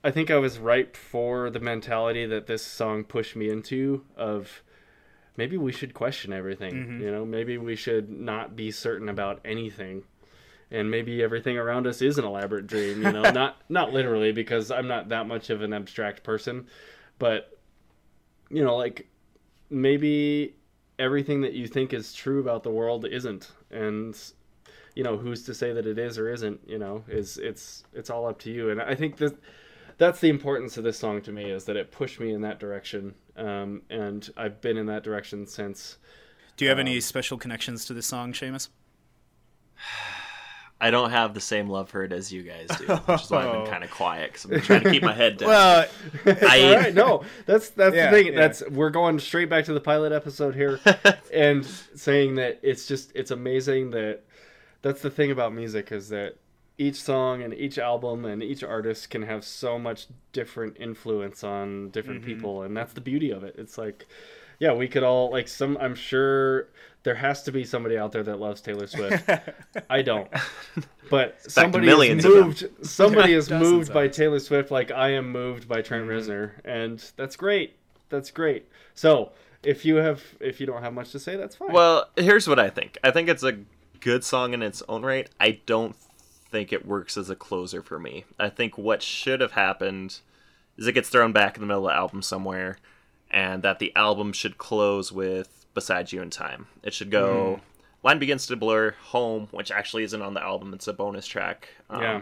I 0.04 0.12
think 0.12 0.32
I 0.32 0.38
was 0.38 0.58
ripe 0.58 0.96
for 0.96 1.50
the 1.50 1.60
mentality 1.60 2.26
that 2.26 2.48
this 2.48 2.64
song 2.66 3.04
pushed 3.04 3.36
me 3.36 3.50
into 3.50 4.04
of 4.16 4.64
maybe 5.38 5.58
we 5.58 5.72
should 5.72 5.94
question 5.94 6.34
everything. 6.34 6.74
Mm-hmm. 6.74 7.02
You 7.02 7.12
know, 7.12 7.26
maybe 7.26 7.58
we 7.58 7.76
should 7.76 8.10
not 8.10 8.56
be 8.56 8.72
certain 8.72 9.10
about 9.10 9.42
anything. 9.46 10.04
And 10.72 10.90
maybe 10.90 11.22
everything 11.22 11.58
around 11.58 11.86
us 11.86 12.02
is 12.02 12.18
an 12.18 12.26
elaborate 12.26 12.66
dream, 12.66 13.04
you 13.04 13.12
know, 13.12 13.22
not 13.32 13.58
not 13.70 13.92
literally 13.92 14.32
because 14.32 14.72
I'm 14.72 14.88
not 14.88 15.10
that 15.10 15.28
much 15.28 15.50
of 15.50 15.62
an 15.62 15.74
abstract 15.74 16.24
person, 16.24 16.68
but 17.20 17.58
you 18.50 18.64
know, 18.64 18.78
like 18.78 19.08
maybe 19.70 20.56
everything 20.98 21.42
that 21.42 21.54
you 21.54 21.68
think 21.68 21.94
is 21.94 22.14
true 22.14 22.40
about 22.40 22.64
the 22.64 22.72
world 22.72 23.06
isn't. 23.06 23.52
And 23.70 24.18
you 24.96 25.04
know 25.04 25.18
who's 25.18 25.44
to 25.44 25.54
say 25.54 25.74
that 25.74 25.86
it 25.86 25.98
is 25.98 26.18
or 26.18 26.30
isn't 26.30 26.62
you 26.66 26.80
know? 26.80 27.04
Is 27.08 27.38
it's 27.38 27.84
it's 27.94 28.10
all 28.10 28.26
up 28.26 28.40
to 28.40 28.52
you. 28.52 28.70
And 28.70 28.82
i 28.82 28.96
think 28.96 29.18
that 29.18 29.38
that's 30.02 30.20
the 30.20 30.30
importance 30.30 30.78
of 30.78 30.84
this 30.84 30.98
song 30.98 31.22
to 31.22 31.32
me 31.32 31.46
is 31.52 31.66
that 31.66 31.76
it 31.76 31.92
pushed 31.92 32.20
me 32.20 32.34
in 32.34 32.42
that 32.42 32.60
direction 32.60 33.14
um, 33.38 33.84
and 33.92 34.32
i've 34.36 34.60
been 34.60 34.76
in 34.76 34.88
that 34.88 35.04
direction 35.04 35.46
since 35.46 35.98
Do 36.58 36.66
you 36.66 36.70
have 36.70 36.80
any 36.80 37.00
special 37.00 37.38
connections 37.38 37.86
to 37.86 37.94
this 37.94 38.08
song, 38.08 38.34
Seamus? 38.34 38.70
I 40.84 40.90
don't 40.90 41.12
have 41.12 41.36
the 41.36 41.40
same 41.42 41.70
love 41.70 41.90
for 41.90 42.04
it 42.04 42.12
as 42.12 42.34
you 42.34 42.42
guys 42.42 42.68
do, 42.80 42.88
which 42.88 43.22
is 43.22 43.30
why 43.30 43.46
I've 43.46 43.52
been 43.54 43.66
kind 43.72 43.84
of 43.84 43.92
quiet 43.92 44.34
because 44.34 44.46
I'm 44.52 44.62
trying 44.62 44.82
to 44.82 44.90
keep 44.90 45.04
my 45.04 45.14
head 45.14 45.38
down. 45.38 45.50
Well, 45.50 45.86
I, 46.26 46.64
all 46.64 46.76
right 46.76 46.94
no 46.96 47.24
that's 47.46 47.70
that's 47.70 47.96
Yeah, 47.96 48.10
the 48.10 48.18
thing 48.18 48.34
yeah. 48.34 48.40
that's 48.40 48.68
we're 48.68 48.90
going 48.90 49.20
straight 49.20 49.48
back 49.48 49.66
to 49.66 49.74
the 49.74 49.80
pilot 49.80 50.12
episode 50.12 50.56
here 50.56 50.80
and 51.34 51.64
saying 51.66 52.34
that 52.36 52.60
it's 52.64 52.88
just 52.88 53.12
it's 53.14 53.30
amazing 53.30 53.92
that 53.92 54.24
that's 54.82 55.04
the 55.04 55.12
thing 55.12 55.30
about 55.30 55.54
music 55.54 55.92
is 55.92 56.10
that 56.10 56.38
each 56.78 56.96
song 56.96 57.44
and 57.44 57.54
each 57.54 57.78
album 57.78 58.26
and 58.26 58.42
each 58.42 58.64
artist 58.64 59.10
can 59.10 59.24
have 59.24 59.44
so 59.44 59.78
much 59.78 60.08
different 60.32 60.78
influence 60.80 61.44
on 61.44 61.90
different 61.90 62.22
mm-hmm. 62.22 62.30
people 62.30 62.64
and 62.64 62.76
that's 62.76 62.94
the 62.94 63.02
beauty 63.02 63.32
of 63.32 63.44
it. 63.44 63.56
It's 63.58 63.78
like 63.78 64.08
yeah 64.62 64.72
we 64.72 64.88
could 64.88 65.04
all 65.04 65.32
like 65.32 65.48
some 65.48 65.76
i'm 65.82 65.96
sure 65.96 66.68
there 67.04 67.16
has 67.16 67.42
to 67.42 67.52
be 67.52 67.66
somebody 67.66 67.98
out 67.98 68.12
there 68.12 68.22
that 68.22 68.40
loves 68.40 68.62
taylor 68.62 68.86
swift. 68.86 69.28
I 69.90 70.04
don't. 70.04 70.30
But 71.10 71.42
somebody 71.52 71.88
is 71.88 71.92
millions 71.92 72.24
moved 72.24 72.66
somebody 72.84 73.34
is 73.34 73.50
moved 73.50 73.92
by 73.92 74.04
them. 74.04 74.12
taylor 74.12 74.40
swift 74.40 74.70
like 74.70 74.92
i 74.92 75.10
am 75.10 75.32
moved 75.32 75.68
by 75.68 75.82
trent 75.82 76.06
mm-hmm. 76.06 76.12
reznor 76.12 76.52
and 76.64 77.04
that's 77.18 77.36
great. 77.36 77.76
That's 78.10 78.30
great. 78.30 78.68
So 78.94 79.32
if 79.64 79.84
you 79.84 79.96
have 79.96 80.22
if 80.40 80.60
you 80.60 80.68
don't 80.68 80.84
have 80.84 80.94
much 80.94 81.12
to 81.12 81.20
say 81.20 81.36
that's 81.36 81.56
fine. 81.56 81.72
Well, 81.72 82.10
here's 82.16 82.48
what 82.48 82.60
I 82.60 82.70
think. 82.70 83.00
I 83.04 83.10
think 83.10 83.30
it's 83.30 83.44
a 83.44 83.58
good 84.00 84.24
song 84.24 84.54
in 84.54 84.62
its 84.62 84.84
own 84.88 85.04
right. 85.04 85.28
I 85.40 85.60
don't 85.66 85.96
think 86.52 86.72
it 86.74 86.86
works 86.86 87.18
as 87.18 87.30
a 87.30 87.36
closer 87.36 87.82
for 87.82 87.98
me. 88.00 88.26
I 88.40 88.50
think 88.50 88.78
what 88.78 89.02
should 89.02 89.42
have 89.42 89.54
happened 89.54 90.20
is 90.78 90.88
it 90.88 90.94
gets 90.94 91.10
thrown 91.10 91.32
back 91.32 91.56
in 91.56 91.62
the 91.62 91.68
middle 91.68 91.88
of 91.88 91.94
the 91.94 91.98
album 91.98 92.22
somewhere, 92.22 92.78
and 93.30 93.64
that 93.64 93.80
the 93.80 93.96
album 93.96 94.34
should 94.34 94.58
close 94.58 95.12
with 95.12 95.66
"Beside 95.74 96.12
You 96.12 96.22
in 96.22 96.30
Time." 96.30 96.68
It 96.84 96.94
should 96.94 97.10
go. 97.12 97.62
Line 98.04 98.20
begins 98.20 98.48
to 98.48 98.56
blur. 98.56 98.96
Home, 99.10 99.48
which 99.52 99.72
actually 99.72 100.04
isn't 100.04 100.22
on 100.22 100.34
the 100.34 100.42
album, 100.42 100.74
it's 100.74 100.88
a 100.88 100.94
bonus 100.94 101.28
track. 101.28 101.70
Um, 101.90 102.02
Yeah. 102.02 102.22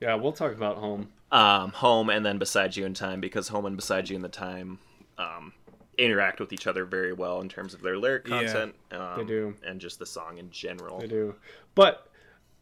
Yeah, 0.00 0.14
we'll 0.14 0.32
talk 0.32 0.52
about 0.52 0.76
home. 0.78 1.08
um, 1.32 1.72
home 1.72 2.08
and 2.08 2.24
then 2.24 2.38
beside 2.38 2.76
you 2.76 2.86
in 2.86 2.94
time 2.94 3.20
because 3.20 3.48
home 3.48 3.66
and 3.66 3.76
beside 3.76 4.08
you 4.08 4.16
in 4.16 4.22
the 4.22 4.28
time 4.28 4.78
um, 5.18 5.52
interact 5.98 6.38
with 6.40 6.52
each 6.52 6.66
other 6.68 6.84
very 6.86 7.12
well 7.12 7.40
in 7.40 7.48
terms 7.48 7.74
of 7.74 7.82
their 7.82 7.98
lyric 7.98 8.26
Yeah, 8.28 8.38
content 8.44 8.74
um, 8.92 9.18
they 9.18 9.24
do. 9.24 9.54
and 9.66 9.80
just 9.80 9.98
the 9.98 10.06
song 10.06 10.38
in 10.38 10.50
general 10.50 11.00
They 11.00 11.08
do. 11.08 11.34
But 11.74 12.07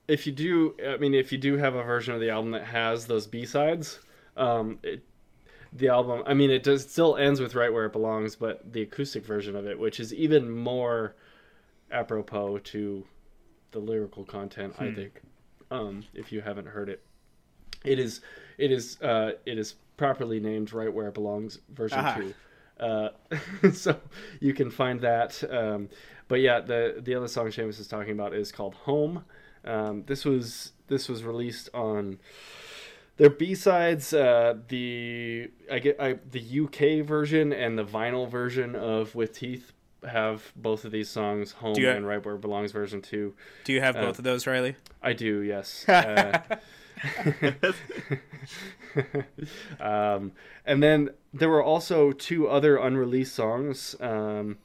if 0.08 0.26
you 0.26 0.32
do, 0.32 0.74
I 0.86 0.96
mean, 0.96 1.14
if 1.14 1.32
you 1.32 1.38
do 1.38 1.56
have 1.56 1.74
a 1.74 1.82
version 1.82 2.14
of 2.14 2.20
the 2.20 2.30
album 2.30 2.52
that 2.52 2.64
has 2.64 3.06
those 3.06 3.26
B 3.26 3.44
sides, 3.44 3.98
um, 4.36 4.78
it, 4.82 5.02
the 5.72 5.88
album, 5.88 6.22
I 6.26 6.34
mean, 6.34 6.50
it 6.50 6.62
does 6.62 6.88
still 6.88 7.16
ends 7.16 7.40
with 7.40 7.54
right 7.54 7.72
where 7.72 7.86
it 7.86 7.92
belongs, 7.92 8.36
but 8.36 8.72
the 8.72 8.82
acoustic 8.82 9.24
version 9.24 9.56
of 9.56 9.66
it, 9.66 9.78
which 9.78 10.00
is 10.00 10.14
even 10.14 10.50
more 10.50 11.16
apropos 11.90 12.58
to 12.58 13.04
the 13.72 13.78
lyrical 13.78 14.24
content, 14.24 14.74
I 14.78 14.92
think. 14.92 15.20
Um, 15.70 16.04
if 16.14 16.30
you 16.30 16.40
haven't 16.40 16.68
heard 16.68 16.88
it, 16.88 17.02
it 17.84 17.98
is, 17.98 18.20
it 18.56 18.70
is, 18.70 19.00
uh, 19.02 19.32
it 19.44 19.58
is 19.58 19.74
properly 19.96 20.38
named 20.38 20.72
right 20.72 20.92
where 20.92 21.08
it 21.08 21.14
belongs, 21.14 21.58
version 21.70 21.98
Aha. 21.98 22.14
two. 22.14 22.34
Uh, 22.78 23.08
so 23.72 23.98
you 24.40 24.54
can 24.54 24.70
find 24.70 25.00
that. 25.00 25.42
Um, 25.50 25.88
but 26.28 26.40
yeah, 26.40 26.60
the 26.60 26.96
the 26.98 27.14
other 27.14 27.28
song 27.28 27.46
Seamus 27.46 27.80
is 27.80 27.88
talking 27.88 28.12
about 28.12 28.34
is 28.34 28.52
called 28.52 28.74
Home. 28.74 29.24
Um, 29.66 30.04
this 30.06 30.24
was 30.24 30.72
this 30.88 31.08
was 31.08 31.24
released 31.24 31.68
on 31.74 32.18
their 33.16 33.30
B 33.30 33.54
sides. 33.54 34.12
Uh, 34.12 34.54
the 34.68 35.50
I 35.70 35.78
get 35.78 36.00
I, 36.00 36.18
the 36.30 36.60
UK 36.64 37.04
version 37.06 37.52
and 37.52 37.78
the 37.78 37.84
vinyl 37.84 38.28
version 38.28 38.74
of 38.76 39.14
With 39.14 39.32
Teeth 39.32 39.72
have 40.06 40.52
both 40.54 40.84
of 40.84 40.92
these 40.92 41.08
songs, 41.08 41.52
Home 41.52 41.74
you- 41.76 41.90
and 41.90 42.06
Right 42.06 42.24
Where 42.24 42.36
It 42.36 42.40
Belongs 42.40 42.72
version 42.72 43.02
two. 43.02 43.34
Do 43.64 43.72
you 43.72 43.80
have 43.80 43.96
Uh, 43.96 44.02
both 44.02 44.18
of 44.18 44.24
those, 44.24 44.46
Riley? 44.46 44.76
I 45.02 45.12
do, 45.12 45.40
yes. 45.40 45.84
Uh, 45.96 46.38
um, 49.80 50.32
and 50.64 50.82
then 50.82 51.10
there 51.32 51.48
were 51.48 51.62
also 51.62 52.12
two 52.12 52.48
other 52.48 52.76
unreleased 52.76 53.34
songs. 53.34 53.94
Um, 54.00 54.58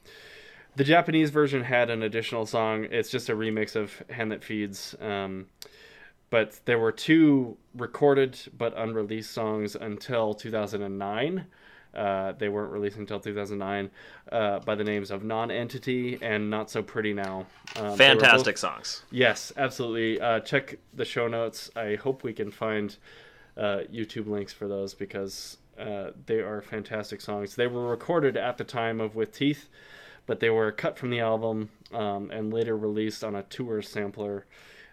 the 0.76 0.84
Japanese 0.84 1.30
version 1.30 1.64
had 1.64 1.90
an 1.90 2.02
additional 2.02 2.46
song. 2.46 2.86
It's 2.90 3.10
just 3.10 3.28
a 3.28 3.34
remix 3.34 3.76
of 3.76 4.02
Hand 4.10 4.32
That 4.32 4.42
Feeds. 4.42 4.94
Um, 5.00 5.46
but 6.30 6.60
there 6.64 6.78
were 6.78 6.92
two 6.92 7.58
recorded 7.76 8.38
but 8.56 8.72
unreleased 8.76 9.32
songs 9.32 9.74
until 9.76 10.32
2009. 10.34 11.44
Uh, 11.94 12.32
they 12.38 12.48
weren't 12.48 12.72
released 12.72 12.96
until 12.96 13.20
2009 13.20 13.90
uh, 14.30 14.60
by 14.60 14.74
the 14.74 14.82
names 14.82 15.10
of 15.10 15.22
Non-Entity 15.24 16.18
and 16.22 16.48
Not 16.48 16.70
So 16.70 16.82
Pretty 16.82 17.12
Now. 17.12 17.44
Um, 17.76 17.84
were 17.84 17.88
both- 17.90 17.98
fantastic 17.98 18.56
songs 18.56 19.02
Yes, 19.10 19.52
absolutely. 19.58 20.18
Uh, 20.18 20.40
check 20.40 20.78
the 20.94 21.04
show 21.04 21.28
notes. 21.28 21.70
I 21.76 21.96
hope 21.96 22.22
we 22.22 22.32
can 22.32 22.50
find 22.50 22.96
uh, 23.58 23.80
YouTube 23.92 24.26
links 24.26 24.54
for 24.54 24.66
those 24.68 24.94
because 24.94 25.58
uh, 25.78 26.12
they 26.24 26.38
are 26.38 26.62
fantastic 26.62 27.20
songs. 27.20 27.56
They 27.56 27.66
were 27.66 27.86
recorded 27.88 28.38
at 28.38 28.56
the 28.56 28.64
time 28.64 28.98
of 28.98 29.14
With 29.14 29.32
Teeth, 29.32 29.68
but 30.26 30.40
they 30.40 30.50
were 30.50 30.72
cut 30.72 30.98
from 30.98 31.10
the 31.10 31.20
album 31.20 31.70
um, 31.92 32.30
and 32.30 32.52
later 32.52 32.76
released 32.76 33.22
on 33.24 33.34
a 33.34 33.42
tour 33.44 33.82
sampler. 33.82 34.46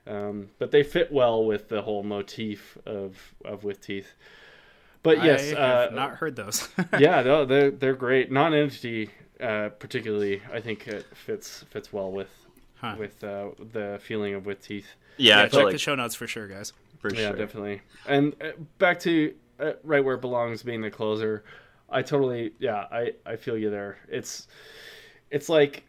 Um, 0.07 0.49
but 0.57 0.71
they 0.71 0.83
fit 0.83 1.11
well 1.11 1.45
with 1.45 1.69
the 1.69 1.81
whole 1.83 2.03
motif 2.03 2.77
of, 2.85 3.17
of 3.45 3.63
With 3.63 3.81
Teeth. 3.81 4.13
But 5.03 5.23
yes, 5.23 5.53
I 5.53 5.59
have 5.59 5.91
uh, 5.91 5.95
not 5.95 6.11
heard 6.15 6.35
those. 6.35 6.67
yeah, 6.99 7.21
no, 7.21 7.45
they're 7.45 7.71
they're 7.71 7.93
great. 7.95 8.31
Non-entity, 8.31 9.09
uh, 9.39 9.69
particularly, 9.79 10.41
I 10.51 10.59
think 10.59 10.87
it 10.87 11.05
fits 11.15 11.63
fits 11.69 11.93
well 11.93 12.11
with 12.11 12.27
Huh. 12.81 12.95
with 12.97 13.21
uh, 13.25 13.49
the 13.73 13.99
feeling 14.01 14.33
of 14.35 14.45
with 14.45 14.61
teeth. 14.61 14.87
yeah, 15.17 15.41
yeah, 15.41 15.47
check 15.49 15.63
like 15.65 15.71
the 15.73 15.77
show 15.77 15.95
notes 15.95 16.15
for 16.15 16.27
sure, 16.27 16.47
guys. 16.47 16.71
for 16.99 17.13
Yeah, 17.13 17.27
sure 17.29 17.35
definitely. 17.37 17.81
And 18.07 18.33
uh, 18.41 18.51
back 18.77 18.99
to 19.01 19.33
uh, 19.59 19.73
right 19.83 20.03
where 20.03 20.15
it 20.15 20.21
belongs, 20.21 20.63
being 20.63 20.81
the 20.81 20.89
closer. 20.89 21.43
I 21.89 22.01
totally, 22.03 22.53
yeah, 22.59 22.85
I 22.91 23.13
I 23.25 23.35
feel 23.35 23.57
you 23.57 23.69
there. 23.69 23.97
It's 24.09 24.47
it's 25.31 25.49
like 25.49 25.83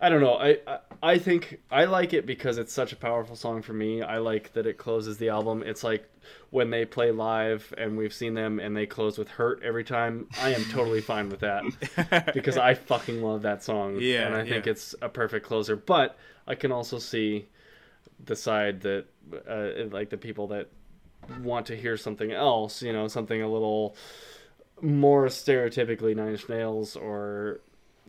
I 0.00 0.08
don't 0.08 0.20
know. 0.20 0.34
I, 0.34 0.58
I 0.66 0.78
I 1.00 1.18
think 1.18 1.60
I 1.70 1.84
like 1.84 2.12
it 2.12 2.26
because 2.26 2.58
it's 2.58 2.72
such 2.72 2.92
a 2.92 2.96
powerful 2.96 3.36
song 3.36 3.62
for 3.62 3.72
me. 3.72 4.02
I 4.02 4.18
like 4.18 4.52
that 4.54 4.66
it 4.66 4.78
closes 4.78 5.18
the 5.18 5.28
album. 5.28 5.62
It's 5.64 5.84
like 5.84 6.08
when 6.50 6.70
they 6.70 6.84
play 6.84 7.12
live 7.12 7.72
and 7.78 7.96
we've 7.96 8.12
seen 8.12 8.34
them 8.34 8.58
and 8.58 8.76
they 8.76 8.86
close 8.86 9.18
with 9.18 9.28
"Hurt" 9.28 9.62
every 9.62 9.84
time. 9.84 10.28
I 10.40 10.54
am 10.54 10.64
totally 10.66 11.00
fine 11.00 11.28
with 11.28 11.40
that 11.40 12.30
because 12.34 12.58
I 12.58 12.74
fucking 12.74 13.22
love 13.22 13.42
that 13.42 13.62
song. 13.62 13.98
Yeah, 14.00 14.26
and 14.26 14.34
I 14.34 14.44
think 14.48 14.66
yeah. 14.66 14.72
it's 14.72 14.94
a 15.00 15.08
perfect 15.08 15.46
closer. 15.46 15.76
But 15.76 16.18
I 16.46 16.54
can 16.54 16.72
also 16.72 16.98
see 16.98 17.48
the 18.24 18.34
side 18.34 18.80
that 18.80 19.06
uh, 19.48 19.94
like 19.94 20.10
the 20.10 20.16
people 20.16 20.48
that 20.48 20.68
want 21.42 21.66
to 21.66 21.76
hear 21.76 21.96
something 21.96 22.32
else. 22.32 22.82
You 22.82 22.92
know, 22.92 23.06
something 23.06 23.40
a 23.40 23.48
little 23.48 23.94
more 24.80 25.26
stereotypically 25.26 26.16
Nine 26.16 26.32
Inch 26.32 26.48
Nails 26.48 26.96
or 26.96 27.60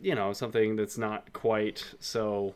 you 0.02 0.14
know 0.14 0.32
something 0.32 0.76
that's 0.76 0.98
not 0.98 1.32
quite 1.32 1.84
so 2.00 2.54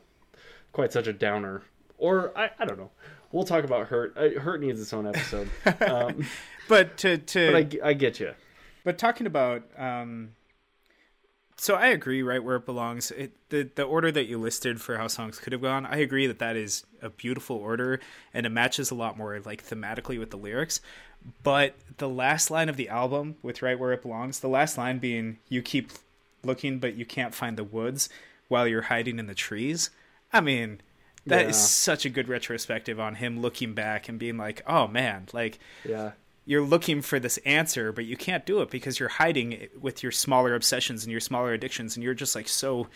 quite 0.73 0.93
such 0.93 1.07
a 1.07 1.13
downer. 1.13 1.63
Or 1.99 2.37
I, 2.37 2.51
I 2.59 2.65
don't 2.65 2.79
know. 2.79 2.91
We'll 3.33 3.45
talk 3.45 3.65
about 3.65 3.89
hurt. 3.89 4.17
Uh, 4.17 4.41
hurt 4.41 4.61
needs 4.61 4.81
its 4.81 4.93
own 4.93 5.07
episode. 5.07 5.49
Um, 5.81 6.25
But 6.69 6.97
to 6.99 7.19
to 7.19 7.53
but 7.53 7.57
I, 7.85 7.91
I 7.91 7.93
get 7.93 8.19
you 8.21 8.33
But 8.85 8.97
talking 8.97 9.27
about, 9.27 9.65
um, 9.77 10.31
so 11.57 11.75
I 11.75 11.89
agree, 11.89 12.23
right 12.23 12.43
where 12.43 12.57
it 12.57 12.65
belongs. 12.65 13.11
It, 13.11 13.33
the 13.51 13.69
the 13.75 13.83
order 13.83 14.11
that 14.11 14.25
you 14.25 14.39
listed 14.39 14.81
for 14.81 14.97
how 14.97 15.07
songs 15.09 15.39
could 15.39 15.53
have 15.53 15.63
gone, 15.63 15.85
I 15.87 15.99
agree 15.99 16.27
that 16.27 16.39
that 16.39 16.57
is 16.57 16.85
a 17.03 17.11
beautiful 17.11 17.57
order, 17.57 18.01
and 18.33 18.47
it 18.47 18.49
matches 18.49 18.91
a 18.91 18.95
lot 18.95 19.17
more 19.19 19.39
like 19.45 19.65
thematically 19.65 20.19
with 20.19 20.31
the 20.31 20.39
lyrics. 20.39 20.81
But 21.43 21.75
the 21.99 22.09
last 22.09 22.51
line 22.51 22.69
of 22.69 22.77
the 22.77 22.89
album, 22.89 23.37
with 23.43 23.63
right 23.63 23.79
where 23.79 23.93
it 23.93 24.03
belongs, 24.03 24.41
the 24.41 24.49
last 24.49 24.77
line 24.79 24.99
being 24.99 25.39
"You 25.49 25.61
keep 25.63 25.91
looking, 26.45 26.79
but 26.79 26.95
you 26.95 27.05
can't 27.07 27.35
find 27.35 27.57
the 27.57 27.65
woods 27.65 28.09
while 28.49 28.67
you're 28.69 28.83
hiding 28.83 29.19
in 29.19 29.27
the 29.27 29.35
trees." 29.35 29.91
I 30.33 30.41
mean, 30.41 30.81
that 31.27 31.43
is 31.43 31.57
Yeah. 31.57 31.63
such 31.63 32.05
a 32.05 32.11
good 32.11 32.29
retrospective 32.29 32.99
on 33.01 33.15
him 33.17 33.41
looking 33.41 33.73
back 33.75 34.09
and 34.09 34.19
being 34.19 34.37
like, 34.37 34.63
"Oh 34.67 34.87
man, 34.89 35.27
like." 35.33 35.59
yeah 35.85 36.13
you're 36.47 36.61
looking 36.61 37.01
for 37.01 37.19
this 37.19 37.39
answer, 37.47 37.91
but 37.91 38.05
you 38.05 38.19
can't 38.19 38.45
do 38.45 38.61
it 38.61 38.69
because 38.69 39.01
you're 39.01 39.09
hiding 39.09 39.53
it 39.53 39.81
with 39.81 40.03
your 40.03 40.13
smaller 40.13 40.55
obsessions 40.55 41.03
and 41.03 41.11
your 41.11 41.19
smaller 41.19 41.55
addictions, 41.55 41.97
and 41.97 42.05
you're 42.05 42.13
just 42.13 42.35
like 42.35 42.47
so 42.49 42.87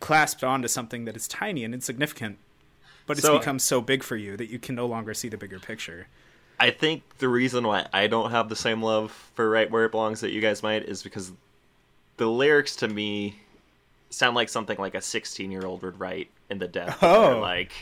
clasped 0.00 0.42
onto 0.42 0.66
something 0.66 1.04
that 1.04 1.14
is 1.14 1.28
tiny 1.28 1.62
and 1.62 1.72
insignificant, 1.72 2.36
but 3.06 3.16
it's 3.16 3.24
So- 3.24 3.38
become 3.38 3.60
so 3.60 3.80
big 3.80 4.02
for 4.02 4.16
you 4.16 4.36
that 4.36 4.50
you 4.50 4.58
can 4.58 4.74
no 4.74 4.86
longer 4.86 5.14
see 5.14 5.28
the 5.28 5.36
bigger 5.36 5.60
picture. 5.60 6.08
I 6.58 6.72
think 6.72 7.04
the 7.18 7.28
reason 7.28 7.64
why 7.64 7.86
I 7.92 8.08
don't 8.08 8.32
have 8.32 8.48
the 8.48 8.56
same 8.56 8.82
love 8.82 9.12
for 9.36 9.48
Right 9.48 9.70
Where 9.70 9.84
It 9.84 9.92
Belongs 9.92 10.20
that 10.22 10.32
you 10.32 10.40
guys 10.40 10.64
might 10.64 10.82
is 10.82 11.04
because 11.04 11.30
the 12.16 12.26
lyrics 12.26 12.76
to 12.76 12.88
me 12.88 13.36
sound 14.10 14.34
like 14.36 14.48
something 14.48 14.78
like 14.78 14.94
a 14.94 15.00
16 15.00 15.50
year 15.50 15.64
old 15.66 15.82
would 15.82 15.98
write 16.00 16.30
in 16.50 16.58
the 16.58 16.68
depth. 16.68 16.94
of 16.94 17.00
their, 17.00 17.10
Oh. 17.36 17.40
like 17.40 17.72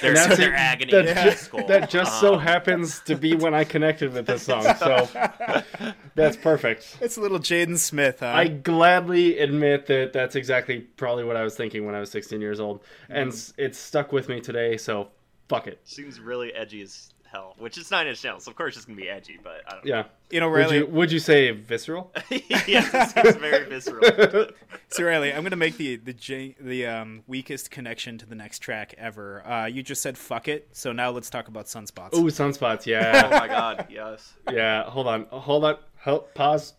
their, 0.00 0.14
that's 0.14 0.36
their 0.38 0.52
it. 0.54 0.56
agony 0.56 0.92
that, 0.92 1.06
in 1.08 1.34
ju- 1.60 1.66
that 1.68 1.90
just 1.90 2.18
so 2.20 2.34
Um, 2.34 2.40
happens 2.40 3.00
to 3.00 3.14
be 3.14 3.34
when 3.34 3.52
I 3.52 3.64
connected 3.64 4.14
with 4.14 4.24
this 4.26 4.42
song 4.44 4.62
so 4.78 5.06
that's 6.14 6.36
perfect 6.36 6.96
It's 7.02 7.18
a 7.18 7.20
little 7.20 7.38
Jaden 7.38 7.76
Smith, 7.78 8.20
huh? 8.20 8.28
I 8.28 8.48
gladly 8.48 9.38
admit 9.38 9.86
that 9.88 10.12
that's 10.14 10.34
exactly 10.34 10.80
probably 10.96 11.24
what 11.24 11.36
I 11.36 11.42
was 11.44 11.54
thinking 11.56 11.84
when 11.84 11.94
I 11.94 12.00
was 12.00 12.10
16 12.10 12.40
years 12.40 12.58
old 12.60 12.80
and 13.10 13.28
s 13.32 13.52
it's 13.58 13.78
stuck 13.78 14.12
with 14.12 14.28
me 14.30 14.40
today 14.40 14.78
so 14.78 15.08
fuck 15.48 15.66
it 15.66 15.78
seems 15.84 16.18
really 16.20 16.54
edgy 16.54 16.80
as 16.80 17.10
hell, 17.32 17.54
which 17.58 17.78
is 17.78 17.90
Nine 17.90 18.06
Inch 18.06 18.22
Nails. 18.22 18.46
Of 18.46 18.54
course, 18.54 18.76
it's 18.76 18.84
gonna 18.84 18.96
be 18.96 19.08
edgy, 19.08 19.38
but 19.42 19.62
I 19.66 19.72
don't. 19.72 19.86
yeah 19.86 20.04
you 20.32 20.40
know, 20.40 20.48
would 20.48 20.70
you, 20.70 20.86
would 20.86 21.12
you 21.12 21.18
say 21.18 21.50
visceral 21.50 22.10
yes, 22.30 23.12
it's 23.16 23.36
very 23.36 23.68
visceral. 23.68 24.46
So 24.88 25.04
Riley, 25.04 25.32
I'm 25.32 25.42
gonna 25.42 25.56
make 25.56 25.78
the 25.78 25.96
the 25.96 26.54
the 26.60 26.86
um, 26.86 27.22
weakest 27.26 27.70
connection 27.70 28.18
to 28.18 28.26
the 28.26 28.34
next 28.34 28.58
track 28.58 28.94
ever. 28.98 29.46
Uh, 29.46 29.64
you 29.64 29.82
just 29.82 30.02
said 30.02 30.18
"fuck 30.18 30.48
it," 30.48 30.68
so 30.72 30.92
now 30.92 31.10
let's 31.10 31.30
talk 31.30 31.48
about 31.48 31.64
sunspots. 31.64 32.14
Ooh, 32.14 32.26
sunspots. 32.26 32.84
yeah. 32.84 33.22
oh 33.24 33.30
my 33.38 33.48
god, 33.48 33.86
yes. 33.88 34.34
yeah. 34.50 34.84
Hold 34.84 35.06
on, 35.06 35.24
hold 35.30 35.64
on. 35.64 35.76
Help. 35.96 36.34
Pause. 36.34 36.74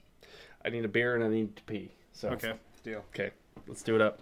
I 0.64 0.70
need 0.70 0.86
a 0.86 0.90
beer 0.90 1.16
and 1.16 1.24
I 1.24 1.28
need 1.28 1.56
to 1.56 1.64
pee. 1.64 1.92
So 2.12 2.30
Okay, 2.30 2.54
deal. 2.84 3.04
okay, 3.14 3.32
let's 3.68 3.82
do 3.82 3.96
it 3.96 4.02
up. 4.02 4.20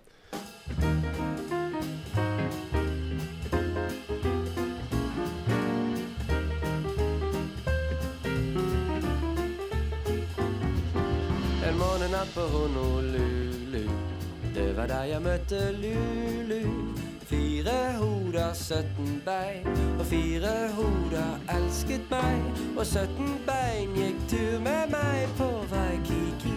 Månenatt 12.22 12.36
på 12.36 12.58
Honolulu. 12.58 13.90
Det 14.54 14.78
var 14.78 14.88
der 14.88 15.04
jeg 15.04 15.22
møtte 15.22 15.72
Lulu. 15.72 16.94
Fire 17.26 17.94
hoder, 17.98 18.54
17 18.54 19.22
bein, 19.26 19.68
og 20.00 20.06
fire 20.06 20.70
hoder 20.76 21.40
elsket 21.50 22.02
meg. 22.12 22.44
Og 22.78 22.86
17 22.86 23.42
bein 23.48 23.96
gikk 23.96 24.20
tur 24.30 24.60
med 24.60 24.94
meg 24.94 25.34
på 25.38 25.50
Waikiki. 25.72 26.54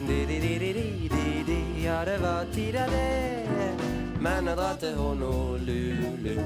Di-di-di-di-di-di, 0.00 1.60
ja 1.84 2.04
det 2.04 2.18
var 2.22 2.44
tid 2.52 2.72
det. 2.72 3.70
Men 4.20 4.46
jeg 4.46 4.56
drar 4.56 4.76
til 4.80 4.94
Honolulu 4.96 6.40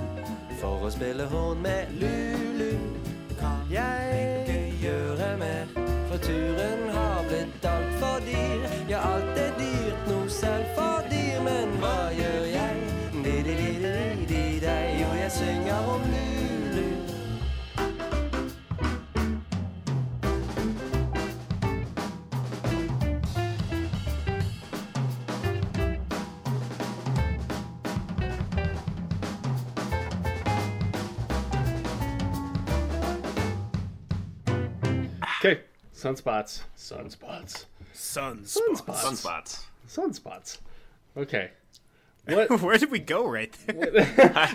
for 0.60 0.84
å 0.84 0.90
spille 0.90 1.24
horn 1.24 1.62
med 1.62 1.86
Lulu. 2.00 2.72
jeg 3.70 4.48
ikke 4.48 4.57
gjøre 4.88 5.30
mer? 5.44 5.64
For 6.08 6.18
turen 6.26 6.84
har 6.96 7.24
blitt 7.28 7.72
altfor 7.76 8.20
dyr. 8.26 8.68
Ja, 8.90 9.04
alt 9.14 9.42
er 9.46 9.56
dyrt 9.60 10.06
nå 10.08 10.20
selv 10.40 10.76
for 10.76 10.87
Okay, 36.04 36.08
sunspots. 36.14 36.62
Sunspots. 36.76 37.64
Sunspots. 37.94 38.54
Sunspots. 38.84 39.64
Sunspots. 39.88 40.58
Okay. 41.16 41.50
What? 42.28 42.60
Where 42.60 42.76
did 42.76 42.90
we 42.90 42.98
go 42.98 43.26
right 43.26 43.50
there? 43.66 43.90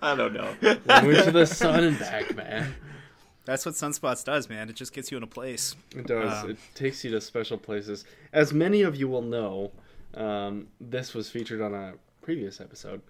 I 0.00 0.14
don't 0.14 0.34
know. 0.34 0.54
Went 0.62 1.24
to 1.24 1.32
the 1.32 1.44
sun 1.44 1.82
and 1.82 1.98
back, 1.98 2.36
man. 2.36 2.76
That's 3.44 3.66
what 3.66 3.74
Sunspots 3.74 4.24
does, 4.24 4.48
man. 4.48 4.68
It 4.70 4.76
just 4.76 4.92
gets 4.92 5.10
you 5.10 5.16
in 5.16 5.24
a 5.24 5.26
place. 5.26 5.74
It 5.96 6.06
does. 6.06 6.44
Um, 6.44 6.50
it 6.50 6.58
takes 6.76 7.02
you 7.04 7.10
to 7.10 7.20
special 7.20 7.58
places. 7.58 8.04
As 8.32 8.52
many 8.52 8.82
of 8.82 8.94
you 8.94 9.08
will 9.08 9.22
know, 9.22 9.72
um, 10.14 10.68
this 10.80 11.12
was 11.12 11.28
featured 11.28 11.60
on 11.60 11.74
a 11.74 11.94
previous 12.22 12.60
episode. 12.60 13.02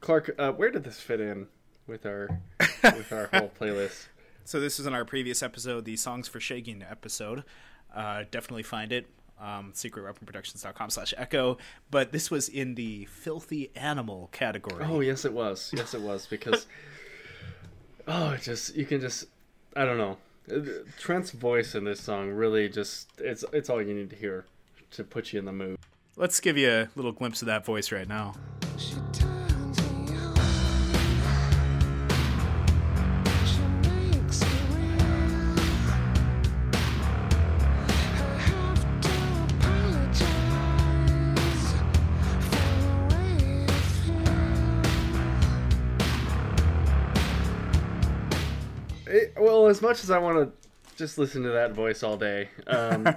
Clark, 0.00 0.34
uh, 0.38 0.52
where 0.52 0.70
did 0.70 0.84
this 0.84 1.00
fit 1.00 1.18
in 1.18 1.46
with 1.86 2.04
our 2.04 2.28
with 2.82 3.10
our 3.10 3.30
whole 3.32 3.50
playlist? 3.58 4.08
So 4.44 4.60
this 4.60 4.78
is 4.80 4.86
in 4.86 4.94
our 4.94 5.04
previous 5.04 5.42
episode, 5.42 5.84
the 5.84 5.96
Songs 5.96 6.28
for 6.28 6.40
Shaking 6.40 6.82
episode. 6.82 7.44
Uh, 7.94 8.24
definitely 8.30 8.64
find 8.64 8.92
it. 8.92 9.06
Um, 9.40 9.72
secretweaponproductions.com 9.74 10.90
slash 10.90 11.14
echo. 11.16 11.58
But 11.90 12.12
this 12.12 12.30
was 12.30 12.48
in 12.48 12.74
the 12.74 13.06
filthy 13.06 13.70
animal 13.74 14.28
category. 14.32 14.84
Oh 14.86 15.00
yes, 15.00 15.24
it 15.24 15.32
was. 15.32 15.72
Yes, 15.76 15.94
it 15.94 16.00
was 16.00 16.26
because 16.26 16.66
oh, 18.08 18.36
just 18.36 18.74
you 18.76 18.86
can 18.86 19.00
just 19.00 19.26
I 19.74 19.84
don't 19.84 19.98
know. 19.98 20.18
Uh, 20.52 20.60
Trent's 20.98 21.30
voice 21.30 21.74
in 21.74 21.84
this 21.84 22.00
song 22.00 22.30
really 22.30 22.68
just 22.68 23.08
it's 23.18 23.44
it's 23.52 23.70
all 23.70 23.82
you 23.82 23.94
need 23.94 24.10
to 24.10 24.16
hear 24.16 24.44
to 24.92 25.04
put 25.04 25.32
you 25.32 25.38
in 25.38 25.44
the 25.44 25.52
mood. 25.52 25.78
Let's 26.16 26.40
give 26.40 26.58
you 26.58 26.70
a 26.70 26.88
little 26.94 27.12
glimpse 27.12 27.42
of 27.42 27.46
that 27.46 27.64
voice 27.64 27.90
right 27.90 28.08
now. 28.08 28.34
She 28.76 28.94
as 49.72 49.82
much 49.82 50.04
as 50.04 50.10
I 50.10 50.18
want 50.18 50.36
to 50.38 50.96
just 50.96 51.16
listen 51.18 51.42
to 51.42 51.48
that 51.48 51.72
voice 51.72 52.02
all 52.02 52.16
day, 52.16 52.50
um, 52.66 53.08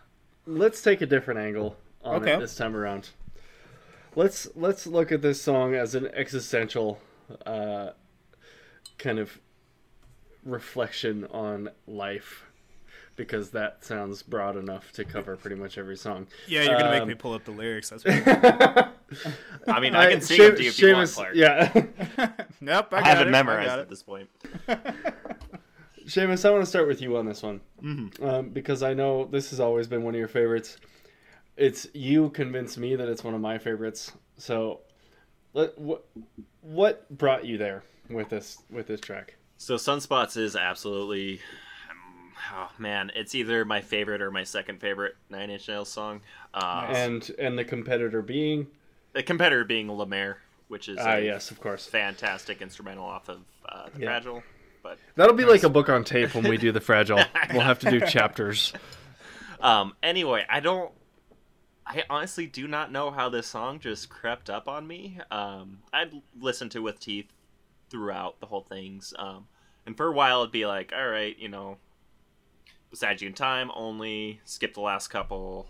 let's 0.46 0.82
take 0.82 1.00
a 1.00 1.06
different 1.06 1.40
angle 1.40 1.76
on 2.04 2.16
Okay. 2.22 2.34
it 2.34 2.40
this 2.40 2.56
time 2.56 2.76
around. 2.76 3.10
Let's 4.16 4.48
let's 4.56 4.86
look 4.88 5.12
at 5.12 5.22
this 5.22 5.40
song 5.40 5.74
as 5.74 5.94
an 5.94 6.08
existential 6.12 6.98
uh, 7.46 7.90
kind 8.98 9.20
of 9.20 9.38
reflection 10.44 11.26
on 11.30 11.70
life, 11.86 12.42
because 13.14 13.50
that 13.50 13.84
sounds 13.84 14.24
broad 14.24 14.56
enough 14.56 14.90
to 14.92 15.04
cover 15.04 15.36
pretty 15.36 15.54
much 15.54 15.78
every 15.78 15.96
song. 15.96 16.26
Yeah, 16.48 16.62
you're 16.64 16.76
gonna 16.78 16.90
make 16.90 17.02
Um, 17.02 17.08
me 17.08 17.14
pull 17.14 17.34
up 17.34 17.44
the 17.44 17.52
lyrics. 17.52 17.90
That's 17.90 18.04
what... 18.04 18.94
I 19.68 19.78
mean, 19.80 19.94
I 19.94 20.10
can 20.10 20.20
sing 20.20 20.38
Shea- 20.38 20.46
them 20.48 20.56
to 20.56 20.62
you 20.64 20.68
if 20.70 20.78
you 20.80 20.92
want, 20.92 21.08
Seamus- 21.08 21.14
Clark. 21.14 21.34
Yeah. 21.36 22.32
nope. 22.60 22.88
I, 22.92 22.96
I 22.96 23.08
have 23.08 23.20
it. 23.20 23.28
it 23.28 23.30
memorized 23.30 23.68
I 23.68 23.72
got 23.72 23.78
at 23.78 23.88
this 23.88 24.02
point. 24.02 24.28
Seamus, 26.10 26.44
I 26.44 26.50
want 26.50 26.62
to 26.62 26.66
start 26.66 26.88
with 26.88 27.00
you 27.00 27.16
on 27.16 27.24
this 27.24 27.40
one 27.40 27.60
um, 28.20 28.50
because 28.52 28.82
I 28.82 28.94
know 28.94 29.26
this 29.26 29.50
has 29.50 29.60
always 29.60 29.86
been 29.86 30.02
one 30.02 30.12
of 30.14 30.18
your 30.18 30.26
favorites. 30.28 30.76
It's 31.56 31.86
you 31.94 32.30
convinced 32.30 32.78
me 32.78 32.96
that 32.96 33.08
it's 33.08 33.22
one 33.22 33.32
of 33.34 33.40
my 33.40 33.58
favorites. 33.58 34.10
So, 34.36 34.80
let, 35.52 35.78
what 35.78 36.04
what 36.62 37.08
brought 37.16 37.44
you 37.44 37.58
there 37.58 37.84
with 38.08 38.28
this 38.28 38.58
with 38.70 38.88
this 38.88 39.00
track? 39.00 39.36
So 39.56 39.74
Sunspots 39.76 40.36
is 40.36 40.56
absolutely, 40.56 41.34
um, 41.90 42.32
oh 42.54 42.70
man, 42.78 43.12
it's 43.14 43.34
either 43.36 43.64
my 43.64 43.80
favorite 43.80 44.20
or 44.20 44.30
my 44.32 44.42
second 44.42 44.80
favorite 44.80 45.14
Nine 45.28 45.50
Inch 45.50 45.68
Nails 45.68 45.90
song. 45.90 46.22
Uh, 46.52 46.86
And 46.88 47.30
and 47.38 47.56
the 47.56 47.64
competitor 47.64 48.20
being 48.22 48.66
the 49.12 49.22
competitor 49.22 49.64
being 49.64 49.86
La 49.86 50.06
Mer, 50.06 50.38
which 50.66 50.88
is 50.88 50.98
ah 51.00 51.16
a 51.16 51.20
yes, 51.24 51.52
of 51.52 51.60
course. 51.60 51.86
fantastic 51.86 52.62
instrumental 52.62 53.04
off 53.04 53.28
of 53.28 53.42
uh, 53.68 53.90
the 53.94 54.00
Yeah. 54.00 54.06
Fragile. 54.06 54.42
But 54.82 54.98
That'll 55.14 55.36
be 55.36 55.44
like 55.44 55.62
a 55.62 55.68
book 55.68 55.88
on 55.88 56.04
tape 56.04 56.34
when 56.34 56.48
we 56.48 56.56
do 56.56 56.72
the 56.72 56.80
fragile. 56.80 57.20
We'll 57.52 57.62
have 57.62 57.80
to 57.80 57.90
do 57.90 58.00
chapters. 58.00 58.72
um, 59.60 59.94
anyway, 60.02 60.44
I 60.48 60.60
don't. 60.60 60.92
I 61.86 62.04
honestly 62.08 62.46
do 62.46 62.68
not 62.68 62.92
know 62.92 63.10
how 63.10 63.28
this 63.28 63.48
song 63.48 63.80
just 63.80 64.08
crept 64.08 64.48
up 64.48 64.68
on 64.68 64.86
me. 64.86 65.18
Um, 65.32 65.78
I'd 65.92 66.12
listen 66.38 66.68
to 66.70 66.80
with 66.80 67.00
teeth 67.00 67.32
throughout 67.90 68.38
the 68.38 68.46
whole 68.46 68.60
things, 68.62 69.12
um, 69.18 69.48
and 69.86 69.96
for 69.96 70.06
a 70.06 70.12
while 70.12 70.42
it'd 70.42 70.52
be 70.52 70.66
like, 70.66 70.92
all 70.96 71.08
right, 71.08 71.36
you 71.36 71.48
know, 71.48 71.78
beside 72.90 73.20
you 73.20 73.26
in 73.26 73.34
time 73.34 73.70
only. 73.74 74.40
Skip 74.44 74.74
the 74.74 74.80
last 74.80 75.08
couple, 75.08 75.66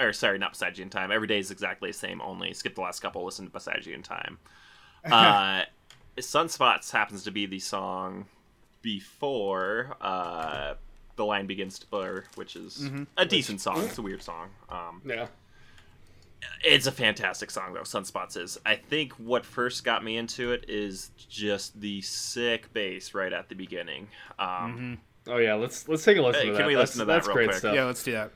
or 0.00 0.14
sorry, 0.14 0.38
not 0.38 0.52
beside 0.52 0.78
you 0.78 0.82
in 0.82 0.88
time. 0.90 1.12
Every 1.12 1.28
day 1.28 1.38
is 1.38 1.50
exactly 1.50 1.90
the 1.90 1.98
same. 1.98 2.22
Only 2.22 2.54
skip 2.54 2.74
the 2.74 2.80
last 2.80 3.00
couple. 3.00 3.22
Listen 3.24 3.44
to 3.44 3.50
beside 3.52 3.84
you 3.84 3.94
in 3.94 4.02
time. 4.02 4.38
Uh, 5.10 5.62
Sunspots 6.18 6.90
happens 6.90 7.22
to 7.24 7.30
be 7.30 7.46
the 7.46 7.58
song 7.58 8.26
before 8.82 9.96
uh, 10.00 10.74
the 11.16 11.24
line 11.24 11.46
begins 11.46 11.78
to 11.80 11.86
blur, 11.86 12.24
which 12.34 12.56
is 12.56 12.88
a 13.16 13.26
decent 13.26 13.60
song. 13.60 13.82
It's 13.84 13.98
a 13.98 14.02
weird 14.02 14.22
song. 14.22 14.48
Um, 14.68 15.02
Yeah. 15.04 15.26
it's 16.64 16.86
a 16.86 16.92
fantastic 16.92 17.50
song 17.50 17.74
though. 17.74 17.80
Sunspots 17.82 18.36
is. 18.36 18.58
I 18.64 18.76
think 18.76 19.12
what 19.14 19.44
first 19.44 19.84
got 19.84 20.02
me 20.02 20.16
into 20.16 20.52
it 20.52 20.64
is 20.68 21.10
just 21.28 21.78
the 21.80 22.00
sick 22.02 22.72
bass 22.72 23.12
right 23.14 23.32
at 23.32 23.48
the 23.48 23.54
beginning. 23.54 24.08
Um, 24.38 24.98
Oh 25.26 25.36
yeah. 25.36 25.52
Let's 25.54 25.86
let's 25.86 26.02
take 26.02 26.16
a 26.16 26.22
listen 26.22 26.40
Hey, 26.42 26.46
to 26.48 26.52
can 26.52 26.62
that. 26.62 26.66
we 26.66 26.74
that's, 26.74 26.92
listen 26.92 27.00
to 27.00 27.04
that 27.06 27.12
that's 27.16 27.26
real 27.26 27.34
great 27.36 27.48
quick? 27.48 27.58
stuff. 27.58 27.74
Yeah, 27.74 27.84
let's 27.84 28.02
do 28.02 28.12
that. 28.12 28.30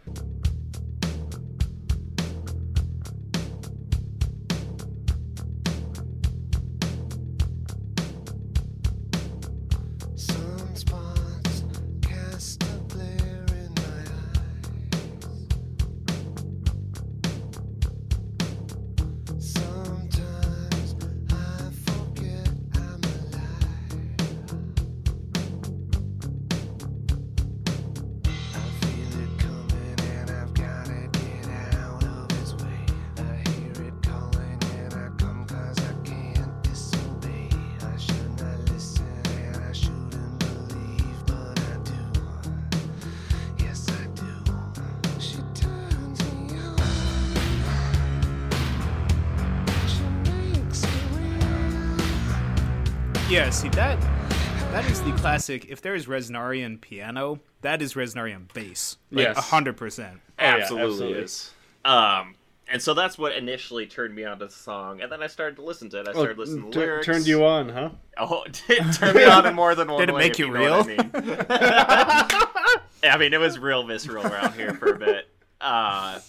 Classic. 55.35 55.67
If 55.69 55.83
there 55.83 55.95
is 55.95 56.07
Reznorian 56.07 56.81
piano, 56.81 57.41
that 57.63 57.83
is 57.83 57.95
Reznorian 57.95 58.53
bass. 58.53 58.97
Like 59.11 59.27
Yes. 59.29 59.37
a 59.39 59.41
hundred 59.41 59.77
percent. 59.77 60.21
absolutely, 60.39 60.91
absolutely. 60.93 61.19
is. 61.23 61.51
Um, 61.85 62.35
and 62.69 62.81
so 62.81 62.95
that's 62.95 63.19
what 63.19 63.35
initially 63.35 63.87
turned 63.87 64.15
me 64.15 64.25
on 64.25 64.39
to 64.39 64.47
the 64.47 64.51
song, 64.51 65.01
and 65.03 65.13
then 65.13 65.23
I 65.23 65.27
started 65.27 65.57
to 65.57 65.63
listen 65.63 65.91
to 65.91 66.01
it. 66.01 66.09
I 66.09 66.13
started 66.13 66.39
listening 66.39 66.71
to 66.71 66.79
the 66.79 66.83
Oh, 66.83 66.87
Tur- 66.87 66.87
lyrics. 66.93 67.07
turned 67.07 67.27
you 67.27 67.45
on, 67.45 67.69
huh? 67.69 67.91
Oh, 68.17 68.45
it 68.69 68.93
turned 68.95 69.17
me 69.17 69.25
on 69.25 69.45
in 69.47 69.55
more 69.55 69.75
than 69.75 69.89
one 69.93 70.01
Did 70.01 70.09
it 70.09 70.15
way, 70.15 70.19
make 70.21 70.33
if 70.33 70.39
you 70.39 70.51
real? 70.53 70.75
I, 70.75 70.83
mean. 70.87 71.11
I 73.11 73.17
mean, 73.19 73.35
it 73.35 73.41
was 73.41 73.59
real 73.59 73.83
visceral 73.87 74.27
around 74.27 74.55
here 74.55 74.73
for 74.75 74.95
a 74.95 74.99
bit. 74.99 75.29
Uh, 75.61 76.21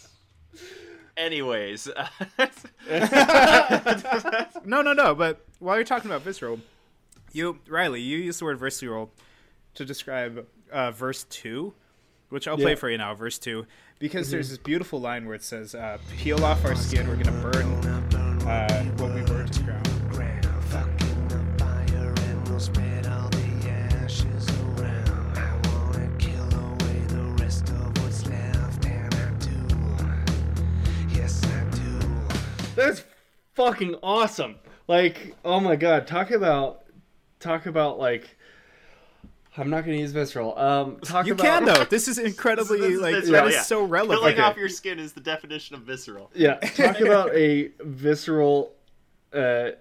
anyways, 1.15 1.87
No, 4.65 4.81
no, 4.81 4.93
no. 4.93 5.15
But 5.15 5.45
while 5.59 5.75
you're 5.77 5.85
talking 5.85 6.09
about 6.11 6.21
visceral, 6.23 6.59
You, 7.35 7.59
Riley, 7.67 7.99
you 7.99 8.17
used 8.17 8.39
the 8.39 8.45
word 8.45 8.59
visceral 8.59 9.11
to 9.73 9.83
describe 9.83 10.47
uh, 10.71 10.91
verse 10.91 11.25
two, 11.25 11.73
which 12.29 12.47
I'll 12.47 12.55
play 12.55 12.75
for 12.75 12.89
you 12.89 12.97
now. 12.97 13.13
Verse 13.13 13.37
two, 13.37 13.65
because 13.99 14.31
there's 14.31 14.51
this 14.51 14.57
beautiful 14.57 15.01
line 15.01 15.25
where 15.25 15.35
it 15.35 15.43
says, 15.43 15.75
uh, 15.75 15.97
"Peel 16.15 16.45
off 16.45 16.63
our 16.63 16.75
skin, 16.75 17.05
we're 17.09 17.17
gonna 17.17 17.37
burn 17.41 17.65
uh, 18.47 18.85
what 18.99 19.13
we 19.13 19.19
were 19.19 19.43
to 19.45 19.63
ground." 20.11 20.43
The 21.27 21.43
fire 21.57 22.13
and 22.15 22.47
we'll 22.47 22.57
spread 22.57 23.05
all 23.07 23.27
the 23.27 23.69
ashes 23.69 24.47
around. 24.79 25.37
I 25.37 25.59
wanna 25.67 26.09
kill 26.17 26.53
away 26.53 26.99
the 27.09 27.35
rest 27.43 27.67
of 27.67 27.97
what's 28.01 28.25
left, 28.27 28.85
and 28.85 29.13
I 29.13 29.29
do. 29.39 29.59
Yes, 31.13 31.43
I 31.43 31.69
do. 31.75 31.99
That's 32.77 33.03
fucking 33.55 33.95
awesome. 34.01 34.55
Like, 34.87 35.35
oh 35.43 35.59
my 35.59 35.75
god, 35.75 36.07
talk 36.07 36.31
about 36.31 36.84
talk 37.45 37.65
about 37.65 37.99
like 37.99 38.35
I'm 39.57 39.69
not 39.69 39.85
gonna 39.85 39.97
use 39.97 40.11
visceral. 40.11 40.57
Um 40.57 40.99
talk 41.01 41.25
You 41.27 41.33
about 41.33 41.45
can 41.45 41.65
though. 41.65 41.85
This 41.89 42.07
is 42.07 42.17
incredibly 42.17 42.79
This 42.79 42.93
is 42.95 43.01
like 43.01 43.15
visceral, 43.15 43.31
that 43.33 43.47
is 43.47 43.53
yeah. 43.55 43.61
so 43.61 43.83
relevant. 43.83 44.19
Killing 44.19 44.33
Okay. 44.33 44.41
off 44.41 44.57
your 44.57 44.69
skin 44.69 44.99
is 44.99 45.13
the 45.13 45.21
definition 45.21 45.75
of 45.75 45.83
visceral. 45.83 46.29
Yeah, 46.33 46.55
talk 46.75 46.99
about 46.99 47.33
a 47.35 47.69
visceral 47.81 48.73
uh 49.33 49.71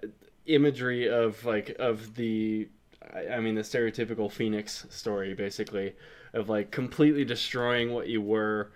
imagery 0.45 1.09
of 1.09 1.43
like 1.45 1.75
of 1.79 2.15
the 2.15 2.67
I 3.13 3.27
I 3.35 3.39
mean 3.39 3.55
the 3.55 3.61
stereotypical 3.61 4.31
phoenix 4.31 4.85
story 4.89 5.33
basically 5.33 5.93
of 6.33 6.49
like 6.49 6.71
completely 6.71 7.25
destroying 7.25 7.93
what 7.93 8.07
you 8.07 8.21
were 8.21 8.71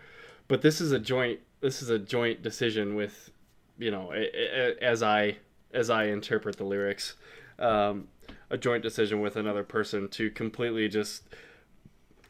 but 0.47 0.61
this 0.61 0.81
is 0.81 0.91
a 0.91 0.99
joint 0.99 1.39
this 1.61 1.81
is 1.81 1.89
a 1.89 1.99
joint 1.99 2.41
decision 2.41 2.95
with 2.95 3.29
you 3.77 3.91
know 3.91 4.11
a- 4.13 4.29
a- 4.31 4.83
as 4.83 5.03
I 5.03 5.37
as 5.73 5.89
I 5.89 6.05
interpret 6.05 6.57
the 6.57 6.63
lyrics 6.63 7.15
um 7.59 8.07
a 8.49 8.57
joint 8.57 8.83
decision 8.83 9.21
with 9.21 9.35
another 9.35 9.63
person 9.63 10.07
to 10.09 10.29
completely 10.31 10.87
just 10.87 11.23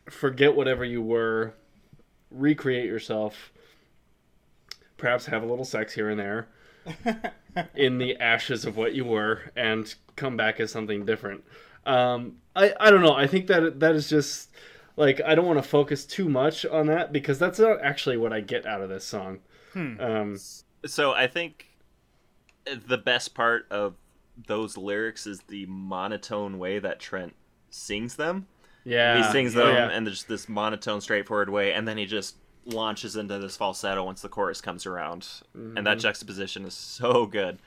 forget 0.09 0.55
whatever 0.55 0.83
you 0.83 1.01
were 1.01 1.53
recreate 2.31 2.85
yourself 2.85 3.51
perhaps 4.97 5.27
have 5.27 5.41
a 5.43 5.45
little 5.45 5.65
sex 5.65 5.93
here 5.93 6.09
and 6.09 6.19
there 6.19 6.47
in 7.75 7.97
the 7.97 8.15
ashes 8.17 8.65
of 8.65 8.75
what 8.77 8.93
you 8.93 9.05
were 9.05 9.51
and 9.55 9.95
come 10.15 10.35
back 10.37 10.59
as 10.59 10.71
something 10.71 11.05
different. 11.05 11.43
Um, 11.85 12.37
I, 12.55 12.73
I 12.79 12.91
don't 12.91 13.01
know. 13.01 13.13
I 13.13 13.25
think 13.25 13.47
that 13.47 13.79
that 13.79 13.95
is 13.95 14.09
just 14.09 14.49
like 14.95 15.21
I 15.25 15.33
don't 15.35 15.45
want 15.45 15.57
to 15.57 15.67
focus 15.67 16.05
too 16.05 16.27
much 16.27 16.65
on 16.65 16.87
that 16.87 17.11
because 17.13 17.39
that's 17.39 17.57
not 17.59 17.81
actually 17.81 18.17
what 18.17 18.33
I 18.33 18.41
get 18.41 18.65
out 18.65 18.81
of 18.81 18.89
this 18.89 19.05
song. 19.05 19.39
Um, 19.99 20.37
So 20.85 21.11
I 21.11 21.27
think 21.27 21.67
the 22.65 22.97
best 22.97 23.33
part 23.33 23.65
of 23.71 23.95
those 24.47 24.77
lyrics 24.77 25.25
is 25.27 25.41
the 25.47 25.65
monotone 25.67 26.57
way 26.59 26.79
that 26.79 26.99
Trent 26.99 27.35
sings 27.69 28.15
them. 28.15 28.47
yeah, 28.85 29.17
he 29.17 29.31
sings 29.31 29.55
oh, 29.55 29.65
them 29.65 29.75
yeah. 29.91 29.97
in 29.97 30.05
just 30.05 30.27
this 30.27 30.47
monotone, 30.49 31.01
straightforward 31.01 31.49
way, 31.49 31.73
and 31.73 31.87
then 31.87 31.97
he 31.97 32.05
just 32.05 32.35
launches 32.65 33.15
into 33.15 33.37
this 33.39 33.57
falsetto 33.57 34.03
once 34.03 34.21
the 34.21 34.29
chorus 34.29 34.61
comes 34.61 34.85
around, 34.85 35.27
and 35.53 35.75
Mm-hmm. 35.75 35.83
that 35.83 35.99
juxtaposition 35.99 36.65
is 36.65 36.73
so 36.73 37.25
good. 37.25 37.59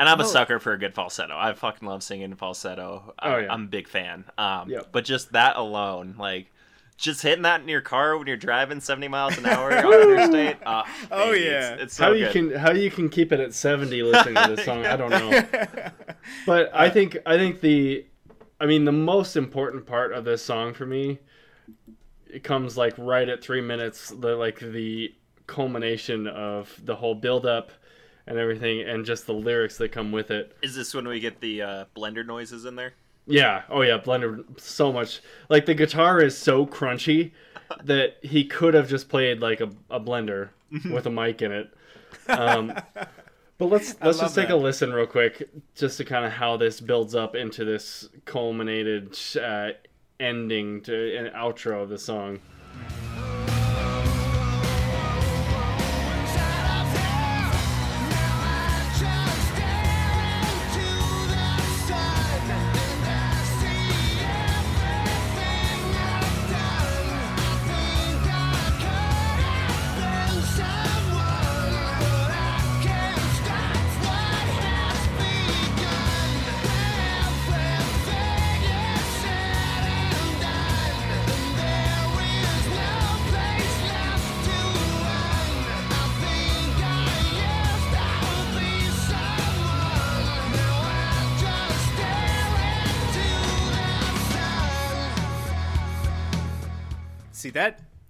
And 0.00 0.08
I'm 0.08 0.20
a 0.20 0.24
Oh. 0.24 0.26
sucker 0.26 0.58
for 0.60 0.72
a 0.72 0.78
good 0.78 0.94
falsetto. 0.94 1.36
I 1.36 1.52
fucking 1.54 1.86
love 1.88 2.02
singing 2.04 2.34
falsetto. 2.36 3.14
I- 3.18 3.34
Oh, 3.34 3.38
yeah. 3.38 3.52
I'm 3.52 3.64
a 3.64 3.68
big 3.68 3.88
fan. 3.88 4.24
Um, 4.38 4.68
Yep. 4.70 4.88
But 4.92 5.04
just 5.04 5.32
that 5.32 5.56
alone, 5.56 6.14
like, 6.18 6.52
just 6.98 7.22
hitting 7.22 7.42
that 7.42 7.60
in 7.62 7.68
your 7.68 7.80
car 7.80 8.18
when 8.18 8.26
you're 8.26 8.36
driving 8.36 8.80
70 8.80 9.08
miles 9.08 9.38
an 9.38 9.46
hour 9.46 9.72
on 9.72 9.92
interstate. 10.02 10.56
Uh, 10.66 10.82
Oh, 11.10 11.32
baby, 11.32 11.46
yeah. 11.46 11.70
it's, 11.74 11.82
it's 11.84 11.94
so 11.96 12.04
how 12.04 12.12
you 12.12 12.28
can 12.28 12.52
how 12.52 12.72
you 12.72 12.90
can 12.90 13.08
keep 13.08 13.32
it 13.32 13.40
at 13.40 13.54
70 13.54 14.02
listening 14.02 14.34
to 14.34 14.54
this 14.56 14.64
song 14.66 14.84
i 14.84 14.96
don't 14.96 15.10
know 15.10 15.44
but 16.46 16.70
i 16.74 16.90
think 16.90 17.16
i 17.24 17.36
think 17.38 17.60
the 17.60 18.04
i 18.60 18.66
mean 18.66 18.84
the 18.84 18.92
most 18.92 19.36
important 19.36 19.86
part 19.86 20.12
of 20.12 20.24
this 20.24 20.44
song 20.44 20.74
for 20.74 20.84
me 20.84 21.18
it 22.28 22.44
comes 22.44 22.76
like 22.76 22.92
right 22.98 23.28
at 23.28 23.42
three 23.42 23.60
minutes 23.62 24.10
the 24.10 24.36
like 24.36 24.58
the 24.58 25.14
culmination 25.46 26.26
of 26.26 26.78
the 26.84 26.94
whole 26.96 27.14
build 27.14 27.46
up 27.46 27.70
and 28.26 28.36
everything 28.38 28.82
and 28.82 29.06
just 29.06 29.24
the 29.26 29.32
lyrics 29.32 29.78
that 29.78 29.90
come 29.92 30.12
with 30.12 30.30
it 30.30 30.54
Is 30.62 30.74
this 30.74 30.92
when 30.92 31.08
we 31.08 31.20
get 31.20 31.40
the 31.40 31.62
uh, 31.62 31.84
blender 31.96 32.26
noises 32.26 32.66
in 32.66 32.76
there? 32.76 32.92
Yeah. 33.28 33.62
Oh 33.68 33.82
yeah. 33.82 33.98
Blender 33.98 34.44
so 34.60 34.92
much. 34.92 35.20
Like 35.48 35.66
the 35.66 35.74
guitar 35.74 36.20
is 36.20 36.36
so 36.36 36.66
crunchy 36.66 37.32
that 37.84 38.16
he 38.22 38.44
could 38.44 38.74
have 38.74 38.88
just 38.88 39.08
played 39.08 39.40
like 39.40 39.60
a, 39.60 39.70
a 39.90 40.00
blender 40.00 40.50
with 40.90 41.06
a 41.06 41.10
mic 41.10 41.42
in 41.42 41.52
it. 41.52 41.72
Um, 42.28 42.72
but 43.58 43.66
let's 43.66 43.94
let's 44.02 44.18
just 44.18 44.34
take 44.34 44.48
that. 44.48 44.54
a 44.54 44.56
listen 44.56 44.92
real 44.92 45.06
quick 45.06 45.48
just 45.74 45.98
to 45.98 46.04
kind 46.04 46.24
of 46.24 46.32
how 46.32 46.56
this 46.56 46.80
builds 46.80 47.14
up 47.14 47.34
into 47.34 47.64
this 47.64 48.08
culminated 48.24 49.18
uh, 49.40 49.70
ending 50.20 50.80
to 50.82 51.16
an 51.16 51.32
outro 51.34 51.82
of 51.82 51.88
the 51.88 51.98
song 51.98 52.40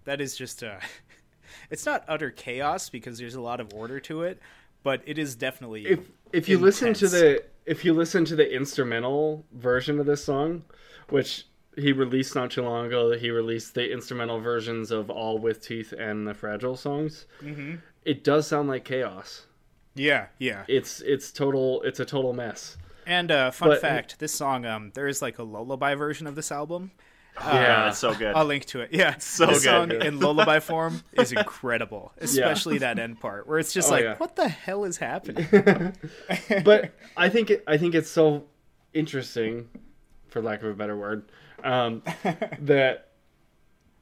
that 0.09 0.21
is 0.23 0.37
just 0.37 0.65
uh 0.65 0.77
it's 1.71 1.85
not 1.87 2.03
utter 2.09 2.31
chaos 2.31 2.89
because 2.89 3.19
there's 3.19 3.35
a 3.35 3.41
lot 3.41 3.61
of 3.61 3.73
order 3.75 4.01
to 4.01 4.23
it, 4.23 4.41
but 4.83 5.03
it 5.07 5.19
is 5.19 5.35
definitely 5.37 5.87
if 5.87 6.01
if 6.33 6.49
you 6.49 6.59
listen 6.59 6.95
to 6.95 7.09
the 7.09 7.45
if 7.67 7.85
you 7.85 7.93
listen 7.93 8.25
to 8.25 8.35
the 8.35 8.51
instrumental 8.55 9.45
version 9.53 10.01
of 10.01 10.07
this 10.07 10.25
song, 10.25 10.65
which 11.11 11.47
he 11.77 11.93
released 11.93 12.35
not 12.35 12.51
too 12.51 12.63
long 12.63 12.87
ago, 12.87 13.13
he 13.13 13.31
released 13.31 13.75
the 13.75 13.93
instrumental 13.93 14.41
versions 14.41 14.91
of 14.91 15.11
all 15.11 15.39
with 15.39 15.63
teeth 15.65 15.93
and 15.93 16.27
the 16.27 16.35
fragile 16.35 16.77
songs. 16.77 17.27
Mm-hmm. 17.43 17.77
It 18.05 18.25
does 18.25 18.47
sound 18.49 18.69
like 18.69 18.85
chaos. 18.85 19.45
Yeah, 19.95 20.27
yeah. 20.39 20.65
It's 20.69 21.01
it's 21.03 21.31
total. 21.31 21.83
It's 21.83 22.01
a 22.01 22.05
total 22.05 22.33
mess. 22.33 22.79
And 23.07 23.31
uh 23.31 23.51
fun 23.51 23.69
But- 23.69 23.81
fact, 23.83 24.19
this 24.19 24.33
song 24.33 24.65
um 24.65 24.91
there 24.95 25.07
is 25.07 25.21
like 25.21 25.39
a 25.39 25.43
lullaby 25.43 25.95
version 25.95 26.27
of 26.27 26.35
this 26.35 26.51
album. 26.51 26.93
Yeah, 27.45 27.89
It's 27.89 27.99
so 27.99 28.15
good. 28.15 28.35
I'll 28.35 28.45
link 28.45 28.65
to 28.67 28.81
it. 28.81 28.91
Yeah, 28.93 29.17
so 29.19 29.47
this 29.47 29.65
good. 29.65 29.65
song 29.65 29.93
in 29.93 30.21
lullaby 30.21 30.61
form 30.61 31.03
is 31.13 31.33
incredible, 31.33 32.13
especially 32.19 32.79
that 32.79 32.99
end 32.99 33.21
part 33.21 33.47
where 33.47 33.59
it's 33.59 33.73
just 33.73 33.89
Oh, 33.89 33.93
like, 33.93 34.05
yeah. 34.05 34.17
what 34.17 34.37
the 34.37 34.49
hell 34.49 34.85
is 34.85 34.97
happening? 34.99 35.47
but 36.65 36.93
I 37.17 37.29
think 37.29 37.51
it, 37.51 37.65
I 37.67 37.77
think 37.77 37.95
it's 37.95 38.11
so 38.11 38.45
interesting, 38.95 39.69
for 40.29 40.41
lack 40.43 40.63
of 40.63 40.69
a 40.71 40.75
better 40.75 40.97
word, 40.97 41.31
um, 41.65 42.03
that 42.61 43.09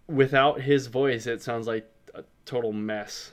without 0.08 0.60
his 0.60 0.86
voice, 0.86 1.26
it 1.26 1.42
sounds 1.42 1.66
like 1.66 1.90
a 2.14 2.24
total 2.44 2.72
mess. 2.72 3.32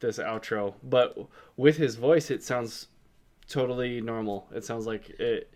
This 0.00 0.18
outro, 0.18 0.74
but 0.82 1.16
with 1.56 1.78
his 1.78 1.94
voice, 1.94 2.30
it 2.30 2.42
sounds 2.42 2.88
totally 3.48 4.02
normal. 4.02 4.46
It 4.54 4.62
sounds 4.62 4.86
like 4.86 5.08
it. 5.18 5.50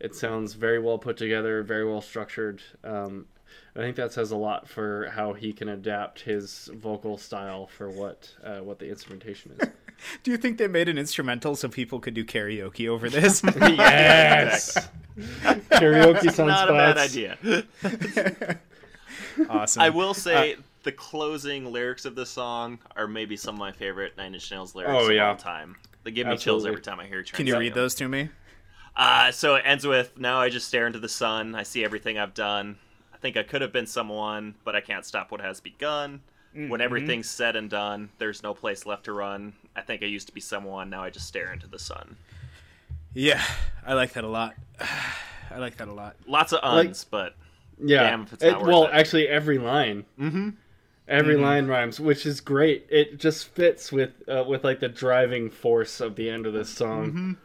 It 0.00 0.14
sounds 0.14 0.54
very 0.54 0.78
well 0.78 0.96
put 0.96 1.18
together, 1.18 1.62
very 1.62 1.84
well 1.84 2.00
structured. 2.00 2.62
Um, 2.84 3.26
I 3.74 3.78
think 3.78 3.96
that 3.96 4.12
says 4.12 4.30
a 4.30 4.36
lot 4.36 4.68
for 4.68 5.08
how 5.14 5.32
he 5.32 5.52
can 5.54 5.68
adapt 5.68 6.20
his 6.20 6.68
vocal 6.74 7.16
style 7.16 7.66
for 7.66 7.88
what 7.88 8.30
uh, 8.44 8.58
what 8.58 8.78
the 8.78 8.88
instrumentation 8.88 9.52
is. 9.58 9.68
Do 10.24 10.30
you 10.30 10.36
think 10.36 10.58
they 10.58 10.66
made 10.68 10.88
an 10.88 10.98
instrumental 10.98 11.54
so 11.54 11.68
people 11.68 12.00
could 12.00 12.12
do 12.14 12.24
karaoke 12.24 12.88
over 12.88 13.08
this? 13.08 13.40
yes. 13.56 14.76
Karaoke 15.16 16.22
sunspots. 16.22 16.46
Not 16.46 16.70
a 16.70 16.72
bad 16.72 16.98
idea. 16.98 17.38
awesome. 19.48 19.82
I 19.82 19.90
will 19.90 20.12
say 20.14 20.56
the 20.82 20.92
closing 20.92 21.70
lyrics 21.72 22.04
of 22.04 22.14
the 22.14 22.26
song 22.26 22.78
are 22.96 23.06
maybe 23.06 23.36
some 23.36 23.54
of 23.54 23.58
my 23.60 23.70
favorite 23.72 24.16
Nine 24.16 24.34
Inch 24.34 24.50
Nails 24.50 24.74
lyrics 24.74 24.92
Oh, 24.96 25.06
of 25.08 25.12
yeah. 25.14 25.28
all 25.28 25.36
time. 25.36 25.76
They 26.04 26.10
give 26.10 26.26
me 26.26 26.36
chills 26.36 26.66
every 26.66 26.80
time 26.80 26.98
I 26.98 27.06
hear. 27.06 27.22
Can 27.22 27.46
you 27.46 27.56
read 27.58 27.74
those 27.74 27.94
to 27.96 28.08
me? 28.08 28.28
Uh, 28.96 29.30
so 29.30 29.54
it 29.54 29.62
ends 29.64 29.86
with 29.86 30.18
now 30.18 30.38
I 30.40 30.48
just 30.48 30.66
stare 30.68 30.86
into 30.86 30.98
the 30.98 31.08
sun. 31.08 31.54
I 31.54 31.62
see 31.62 31.84
everything 31.84 32.18
I've 32.18 32.34
done. 32.34 32.76
I 33.22 33.24
think 33.24 33.36
I 33.36 33.44
could 33.44 33.62
have 33.62 33.72
been 33.72 33.86
someone, 33.86 34.56
but 34.64 34.74
I 34.74 34.80
can't 34.80 35.04
stop 35.06 35.30
what 35.30 35.40
has 35.40 35.60
begun. 35.60 36.22
Mm-hmm. 36.56 36.68
When 36.70 36.80
everything's 36.80 37.30
said 37.30 37.54
and 37.54 37.70
done, 37.70 38.08
there's 38.18 38.42
no 38.42 38.52
place 38.52 38.84
left 38.84 39.04
to 39.04 39.12
run. 39.12 39.52
I 39.76 39.82
think 39.82 40.02
I 40.02 40.06
used 40.06 40.26
to 40.26 40.34
be 40.34 40.40
someone. 40.40 40.90
Now 40.90 41.04
I 41.04 41.10
just 41.10 41.28
stare 41.28 41.52
into 41.52 41.68
the 41.68 41.78
sun. 41.78 42.16
Yeah, 43.14 43.40
I 43.86 43.94
like 43.94 44.14
that 44.14 44.24
a 44.24 44.28
lot. 44.28 44.56
I 45.52 45.58
like 45.58 45.76
that 45.76 45.86
a 45.86 45.92
lot. 45.92 46.16
Lots 46.26 46.52
of 46.52 46.64
Like- 46.64 46.88
uns, 46.88 47.04
but 47.04 47.36
Yeah. 47.80 48.02
Damn 48.02 48.22
if 48.22 48.32
it's 48.32 48.42
It- 48.42 48.58
worth 48.58 48.66
well, 48.66 48.84
it. 48.86 48.90
actually, 48.92 49.28
every 49.28 49.58
line. 49.58 50.04
mm-hmm. 50.18 50.48
Every 51.06 51.36
line 51.36 51.68
rhymes, 51.68 52.00
which 52.00 52.26
is 52.26 52.40
great. 52.40 52.86
It 52.90 53.18
just 53.20 53.48
fits 53.54 53.92
with 53.92 54.10
uh, 54.28 54.44
with 54.48 54.64
like 54.64 54.80
the 54.80 54.88
driving 54.88 55.48
force 55.48 56.00
of 56.00 56.16
the 56.16 56.28
end 56.28 56.44
of 56.46 56.54
this 56.54 56.70
song. 56.70 57.36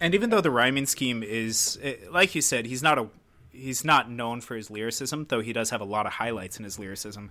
And 0.00 0.14
even 0.16 0.30
though 0.30 0.40
the 0.40 0.50
rhyming 0.50 0.86
scheme 0.86 1.22
is, 1.22 1.78
eh, 1.80 1.94
like 2.10 2.34
you 2.34 2.40
said, 2.42 2.66
he's 2.66 2.82
not 2.82 2.98
a 2.98 3.08
he's 3.52 3.84
not 3.84 4.10
known 4.10 4.40
for 4.40 4.56
his 4.56 4.70
lyricism, 4.70 5.26
though 5.28 5.40
he 5.40 5.52
does 5.52 5.70
have 5.70 5.80
a 5.80 5.84
lot 5.84 6.06
of 6.06 6.12
highlights 6.14 6.58
in 6.58 6.64
his 6.64 6.78
lyricism. 6.78 7.30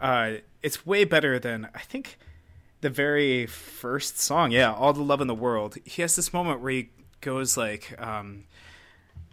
Uh, 0.00 0.34
it's 0.62 0.84
way 0.86 1.04
better 1.04 1.38
than 1.38 1.68
I 1.74 1.80
think 1.80 2.18
the 2.80 2.90
very 2.90 3.46
first 3.46 4.18
song. 4.18 4.50
Yeah, 4.50 4.72
all 4.72 4.92
the 4.92 5.02
love 5.02 5.20
in 5.20 5.26
the 5.26 5.34
world. 5.34 5.76
He 5.84 6.02
has 6.02 6.16
this 6.16 6.32
moment 6.32 6.60
where 6.60 6.72
he 6.72 6.90
goes 7.20 7.56
like, 7.56 7.94
um, 8.00 8.44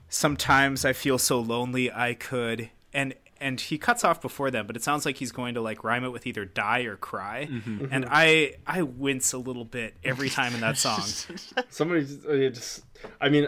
"Sometimes 0.07 0.86
I 0.86 0.93
feel 0.93 1.17
so 1.17 1.39
lonely 1.39 1.91
I 1.91 2.13
could," 2.13 2.69
and 2.93 3.13
and 3.41 3.59
he 3.59 3.77
cuts 3.77 4.03
off 4.03 4.21
before 4.21 4.51
that, 4.51 4.67
but 4.67 4.75
it 4.75 4.84
sounds 4.84 5.05
like 5.05 5.17
he's 5.17 5.32
going 5.32 5.53
to 5.53 5.61
like 5.61 5.84
rhyme 5.84 6.03
it 6.03 6.09
with 6.09 6.27
either 6.27 6.45
die 6.45 6.82
or 6.82 6.95
cry, 6.95 7.49
and 7.91 8.05
I 8.09 8.55
I 8.67 8.84
wince 8.84 9.34
a 9.34 9.38
little 9.38 9.65
bit 9.65 9.95
every 10.03 10.30
time 10.30 10.53
in 10.53 10.61
that 10.61 10.77
song. 10.77 11.01
Somebody 11.69 12.01
just, 12.01 12.25
uh, 12.25 12.49
just, 12.49 12.84
I 13.19 13.30
mean, 13.30 13.47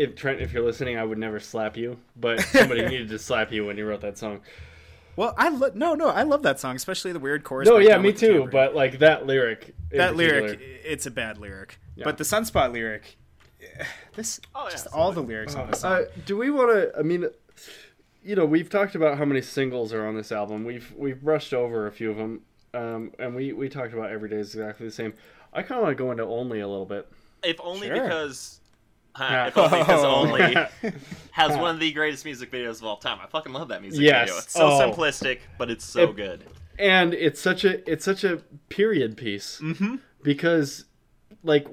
if 0.00 0.14
Trent, 0.16 0.40
if 0.40 0.52
you're 0.52 0.64
listening, 0.64 0.96
I 0.98 1.04
would 1.04 1.18
never 1.18 1.38
slap 1.40 1.76
you, 1.76 1.98
but 2.16 2.40
somebody 2.40 2.86
needed 2.88 3.08
to 3.10 3.18
slap 3.18 3.52
you 3.52 3.66
when 3.66 3.76
you 3.76 3.86
wrote 3.86 4.00
that 4.00 4.16
song. 4.18 4.40
Well, 5.16 5.34
I 5.36 5.50
lo- 5.50 5.72
no, 5.74 5.94
no, 5.94 6.08
I 6.08 6.22
love 6.22 6.42
that 6.44 6.58
song, 6.58 6.76
especially 6.76 7.12
the 7.12 7.18
weird 7.18 7.44
chorus. 7.44 7.68
No, 7.68 7.78
yeah, 7.78 7.98
me 7.98 8.12
too. 8.12 8.26
tambourine. 8.28 8.50
But 8.50 8.74
like 8.74 9.00
that 9.00 9.26
lyric, 9.26 9.74
in 9.90 9.98
that 9.98 10.12
particular- 10.14 10.42
lyric, 10.42 10.60
it's 10.84 11.04
a 11.06 11.10
bad 11.10 11.36
lyric. 11.38 11.78
Yeah. 11.96 12.04
But 12.04 12.16
the 12.16 12.24
sunspot 12.24 12.72
lyric, 12.72 13.18
eh, 13.60 13.84
this, 14.14 14.40
Oh, 14.54 14.64
yeah, 14.64 14.70
just 14.70 14.86
all 14.92 15.12
the 15.12 15.20
lyrics 15.22 15.54
on 15.54 15.70
this 15.70 15.80
song. 15.80 15.92
Uh, 15.92 16.04
do 16.24 16.36
we 16.38 16.50
want 16.50 16.70
to? 16.70 16.92
I 16.98 17.02
mean, 17.02 17.26
you 18.24 18.36
know, 18.36 18.46
we've 18.46 18.70
talked 18.70 18.94
about 18.94 19.18
how 19.18 19.24
many 19.26 19.42
singles 19.42 19.92
are 19.92 20.06
on 20.06 20.14
this 20.16 20.32
album. 20.32 20.64
We've 20.64 20.90
we've 20.96 21.20
brushed 21.20 21.52
over 21.52 21.86
a 21.86 21.92
few 21.92 22.10
of 22.10 22.16
them, 22.16 22.40
um, 22.72 23.12
and 23.18 23.34
we 23.34 23.52
we 23.52 23.68
talked 23.68 23.92
about 23.92 24.10
every 24.10 24.30
day 24.30 24.36
is 24.36 24.54
exactly 24.54 24.86
the 24.86 24.92
same. 24.92 25.12
I 25.52 25.62
kind 25.62 25.78
of 25.80 25.84
want 25.84 25.98
to 25.98 26.02
go 26.02 26.10
into 26.12 26.24
only 26.24 26.60
a 26.60 26.68
little 26.68 26.86
bit. 26.86 27.06
If 27.42 27.60
only 27.60 27.88
Sure. 27.88 28.00
because. 28.00 28.59
Huh, 29.14 29.28
Yeah. 29.30 29.46
if 29.48 29.58
only 29.58 29.78
because 29.78 30.04
Oh. 30.04 30.14
only 30.14 30.54
has 31.32 31.56
one 31.56 31.74
of 31.74 31.80
the 31.80 31.92
greatest 31.92 32.24
music 32.24 32.50
videos 32.50 32.78
of 32.78 32.84
all 32.84 32.96
time. 32.96 33.18
I 33.22 33.26
fucking 33.26 33.52
love 33.52 33.68
that 33.68 33.82
music 33.82 34.00
Yes. 34.02 34.28
video. 34.28 34.38
It's 34.38 34.52
so 34.52 34.66
Oh. 34.66 34.80
simplistic, 34.92 35.38
but 35.58 35.70
it's 35.70 35.84
so 35.84 36.04
It- 36.10 36.16
good. 36.16 36.44
and 36.78 37.12
it's 37.14 37.40
such 37.40 37.64
a 37.64 37.90
it's 37.90 38.04
such 38.04 38.24
a 38.24 38.38
period 38.68 39.16
piece 39.16 39.60
Mm-hmm. 39.62 39.96
because 40.22 40.84
like 41.42 41.66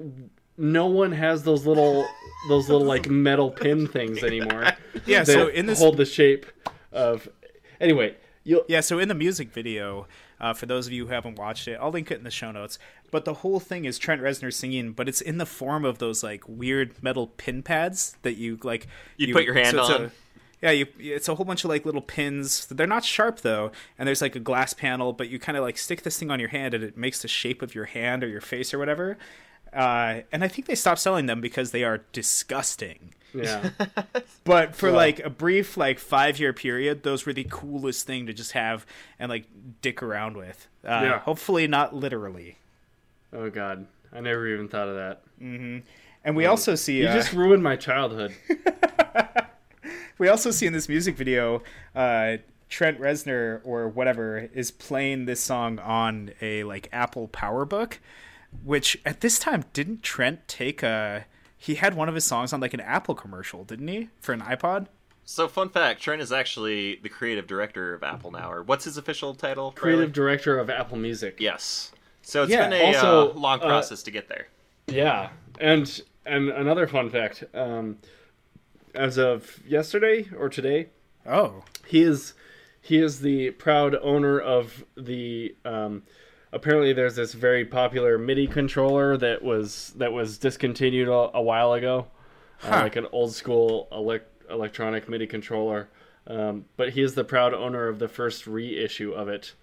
no 0.56 0.86
one 0.86 1.12
has 1.12 1.44
those 1.44 1.66
little 1.66 2.06
those 2.48 2.68
little 2.68 2.86
like 2.86 3.08
metal 3.08 3.50
pin 3.50 3.86
things 3.86 4.22
anymore. 4.24 4.64
yeah, 5.06 5.20
that 5.24 5.26
so 5.32 5.48
in 5.48 5.66
this, 5.66 5.78
hold 5.78 5.96
the 5.96 6.04
shape 6.06 6.46
of. 6.92 7.28
Anyway, 7.80 8.16
you'll 8.44 8.64
yeah, 8.68 8.80
so 8.80 8.98
in 8.98 9.08
the 9.08 9.14
music 9.14 9.52
video, 9.52 10.06
uh, 10.40 10.54
for 10.54 10.66
those 10.66 10.86
of 10.86 10.92
you 10.92 11.06
who 11.06 11.12
haven't 11.12 11.38
watched 11.38 11.68
it, 11.68 11.78
I'll 11.80 11.90
link 11.90 12.10
it 12.10 12.18
in 12.18 12.24
the 12.24 12.30
show 12.30 12.50
notes. 12.50 12.78
But 13.10 13.24
the 13.24 13.34
whole 13.34 13.60
thing 13.60 13.84
is 13.84 13.98
Trent 13.98 14.22
Reznor 14.22 14.52
singing, 14.52 14.92
but 14.92 15.08
it's 15.08 15.20
in 15.20 15.38
the 15.38 15.46
form 15.46 15.84
of 15.84 15.98
those 15.98 16.22
like 16.22 16.48
weird 16.48 17.02
metal 17.02 17.28
pin 17.28 17.62
pads 17.62 18.16
that 18.22 18.36
you 18.36 18.58
like. 18.62 18.86
You 19.16 19.32
put 19.32 19.44
your 19.44 19.54
hand 19.54 19.76
it's 19.76 19.90
on. 19.90 20.04
A, 20.04 20.10
yeah, 20.60 20.70
you, 20.72 20.86
it's 20.98 21.28
a 21.28 21.34
whole 21.34 21.44
bunch 21.44 21.64
of 21.64 21.70
like 21.70 21.86
little 21.86 22.02
pins. 22.02 22.66
They're 22.66 22.86
not 22.86 23.04
sharp 23.04 23.40
though, 23.40 23.70
and 23.98 24.06
there's 24.06 24.22
like 24.22 24.36
a 24.36 24.40
glass 24.40 24.74
panel, 24.74 25.12
but 25.12 25.28
you 25.28 25.38
kind 25.38 25.56
of 25.56 25.62
like 25.62 25.78
stick 25.78 26.02
this 26.02 26.18
thing 26.18 26.30
on 26.30 26.40
your 26.40 26.48
hand, 26.48 26.74
and 26.74 26.82
it 26.82 26.96
makes 26.96 27.22
the 27.22 27.28
shape 27.28 27.62
of 27.62 27.74
your 27.74 27.86
hand 27.86 28.24
or 28.24 28.28
your 28.28 28.40
face 28.40 28.74
or 28.74 28.78
whatever. 28.78 29.16
Uh, 29.72 30.22
and 30.32 30.42
I 30.42 30.48
think 30.48 30.66
they 30.66 30.74
stopped 30.74 31.00
selling 31.00 31.26
them 31.26 31.40
because 31.40 31.70
they 31.70 31.84
are 31.84 32.04
disgusting. 32.12 33.14
Yeah. 33.34 33.70
But 34.44 34.74
for 34.74 34.86
Well- 34.88 34.96
like 34.96 35.20
a 35.20 35.30
brief 35.30 35.76
like 35.76 35.98
five 35.98 36.38
year 36.40 36.52
period, 36.52 37.02
those 37.02 37.26
were 37.26 37.32
the 37.32 37.46
coolest 37.50 38.06
thing 38.06 38.26
to 38.26 38.32
just 38.32 38.52
have 38.52 38.86
and 39.18 39.28
like 39.30 39.44
dick 39.82 40.02
around 40.02 40.36
with. 40.36 40.68
Uh, 40.84 41.00
Yeah. 41.04 41.18
Hopefully 41.20 41.66
not 41.66 41.94
literally. 41.94 42.56
Oh 43.32 43.50
God, 43.50 43.86
I 44.12 44.20
never 44.20 44.46
even 44.46 44.68
thought 44.68 44.88
of 44.88 44.96
that. 44.96 45.22
And 45.40 46.36
we 46.36 46.46
also 46.46 46.74
see 46.74 47.00
You 47.00 47.08
uh, 47.08 47.14
just 47.14 47.32
ruined 47.32 47.62
my 47.62 47.76
childhood. 47.76 48.34
we 50.18 50.28
also 50.28 50.50
see 50.50 50.66
in 50.66 50.72
this 50.72 50.88
music 50.88 51.16
video 51.16 51.62
uh, 51.94 52.38
Trent 52.68 53.00
Reznor 53.00 53.60
or 53.64 53.88
whatever 53.88 54.48
is 54.52 54.70
playing 54.70 55.24
this 55.26 55.40
song 55.40 55.78
on 55.78 56.30
a 56.40 56.64
like 56.64 56.88
Apple 56.92 57.28
PowerBook, 57.28 57.98
which 58.64 58.98
at 59.06 59.20
this 59.20 59.38
time 59.38 59.64
didn't 59.72 60.02
Trent 60.02 60.46
take 60.48 60.82
a 60.82 61.26
he 61.58 61.74
had 61.74 61.94
one 61.94 62.08
of 62.08 62.14
his 62.14 62.24
songs 62.24 62.52
on 62.52 62.60
like 62.60 62.72
an 62.72 62.80
Apple 62.80 63.14
commercial, 63.14 63.64
didn't 63.64 63.88
he, 63.88 64.08
for 64.20 64.32
an 64.32 64.40
iPod? 64.40 64.86
So, 65.24 65.46
fun 65.48 65.68
fact: 65.68 66.00
Trent 66.00 66.22
is 66.22 66.32
actually 66.32 66.96
the 67.02 67.08
creative 67.10 67.46
director 67.46 67.92
of 67.92 68.02
Apple 68.02 68.30
now. 68.30 68.50
Or 68.50 68.62
what's 68.62 68.84
his 68.84 68.96
official 68.96 69.34
title? 69.34 69.72
Creative 69.72 70.00
Riley? 70.00 70.12
director 70.12 70.58
of 70.58 70.70
Apple 70.70 70.96
Music. 70.96 71.36
Yes. 71.38 71.92
So 72.22 72.44
it's 72.44 72.52
Yeah, 72.52 72.68
been 72.68 72.80
a 72.80 72.86
also, 72.86 73.30
uh, 73.30 73.34
long 73.34 73.60
uh, 73.60 73.66
process 73.66 74.02
to 74.04 74.10
get 74.10 74.28
there. 74.28 74.48
Yeah, 74.86 75.30
and 75.60 76.00
and 76.24 76.48
another 76.48 76.86
fun 76.86 77.10
fact: 77.10 77.44
um, 77.52 77.98
as 78.94 79.18
of 79.18 79.60
yesterday 79.66 80.28
or 80.38 80.48
today, 80.48 80.88
Oh, 81.26 81.64
he 81.86 82.02
is 82.02 82.32
he 82.80 82.98
is 82.98 83.20
the 83.20 83.50
proud 83.50 83.96
owner 84.02 84.38
of 84.40 84.84
the. 84.96 85.54
Um, 85.64 86.04
apparently, 86.52 86.92
there's 86.92 87.16
this 87.16 87.32
very 87.34 87.64
popular 87.64 88.18
MIDI 88.18 88.46
controller 88.46 89.16
that 89.16 89.42
was 89.42 89.92
that 89.96 90.12
was 90.12 90.38
discontinued 90.38 91.08
a, 91.08 91.30
a 91.36 91.42
while 91.42 91.72
ago, 91.72 92.06
uh, 92.64 92.70
like 92.70 92.96
an 92.96 93.06
old 93.12 93.34
school 93.34 93.88
elec- 93.92 94.22
electronic 94.50 95.08
MIDI 95.08 95.26
controller. 95.26 95.88
Um, 96.26 96.66
but 96.76 96.90
he 96.90 97.02
is 97.02 97.14
the 97.14 97.24
proud 97.24 97.54
owner 97.54 97.88
of 97.88 97.98
the 97.98 98.08
first 98.08 98.46
reissue 98.46 99.12
of 99.12 99.28
it. 99.28 99.54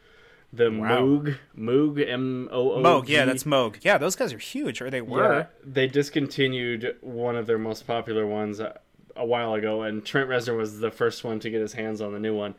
The 0.51 0.71
Wow. 0.71 1.01
Moog, 1.01 1.37
Moog, 1.57 2.09
M 2.09 2.47
O 2.51 2.73
O. 2.73 2.81
Moog. 2.81 3.07
Yeah, 3.09 3.25
that's 3.25 3.43
Moog. 3.43 3.77
Yeah, 3.81 3.97
those 3.97 4.15
guys 4.15 4.31
are 4.33 4.37
huge, 4.37 4.81
or 4.81 4.89
they 4.89 5.01
were. 5.01 5.39
Yeah, 5.39 5.45
they 5.63 5.87
discontinued 5.87 6.95
one 7.01 7.35
of 7.35 7.45
their 7.45 7.57
most 7.57 7.85
popular 7.85 8.25
ones 8.25 8.59
a, 8.59 8.79
a 9.15 9.25
while 9.25 9.53
ago, 9.53 9.81
and 9.83 10.05
Trent 10.05 10.29
Reznor 10.29 10.57
was 10.57 10.79
the 10.79 10.91
first 10.91 11.23
one 11.23 11.39
to 11.41 11.49
get 11.49 11.61
his 11.61 11.73
hands 11.73 11.99
on 12.01 12.13
the 12.13 12.19
new 12.19 12.35
one. 12.35 12.55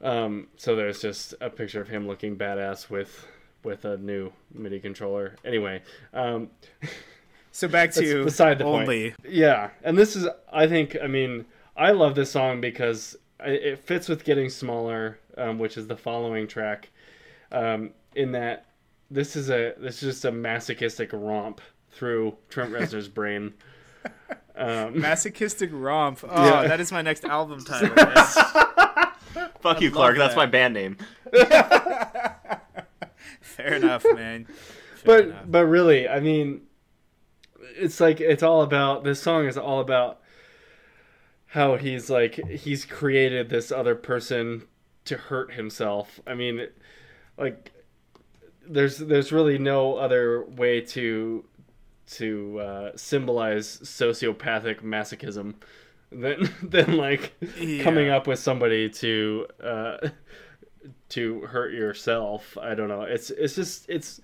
Um, 0.00 0.48
so 0.56 0.76
there's 0.76 1.00
just 1.00 1.34
a 1.40 1.50
picture 1.50 1.80
of 1.80 1.88
him 1.88 2.06
looking 2.06 2.36
badass 2.36 2.88
with 2.90 3.26
with 3.64 3.84
a 3.84 3.96
new 3.96 4.32
MIDI 4.54 4.78
controller. 4.78 5.34
Anyway, 5.44 5.82
um, 6.14 6.48
So 7.50 7.66
back 7.66 7.92
to 7.94 8.24
beside 8.24 8.58
the 8.58 8.64
only. 8.64 9.10
point. 9.10 9.32
Yeah, 9.34 9.70
and 9.82 9.98
this 9.98 10.14
is, 10.14 10.28
I 10.52 10.68
think, 10.68 10.96
I 11.02 11.08
mean, 11.08 11.44
I 11.76 11.90
love 11.90 12.14
this 12.14 12.30
song 12.30 12.60
because 12.60 13.16
it 13.40 13.78
fits 13.80 14.08
with 14.08 14.24
"Getting 14.24 14.48
Smaller," 14.48 15.18
um, 15.36 15.58
which 15.58 15.76
is 15.76 15.88
the 15.88 15.96
following 15.96 16.46
track. 16.46 16.90
Um, 17.50 17.90
in 18.14 18.32
that, 18.32 18.66
this 19.10 19.34
is 19.34 19.50
a 19.50 19.74
this 19.78 20.02
is 20.02 20.14
just 20.14 20.24
a 20.24 20.30
masochistic 20.32 21.10
romp 21.12 21.60
through 21.90 22.36
Trent 22.48 22.72
Reznor's 22.74 23.08
brain. 23.08 23.54
Um, 24.60 25.00
Masochistic 25.00 25.70
romp. 25.72 26.18
Oh, 26.28 26.44
Yeah. 26.44 26.66
that 26.66 26.80
is 26.80 26.90
my 26.90 27.00
next 27.00 27.24
album 27.24 27.64
title. 27.64 27.90
Man. 29.34 29.50
Fuck 29.60 29.80
you, 29.80 29.88
love 29.88 29.96
Clark. 29.96 30.18
That's 30.18 30.36
my 30.36 30.46
band 30.46 30.74
name. 30.74 30.96
Fair 33.40 33.74
enough, 33.74 34.04
man. 34.14 34.44
Fair 34.44 35.04
but 35.04 35.24
enough. 35.24 35.44
but 35.46 35.66
really, 35.66 36.08
I 36.08 36.20
mean, 36.20 36.62
it's 37.76 38.00
like 38.00 38.20
it's 38.20 38.42
all 38.42 38.62
about 38.62 39.04
this 39.04 39.20
song 39.20 39.46
is 39.46 39.56
all 39.58 39.80
about 39.80 40.20
how 41.46 41.76
he's 41.76 42.10
like 42.10 42.34
he's 42.48 42.84
created 42.84 43.48
this 43.48 43.72
other 43.72 43.94
person 43.94 44.66
to 45.04 45.16
hurt 45.16 45.52
himself. 45.54 46.20
I 46.26 46.34
mean, 46.34 46.68
like 47.36 47.72
there's 48.66 48.98
there's 48.98 49.32
really 49.32 49.58
no 49.58 49.96
other 49.96 50.44
way 50.44 50.80
to 50.80 51.44
to 52.06 52.60
uh, 52.60 52.90
symbolize 52.96 53.78
sociopathic 53.78 54.82
masochism 54.82 55.54
than 56.10 56.48
than 56.62 56.96
like 56.96 57.34
Yeah. 57.58 57.82
coming 57.82 58.08
up 58.08 58.26
with 58.26 58.38
somebody 58.38 58.88
to 58.90 59.46
uh, 59.62 60.08
to 61.10 61.40
hurt 61.42 61.72
yourself. 61.72 62.56
I 62.60 62.74
don't 62.74 62.88
know. 62.88 63.02
It's 63.02 63.30
it's 63.30 63.54
just 63.54 63.88
it's 63.88 64.20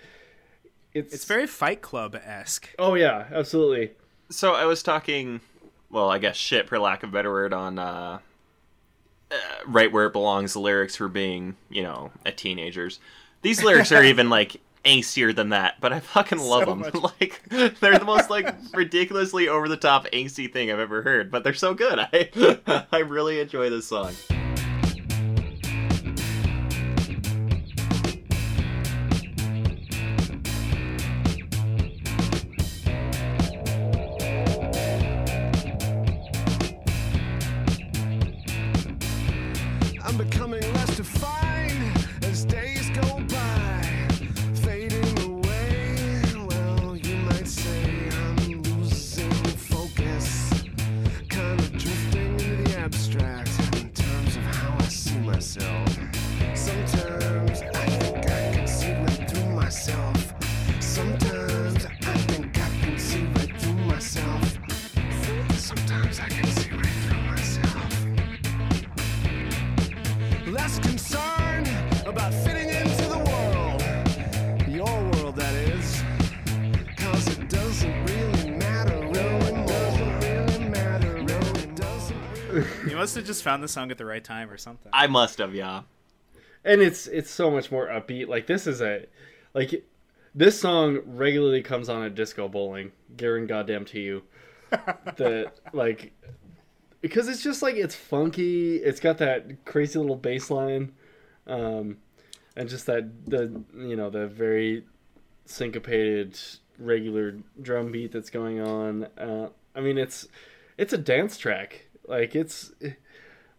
it's 0.92 1.14
it's 1.14 1.24
very 1.24 1.46
Fight 1.46 1.82
Club 1.82 2.14
esque. 2.14 2.68
Oh 2.78 2.94
yeah, 2.94 3.26
absolutely. 3.32 3.92
So 4.30 4.54
I 4.54 4.64
was 4.64 4.82
talking, 4.82 5.40
well, 5.90 6.10
I 6.10 6.18
guess 6.18 6.36
shit 6.36 6.68
for 6.68 6.78
lack 6.78 7.02
of 7.02 7.10
a 7.10 7.12
better 7.12 7.30
word, 7.30 7.52
on 7.52 7.78
uh, 7.78 8.18
uh, 9.30 9.36
right 9.66 9.92
where 9.92 10.06
it 10.06 10.12
belongs. 10.12 10.54
The 10.54 10.60
lyrics 10.60 10.96
for 10.96 11.08
being, 11.08 11.56
you 11.68 11.82
know, 11.82 12.10
a 12.24 12.32
teenagers. 12.32 13.00
These 13.42 13.62
lyrics 13.62 13.92
are 13.92 14.02
even 14.12 14.30
like 14.30 14.60
angstier 14.84 15.34
than 15.34 15.50
that, 15.50 15.80
but 15.80 15.92
I 15.92 16.00
fucking 16.00 16.38
love 16.38 16.64
So 16.64 16.74
them. 16.74 17.02
like 17.20 17.42
they're 17.48 17.98
the 17.98 18.04
most 18.04 18.30
like 18.30 18.54
ridiculously 18.74 19.48
over 19.48 19.68
the 19.68 19.76
top 19.76 20.06
angsty 20.12 20.52
thing 20.52 20.70
I've 20.70 20.78
ever 20.78 21.02
heard, 21.02 21.30
but 21.30 21.44
they're 21.44 21.54
so 21.54 21.74
good. 21.74 21.98
I 21.98 22.86
I 22.92 22.98
really 22.98 23.40
enjoy 23.40 23.70
this 23.70 23.86
song. 23.86 24.14
Must 83.04 83.16
have 83.16 83.26
just 83.26 83.42
found 83.42 83.62
the 83.62 83.68
song 83.68 83.90
at 83.90 83.98
the 83.98 84.06
right 84.06 84.24
time 84.24 84.50
or 84.50 84.56
something. 84.56 84.90
I 84.94 85.06
must 85.08 85.38
have, 85.38 85.54
yeah. 85.54 85.82
and 86.64 86.80
it's 86.80 87.06
it's 87.06 87.30
so 87.30 87.50
much 87.50 87.70
more 87.70 87.86
upbeat. 87.88 88.28
Like 88.28 88.46
this 88.46 88.66
is 88.66 88.80
a 88.80 89.04
like 89.52 89.84
this 90.34 90.58
song 90.58 91.00
regularly 91.04 91.62
comes 91.62 91.90
on 91.90 92.02
at 92.02 92.14
disco 92.14 92.48
bowling. 92.48 92.92
Garen, 93.14 93.46
goddamn 93.46 93.84
to 93.86 94.00
you. 94.00 94.22
that 94.70 95.52
like 95.74 96.12
because 97.02 97.28
it's 97.28 97.42
just 97.42 97.60
like 97.60 97.76
it's 97.76 97.94
funky. 97.94 98.76
It's 98.76 99.00
got 99.00 99.18
that 99.18 99.66
crazy 99.66 99.98
little 99.98 100.16
bass 100.16 100.50
line, 100.50 100.94
um, 101.46 101.98
and 102.56 102.70
just 102.70 102.86
that 102.86 103.26
the 103.26 103.62
you 103.76 103.96
know 103.96 104.08
the 104.08 104.26
very 104.26 104.84
syncopated 105.44 106.40
regular 106.78 107.36
drum 107.60 107.92
beat 107.92 108.12
that's 108.12 108.30
going 108.30 108.62
on. 108.62 109.04
Uh, 109.18 109.50
I 109.74 109.82
mean, 109.82 109.98
it's 109.98 110.26
it's 110.78 110.94
a 110.94 110.98
dance 110.98 111.36
track. 111.36 111.84
Like 112.06 112.34
it's 112.34 112.72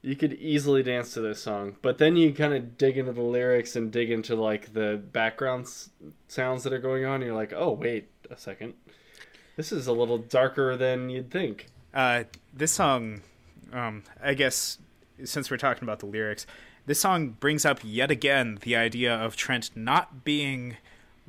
you 0.02 0.16
could 0.16 0.34
easily 0.34 0.84
dance 0.84 1.14
to 1.14 1.22
this 1.22 1.42
song, 1.42 1.78
but 1.82 1.98
then 1.98 2.16
you 2.16 2.34
kind 2.34 2.54
of 2.54 2.78
dig 2.78 2.98
into 2.98 3.12
the 3.12 3.22
lyrics 3.22 3.76
and 3.76 3.92
dig 3.92 4.12
into 4.12 4.36
like 4.36 4.74
the 4.74 5.02
background 5.12 5.66
s- 5.66 5.90
sounds 6.28 6.64
that 6.64 6.74
are 6.74 6.80
going 6.80 7.06
on. 7.06 7.22
You're 7.22 7.34
like, 7.34 7.54
oh 7.54 7.72
wait 7.72 8.10
a 8.30 8.38
second, 8.38 8.76
this 9.56 9.72
is 9.72 9.88
a 9.88 9.94
little 9.94 10.20
darker 10.20 10.78
than 10.78 11.10
you'd 11.10 11.32
think. 11.32 11.68
Uh, 11.94 12.26
this 12.54 12.72
song, 12.72 13.22
um, 13.74 14.04
I 14.22 14.34
guess, 14.34 14.78
since 15.24 15.50
we're 15.50 15.58
talking 15.58 15.84
about 15.84 16.00
the 16.00 16.06
lyrics, 16.06 16.46
this 16.86 17.00
song 17.00 17.30
brings 17.30 17.66
up 17.66 17.80
yet 17.84 18.12
again 18.12 18.60
the 18.62 18.76
idea 18.76 19.14
of 19.16 19.36
Trent 19.36 19.72
not 19.76 20.24
being 20.24 20.78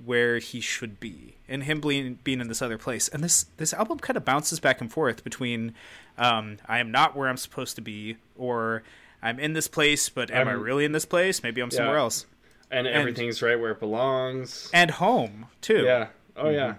where 0.04 0.38
he 0.38 0.60
should 0.60 1.00
be 1.00 1.36
and 1.48 1.64
him 1.64 1.80
being 1.80 2.18
being 2.22 2.40
in 2.40 2.48
this 2.48 2.60
other 2.60 2.78
place. 2.78 3.08
And 3.08 3.24
this 3.24 3.46
this 3.56 3.72
album 3.72 3.98
kind 3.98 4.16
of 4.16 4.24
bounces 4.24 4.60
back 4.60 4.80
and 4.80 4.92
forth 4.92 5.24
between 5.24 5.74
um, 6.18 6.58
I 6.66 6.78
am 6.78 6.90
not 6.90 7.16
where 7.16 7.28
I'm 7.28 7.36
supposed 7.36 7.76
to 7.76 7.82
be 7.82 8.16
or 8.36 8.82
I'm 9.22 9.38
in 9.38 9.54
this 9.54 9.68
place, 9.68 10.08
but 10.08 10.30
am 10.30 10.48
i 10.48 10.52
I'm- 10.52 10.60
really 10.60 10.84
in 10.84 10.92
this 10.92 11.06
place? 11.06 11.42
Maybe 11.42 11.60
I'm 11.60 11.70
somewhere 11.70 11.98
else. 11.98 12.26
And, 12.70 12.86
everything's 12.88 13.42
right 13.42 13.58
where 13.58 13.70
it 13.70 13.80
belongs. 13.80 14.70
And 14.74 14.90
home 14.90 15.46
too. 15.60 15.84
Yeah. 15.84 16.08
Oh 16.36 16.50
yeah. 16.50 16.74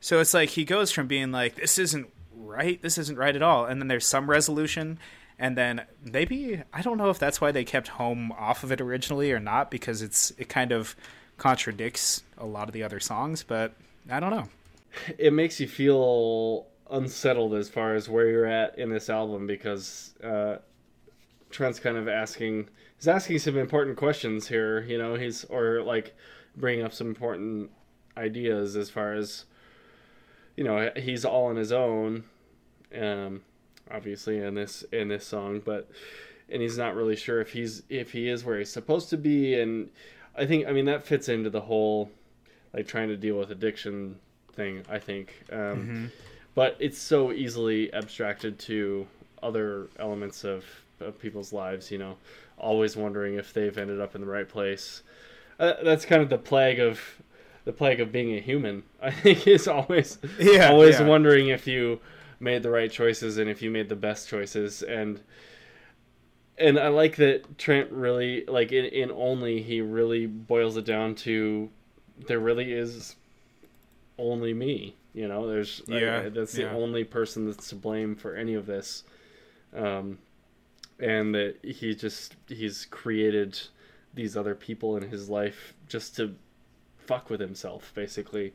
So 0.00 0.20
it's 0.20 0.34
like 0.34 0.50
he 0.50 0.64
goes 0.64 0.90
from 0.90 1.06
being 1.06 1.30
like, 1.30 1.54
this 1.54 1.78
isn't 1.78 2.08
right, 2.34 2.82
this 2.82 2.98
isn't 2.98 3.16
right 3.16 3.34
at 3.34 3.42
all, 3.42 3.64
and 3.64 3.80
then 3.80 3.86
there's 3.86 4.04
some 4.04 4.28
resolution, 4.28 4.98
and 5.38 5.56
then 5.56 5.82
maybe 6.04 6.62
I 6.72 6.82
don't 6.82 6.98
know 6.98 7.08
if 7.08 7.20
that's 7.20 7.40
why 7.40 7.52
they 7.52 7.64
kept 7.64 7.88
home 7.88 8.32
off 8.32 8.64
of 8.64 8.72
it 8.72 8.80
originally 8.80 9.30
or 9.30 9.38
not, 9.38 9.70
because 9.70 10.02
it's 10.02 10.32
it 10.38 10.48
kind 10.48 10.72
of 10.72 10.96
contradicts 11.42 12.22
a 12.38 12.46
lot 12.46 12.68
of 12.68 12.72
the 12.72 12.84
other 12.84 13.00
songs, 13.00 13.42
but 13.42 13.72
I 14.08 14.20
don't 14.20 14.30
know. 14.30 14.48
it 15.18 15.32
makes 15.32 15.58
you 15.58 15.66
feel 15.66 16.66
unsettled 16.88 17.54
as 17.54 17.68
far 17.68 17.96
as 17.96 18.08
where 18.08 18.28
you're 18.28 18.46
at 18.46 18.78
in 18.78 18.90
this 18.90 19.10
album 19.10 19.48
because 19.48 20.14
uh, 20.22 20.58
Trent's 21.50 21.80
kind 21.80 21.96
of 21.96 22.06
asking 22.06 22.68
he's 22.96 23.08
asking 23.08 23.40
some 23.40 23.56
important 23.56 23.96
questions 23.96 24.46
here. 24.46 24.82
You 24.82 24.98
know, 24.98 25.16
he's 25.16 25.42
or 25.44 25.82
like 25.82 26.14
bringing 26.56 26.84
up 26.84 26.92
some 26.92 27.08
important 27.08 27.72
ideas 28.16 28.76
as 28.76 28.88
far 28.88 29.14
as 29.14 29.44
you 30.56 30.62
know 30.62 30.92
he's 30.94 31.24
all 31.24 31.46
on 31.46 31.56
his 31.56 31.72
own, 31.72 32.22
um, 32.96 33.42
obviously 33.90 34.38
in 34.38 34.54
this 34.54 34.84
in 34.92 35.08
this 35.08 35.26
song, 35.26 35.60
but 35.64 35.90
and 36.48 36.62
he's 36.62 36.78
not 36.78 36.94
really 36.94 37.16
sure 37.16 37.40
if 37.40 37.52
he's 37.52 37.82
if 37.88 38.12
he 38.12 38.28
is 38.28 38.44
where 38.44 38.60
he's 38.60 38.70
supposed 38.70 39.10
to 39.10 39.16
be 39.16 39.58
and 39.58 39.90
I 40.36 40.46
think 40.46 40.66
I 40.66 40.72
mean 40.72 40.86
that 40.86 41.04
fits 41.06 41.28
into 41.28 41.50
the 41.50 41.60
whole 41.60 42.10
like 42.74 42.86
trying 42.86 43.08
to 43.08 43.16
deal 43.16 43.36
with 43.38 43.50
addiction 43.50 44.16
thing 44.54 44.82
i 44.90 44.98
think 44.98 45.44
um, 45.50 46.10
but 46.54 46.76
it's 46.78 46.98
so 46.98 47.32
easily 47.32 47.92
abstracted 47.94 48.58
to 48.58 49.06
other 49.42 49.88
elements 49.98 50.44
of, 50.44 50.64
of 51.00 51.18
people's 51.18 51.52
lives 51.52 51.90
you 51.90 51.98
know 51.98 52.16
always 52.58 52.96
wondering 52.96 53.34
if 53.34 53.52
they've 53.52 53.76
ended 53.78 54.00
up 54.00 54.14
in 54.14 54.20
the 54.20 54.26
right 54.26 54.48
place. 54.48 55.02
Uh, 55.58 55.72
that's 55.82 56.04
kind 56.04 56.22
of 56.22 56.28
the 56.28 56.38
plague 56.38 56.78
of 56.78 57.00
the 57.64 57.72
plague 57.72 58.00
of 58.00 58.12
being 58.12 58.34
a 58.36 58.40
human 58.40 58.82
i 59.02 59.10
think 59.10 59.46
is 59.46 59.66
always 59.68 60.18
Yeah, 60.38 60.68
always 60.70 61.00
yeah. 61.00 61.06
wondering 61.06 61.48
if 61.48 61.66
you 61.66 62.00
made 62.40 62.62
the 62.62 62.70
right 62.70 62.90
choices 62.90 63.38
and 63.38 63.48
if 63.48 63.62
you 63.62 63.70
made 63.70 63.88
the 63.88 63.94
best 63.96 64.28
choices. 64.28 64.82
And 64.82 65.20
and 66.58 66.78
I 66.78 66.88
like 66.88 67.16
that 67.16 67.58
Trent 67.58 67.90
really 67.90 68.44
like 68.46 68.72
in, 68.72 68.84
in 68.86 69.10
only 69.10 69.62
he 69.62 69.80
really 69.80 70.26
boils 70.26 70.76
it 70.76 70.84
down 70.84 71.14
to 71.16 71.70
there 72.26 72.38
really 72.38 72.72
is 72.72 73.16
only 74.18 74.52
me. 74.54 74.94
You 75.14 75.28
know, 75.28 75.46
there's 75.48 75.82
Yeah, 75.86 76.22
I- 76.26 76.28
that's 76.28 76.56
yeah. 76.56 76.68
the 76.68 76.74
only 76.74 77.04
person 77.04 77.46
that's 77.46 77.68
to 77.70 77.74
blame 77.74 78.14
for 78.16 78.34
any 78.34 78.54
of 78.54 78.66
this, 78.66 79.04
um, 79.74 80.18
and 80.98 81.34
that 81.34 81.56
he 81.64 81.94
just 81.94 82.36
he's 82.48 82.86
created 82.86 83.58
these 84.14 84.36
other 84.36 84.54
people 84.54 84.96
in 84.96 85.08
his 85.08 85.28
life 85.28 85.74
just 85.88 86.16
to 86.16 86.34
fuck 86.98 87.28
with 87.30 87.40
himself, 87.40 87.92
basically. 87.94 88.52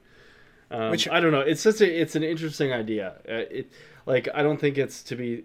Um, 0.71 0.91
Which- 0.91 1.07
I 1.07 1.19
don't 1.19 1.31
know. 1.31 1.41
It's 1.41 1.63
just 1.63 1.81
a, 1.81 2.01
it's 2.01 2.15
an 2.15 2.23
interesting 2.23 2.71
idea. 2.73 3.13
Uh, 3.27 3.45
it 3.51 3.71
like 4.05 4.27
I 4.33 4.41
don't 4.43 4.59
think 4.59 4.77
it's 4.77 5.01
to 5.03 5.15
be 5.15 5.43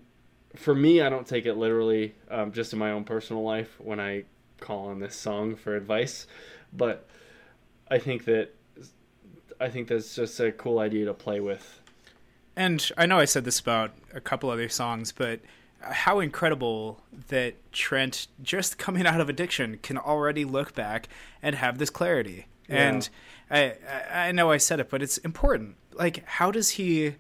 for 0.55 0.75
me, 0.75 1.01
I 1.01 1.09
don't 1.09 1.27
take 1.27 1.47
it 1.47 1.55
literally, 1.55 2.15
um, 2.31 2.53
just 2.53 2.73
in 2.73 2.79
my 2.79 2.91
own 2.91 3.05
personal 3.05 3.43
life 3.43 3.77
when 3.79 4.01
I 4.01 4.25
call 4.61 4.89
on 4.89 5.01
this 5.01 5.17
song 5.17 5.57
for 5.57 5.77
advice, 5.77 6.27
but 6.73 7.09
I 7.91 7.99
think 7.99 8.25
that 8.27 8.55
I 9.61 9.69
think 9.69 9.89
that's 9.89 10.15
just 10.15 10.41
a 10.41 10.51
cool 10.51 10.79
idea 10.79 11.07
to 11.07 11.15
play 11.15 11.41
with. 11.41 11.81
And 12.57 12.91
I 12.99 13.07
know 13.07 13.19
I 13.19 13.25
said 13.25 13.45
this 13.45 13.61
about 13.61 13.93
a 14.13 14.21
couple 14.21 14.51
other 14.51 14.69
songs, 14.69 15.13
but 15.13 15.41
how 15.81 16.21
incredible 16.21 17.03
that 17.29 17.55
Trent, 17.73 18.29
just 18.43 18.79
coming 18.79 19.07
out 19.07 19.21
of 19.21 19.29
addiction, 19.29 19.79
can 19.83 19.99
already 19.99 20.45
look 20.45 20.75
back 20.75 21.09
and 21.43 21.55
have 21.57 21.79
this 21.79 21.91
clarity. 21.91 22.47
And 22.69 23.09
I, 23.51 23.75
I 24.15 24.29
I 24.29 24.33
know 24.33 24.51
I 24.51 24.57
said 24.57 24.81
it, 24.81 24.89
but 24.89 25.03
it's 25.03 25.19
important. 25.19 25.77
Like, 25.93 26.27
how 26.27 26.51
does 26.51 26.71
he? 26.71 27.17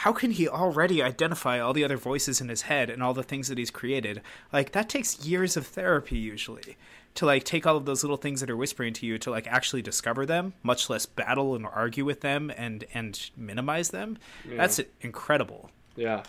How 0.00 0.12
can 0.12 0.32
he 0.32 0.46
already 0.46 1.02
identify 1.02 1.58
all 1.58 1.72
the 1.72 1.82
other 1.82 1.96
voices 1.96 2.38
in 2.38 2.50
his 2.50 2.62
head 2.62 2.90
and 2.90 3.02
all 3.02 3.14
the 3.14 3.22
things 3.22 3.48
that 3.48 3.56
he's 3.56 3.70
created? 3.70 4.20
Like 4.52 4.72
that 4.72 4.90
takes 4.90 5.26
years 5.26 5.56
of 5.56 5.66
therapy 5.66 6.18
usually 6.18 6.76
to 7.14 7.24
like 7.24 7.44
take 7.44 7.66
all 7.66 7.78
of 7.78 7.86
those 7.86 8.04
little 8.04 8.18
things 8.18 8.40
that 8.40 8.50
are 8.50 8.58
whispering 8.58 8.92
to 8.92 9.06
you 9.06 9.16
to 9.16 9.30
like 9.30 9.46
actually 9.46 9.80
discover 9.80 10.26
them, 10.26 10.52
much 10.62 10.90
less 10.90 11.06
battle 11.06 11.54
and 11.54 11.64
argue 11.64 12.04
with 12.04 12.20
them 12.20 12.52
and 12.58 12.84
and 12.92 13.30
minimize 13.38 13.88
them. 13.88 14.18
That's 14.44 14.82
incredible. 15.00 15.70
Yeah. 15.96 16.24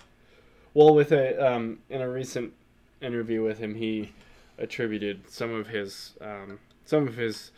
Well, 0.73 0.95
with 0.95 1.11
a 1.11 1.53
um, 1.53 1.79
in 1.89 2.01
a 2.01 2.09
recent 2.09 2.53
interview 3.01 3.43
with 3.43 3.59
him, 3.59 3.75
he 3.75 4.13
attributed 4.57 5.29
some 5.29 5.53
of 5.53 5.67
his 5.67 6.13
um, 6.21 6.59
some 6.85 7.05
of 7.05 7.17
his 7.17 7.51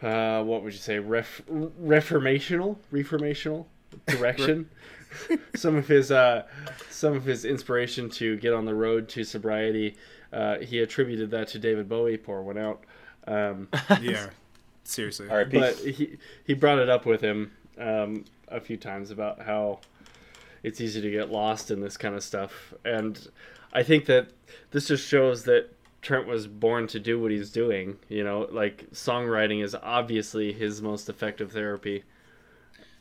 uh, 0.00 0.44
what 0.44 0.62
would 0.62 0.72
you 0.72 0.78
say 0.78 1.00
ref, 1.00 1.42
reformational 1.48 2.76
reformational 2.92 3.66
direction. 4.06 4.68
some 5.54 5.76
of 5.76 5.88
his 5.88 6.10
uh, 6.10 6.44
some 6.90 7.14
of 7.14 7.24
his 7.24 7.44
inspiration 7.44 8.10
to 8.10 8.36
get 8.36 8.52
on 8.52 8.64
the 8.64 8.74
road 8.74 9.08
to 9.10 9.24
sobriety, 9.24 9.96
uh, 10.32 10.58
he 10.58 10.80
attributed 10.80 11.30
that 11.30 11.48
to 11.48 11.58
David 11.58 11.88
Bowie. 11.88 12.16
Poor 12.16 12.42
one 12.42 12.58
out. 12.58 12.84
Um, 13.26 13.68
Yeah. 14.00 14.28
Seriously. 14.84 15.28
R.I.P. 15.28 15.58
but 15.58 15.74
he 15.78 16.16
he 16.44 16.54
brought 16.54 16.78
it 16.78 16.88
up 16.88 17.06
with 17.06 17.20
him 17.20 17.50
um, 17.76 18.24
a 18.48 18.60
few 18.60 18.76
times 18.76 19.10
about 19.10 19.42
how 19.42 19.80
it's 20.62 20.80
easy 20.80 21.00
to 21.00 21.10
get 21.10 21.30
lost 21.30 21.72
in 21.72 21.80
this 21.80 21.96
kind 21.96 22.14
of 22.14 22.22
stuff, 22.22 22.72
and 22.84 23.28
I 23.72 23.82
think 23.82 24.06
that 24.06 24.28
this 24.70 24.86
just 24.86 25.06
shows 25.06 25.42
that 25.44 25.70
Trent 26.02 26.28
was 26.28 26.46
born 26.46 26.86
to 26.88 27.00
do 27.00 27.20
what 27.20 27.32
he's 27.32 27.50
doing. 27.50 27.98
You 28.08 28.22
know, 28.22 28.46
like 28.50 28.88
songwriting 28.92 29.62
is 29.62 29.74
obviously 29.74 30.52
his 30.52 30.80
most 30.80 31.08
effective 31.08 31.50
therapy, 31.50 32.04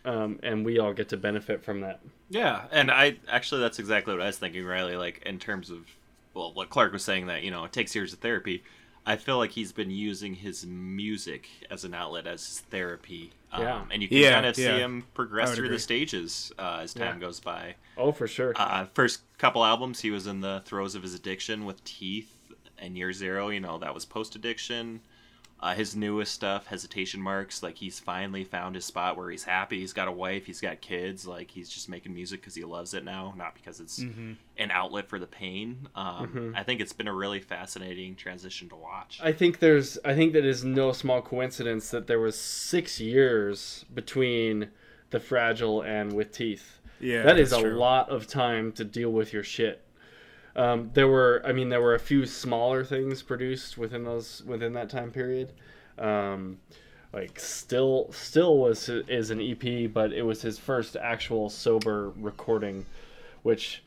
um, 0.06 0.40
and 0.44 0.66
we 0.66 0.80
all 0.80 0.94
get 0.94 1.10
to 1.10 1.18
benefit 1.18 1.64
from 1.64 1.82
that. 1.82 2.00
Yeah, 2.30 2.66
and 2.72 2.90
I 2.92 3.18
actually 3.28 3.62
that's 3.62 3.80
exactly 3.80 4.14
what 4.14 4.22
I 4.22 4.28
was 4.28 4.38
thinking, 4.38 4.66
Riley. 4.66 4.96
Like 4.98 5.22
in 5.26 5.40
terms 5.40 5.70
of 5.70 5.86
well, 6.34 6.54
what 6.54 6.70
Clark 6.70 6.94
was 6.94 7.04
saying 7.04 7.28
that 7.28 7.44
you 7.44 7.52
know 7.52 7.64
it 7.66 7.72
takes 7.74 7.94
years 7.96 8.14
of 8.14 8.20
therapy. 8.20 8.64
I 9.08 9.18
feel 9.18 9.38
like 9.38 9.52
he's 9.52 9.72
been 9.72 9.92
using 9.92 10.34
his 10.34 10.66
music 10.66 11.48
as 11.70 11.84
an 11.84 11.94
outlet 11.94 12.26
as 12.26 12.44
his 12.48 12.60
therapy. 12.62 13.34
Um, 13.52 13.62
Yeah. 13.62 13.86
and 13.92 14.02
you 14.02 14.08
can 14.08 14.18
Yeah, 14.18 14.32
kind 14.34 14.46
of 14.48 14.58
yeah. 14.58 14.66
see 14.78 14.80
him 14.82 15.04
progress 15.14 15.54
through 15.54 15.66
agree. 15.66 15.76
the 15.78 15.80
stages 15.80 16.52
uh, 16.58 16.80
as 16.82 16.96
time 16.96 17.16
Yeah. 17.18 17.22
goes 17.22 17.40
by. 17.40 17.76
Oh, 17.98 18.12
for 18.12 18.28
sure. 18.28 18.54
Uh, 18.56 18.86
first 18.96 19.22
couple 19.38 19.64
albums, 19.64 20.00
he 20.02 20.10
was 20.10 20.26
in 20.26 20.42
the 20.42 20.64
throes 20.66 20.96
of 20.96 21.04
his 21.04 21.14
addiction 21.14 21.66
with 21.66 21.84
Teeth 21.84 22.36
and 22.80 22.98
Year 22.98 23.14
Zero. 23.14 23.50
You 23.50 23.60
know, 23.60 23.78
that 23.78 23.94
was 23.94 24.06
post 24.06 24.36
addiction. 24.36 25.02
Uh, 25.58 25.74
his 25.74 25.96
newest 25.96 26.34
stuff, 26.34 26.68
Hesitation 26.68 27.22
Marks, 27.22 27.64
like 27.64 27.78
he's 27.78 27.98
finally 27.98 28.44
found 28.44 28.76
his 28.76 28.86
spot 28.86 29.18
where 29.18 29.30
he's 29.32 29.46
happy. 29.46 29.80
He's 29.80 29.94
got 29.94 30.08
a 30.08 30.12
wife, 30.12 30.46
he's 30.46 30.60
got 30.60 30.82
kids. 30.82 31.26
Like 31.26 31.50
he's 31.50 31.70
just 31.70 31.88
making 31.90 32.14
music 32.14 32.42
because 32.42 32.56
he 32.56 32.64
loves 32.66 32.94
it 32.94 33.04
now, 33.06 33.34
not 33.38 33.56
because 33.56 33.80
it's 33.80 34.00
an 34.00 34.38
outlet 34.70 35.08
for 35.08 35.18
the 35.18 35.26
pain. 35.28 35.88
Um, 35.96 36.54
I 36.56 36.64
think 36.64 36.82
it's 36.82 36.94
been 36.94 37.08
a 37.08 37.14
really 37.14 37.40
fascinating 37.40 38.16
transition 38.16 38.68
to 38.70 38.76
watch. 38.76 39.20
I 39.24 39.32
think 39.32 39.60
there's 39.60 39.98
I 40.04 40.14
think 40.14 40.34
that 40.34 40.46
is 40.46 40.64
no 40.66 40.92
small 40.92 41.22
coincidence 41.22 41.90
that 41.90 42.06
there 42.06 42.20
was 42.20 42.38
six 42.38 43.00
years 43.00 43.86
between 43.94 44.70
the 45.12 45.20
fragile 45.22 45.82
and 45.82 46.12
with 46.14 46.32
teeth. 46.34 46.80
Yeah, 47.00 47.24
that 47.24 47.40
is 47.40 47.52
that's 47.52 47.62
a 47.64 47.66
true. 47.66 47.78
lot 47.78 48.10
of 48.10 48.28
time 48.28 48.72
to 48.74 48.84
deal 48.84 49.10
with 49.10 49.32
your 49.32 49.44
shit. 49.44 49.82
Um, 50.56 50.92
there 50.94 51.08
were 51.08 51.42
I 51.46 51.52
mean 51.52 51.70
there 51.70 51.82
were 51.82 51.96
a 51.96 52.00
few 52.00 52.26
smaller 52.26 52.84
things 52.86 53.22
produced 53.22 53.78
within 53.78 54.04
those 54.04 54.44
within 54.46 54.74
that 54.74 54.90
time 54.90 55.12
period. 55.12 55.52
Um, 55.98 56.60
like 57.14 57.40
still 57.40 58.12
still 58.12 58.58
was 58.58 58.88
is 58.90 59.32
an 59.32 59.42
EP, 59.42 59.92
but 59.94 60.12
it 60.14 60.24
was 60.24 60.42
his 60.42 60.58
first 60.60 60.96
actual 60.96 61.50
sober 61.50 62.12
recording, 62.18 62.86
which. 63.44 63.82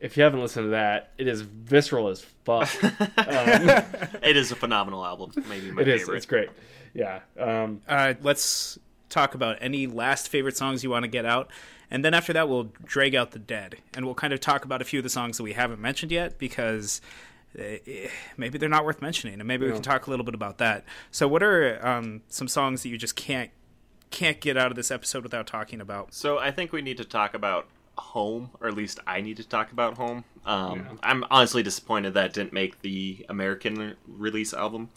If 0.00 0.18
you 0.18 0.22
haven't 0.24 0.40
listened 0.40 0.66
to 0.66 0.70
that, 0.70 1.12
it 1.16 1.26
is 1.26 1.40
visceral 1.42 2.08
as 2.08 2.20
fuck. 2.44 2.68
Um, 3.16 3.68
it 4.22 4.36
is 4.36 4.52
a 4.52 4.56
phenomenal 4.56 5.02
album, 5.02 5.32
maybe 5.48 5.70
my 5.70 5.80
it 5.82 5.88
is. 5.88 6.00
favorite. 6.02 6.16
It's 6.18 6.26
great. 6.26 6.50
Yeah. 6.92 7.20
Um, 7.38 7.80
Uh, 7.88 8.12
let's 8.20 8.78
talk 9.08 9.34
about 9.34 9.56
any 9.62 9.86
last 9.86 10.28
favorite 10.28 10.58
songs 10.58 10.84
you 10.84 10.90
want 10.90 11.04
to 11.04 11.08
get 11.08 11.24
out. 11.24 11.50
And 11.94 12.04
then 12.04 12.12
after 12.12 12.32
that, 12.32 12.48
we'll 12.48 12.72
drag 12.84 13.14
out 13.14 13.30
the 13.30 13.38
dead. 13.38 13.76
And 13.94 14.04
we'll 14.04 14.16
kind 14.16 14.32
of 14.32 14.40
talk 14.40 14.64
about 14.64 14.82
a 14.82 14.84
few 14.84 14.98
of 14.98 15.04
the 15.04 15.08
songs 15.08 15.36
that 15.36 15.44
we 15.44 15.52
haven't 15.52 15.80
mentioned 15.80 16.10
yet 16.10 16.38
because 16.38 17.00
eh, 17.56 18.08
maybe 18.36 18.58
they're 18.58 18.68
not 18.68 18.84
worth 18.84 19.00
mentioning. 19.00 19.38
And 19.38 19.46
maybe 19.46 19.64
we 19.64 19.70
can 19.70 19.80
talk 19.80 20.08
a 20.08 20.10
little 20.10 20.24
bit 20.24 20.34
about 20.34 20.58
that. 20.58 20.84
So, 21.12 21.28
what 21.28 21.40
are 21.44 21.78
um, 21.86 22.22
some 22.26 22.48
songs 22.48 22.82
that 22.82 22.88
you 22.88 22.98
just 22.98 23.14
can't 23.14 23.52
can't 24.10 24.40
get 24.40 24.56
out 24.56 24.72
of 24.72 24.76
this 24.76 24.90
episode 24.90 25.22
without 25.22 25.46
talking 25.46 25.80
about? 25.80 26.12
So 26.14 26.36
I 26.36 26.50
think 26.50 26.72
we 26.72 26.82
need 26.82 26.96
to 26.96 27.04
talk 27.04 27.32
about 27.32 27.68
home, 27.96 28.50
or 28.60 28.66
at 28.66 28.74
least 28.74 28.98
I 29.06 29.20
need 29.20 29.36
to 29.36 29.48
talk 29.48 29.70
about 29.70 29.96
home. 29.96 30.24
Um, 30.44 30.80
Yeah. 30.80 30.96
I'm 31.04 31.24
honestly 31.30 31.62
disappointed 31.62 32.14
that 32.14 32.26
it 32.26 32.32
didn't 32.32 32.52
make 32.52 32.82
the 32.82 33.24
American 33.28 33.94
release 34.08 34.52
album. 34.52 34.90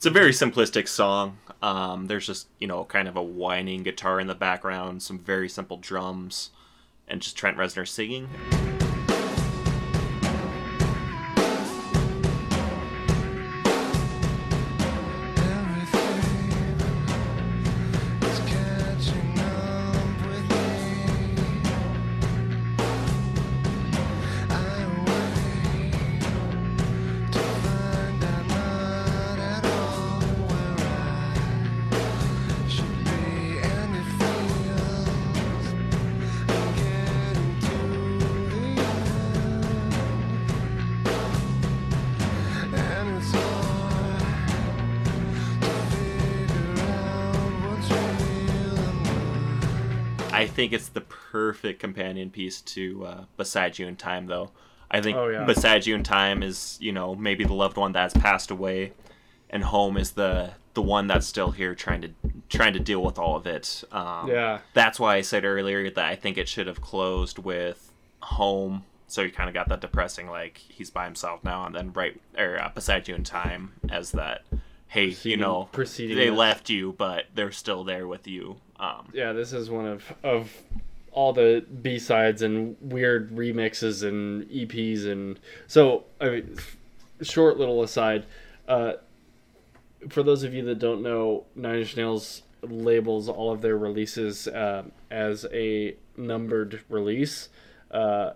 It's 0.00 0.06
a 0.06 0.10
very 0.10 0.30
simplistic 0.30 0.88
song. 0.88 1.36
Um, 1.60 2.06
there's 2.06 2.26
just 2.26 2.48
you 2.58 2.66
know 2.66 2.86
kind 2.86 3.06
of 3.06 3.16
a 3.16 3.22
whining 3.22 3.82
guitar 3.82 4.18
in 4.18 4.28
the 4.28 4.34
background, 4.34 5.02
some 5.02 5.18
very 5.18 5.46
simple 5.46 5.76
drums, 5.76 6.52
and 7.06 7.20
just 7.20 7.36
Trent 7.36 7.58
Reznor 7.58 7.86
singing. 7.86 8.30
Think 50.60 50.72
it's 50.74 50.88
the 50.88 51.00
perfect 51.00 51.80
companion 51.80 52.30
piece 52.30 52.60
to 52.60 53.06
uh, 53.06 53.24
Beside 53.36 53.78
You 53.78 53.86
in 53.86 53.96
Time, 53.96 54.26
though. 54.26 54.50
I 54.90 55.00
think 55.00 55.16
Oh, 55.16 55.28
yeah. 55.28 55.44
Beside 55.44 55.86
You 55.86 55.94
in 55.94 56.02
Time 56.02 56.42
is, 56.42 56.76
you 56.80 56.92
know, 56.92 57.14
maybe 57.14 57.44
the 57.44 57.54
loved 57.54 57.76
one 57.78 57.92
that's 57.92 58.12
passed 58.14 58.50
away, 58.50 58.92
and 59.48 59.64
Home 59.64 59.96
is 59.96 60.12
the 60.12 60.52
the 60.74 60.82
one 60.82 61.08
that's 61.08 61.26
still 61.26 61.50
here 61.50 61.74
trying 61.74 62.00
to 62.02 62.10
trying 62.48 62.72
to 62.74 62.78
deal 62.80 63.02
with 63.02 63.18
all 63.18 63.36
of 63.36 63.46
it. 63.46 63.82
Um, 63.90 64.28
Yeah. 64.28 64.58
That's 64.74 65.00
why 65.00 65.16
I 65.16 65.22
said 65.22 65.44
earlier 65.44 65.90
that 65.90 66.04
I 66.04 66.14
think 66.14 66.36
it 66.38 66.48
should 66.48 66.66
have 66.66 66.80
closed 66.80 67.38
with 67.38 67.90
Home. 68.20 68.84
So 69.06 69.22
you 69.22 69.32
kind 69.32 69.48
of 69.48 69.54
got 69.54 69.68
that 69.70 69.80
depressing, 69.80 70.28
like 70.28 70.58
he's 70.58 70.90
by 70.90 71.04
himself 71.06 71.42
now, 71.42 71.64
and 71.66 71.74
then 71.74 71.92
right 71.94 72.20
or 72.36 72.60
uh, 72.60 72.68
Beside 72.74 73.08
You 73.08 73.14
in 73.14 73.24
Time 73.24 73.72
as 73.88 74.12
that. 74.12 74.42
Hey, 74.90 75.14
you 75.22 75.36
know, 75.36 75.68
they 76.16 76.30
left 76.30 76.68
you, 76.68 76.92
but 76.98 77.26
they're 77.32 77.52
still 77.52 77.84
there 77.84 78.08
with 78.08 78.26
you. 78.26 78.56
Um, 78.80 79.08
yeah, 79.12 79.32
this 79.32 79.52
is 79.52 79.70
one 79.70 79.86
of 79.86 80.12
of 80.24 80.52
all 81.12 81.32
the 81.32 81.64
B 81.82 81.98
sides 82.00 82.42
and 82.42 82.76
weird 82.80 83.30
remixes 83.30 84.06
and 84.06 84.44
EPs 84.50 85.06
and 85.06 85.38
so 85.68 86.04
I 86.20 86.28
mean, 86.30 86.56
short 87.22 87.56
little 87.56 87.84
aside. 87.84 88.26
Uh, 88.66 88.94
for 90.08 90.24
those 90.24 90.42
of 90.42 90.54
you 90.54 90.64
that 90.64 90.80
don't 90.80 91.02
know, 91.02 91.44
Nine 91.54 91.78
Inch 91.80 91.96
Nails 91.96 92.42
labels 92.62 93.28
all 93.28 93.52
of 93.52 93.60
their 93.60 93.78
releases 93.78 94.48
uh, 94.48 94.82
as 95.08 95.46
a 95.52 95.94
numbered 96.16 96.82
release. 96.88 97.48
Uh, 97.92 98.32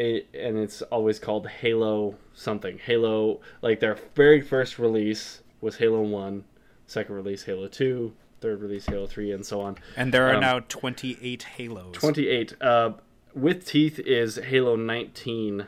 it, 0.00 0.28
and 0.34 0.56
it's 0.58 0.82
always 0.82 1.18
called 1.18 1.46
Halo 1.46 2.16
something. 2.34 2.78
Halo, 2.78 3.40
like 3.62 3.80
their 3.80 3.96
very 4.14 4.40
first 4.40 4.78
release 4.78 5.42
was 5.60 5.76
Halo 5.76 6.00
1, 6.00 6.44
second 6.86 7.14
release 7.14 7.44
Halo 7.44 7.68
2, 7.68 8.12
third 8.40 8.60
release 8.62 8.86
Halo 8.86 9.06
3, 9.06 9.32
and 9.32 9.44
so 9.44 9.60
on. 9.60 9.76
And 9.96 10.12
there 10.12 10.26
are 10.28 10.34
Um, 10.34 10.40
now 10.40 10.60
28 10.60 11.42
Halos. 11.42 11.92
28. 11.94 12.54
Uh, 12.60 12.92
with 13.34 13.66
Teeth 13.66 13.98
is 14.00 14.36
Halo 14.36 14.74
19. 14.76 15.66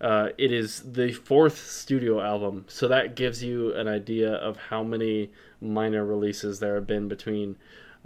Uh, 0.00 0.28
it 0.38 0.52
is 0.52 0.80
the 0.92 1.12
fourth 1.12 1.58
studio 1.58 2.20
album, 2.20 2.64
so 2.68 2.88
that 2.88 3.14
gives 3.14 3.42
you 3.42 3.74
an 3.74 3.86
idea 3.88 4.32
of 4.32 4.56
how 4.56 4.82
many 4.82 5.30
minor 5.60 6.04
releases 6.04 6.58
there 6.60 6.74
have 6.74 6.86
been 6.86 7.06
between 7.08 7.56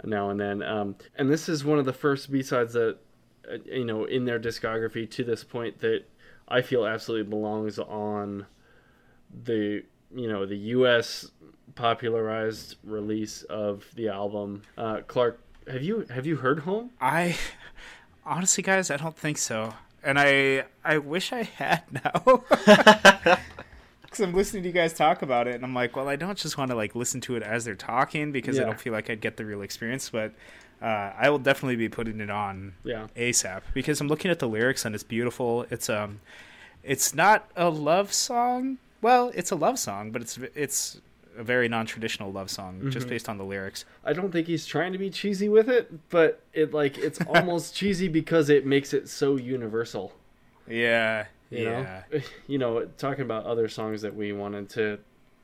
now 0.03 0.29
and 0.29 0.39
then. 0.39 0.61
Um, 0.61 0.95
and 1.15 1.29
this 1.29 1.47
is 1.47 1.63
one 1.63 1.79
of 1.79 1.85
the 1.85 1.93
first 1.93 2.29
B 2.31 2.41
sides 2.43 2.73
that, 2.73 2.97
you 3.65 3.85
know, 3.85 4.05
in 4.05 4.25
their 4.25 4.39
discography 4.39 5.09
to 5.11 5.23
this 5.23 5.43
point 5.43 5.79
that 5.79 6.03
I 6.47 6.61
feel 6.61 6.85
absolutely 6.85 7.29
belongs 7.29 7.79
on 7.79 8.45
the, 9.43 9.83
you 10.13 10.27
know, 10.27 10.45
the 10.45 10.57
U.S. 10.57 11.31
popularized 11.75 12.77
release 12.83 13.43
of 13.43 13.85
the 13.95 14.09
album. 14.09 14.63
Uh, 14.77 15.01
Clark, 15.07 15.39
have 15.67 15.81
you 15.81 16.05
have 16.09 16.25
you 16.25 16.37
heard 16.37 16.59
Home? 16.59 16.91
I 17.01 17.37
honestly, 18.25 18.63
guys, 18.63 18.91
I 18.91 18.97
don't 18.97 19.17
think 19.17 19.37
so. 19.37 19.73
And 20.03 20.19
I 20.19 20.65
I 20.83 20.99
wish 20.99 21.33
I 21.33 21.43
had 21.43 21.83
now. 21.91 22.43
Because 24.01 24.29
I'm 24.29 24.33
listening 24.33 24.63
to 24.63 24.69
you 24.69 24.73
guys 24.73 24.93
talk 24.93 25.23
about 25.23 25.45
it, 25.49 25.55
and 25.55 25.65
I'm 25.65 25.73
like, 25.73 25.97
well, 25.97 26.07
I 26.07 26.15
don't 26.15 26.37
just 26.37 26.57
want 26.57 26.71
to 26.71 26.75
like 26.75 26.95
listen 26.95 27.19
to 27.19 27.35
it 27.35 27.43
as 27.43 27.65
they're 27.65 27.75
talking 27.75 28.31
because 28.31 28.57
I 28.57 28.63
don't 28.63 28.79
feel 28.79 28.93
like 28.93 29.09
I'd 29.09 29.19
get 29.19 29.35
the 29.35 29.43
real 29.43 29.61
experience. 29.61 30.09
But 30.09 30.31
uh, 30.81 31.13
I 31.17 31.29
will 31.29 31.39
definitely 31.39 31.75
be 31.77 31.89
putting 31.89 32.19
it 32.19 32.29
on 32.29 32.73
Yeah. 32.83 33.07
ASAP 33.15 33.61
because 33.73 34.01
I'm 34.01 34.07
looking 34.07 34.29
at 34.31 34.39
the 34.39 34.47
lyrics 34.47 34.85
and 34.85 34.93
it's 34.95 35.03
beautiful. 35.03 35.65
It's 35.69 35.89
um, 35.89 36.19
it's 36.83 37.13
not 37.15 37.49
a 37.55 37.69
love 37.69 38.13
song. 38.13 38.77
Well, 39.01 39.31
it's 39.35 39.51
a 39.51 39.55
love 39.55 39.79
song, 39.79 40.11
but 40.11 40.21
it's 40.21 40.37
it's 40.55 41.01
a 41.37 41.43
very 41.43 41.67
non-traditional 41.67 42.31
love 42.31 42.49
song 42.49 42.89
just 42.91 43.09
based 43.09 43.27
on 43.27 43.37
the 43.37 43.43
lyrics. 43.43 43.83
I 44.05 44.13
don't 44.13 44.31
think 44.31 44.47
he's 44.47 44.65
trying 44.65 44.93
to 44.93 44.97
be 44.97 45.09
cheesy 45.09 45.49
with 45.49 45.69
it, 45.69 45.91
but 46.09 46.41
it 46.53 46.73
like 46.73 46.97
it's 46.97 47.19
almost 47.27 47.75
cheesy 47.75 48.07
because 48.07 48.49
it 48.49 48.65
makes 48.65 48.93
it 48.93 49.09
so 49.09 49.35
universal. 49.35 50.13
Yeah, 50.67 51.25
You 51.49 51.63
yeah. 51.65 52.03
know, 52.11 52.19
you 52.47 52.57
know, 52.57 52.85
talking 52.97 53.23
about 53.23 53.45
other 53.45 53.67
songs 53.67 54.01
that 54.01 54.15
we 54.15 54.33
wanted 54.33 54.69
to, 54.71 54.99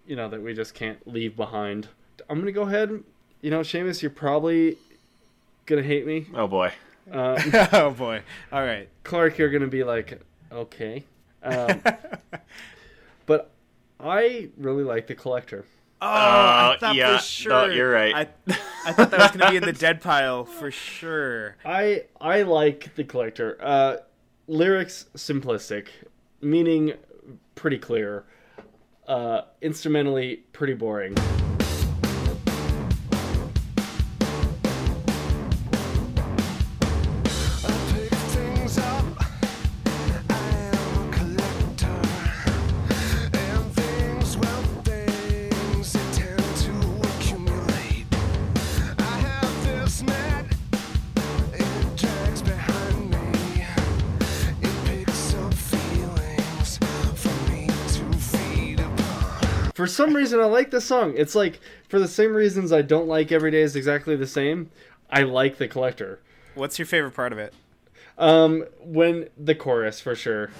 you 0.07 0.15
know, 0.15 0.29
that 0.29 0.41
we 0.41 0.53
just 0.53 0.73
can't 0.73 1.05
leave 1.07 1.35
behind. 1.35 1.87
I'm 2.29 2.39
gonna 2.39 2.51
go 2.51 2.63
ahead. 2.63 3.03
You 3.41 3.49
know, 3.51 3.59
Seamus, 3.61 4.01
you're 4.01 4.11
probably 4.11 4.77
gonna 5.65 5.83
hate 5.83 6.05
me. 6.05 6.27
oh 6.35 6.47
boy. 6.47 6.71
Uh, 7.11 7.67
oh 7.73 7.91
boy! 7.91 8.21
All 8.51 8.63
right. 8.63 8.87
Clark, 9.03 9.37
you're 9.37 9.49
gonna 9.49 9.67
be 9.67 9.83
like, 9.83 10.21
okay, 10.51 11.03
um, 11.43 11.81
but 13.25 13.51
I 13.99 14.49
really 14.57 14.83
like 14.83 15.07
the 15.07 15.15
collector. 15.15 15.65
Oh, 16.03 16.07
I 16.07 16.73
Uh, 16.73 16.79
thought 16.79 16.95
yeah, 16.95 17.17
for 17.17 17.23
sure. 17.23 17.51
no, 17.51 17.65
you're 17.73 17.91
right. 17.91 18.15
I, 18.15 18.57
I 18.87 18.91
thought 18.93 19.11
that 19.11 19.19
was 19.19 19.31
going 19.31 19.39
to 19.41 19.49
be 19.51 19.57
in 19.57 19.63
the 19.63 19.71
dead 19.79 20.01
pile 20.01 20.45
for 20.45 20.71
sure. 20.71 21.57
I 21.63 22.05
I 22.19 22.41
like 22.41 22.95
the 22.95 23.03
collector. 23.03 23.57
Uh, 23.61 23.97
lyrics 24.47 25.05
simplistic, 25.15 25.89
meaning 26.41 26.93
pretty 27.53 27.77
clear. 27.77 28.23
Uh, 29.07 29.41
instrumentally, 29.61 30.37
pretty 30.53 30.73
boring. 30.73 31.15
Some 59.91 60.15
reason, 60.15 60.39
I 60.39 60.45
like 60.45 60.71
this 60.71 60.85
song. 60.85 61.13
It's 61.15 61.35
like 61.35 61.59
for 61.89 61.99
the 61.99 62.07
same 62.07 62.33
reasons 62.33 62.71
I 62.71 62.81
don't 62.81 63.07
like 63.07 63.31
Every 63.31 63.51
Day 63.51 63.61
is 63.61 63.75
exactly 63.75 64.15
the 64.15 64.27
same. 64.27 64.71
I 65.09 65.23
like 65.23 65.57
the 65.57 65.67
collector. 65.67 66.19
What's 66.55 66.79
your 66.79 66.85
favorite 66.85 67.13
part 67.13 67.33
of 67.33 67.39
it? 67.39 67.53
Um, 68.17 68.65
when 68.79 69.29
the 69.37 69.55
chorus 69.55 69.99
for 69.99 70.15
sure. 70.15 70.51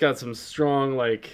Got 0.00 0.18
some 0.18 0.34
strong 0.34 0.96
like 0.96 1.30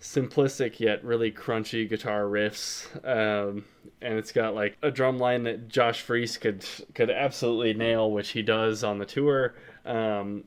simplistic 0.00 0.80
yet 0.80 1.02
really 1.02 1.32
crunchy 1.32 1.88
guitar 1.88 2.24
riffs. 2.24 2.86
Um, 3.06 3.64
and 4.02 4.18
it's 4.18 4.32
got 4.32 4.54
like 4.54 4.76
a 4.82 4.90
drum 4.90 5.18
line 5.18 5.44
that 5.44 5.68
Josh 5.68 6.02
Freese 6.02 6.36
could 6.36 6.64
could 6.94 7.10
absolutely 7.10 7.74
nail, 7.74 8.10
which 8.10 8.30
he 8.30 8.42
does 8.42 8.82
on 8.82 8.98
the 8.98 9.06
tour. 9.06 9.54
Um, 9.84 10.44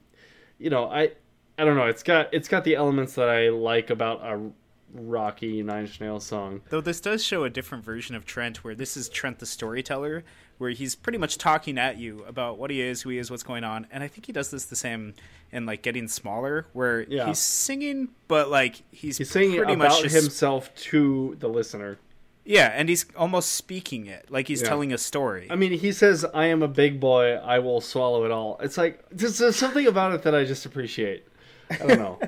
you 0.60 0.70
know, 0.70 0.86
I 0.86 1.12
I 1.58 1.66
don't 1.66 1.76
know. 1.76 1.88
It's 1.88 2.04
got 2.04 2.34
it's 2.34 2.48
got 2.48 2.64
the 2.64 2.76
elements 2.76 3.16
that 3.16 3.30
I 3.30 3.50
like 3.50 3.90
about 3.90 4.22
a 4.24 4.52
rocky 4.94 5.64
Nine 5.64 5.90
Nails 6.00 6.26
song. 6.26 6.62
Though 6.70 6.82
this 6.82 7.02
does 7.02 7.24
show 7.24 7.44
a 7.44 7.50
different 7.50 7.84
version 7.84 8.16
of 8.16 8.26
Trent, 8.26 8.64
where 8.64 8.76
this 8.76 8.96
is 8.96 9.10
Trent 9.10 9.40
the 9.40 9.46
storyteller, 9.46 10.24
where 10.58 10.72
he's 10.72 10.96
pretty 10.96 11.18
much 11.18 11.38
talking 11.38 11.78
at 11.78 11.98
you 11.98 12.24
about 12.28 12.58
what 12.58 12.72
he 12.72 12.82
is, 12.82 13.02
who 13.04 13.10
he 13.10 13.18
is, 13.18 13.30
what's 13.30 13.44
going 13.44 13.64
on. 13.64 13.88
And 13.92 14.04
I 14.04 14.08
think 14.08 14.26
he 14.26 14.32
does 14.32 14.50
this 14.52 14.66
the 14.66 14.76
same 14.76 15.14
in 15.52 15.66
like 15.66 15.82
Getting 15.82 16.08
Smaller, 16.08 16.68
where 16.74 17.02
Yeah. 17.04 17.28
he's 17.28 17.40
singing, 17.40 18.10
but 18.28 18.50
like 18.50 18.82
he's, 18.92 19.18
He's 19.18 19.30
singing 19.30 19.58
pretty 19.58 19.74
about 19.74 19.90
much 19.90 20.02
just, 20.04 20.16
himself 20.16 20.74
to 20.76 21.36
the 21.40 21.48
listener. 21.48 22.00
Yeah, 22.44 22.72
and 22.74 22.88
he's 22.88 23.06
almost 23.18 23.52
speaking 23.56 24.06
it, 24.08 24.28
like 24.30 24.48
he's 24.48 24.62
Yeah. 24.62 24.70
telling 24.70 24.94
a 24.94 24.98
story. 24.98 25.48
I 25.50 25.56
mean, 25.56 25.74
he 25.74 25.92
says, 25.92 26.26
"I 26.34 26.46
am 26.46 26.64
a 26.64 26.68
big 26.70 26.98
boy. 27.00 27.34
I 27.36 27.60
will 27.60 27.82
swallow 27.82 28.24
it 28.24 28.32
all." 28.32 28.58
It's 28.64 28.78
like 28.78 29.04
there's, 29.12 29.38
there's 29.38 29.58
something 29.58 29.86
about 29.86 30.14
it 30.14 30.22
that 30.24 30.34
I 30.34 30.46
just 30.46 30.66
appreciate. 30.66 31.26
I 31.70 31.76
don't 31.86 32.00
know. 32.00 32.20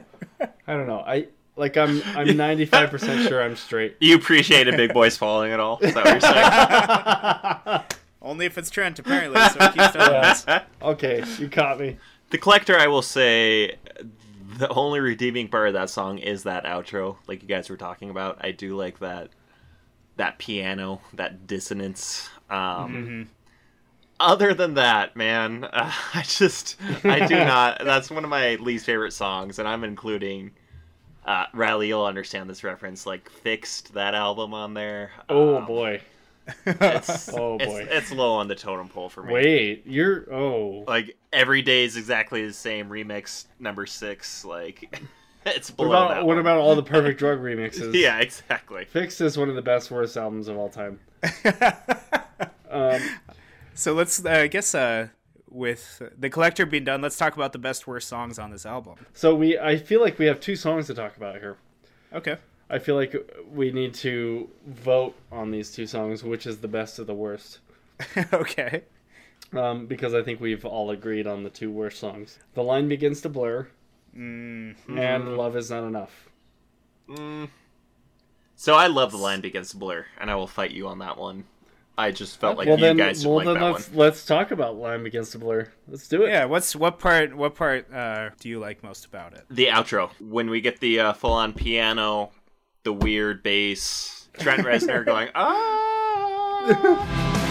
I 0.67 0.73
don't 0.73 0.87
know. 0.87 0.99
I 1.07 1.27
like. 1.55 1.77
I'm 1.77 2.01
I'm 2.17 2.35
95 2.35 2.89
percent 2.89 3.29
sure 3.29 3.41
I'm 3.41 3.55
straight. 3.55 3.95
You 4.01 4.15
appreciate 4.17 4.67
a 4.67 4.75
Big 4.75 4.93
Boy 4.93 5.07
swallowing 5.07 5.53
it 5.53 5.59
all. 5.61 5.79
Is 5.79 5.93
that 5.93 6.03
what 6.03 6.11
you're 6.21 7.73
saying? 7.79 7.81
Only 8.29 8.45
if 8.45 8.57
it's 8.57 8.69
Trent, 8.69 8.99
apparently. 8.99 9.39
So 9.49 9.59
he 9.59 9.69
keeps 9.79 9.91
telling 9.93 10.15
us. 10.15 10.45
Okay, 10.81 11.23
you 11.39 11.49
caught 11.49 11.79
me. 11.79 11.97
The 12.29 12.37
collector, 12.37 12.77
I 12.77 12.87
will 12.87 13.01
say, 13.01 13.75
the 14.57 14.67
only 14.69 14.99
redeeming 14.99 15.47
part 15.47 15.67
of 15.67 15.73
that 15.73 15.89
song 15.89 16.19
is 16.19 16.43
that 16.43 16.63
outro, 16.65 17.17
like 17.27 17.41
you 17.41 17.47
guys 17.47 17.69
were 17.69 17.77
talking 17.77 18.09
about. 18.11 18.37
I 18.41 18.51
do 18.51 18.75
like 18.75 18.99
that 18.99 19.29
that 20.17 20.37
piano, 20.37 21.01
that 21.13 21.47
dissonance. 21.47 22.29
Um, 22.49 23.29
Other 24.19 24.53
than 24.53 24.73
that, 24.73 25.15
man, 25.15 25.63
uh, 25.63 25.91
I 26.13 26.21
just 26.23 26.75
I 27.03 27.25
do 27.25 27.35
not. 27.45 27.83
That's 27.83 28.11
one 28.11 28.23
of 28.23 28.29
my 28.29 28.55
least 28.55 28.85
favorite 28.85 29.13
songs, 29.13 29.57
and 29.59 29.67
I'm 29.67 29.83
including. 29.83 30.51
Uh, 31.25 31.45
Riley, 31.53 31.87
you'll 31.89 32.05
understand 32.05 32.49
this 32.49 32.63
reference. 32.63 33.05
Like, 33.05 33.29
fixed 33.29 33.93
that 33.93 34.15
album 34.15 34.53
on 34.53 34.73
there. 34.73 35.11
Oh 35.29 35.57
Um, 35.57 35.65
boy. 35.65 36.01
It's, 36.65 37.29
Oh, 37.33 37.57
boy. 37.57 37.87
it's 37.89 38.11
low 38.11 38.33
on 38.33 38.47
the 38.47 38.55
totem 38.55 38.87
pole 38.89 39.09
for 39.09 39.23
me. 39.23 39.33
Wait, 39.33 39.83
you're 39.85 40.33
oh. 40.33 40.83
like 40.87 41.17
every 41.33 41.61
day 41.61 41.83
is 41.85 41.95
exactly 41.97 42.45
the 42.45 42.53
same 42.53 42.89
remix 42.89 43.45
number 43.59 43.85
six 43.85 44.43
like 44.45 44.99
it's 45.45 45.69
What 45.69 45.77
below 45.77 45.89
about 45.91 46.09
that 46.09 46.17
what 46.25 46.27
one. 46.35 46.39
about 46.39 46.57
all 46.57 46.75
the 46.75 46.83
Perfect 46.95 47.19
Drug 47.19 47.39
remixes? 47.39 47.93
yeah 47.93 48.19
exactly 48.19 48.85
Fix 48.85 49.21
is 49.21 49.37
one 49.37 49.49
of 49.49 49.55
the 49.55 49.61
best 49.61 49.91
worst 49.91 50.17
albums 50.17 50.47
of 50.47 50.57
all 50.57 50.69
time. 50.69 50.99
Um, 52.69 53.01
So 53.73 53.93
let's, 53.93 54.23
uh, 54.25 54.29
I 54.29 54.47
guess, 54.47 54.75
uh, 54.75 55.07
with 55.49 56.01
the 56.17 56.29
collector 56.29 56.65
being 56.65 56.83
done, 56.83 57.01
let's 57.01 57.17
talk 57.17 57.35
about 57.35 57.53
the 57.53 57.57
best 57.59 57.87
worst 57.87 58.07
songs 58.07 58.37
on 58.37 58.51
this 58.51 58.65
album. 58.65 58.95
so 59.13 59.33
we, 59.33 59.57
I 59.57 59.77
feel 59.77 60.01
like 60.01 60.19
we 60.19 60.25
have 60.25 60.39
two 60.39 60.55
songs 60.55 60.87
to 60.87 60.93
talk 60.93 61.15
about 61.17 61.35
here. 61.39 61.57
Okay. 62.13 62.37
I 62.69 62.79
feel 62.79 62.95
like 62.95 63.15
we 63.51 63.71
need 63.71 63.93
to 63.95 64.49
vote 64.67 65.15
on 65.31 65.51
these 65.51 65.71
two 65.71 65.87
songs, 65.87 66.23
which 66.23 66.45
is 66.45 66.59
the 66.59 66.67
best 66.67 66.99
of 66.99 67.07
the 67.07 67.13
worst. 67.15 67.59
okay. 68.33 68.83
Um, 69.53 69.87
because 69.87 70.13
I 70.13 70.21
think 70.21 70.39
we've 70.39 70.63
all 70.65 70.91
agreed 70.91 71.25
on 71.25 71.43
the 71.43 71.49
two 71.49 71.71
worst 71.71 71.97
songs. 71.99 72.37
The 72.53 72.61
line 72.63 72.87
begins 72.87 73.21
to 73.21 73.29
blur, 73.29 73.67
Mm, 74.17 74.75
and 74.97 75.37
love 75.37 75.55
is 75.55 75.69
not 75.69 75.83
enough. 75.83 76.29
so 78.55 78.73
i 78.75 78.87
love 78.87 79.11
the 79.11 79.17
line 79.17 79.41
begins 79.41 79.69
to 79.69 79.77
blur 79.77 80.05
and 80.19 80.29
i 80.29 80.35
will 80.35 80.47
fight 80.47 80.71
you 80.71 80.87
on 80.87 80.99
that 80.99 81.17
one 81.17 81.43
i 81.97 82.11
just 82.11 82.39
felt 82.39 82.57
like 82.57 82.67
well 82.67 82.77
you 82.77 82.81
then, 82.85 82.97
guys 82.97 83.21
should 83.21 83.27
well 83.27 83.37
like 83.37 83.45
then 83.45 83.53
that 83.55 83.71
let's 83.71 83.89
one 83.89 83.97
let's 83.97 84.25
talk 84.25 84.51
about 84.51 84.75
line 84.77 85.03
begins 85.03 85.29
to 85.31 85.37
blur. 85.37 85.67
Let's 85.87 86.07
do 86.07 86.23
it. 86.23 86.29
yeah. 86.29 86.45
What's 86.45 86.75
what 86.75 86.97
part? 86.99 87.35
What 87.35 87.55
part 87.55 87.91
uh, 87.93 88.29
do 88.39 88.47
you 88.49 88.59
like 88.59 88.83
most 88.83 89.05
about 89.05 89.33
it? 89.33 89.45
the 89.49 89.67
outro 89.67 90.09
when 90.19 90.49
we 90.49 90.61
get 90.61 90.79
the 90.79 90.99
uh, 90.99 91.13
full-on 91.13 91.53
piano 91.53 92.31
the 92.83 92.93
weird 92.93 93.43
bass 93.43 94.29
trent 94.39 94.61
reznor 94.65 95.05
going 95.05 95.29
ah 95.35 96.09
uh, 96.69 97.19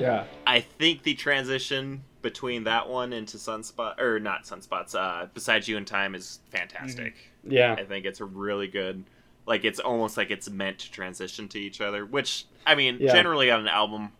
Yeah. 0.00 0.24
I 0.54 0.60
think 0.60 1.02
the 1.02 1.14
transition 1.14 2.04
between 2.22 2.64
that 2.64 2.88
one 2.88 3.12
into 3.12 3.36
Sunspot 3.38 3.98
or 4.00 4.20
not 4.20 4.44
Sunspots, 4.44 4.94
uh, 4.94 5.26
Besides 5.34 5.66
You 5.68 5.76
in 5.76 5.84
Time 5.84 6.14
is 6.14 6.38
fantastic. 6.50 7.14
Yeah. 7.42 7.74
I 7.76 7.84
think 7.84 8.06
it's 8.06 8.20
a 8.20 8.24
really 8.24 8.68
good 8.68 9.04
like 9.46 9.64
it's 9.64 9.78
almost 9.80 10.16
like 10.16 10.30
it's 10.30 10.48
meant 10.48 10.78
to 10.78 10.90
transition 10.90 11.48
to 11.48 11.58
each 11.58 11.80
other, 11.82 12.06
which 12.06 12.46
I 12.64 12.74
mean, 12.76 12.96
Yeah. 13.00 13.12
generally 13.12 13.50
on 13.50 13.60
an 13.60 13.68
album 13.68 14.12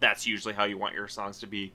that's 0.00 0.26
usually 0.26 0.54
how 0.54 0.64
you 0.64 0.76
want 0.78 0.94
your 0.94 1.08
songs 1.08 1.38
to 1.40 1.46
be. 1.46 1.72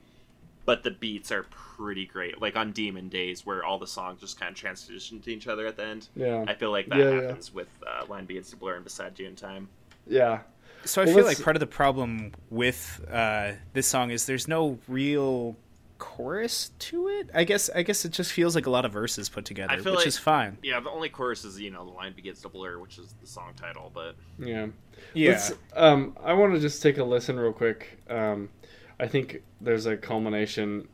But 0.65 0.83
the 0.83 0.91
beats 0.91 1.31
are 1.31 1.43
pretty 1.49 2.05
great. 2.05 2.39
Like 2.39 2.55
on 2.55 2.71
Demon 2.71 3.09
Days 3.09 3.43
where 3.45 3.63
all 3.65 3.79
the 3.79 3.87
songs 3.87 4.21
just 4.21 4.39
kind 4.39 4.51
of 4.51 4.55
transition 4.55 5.19
to 5.21 5.31
each 5.33 5.47
other 5.47 5.65
at 5.65 5.77
the 5.77 5.83
end. 5.85 6.09
Yeah. 6.15 6.45
I 6.47 6.53
feel 6.53 6.69
like 6.71 6.87
that 6.89 6.99
Yeah, 6.99 7.09
yeah. 7.15 7.21
happens 7.23 7.51
with 7.53 7.69
uh, 7.87 8.05
Line 8.07 8.25
Begins 8.25 8.51
to 8.51 8.55
Blur 8.55 8.75
and 8.75 8.83
Beside 8.83 9.17
You 9.17 9.25
in 9.27 9.35
Time. 9.35 9.67
Yeah. 10.07 10.41
So 10.85 11.01
I 11.01 11.05
Well, 11.05 11.15
feel 11.15 11.25
like 11.25 11.41
part 11.43 11.55
of 11.55 11.59
the 11.59 11.67
problem 11.67 12.31
with 12.49 13.05
uh, 13.11 13.51
this 13.73 13.85
song 13.87 14.11
is 14.11 14.25
there's 14.25 14.47
no 14.47 14.79
real 14.87 15.55
chorus 15.97 16.71
to 16.79 17.09
it. 17.09 17.29
I 17.33 17.43
guess 17.43 17.69
I 17.69 17.83
guess 17.83 18.05
it 18.05 18.11
just 18.13 18.31
feels 18.31 18.55
like 18.55 18.65
a 18.65 18.69
lot 18.69 18.85
of 18.85 18.93
verses 18.93 19.27
put 19.27 19.43
together, 19.45 19.73
I 19.73 19.77
which 19.77 19.85
like- 19.85 20.07
is 20.07 20.17
fine. 20.17 20.57
Yeah, 20.63 20.79
the 20.79 20.89
only 20.89 21.09
chorus 21.09 21.43
is, 21.43 21.59
you 21.59 21.71
know, 21.71 21.83
the 21.85 21.91
line 21.91 22.13
begins 22.13 22.41
to 22.43 22.49
blur, 22.49 22.79
which 22.79 22.97
is 22.97 23.13
the 23.19 23.27
song 23.27 23.51
title, 23.55 23.91
but 23.93 24.15
Yeah. 24.39 24.67
Yeah. 25.13 25.31
Let's, 25.31 25.51
um, 25.75 26.15
I 26.23 26.33
want 26.33 26.53
to 26.53 26.59
just 26.59 26.81
take 26.81 26.97
a 26.97 27.03
listen 27.03 27.37
real 27.39 27.51
quick. 27.53 27.99
Um, 28.09 28.49
I 28.99 29.07
think 29.07 29.41
there's 29.61 29.85
a 29.85 29.97
culmination, 29.97 30.87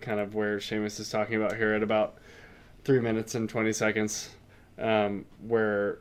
kind 0.00 0.20
of 0.20 0.34
where 0.34 0.58
Seamus 0.58 0.98
is 1.00 1.10
talking 1.10 1.34
about 1.36 1.56
here 1.56 1.72
at 1.74 1.82
about 1.82 2.18
three 2.84 3.00
minutes 3.00 3.34
and 3.34 3.48
twenty 3.48 3.72
seconds, 3.72 4.30
um, 4.78 5.24
where 5.46 5.98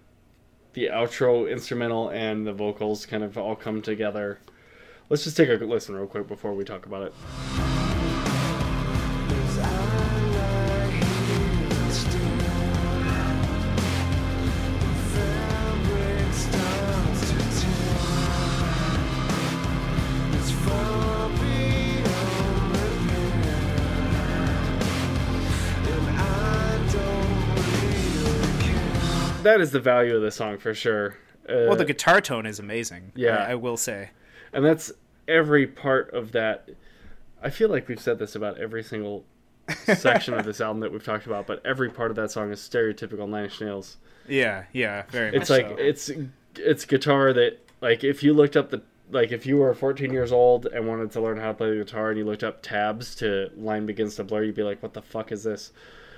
the 0.74 0.88
outro 0.88 1.50
instrumental 1.50 2.10
and 2.10 2.46
the 2.46 2.54
vocals 2.54 3.06
kind 3.06 3.24
of 3.24 3.38
all 3.38 3.56
come 3.56 3.82
together. 3.82 4.40
Let's 5.10 5.24
just 5.24 5.38
take 5.38 5.50
a 5.50 5.54
listen 5.66 5.96
real 5.96 6.08
quick 6.08 6.28
before 6.28 6.54
we 6.54 6.64
talk 6.64 6.86
about 6.86 7.04
it. 7.04 7.73
That 29.44 29.62
is 29.62 29.72
the 29.72 29.80
value 29.80 30.16
of 30.16 30.22
the 30.22 30.32
song 30.32 30.58
for 30.58 30.74
sure. 30.74 31.18
Uh, 31.48 31.68
Well, 31.68 31.76
the 31.76 31.86
guitar 31.86 32.22
tone 32.22 32.46
is 32.46 32.60
amazing. 32.60 33.12
Yeah. 33.16 33.38
I, 33.38 33.52
I 33.52 33.56
will 33.56 33.78
say. 33.78 34.10
and 34.54 34.64
that's 34.66 34.92
every 35.28 35.68
part 35.68 36.12
of 36.14 36.32
that. 36.34 36.70
I 37.42 37.50
feel 37.50 37.70
like 37.70 37.88
we've 37.88 38.00
said 38.00 38.20
this 38.20 38.36
about 38.36 38.58
every 38.58 38.84
single 38.84 39.26
section 39.96 40.34
of 40.34 40.46
this 40.46 40.62
album 40.62 40.80
that 40.82 40.92
we've 40.92 41.04
talked 41.04 41.26
about, 41.26 41.48
but 41.48 41.66
every 41.66 41.90
part 41.90 42.10
of 42.12 42.16
that 42.18 42.32
song 42.32 42.52
is 42.52 42.60
stereotypical 42.60 43.28
Nine 43.28 43.46
Inch 43.46 43.60
Nails. 43.62 43.98
Yeah, 44.28 44.64
yeah, 44.72 45.04
very 45.10 45.32
much. 45.32 45.42
It's 45.42 45.50
like 45.50 45.68
so. 45.68 45.76
it's 45.78 46.12
it's 46.56 46.86
guitar 46.86 47.34
that 47.34 47.60
like 47.82 48.04
if 48.06 48.24
you 48.24 48.34
looked 48.34 48.56
up 48.56 48.70
the 48.70 48.82
like 49.12 49.32
if 49.34 49.46
you 49.46 49.58
were 49.58 49.74
14 49.74 50.14
years 50.14 50.32
old 50.32 50.66
and 50.68 50.88
wanted 50.88 51.12
to 51.12 51.22
learn 51.22 51.38
how 51.38 51.48
to 51.50 51.54
play 51.54 51.70
the 51.72 51.84
guitar 51.84 52.10
and 52.10 52.18
you 52.18 52.24
looked 52.26 52.44
up 52.44 52.62
tabs 52.62 53.16
to 53.16 53.50
line 53.58 53.86
begins 53.86 54.16
to 54.16 54.24
blur, 54.24 54.44
you'd 54.44 54.56
be 54.56 54.64
like, 54.64 54.82
"What 54.82 54.94
the 54.94 55.02
fuck 55.02 55.32
is 55.34 55.44
this?" 55.44 55.74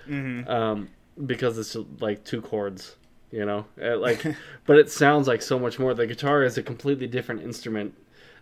Mhm. 0.08 0.48
Um, 0.48 0.90
because 1.26 1.58
it's 1.58 1.76
like 2.00 2.24
two 2.24 2.42
chords, 2.42 2.96
you 3.36 3.46
know. 3.46 3.66
Uh, 3.82 3.98
like, 3.98 4.26
but 4.66 4.78
it 4.78 4.90
sounds 4.90 5.28
like 5.28 5.42
so 5.42 5.60
much 5.60 5.78
more. 5.78 5.94
The 5.94 6.08
guitar 6.08 6.44
is 6.44 6.58
a 6.58 6.64
completely 6.64 7.08
different 7.08 7.42
instrument 7.42 7.94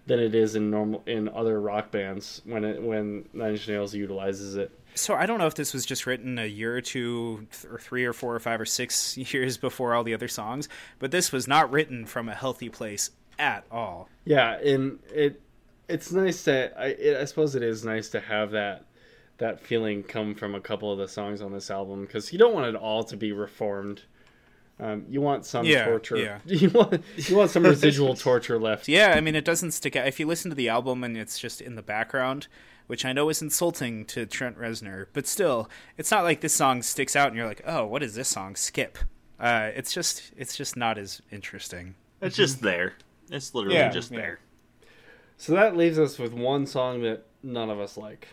than 0.06 0.20
it 0.20 0.36
is 0.36 0.56
in 0.56 0.70
normal 0.70 1.02
in 1.06 1.30
other 1.30 1.60
rock 1.60 1.90
bands 1.92 2.42
when 2.46 2.64
it 2.64 2.82
when 2.82 3.28
Nine 3.34 3.52
Inch 3.52 3.68
Nails 3.68 3.96
utilizes 3.96 4.56
it. 4.56 4.72
So 4.96 5.16
I 5.16 5.26
don't 5.26 5.40
know 5.40 5.48
if 5.48 5.56
this 5.56 5.74
was 5.74 5.86
just 5.88 6.06
written 6.06 6.38
a 6.38 6.46
year 6.46 6.78
or 6.78 6.82
two, 6.82 7.48
th- 7.52 7.74
or 7.74 7.80
three 7.80 8.06
or 8.06 8.14
four 8.14 8.36
or 8.36 8.40
five 8.40 8.62
or 8.62 8.66
six 8.66 9.18
years 9.34 9.58
before 9.58 9.96
all 9.96 10.04
the 10.04 10.14
other 10.14 10.28
songs, 10.28 10.70
but 11.00 11.10
this 11.10 11.32
was 11.32 11.48
not 11.48 11.72
written 11.72 12.06
from 12.06 12.30
a 12.30 12.36
healthy 12.36 12.70
place 12.70 13.10
at 13.40 13.66
all. 13.72 14.08
Yeah, 14.26 14.60
and 14.60 15.00
it 15.12 15.42
it's 15.90 16.12
nice 16.12 16.44
to 16.44 16.72
I 16.80 16.88
it, 16.88 17.18
I 17.18 17.26
suppose 17.26 17.56
it 17.56 17.64
is 17.64 17.84
nice 17.84 18.10
to 18.10 18.20
have 18.20 18.52
that 18.52 18.86
that 19.40 19.60
feeling 19.60 20.04
come 20.04 20.36
from 20.36 20.54
a 20.54 20.62
couple 20.62 20.92
of 20.92 21.00
the 21.00 21.08
songs 21.08 21.42
on 21.42 21.52
this 21.52 21.72
album 21.72 22.06
because 22.06 22.32
you 22.32 22.38
don't 22.38 22.54
want 22.54 22.68
it 22.68 22.76
all 22.76 23.04
to 23.06 23.18
be 23.18 23.32
reformed. 23.32 24.04
Um, 24.84 25.06
you 25.08 25.22
want 25.22 25.46
some 25.46 25.66
Yeah, 25.66 25.86
torture. 25.86 26.18
yeah. 26.18 26.40
You 26.46 26.70
want 26.70 27.02
you 27.16 27.36
want 27.38 27.52
some 27.52 27.64
residual 27.74 28.16
torture 28.16 28.60
left. 28.60 28.88
Yeah, 28.88 29.14
I 29.16 29.22
mean, 29.22 29.36
it 29.36 29.46
doesn't 29.46 29.72
stick 29.72 29.96
out. 29.96 30.08
If 30.08 30.20
you 30.20 30.28
listen 30.28 30.50
to 30.52 30.56
the 30.56 30.68
album 30.70 31.04
and 31.04 31.16
it's 31.18 31.40
just 31.40 31.62
in 31.62 31.76
the 31.76 31.82
background, 31.82 32.48
which 32.88 33.06
I 33.06 33.14
know 33.14 33.30
is 33.30 33.42
insulting 33.42 34.04
to 34.08 34.26
Trent 34.26 34.58
Reznor, 34.58 35.06
but 35.14 35.26
still, 35.26 35.70
it's 35.98 36.12
not 36.12 36.24
like 36.24 36.42
this 36.42 36.54
song 36.54 36.82
sticks 36.82 37.16
out 37.16 37.28
and 37.30 37.38
you're 37.38 37.48
like, 37.48 37.62
oh, 37.66 37.86
what 37.86 38.04
is 38.04 38.16
this 38.16 38.28
song? 38.28 38.56
Skip. 38.58 38.98
Uh, 39.40 39.72
it's 39.74 39.94
just, 39.94 40.32
it's 40.38 40.56
just 40.58 40.76
not 40.76 40.98
as 40.98 41.22
interesting. 41.32 41.96
It's 42.22 42.36
just 42.36 42.62
there. 42.62 42.94
It's 43.32 43.56
literally 43.56 43.78
Yeah, 43.78 43.90
just 43.90 44.12
yeah. 44.12 44.18
there. 44.20 44.40
So 45.38 45.54
that 45.54 45.76
leaves 45.78 45.98
us 45.98 46.20
with 46.20 46.34
one 46.34 46.66
song 46.66 47.02
that 47.04 47.26
none 47.42 47.70
of 47.70 47.80
us 47.80 47.96
like, 47.98 48.28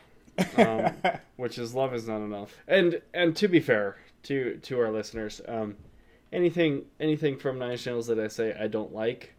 um, 0.57 0.93
which 1.37 1.59
is 1.59 1.75
"Love 1.75 1.95
Is 1.95 2.07
Not 2.09 2.19
Enough." 2.23 2.55
And 2.69 3.01
and 3.15 3.35
to 3.37 3.49
be 3.49 3.59
fair 3.61 3.97
to 4.25 4.59
to 4.63 4.79
our 4.81 4.91
listeners, 4.93 5.41
um, 5.49 5.77
anything 6.33 6.85
anything 6.99 7.37
from 7.39 7.59
Nine 7.59 7.73
Inch 7.73 7.87
Nails 7.87 8.07
that 8.09 8.19
I 8.19 8.29
say 8.29 8.55
I 8.59 8.67
don't 8.69 8.93
like, 8.95 9.35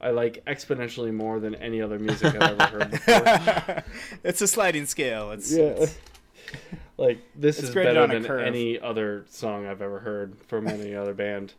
I 0.00 0.10
like 0.10 0.44
exponentially 0.46 1.12
more 1.12 1.40
than 1.40 1.54
any 1.56 1.80
other 1.82 1.98
music 1.98 2.34
I've 2.40 2.58
ever 2.60 2.78
heard 2.78 2.90
before. 3.66 3.84
it's 4.24 4.40
a 4.40 4.46
sliding 4.48 4.86
scale. 4.86 5.30
It's, 5.32 5.52
yeah, 5.52 5.64
it's- 5.64 5.98
like 6.96 7.18
this 7.36 7.58
It's 7.58 7.68
is 7.68 7.74
graded 7.74 7.94
better 7.94 8.02
on 8.04 8.10
a 8.10 8.14
than 8.14 8.24
curve. 8.24 8.46
any 8.46 8.78
other 8.80 9.26
song 9.28 9.66
I've 9.66 9.82
ever 9.82 9.98
heard 10.00 10.36
from 10.48 10.66
any 10.66 10.94
other 10.96 11.14
band. 11.14 11.52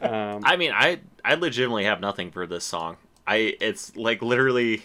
Um, 0.00 0.40
I 0.44 0.56
mean, 0.56 0.72
I 0.74 1.00
I 1.24 1.34
legitimately 1.34 1.84
have 1.84 2.00
nothing 2.00 2.30
for 2.30 2.46
this 2.46 2.64
song. 2.64 2.96
I 3.26 3.56
it's 3.60 3.96
like 3.96 4.22
literally 4.22 4.82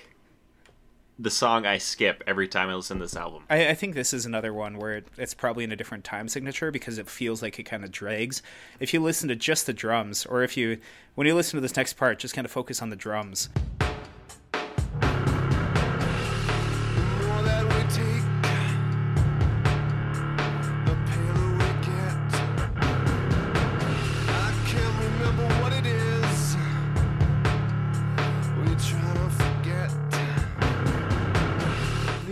the 1.21 1.29
song 1.29 1.65
I 1.65 1.77
skip 1.77 2.23
every 2.25 2.47
time 2.47 2.69
I 2.69 2.75
listen 2.75 2.97
to 2.97 3.03
this 3.03 3.15
album. 3.15 3.43
I, 3.49 3.69
I 3.69 3.73
think 3.73 3.93
this 3.93 4.13
is 4.13 4.25
another 4.25 4.53
one 4.53 4.77
where 4.77 4.95
it, 4.97 5.07
it's 5.17 5.33
probably 5.33 5.65
in 5.65 5.71
a 5.71 5.75
different 5.75 6.05
time 6.05 6.29
signature 6.29 6.71
because 6.71 6.97
it 6.97 7.09
feels 7.09 7.41
like 7.41 7.59
it 7.59 7.63
kind 7.63 7.83
of 7.83 7.91
drags. 7.91 8.41
If 8.79 8.93
you 8.93 9.01
listen 9.01 9.27
to 9.27 9.35
just 9.35 9.65
the 9.65 9.73
drums, 9.73 10.25
or 10.25 10.43
if 10.43 10.55
you, 10.55 10.79
when 11.15 11.27
you 11.27 11.35
listen 11.35 11.57
to 11.57 11.61
this 11.61 11.75
next 11.75 11.93
part, 11.93 12.19
just 12.19 12.33
kind 12.33 12.45
of 12.45 12.51
focus 12.51 12.81
on 12.81 12.89
the 12.89 12.95
drums. 12.95 13.49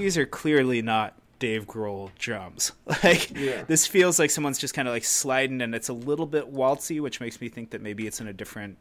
These 0.07 0.17
are 0.17 0.25
clearly 0.25 0.81
not 0.81 1.15
Dave 1.38 1.67
Grohl 1.67 2.11
drums. 2.17 2.71
Like 3.03 3.38
Yeah. 3.38 3.65
this 3.67 3.85
feels 3.85 4.19
like 4.19 4.29
someone's 4.29 4.57
just 4.57 4.73
kind 4.73 4.88
of 4.88 4.93
like 4.93 5.03
sliding, 5.03 5.61
and 5.61 5.75
it's 5.75 5.89
a 5.89 5.93
little 5.93 6.25
bit 6.25 6.53
waltzy, 6.53 7.01
which 7.01 7.19
makes 7.19 7.41
me 7.41 7.49
think 7.49 7.71
that 7.71 7.81
maybe 7.81 8.07
it's 8.07 8.21
in 8.21 8.27
a 8.29 8.31
different 8.31 8.77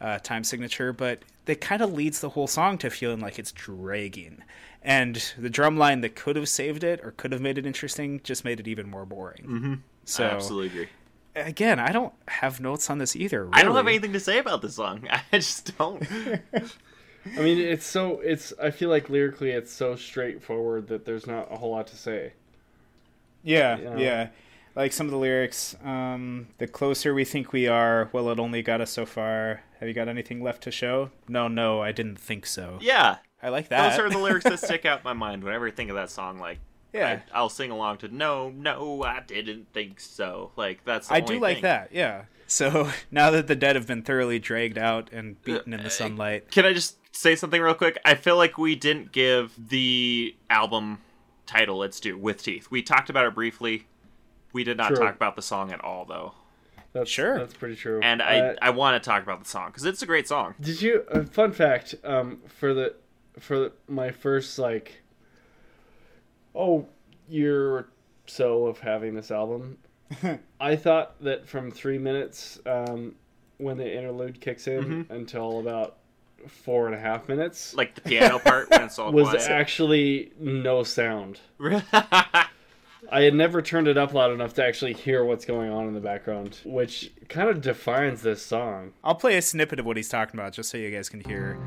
uh, 0.00 0.20
time 0.20 0.42
signature. 0.42 0.94
But 0.94 1.18
it 1.46 1.60
kind 1.60 1.82
of 1.82 1.92
leads 1.92 2.20
the 2.22 2.30
whole 2.30 2.46
song 2.46 2.78
to 2.78 2.88
feeling 2.88 3.20
like 3.20 3.38
it's 3.38 3.52
dragging, 3.52 4.42
and 4.82 5.16
the 5.36 5.50
drum 5.50 5.76
line 5.76 6.00
that 6.00 6.16
could 6.16 6.36
have 6.36 6.48
saved 6.48 6.82
it 6.82 7.00
or 7.04 7.10
could 7.10 7.32
have 7.32 7.42
made 7.42 7.58
it 7.58 7.66
interesting 7.66 8.22
just 8.24 8.42
made 8.42 8.58
it 8.58 8.66
even 8.66 8.88
more 8.88 9.04
boring. 9.04 9.44
Mm-hmm. 9.46 9.74
So 10.06 10.24
I 10.24 10.30
absolutely 10.30 10.68
agree. 10.68 10.88
again, 11.36 11.78
I 11.78 11.92
don't 11.92 12.14
have 12.28 12.58
notes 12.58 12.88
on 12.88 12.96
this 12.96 13.14
either. 13.14 13.50
I 13.52 13.62
don't 13.62 13.76
have 13.76 13.86
anything 13.86 14.14
to 14.14 14.20
say 14.20 14.38
about 14.38 14.62
this 14.62 14.76
song. 14.76 15.06
I 15.10 15.20
just 15.32 15.76
don't. 15.76 16.02
I 17.36 17.40
mean, 17.40 17.58
it's 17.58 17.84
so 17.86 18.20
it's. 18.20 18.52
I 18.62 18.70
feel 18.70 18.88
like 18.88 19.10
lyrically, 19.10 19.50
it's 19.50 19.72
so 19.72 19.96
straightforward 19.96 20.88
that 20.88 21.04
there's 21.04 21.26
not 21.26 21.52
a 21.52 21.56
whole 21.56 21.70
lot 21.72 21.86
to 21.88 21.96
say. 21.96 22.32
Yeah, 23.42 23.78
you 23.78 23.84
know? 23.84 23.96
yeah. 23.96 24.28
Like 24.76 24.92
some 24.92 25.06
of 25.06 25.10
the 25.10 25.18
lyrics, 25.18 25.76
um, 25.84 26.46
the 26.58 26.66
closer 26.66 27.12
we 27.12 27.24
think 27.24 27.52
we 27.52 27.66
are, 27.66 28.08
well, 28.12 28.30
it 28.30 28.38
only 28.38 28.62
got 28.62 28.80
us 28.80 28.90
so 28.90 29.04
far. 29.04 29.62
Have 29.80 29.88
you 29.88 29.94
got 29.94 30.08
anything 30.08 30.42
left 30.42 30.62
to 30.62 30.70
show? 30.70 31.10
No, 31.28 31.48
no, 31.48 31.80
I 31.82 31.90
didn't 31.92 32.18
think 32.20 32.46
so. 32.46 32.78
yeah, 32.80 33.16
I 33.42 33.48
like 33.48 33.68
that. 33.70 33.90
those 33.90 33.98
are 33.98 34.08
the 34.10 34.18
lyrics 34.18 34.44
that 34.44 34.60
stick 34.60 34.84
out 34.86 35.00
in 35.00 35.04
my 35.04 35.12
mind 35.12 35.42
whenever 35.42 35.66
I 35.66 35.70
think 35.72 35.90
of 35.90 35.96
that 35.96 36.08
song. 36.10 36.38
Like, 36.38 36.58
yeah, 36.92 37.20
I, 37.34 37.38
I'll 37.38 37.48
sing 37.48 37.70
along 37.70 37.98
to 37.98 38.08
"No, 38.14 38.50
no, 38.50 39.02
I 39.02 39.20
didn't 39.26 39.72
think 39.72 40.00
so." 40.00 40.52
Like 40.56 40.84
that's. 40.84 41.08
The 41.08 41.14
I, 41.14 41.20
only 41.20 41.34
do 41.34 41.40
like 41.40 41.56
thing. 41.56 41.62
that. 41.62 41.88
Yeah. 41.92 42.22
So 42.46 42.90
now 43.10 43.30
that 43.32 43.46
the 43.48 43.56
dead 43.56 43.74
have 43.76 43.86
been 43.86 44.02
thoroughly 44.02 44.38
dragged 44.38 44.78
out 44.78 45.10
and 45.12 45.40
beaten 45.42 45.72
Uh, 45.72 45.78
in 45.78 45.82
the 45.84 45.90
sunlight, 45.90 46.50
Can 46.50 46.64
I 46.64 46.72
just 46.72 46.96
say 47.20 47.36
something 47.36 47.60
real 47.60 47.74
quick? 47.74 47.98
I 48.04 48.14
feel 48.14 48.36
like 48.36 48.58
we 48.58 48.74
didn't 48.76 49.12
give 49.12 49.52
the 49.68 50.34
album 50.48 50.98
title 51.46 51.82
its 51.82 52.00
due 52.00 52.16
with 52.16 52.42
teeth. 52.42 52.68
We 52.70 52.82
talked 52.82 53.10
about 53.10 53.26
it 53.26 53.34
briefly. 53.34 53.86
We 54.52 54.64
did 54.64 54.76
not 54.76 54.88
True. 54.88 54.96
talk 55.04 55.14
about 55.14 55.36
the 55.36 55.42
song 55.42 55.70
at 55.72 55.82
all, 55.84 56.04
though. 56.04 56.32
That's 56.92 57.08
Sure. 57.10 57.38
That's 57.38 57.54
pretty 57.54 57.76
true. 57.76 58.00
And 58.02 58.20
I, 58.20 58.38
Uh, 58.40 58.54
I 58.60 58.70
want 58.70 59.00
to 59.00 59.08
talk 59.08 59.22
about 59.22 59.38
the 59.42 59.48
song 59.48 59.68
because 59.68 59.84
it's 59.84 60.02
a 60.02 60.06
great 60.06 60.26
song. 60.26 60.54
did 60.60 60.82
you? 60.82 61.04
Uh, 61.12 61.22
fun 61.24 61.52
fact. 61.52 61.94
Um, 62.02 62.38
for 62.48 62.74
the 62.74 62.94
for 63.38 63.58
the, 63.60 63.72
my 63.88 64.10
first 64.10 64.58
like, 64.58 65.02
oh, 66.54 66.86
year 67.28 67.70
or 67.70 67.88
so 68.26 68.66
of 68.66 68.80
having 68.80 69.14
this 69.14 69.30
album, 69.30 69.78
I 70.60 70.74
thought 70.76 71.22
that 71.22 71.48
from 71.48 71.70
three 71.70 71.98
minutes, 71.98 72.58
um, 72.66 73.14
when 73.58 73.76
the 73.76 73.96
interlude 73.96 74.40
kicks 74.40 74.66
in, 74.66 74.82
Mm-hmm. 74.84 75.12
until 75.12 75.60
about 75.60 75.98
four 76.48 76.86
and 76.86 76.94
a 76.94 76.98
half 76.98 77.28
minutes, 77.28 77.74
Like 77.74 77.94
the 77.94 78.00
piano 78.00 78.38
part 78.38 78.70
when 78.70 78.82
it's 78.82 78.98
all 78.98 79.12
was 79.12 79.28
quiet. 79.28 79.48
actually 79.50 80.32
no 80.38 80.82
sound. 80.82 81.40
I 83.12 83.22
had 83.22 83.34
never 83.34 83.60
turned 83.62 83.88
it 83.88 83.96
up 83.98 84.12
loud 84.14 84.30
enough 84.32 84.54
to 84.54 84.64
actually 84.64 84.92
hear 84.92 85.24
what's 85.24 85.44
going 85.44 85.70
on 85.70 85.88
in 85.88 85.94
the 85.94 86.00
background, 86.00 86.58
which 86.64 87.10
kind 87.28 87.48
of 87.48 87.60
defines 87.60 88.22
this 88.22 88.42
song. 88.42 88.92
I'll 89.02 89.14
play 89.16 89.36
a 89.36 89.42
snippet 89.42 89.80
of 89.80 89.86
what 89.86 89.96
he's 89.96 90.08
talking 90.08 90.38
about 90.38 90.52
just 90.52 90.70
so 90.70 90.78
you 90.78 90.90
guys 90.90 91.08
can 91.08 91.20
hear. 91.20 91.58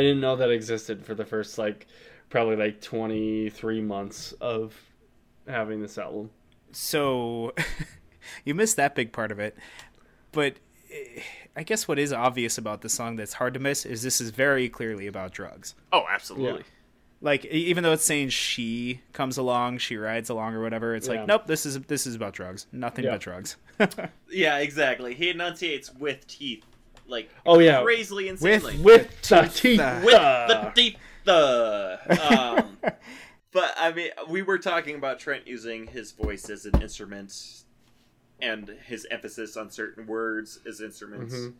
I 0.00 0.02
didn't 0.02 0.20
know 0.20 0.36
that 0.36 0.50
existed 0.50 1.04
for 1.04 1.14
the 1.14 1.24
first 1.26 1.58
like 1.58 1.86
probably 2.30 2.56
like 2.56 2.80
23 2.80 3.80
months 3.82 4.32
of 4.40 4.74
having 5.46 5.80
this 5.82 5.98
album. 5.98 6.30
So 6.72 7.52
you 8.44 8.54
missed 8.54 8.76
that 8.76 8.94
big 8.94 9.12
part 9.12 9.30
of 9.32 9.38
it. 9.38 9.56
But 10.32 10.54
eh, 10.92 11.20
I 11.56 11.62
guess 11.64 11.86
what 11.88 11.98
is 11.98 12.12
obvious 12.12 12.56
about 12.56 12.80
the 12.80 12.88
song 12.88 13.16
that's 13.16 13.34
hard 13.34 13.54
to 13.54 13.60
miss 13.60 13.84
is 13.84 14.02
this 14.02 14.20
is 14.20 14.30
very 14.30 14.68
clearly 14.68 15.06
about 15.06 15.32
drugs. 15.32 15.74
oh, 15.92 16.04
absolutely. 16.08 16.62
Like 17.22 17.44
e- 17.44 17.48
even 17.48 17.84
though 17.84 17.92
it's 17.92 18.04
saying 18.04 18.30
she 18.30 19.02
comes 19.12 19.36
along, 19.36 19.78
she 19.78 19.96
rides 19.98 20.30
along 20.30 20.54
or 20.54 20.62
whatever, 20.62 20.94
it's 20.94 21.06
Yeah. 21.08 21.14
like 21.16 21.26
nope, 21.26 21.46
this 21.46 21.66
is 21.66 21.78
this 21.80 22.06
is 22.06 22.14
about 22.14 22.32
drugs. 22.32 22.66
Nothing 22.72 23.04
Yeah. 23.04 23.10
but 23.12 23.20
drugs. 23.20 23.56
Yeah, 24.30 24.58
exactly. 24.58 25.14
He 25.14 25.28
enunciates 25.30 25.92
with 25.92 26.26
teeth, 26.26 26.64
like 27.10 27.28
Oh, 27.44 27.58
yeah. 27.58 27.82
crazily 27.82 28.24
With- 28.30 28.42
insanely. 28.42 28.78
With 28.78 29.20
the 29.28 29.40
Teeth, 29.42 29.56
teeth. 29.56 29.80
uh, 29.80 30.00
with 30.04 30.14
uh, 30.14 30.46
the 30.48 30.70
teeth. 30.74 30.96
The 31.24 31.98
um, 32.32 32.78
but 33.52 33.74
I 33.78 33.92
mean, 33.92 34.10
we 34.28 34.42
were 34.42 34.58
talking 34.58 34.94
about 34.96 35.18
Trent 35.18 35.46
using 35.46 35.86
his 35.88 36.12
voice 36.12 36.48
as 36.48 36.64
an 36.66 36.80
instrument, 36.80 37.34
and 38.40 38.68
his 38.86 39.06
emphasis 39.10 39.56
on 39.56 39.70
certain 39.70 40.06
words 40.06 40.60
as 40.66 40.80
instruments. 40.80 41.34
Mhm. 41.34 41.54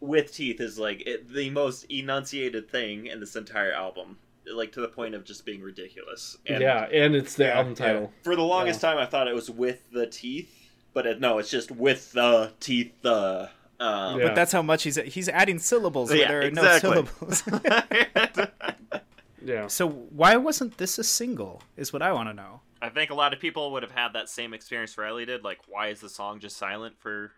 With 0.00 0.32
teeth 0.34 0.60
is 0.60 0.78
like 0.78 1.02
it, 1.06 1.32
the 1.32 1.50
most 1.50 1.84
enunciated 1.84 2.70
thing 2.70 3.06
in 3.06 3.20
this 3.20 3.36
entire 3.36 3.72
album, 3.72 4.18
like 4.52 4.72
to 4.72 4.80
the 4.80 4.88
point 4.88 5.14
of 5.14 5.24
just 5.24 5.44
being 5.46 5.60
ridiculous. 5.62 6.36
And 6.46 6.60
yeah, 6.62 6.84
and 6.92 7.14
it's 7.14 7.34
the 7.34 7.44
Yeah, 7.44 7.58
album 7.58 7.74
yeah. 7.78 7.86
title. 7.86 8.12
For 8.22 8.36
the 8.36 8.42
longest 8.42 8.80
time, 8.80 8.98
I 8.98 9.06
thought 9.06 9.28
it 9.28 9.34
was 9.34 9.50
with 9.50 9.90
the 9.92 10.06
teeth, 10.06 10.50
but 10.92 11.06
it, 11.06 11.20
no, 11.20 11.38
it's 11.38 11.50
just 11.50 11.70
with 11.70 12.12
the 12.12 12.52
teeth. 12.60 12.92
The 13.02 13.50
um, 13.80 14.18
Yeah. 14.20 14.26
But 14.28 14.34
that's 14.34 14.52
how 14.52 14.62
much 14.62 14.82
he's 14.84 14.96
he's 14.96 15.28
adding 15.28 15.58
syllables 15.58 16.10
where 16.10 16.18
Yeah, 16.18 16.28
there 16.28 16.38
are 16.40 16.42
exactly. 16.42 16.90
no 16.90 17.04
syllables. 17.30 17.42
Yeah. 19.46 19.66
so 19.66 19.86
why 19.88 20.36
wasn't 20.36 20.78
this 20.78 20.98
a 20.98 21.04
single? 21.04 21.62
Is 21.76 21.92
what 21.92 22.00
I 22.00 22.12
want 22.12 22.30
to 22.30 22.34
know. 22.34 22.60
I 22.80 22.88
think 22.88 23.10
a 23.10 23.14
lot 23.14 23.32
of 23.34 23.40
people 23.40 23.72
would 23.72 23.82
have 23.82 23.92
had 23.92 24.14
that 24.14 24.28
same 24.30 24.54
experience 24.54 24.96
Riley 24.96 25.26
did. 25.26 25.44
Like, 25.44 25.58
why 25.68 25.88
is 25.88 26.00
the 26.00 26.08
song 26.08 26.40
just 26.40 26.56
silent 26.56 26.98
for 26.98 27.32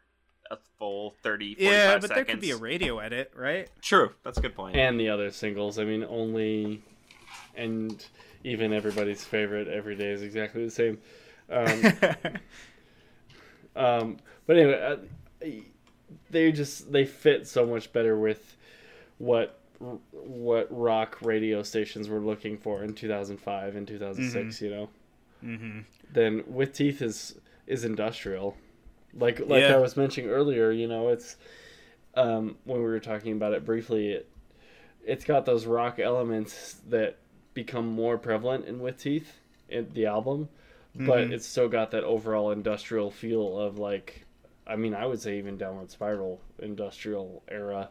a 0.50 0.56
full 0.78 1.14
30, 1.24 1.54
45 1.56 1.72
Yeah, 1.72 1.94
but 1.94 2.02
seconds? 2.02 2.14
there 2.14 2.24
could 2.24 2.40
be 2.40 2.50
a 2.52 2.56
radio 2.56 2.98
edit, 3.00 3.32
right? 3.34 3.68
True, 3.82 4.12
that's 4.22 4.38
a 4.38 4.40
good 4.40 4.54
point. 4.54 4.76
and 4.76 4.98
the 5.00 5.08
other 5.08 5.30
singles. 5.32 5.78
I 5.80 5.84
mean, 5.84 6.04
only 6.08 6.82
and 7.56 8.04
even 8.44 8.72
everybody's 8.72 9.24
favorite 9.24 9.66
every 9.66 9.96
day 9.96 10.10
is 10.10 10.22
exactly 10.22 10.64
the 10.64 10.70
same. 10.70 10.98
Um, 11.50 11.82
um, 13.76 14.16
but 14.46 14.56
anyway, 14.56 14.80
uh, 15.42 15.46
they 16.30 16.52
just 16.52 16.92
they 16.92 17.04
fit 17.04 17.46
so 17.46 17.66
much 17.66 17.92
better 17.92 18.16
with 18.18 18.56
what 19.18 19.58
what 20.10 20.66
rock 20.70 21.18
radio 21.22 21.62
stations 21.62 22.08
were 22.08 22.20
looking 22.20 22.56
for 22.56 22.82
in 22.82 22.94
2005 22.94 23.76
and 23.76 23.86
2006. 23.86 24.62
You 24.62 24.70
know, 24.70 24.88
mm-hmm. 25.44 25.80
then 26.12 26.44
with 26.46 26.72
teeth 26.72 27.02
is 27.02 27.38
is 27.66 27.84
industrial 27.84 28.56
like 29.12 29.40
like 29.40 29.62
Yeah. 29.62 29.74
i 29.74 29.78
was 29.78 29.96
mentioning 29.96 30.30
earlier 30.30 30.70
you 30.70 30.86
know 30.86 31.08
it's 31.08 31.36
um 32.14 32.56
when 32.64 32.78
we 32.78 32.84
were 32.84 33.00
talking 33.00 33.32
about 33.32 33.54
it 33.54 33.64
briefly 33.64 34.10
it 34.12 34.28
it's 35.04 35.24
got 35.24 35.46
those 35.46 35.64
rock 35.66 35.98
elements 35.98 36.76
that 36.88 37.16
become 37.54 37.86
more 37.88 38.18
prevalent 38.18 38.66
in 38.66 38.78
with 38.78 38.98
teeth 38.98 39.38
in 39.68 39.88
the 39.94 40.04
album 40.06 40.48
but 40.94 41.26
Mhm. 41.28 41.32
it's 41.32 41.46
still 41.46 41.68
got 41.68 41.90
that 41.92 42.04
overall 42.04 42.50
industrial 42.52 43.10
feel 43.10 43.58
of 43.58 43.78
like 43.78 44.25
i 44.66 44.76
mean 44.76 44.94
i 44.94 45.06
would 45.06 45.20
say 45.20 45.38
even 45.38 45.56
downward 45.56 45.90
spiral 45.90 46.40
industrial 46.60 47.42
era. 47.48 47.90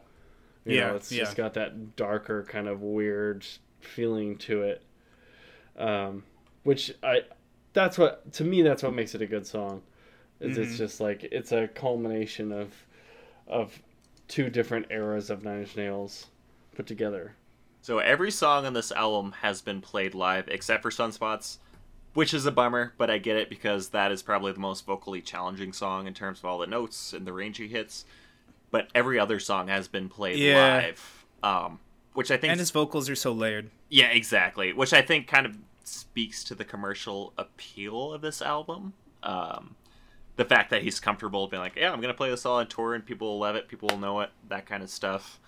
You 0.64 0.76
Yeah, 0.76 0.90
know, 0.90 0.96
it's 0.96 1.10
yeah. 1.10 1.24
just 1.24 1.36
got 1.36 1.54
that 1.54 1.96
darker 1.96 2.42
kind 2.44 2.68
of 2.68 2.82
weird 2.82 3.46
feeling 3.80 4.36
to 4.38 4.62
it. 4.62 4.82
Um 5.76 6.24
which 6.64 6.92
i 7.02 7.20
that's 7.72 7.98
what 7.98 8.32
to 8.34 8.44
me 8.44 8.62
that's 8.62 8.82
what 8.82 8.94
makes 8.94 9.14
it 9.14 9.22
a 9.22 9.26
good 9.26 9.46
song. 9.46 9.82
Is 10.40 10.58
it's 10.58 10.72
Mhm. 10.72 10.78
just 10.78 11.00
like 11.00 11.24
it's 11.24 11.52
a 11.52 11.68
culmination 11.68 12.52
of 12.52 12.74
of 13.46 13.80
two 14.28 14.50
different 14.50 14.86
eras 14.90 15.30
of 15.30 15.44
nine 15.44 15.60
inch 15.60 15.76
nails 15.76 16.26
put 16.74 16.86
together. 16.86 17.36
So 17.80 17.98
every 18.00 18.30
song 18.30 18.66
on 18.66 18.72
this 18.72 18.90
album 18.92 19.32
has 19.42 19.62
been 19.62 19.80
played 19.80 20.14
live 20.14 20.48
except 20.48 20.82
for 20.82 20.90
Sunspots, 20.90 21.58
which 22.16 22.32
is 22.34 22.46
a 22.46 22.50
bummer, 22.50 22.94
but 22.98 23.10
I 23.10 23.18
get 23.18 23.36
it 23.36 23.48
because 23.50 23.90
that 23.90 24.10
is 24.10 24.22
probably 24.22 24.52
the 24.52 24.58
most 24.58 24.86
vocally 24.86 25.20
challenging 25.20 25.72
song 25.72 26.06
in 26.06 26.14
terms 26.14 26.38
of 26.38 26.46
all 26.46 26.58
the 26.58 26.66
notes 26.66 27.12
and 27.12 27.26
the 27.26 27.32
range 27.32 27.58
he 27.58 27.68
hits. 27.68 28.04
But 28.70 28.88
every 28.94 29.18
other 29.18 29.38
song 29.38 29.68
has 29.68 29.86
been 29.86 30.08
played 30.08 30.38
Yeah. 30.38 30.76
live, 30.76 31.24
um, 31.42 31.78
which 32.14 32.30
I 32.30 32.36
think 32.36 32.50
And 32.50 32.58
his 32.60 32.70
vocals 32.70 33.08
are 33.08 33.14
so 33.14 33.32
layered. 33.32 33.70
Yeah, 33.88 34.06
exactly. 34.06 34.72
Which 34.72 34.92
I 34.92 35.02
think 35.02 35.28
kind 35.28 35.46
of 35.46 35.56
speaks 35.84 36.42
to 36.44 36.54
the 36.54 36.64
commercial 36.64 37.32
appeal 37.38 38.12
of 38.12 38.22
this 38.22 38.42
album. 38.42 38.94
Um, 39.22 39.76
the 40.36 40.44
fact 40.44 40.70
that 40.70 40.82
he's 40.82 40.98
comfortable 41.00 41.46
being 41.48 41.62
like, 41.62 41.76
yeah, 41.76 41.92
I'm 41.92 42.00
going 42.00 42.12
to 42.12 42.16
play 42.16 42.30
this 42.30 42.44
all 42.46 42.58
on 42.58 42.66
tour 42.66 42.94
and 42.94 43.04
people 43.04 43.28
will 43.28 43.38
love 43.38 43.56
it, 43.56 43.68
people 43.68 43.88
will 43.90 43.98
know 43.98 44.20
it, 44.20 44.30
that 44.48 44.66
kind 44.66 44.82
of 44.82 44.90
stuff. 44.90 45.38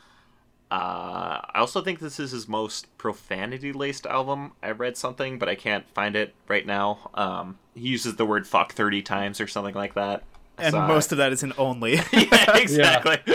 Uh, 0.71 1.41
I 1.55 1.61
also 1.61 1.83
think 1.83 1.99
this 1.99 2.21
is 2.21 2.33
his 2.33 2.47
most 2.47 2.87
profanity 2.99 3.73
laced 3.73 4.07
album. 4.07 4.53
I 4.63 4.71
read 4.73 4.97
something, 4.97 5.39
but 5.39 5.49
I 5.49 5.55
can't 5.55 5.89
find 5.91 6.15
it 6.15 6.35
right 6.47 6.67
now. 6.67 7.11
Um, 7.15 7.59
he 7.75 7.89
uses 7.89 8.17
the 8.17 8.27
word 8.27 8.47
fuck 8.47 8.73
30 8.73 9.03
times 9.03 9.41
or 9.41 9.47
something 9.47 9.75
like 9.75 9.95
that. 9.95 10.25
And 10.59 10.73
So- 10.73 10.87
most 10.87 11.13
of 11.13 11.19
that 11.19 11.33
is 11.33 11.43
in 11.43 11.53
only. 11.57 11.95
yeah, 12.13 12.57
exactly. 12.57 13.19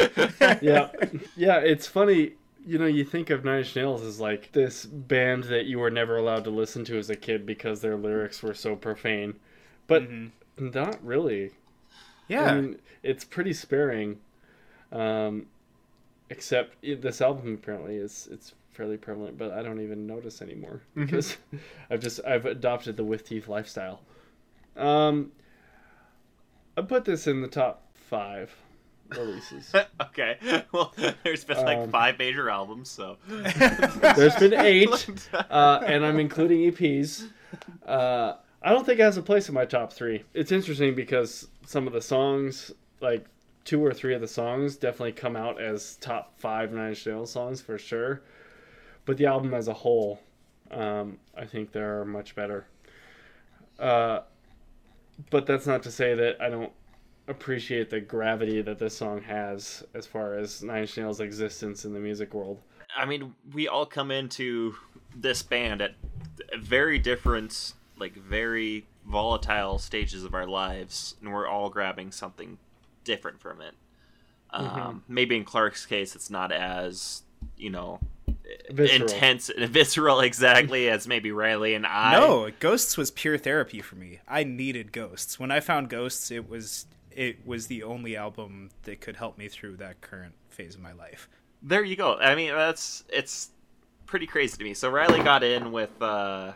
yeah 0.62 0.90
yeah 1.36 1.58
it's 1.58 1.88
funny 1.88 2.34
you 2.66 2.78
know 2.78 2.86
you 2.86 3.04
think 3.04 3.30
of 3.30 3.44
nine 3.46 3.60
inch 3.60 3.76
nails 3.76 4.02
as 4.04 4.20
like 4.20 4.52
this 4.52 4.86
band 4.86 5.46
that 5.46 5.66
you 5.66 5.80
were 5.80 5.90
never 5.90 6.18
allowed 6.18 6.44
to 6.44 6.50
listen 6.50 6.84
to 6.86 6.98
as 6.98 7.10
a 7.10 7.16
kid 7.16 7.46
because 7.46 7.82
their 7.82 7.96
lyrics 7.96 8.44
were 8.44 8.54
so 8.54 8.76
profane 8.76 9.34
but 9.88 10.04
not 10.58 11.04
really 11.04 11.52
yeah. 12.28 12.46
I 12.46 12.62
mean, 12.62 12.80
it's 13.02 13.24
pretty 13.24 13.54
sparing. 13.54 14.20
Um, 14.92 15.48
except 16.30 16.76
this 16.82 17.22
album 17.22 17.54
apparently 17.54 17.96
is 17.96 18.28
it's 18.32 18.54
fairly 18.72 18.98
prevalent, 18.98 19.38
but 19.38 19.52
I 19.52 19.62
don't 19.62 19.82
even 19.82 20.08
notice 20.08 20.42
anymore 20.42 20.82
because 20.96 21.38
I've 21.90 22.00
just 22.00 22.20
I've 22.26 22.46
adopted 22.46 22.98
the 22.98 23.04
with 23.04 23.28
teeth 23.28 23.48
lifestyle. 23.48 24.02
Um, 24.76 25.32
I 26.76 26.82
put 26.82 27.06
this 27.06 27.28
in 27.28 27.42
the 27.42 27.48
top 27.48 27.84
five 27.94 28.54
releases. 29.10 29.72
okay. 30.02 30.38
Well, 30.72 30.94
there's 31.24 31.44
been 31.46 31.64
like 31.64 31.78
Um, 31.78 31.92
five 31.92 32.18
major 32.18 32.50
albums, 32.50 32.90
so. 32.90 33.18
There's 33.28 34.36
been 34.38 34.54
eight, 34.56 34.90
uh, 35.34 35.82
and 35.86 36.04
I'm 36.04 36.20
including 36.20 36.72
EPs. 36.72 37.30
Uh, 37.86 38.34
I 38.64 38.70
don't 38.72 38.86
think 38.86 39.00
it 39.00 39.04
has 39.04 39.18
a 39.18 39.22
place 39.22 39.48
in 39.50 39.54
my 39.54 39.66
top 39.66 39.94
three. 39.94 40.24
It's 40.34 40.52
interesting 40.52 40.96
because 40.96 41.48
some 41.68 41.86
of 41.86 41.94
the 41.94 42.02
songs, 42.02 42.72
like 43.02 43.26
two 43.66 43.84
or 43.84 43.94
three 43.94 44.14
of 44.14 44.22
the 44.22 44.28
songs, 44.28 44.76
definitely 44.76 45.14
come 45.14 45.36
out 45.36 45.62
as 45.62 45.96
top 45.98 46.34
five 46.38 46.72
Nine 46.72 46.90
Inch 46.90 47.06
Nails 47.06 47.32
songs 47.32 47.62
for 47.62 47.78
sure. 47.78 48.22
But 49.06 49.18
the 49.18 49.26
album 49.26 49.54
as 49.54 49.68
a 49.68 49.74
whole, 49.74 50.22
um, 50.72 51.18
I 51.38 51.46
think 51.46 51.72
they're 51.72 52.06
much 52.06 52.36
better. 52.36 52.68
Uh, 53.80 54.22
but 55.30 55.46
that's 55.46 55.68
not 55.68 55.84
to 55.84 55.92
say 55.92 56.16
that 56.16 56.42
I 56.42 56.50
don't 56.50 56.72
appreciate 57.28 57.90
the 57.90 58.02
gravity 58.02 58.62
that 58.62 58.80
this 58.80 58.96
song 58.98 59.22
has 59.22 59.84
as 59.94 60.06
far 60.06 60.36
as 60.36 60.62
Nine 60.64 60.82
Inch 60.82 60.98
Nails' 60.98 61.20
existence 61.20 61.86
in 61.86 61.94
the 61.94 62.00
music 62.00 62.34
world. 62.34 62.60
I 62.96 63.06
mean, 63.06 63.34
we 63.54 63.68
all 63.68 63.86
come 63.86 64.12
into 64.12 64.76
this 65.16 65.42
band 65.42 65.82
at 65.82 65.96
very 66.60 67.00
different, 67.00 67.74
like 67.98 68.14
very 68.16 68.86
volatile 69.06 69.80
stages 69.80 70.24
of 70.24 70.34
our 70.34 70.46
lives, 70.46 71.16
and 71.22 71.32
we're 71.32 71.48
all 71.48 71.70
grabbing 71.70 72.12
something 72.12 72.58
different 73.04 73.40
from 73.42 73.62
it. 73.62 73.74
Um, 74.52 75.04
Maybe 75.08 75.36
in 75.36 75.46
Clark's 75.46 75.86
case, 75.86 76.16
it's 76.16 76.30
not 76.30 76.52
as 76.52 77.24
you 77.58 77.70
know 77.70 78.00
Visceral. 78.70 79.02
intense 79.02 79.50
and 79.50 79.68
visceral 79.72 80.20
exactly 80.20 80.90
as 80.90 81.08
maybe 81.08 81.32
Riley 81.32 81.74
and 81.74 81.86
I. 81.88 82.14
No, 82.14 82.50
Ghosts 82.60 82.96
was 82.98 83.10
pure 83.12 83.38
therapy 83.38 83.82
for 83.82 83.96
me. 83.96 84.20
I 84.28 84.44
needed 84.44 84.92
Ghosts. 84.92 85.40
When 85.40 85.50
I 85.50 85.60
found 85.60 85.90
Ghosts, 85.90 86.30
it 86.30 86.48
was 86.50 86.86
it 87.12 87.46
was 87.46 87.68
the 87.68 87.84
only 87.84 88.16
album 88.16 88.70
that 88.84 89.02
could 89.02 89.16
help 89.16 89.38
me 89.38 89.48
through 89.48 89.78
that 89.78 90.02
current 90.02 90.34
phase 90.50 90.76
of 90.76 90.82
my 90.82 90.92
life. 90.94 91.28
there 91.62 91.84
you 91.84 91.96
go. 91.96 92.18
I 92.18 92.36
mean, 92.36 92.54
that's 92.54 93.04
it's 93.10 93.50
pretty 94.06 94.28
crazy 94.28 94.58
to 94.58 94.64
me. 94.64 94.74
So 94.76 94.90
Riley 94.90 95.24
got 95.24 95.44
in 95.44 95.72
with 95.72 96.00
uh, 96.02 96.54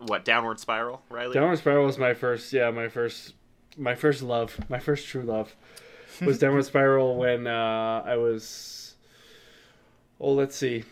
what 0.00 0.24
Downward 0.24 0.60
Spiral, 0.60 1.02
Riley. 1.10 1.34
Downward 1.34 1.58
Spiral 1.58 1.84
was 1.84 1.98
my 1.98 2.14
first, 2.14 2.52
yeah, 2.52 2.70
my 2.70 2.88
first, 2.88 3.34
my 3.76 3.94
first 3.94 4.22
love, 4.22 4.58
my 4.70 4.78
first 4.78 5.06
true 5.08 5.22
love 5.22 5.54
was 6.20 6.38
Downward 6.38 6.64
Spiral 6.64 7.16
when 7.16 7.46
uh, 7.46 8.02
I 8.04 8.16
was, 8.16 8.94
oh, 10.20 10.32
let's 10.32 10.56
see, 10.56 10.84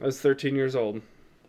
I 0.00 0.06
was 0.06 0.20
13 0.20 0.54
years 0.54 0.76
old. 0.76 1.02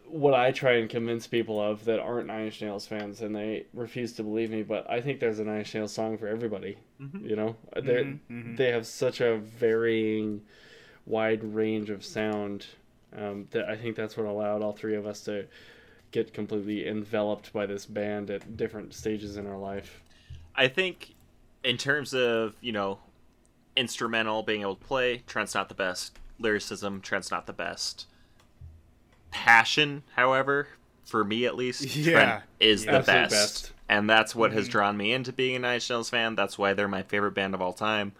What 0.10 0.34
I 0.34 0.52
try 0.52 0.76
and 0.78 0.90
convince 0.90 1.28
people 1.28 1.62
of 1.62 1.84
that 1.86 2.00
aren't 2.00 2.28
Nine 2.28 2.46
Inch 2.46 2.62
Nails 2.62 2.88
fans, 2.88 3.22
and 3.22 3.36
they 3.36 3.66
refuse 3.74 4.14
to 4.14 4.24
believe 4.24 4.50
me, 4.50 4.64
but 4.64 4.90
I 4.90 5.02
think 5.02 5.20
there's 5.20 5.40
a 5.40 5.44
Nine 5.44 5.60
Inch 5.60 5.74
Nails 5.76 5.92
song 5.94 6.18
for 6.18 6.28
everybody. 6.28 6.78
You 7.22 7.36
know, 7.36 7.56
they 7.76 7.82
Mhm, 8.04 8.20
mhm. 8.32 8.58
they 8.58 8.72
have 8.72 8.88
such 8.88 9.20
a 9.22 9.38
varying, 9.38 10.42
wide 11.06 11.44
range 11.44 11.90
of 11.90 12.06
sound 12.06 12.68
um, 13.16 13.48
that 13.52 13.68
I 13.68 13.76
think 13.76 13.96
that's 13.98 14.16
what 14.16 14.26
allowed 14.26 14.62
all 14.62 14.72
three 14.74 14.96
of 14.96 15.06
us 15.06 15.22
to 15.26 15.46
get 16.12 16.34
completely 16.34 16.88
enveloped 16.88 17.52
by 17.52 17.66
this 17.66 17.86
band 17.86 18.30
at 18.30 18.56
different 18.56 18.94
stages 18.94 19.36
in 19.36 19.46
our 19.46 19.58
life. 19.58 20.02
I 20.56 20.70
think 20.70 21.16
in 21.68 21.78
terms 21.78 22.14
of, 22.14 22.56
you 22.62 22.72
know, 22.72 23.00
instrumental 23.76 24.44
being 24.44 24.62
able 24.62 24.76
to 24.76 24.86
play, 24.86 25.24
Trent's 25.28 25.54
not 25.54 25.70
the 25.70 25.76
best. 25.76 26.18
Lyricism, 26.40 27.02
Trent's 27.02 27.32
not 27.32 27.46
the 27.48 27.54
best. 27.54 28.06
passion, 29.32 30.04
however, 30.16 30.68
for 31.06 31.24
me 31.24 31.46
at 31.46 31.56
least, 31.56 31.84
Yeah. 31.96 32.12
Trent 32.14 32.44
is 32.60 32.86
the 32.86 32.92
best. 33.04 33.06
best. 33.32 33.74
And 33.90 34.10
that's 34.10 34.36
what 34.36 34.50
Mm-hmm. 34.52 34.60
has 34.60 34.68
drawn 34.68 34.98
me 34.98 35.14
into 35.14 35.32
being 35.32 35.56
a 35.56 35.60
Nine 35.60 35.76
Inch 35.76 35.90
Nails 35.90 36.10
fan. 36.10 36.36
That's 36.36 36.58
why 36.58 36.74
they're 36.74 36.88
my 36.88 37.04
favorite 37.04 37.32
band 37.34 37.54
of 37.54 37.62
all 37.62 37.74
time. 37.74 38.14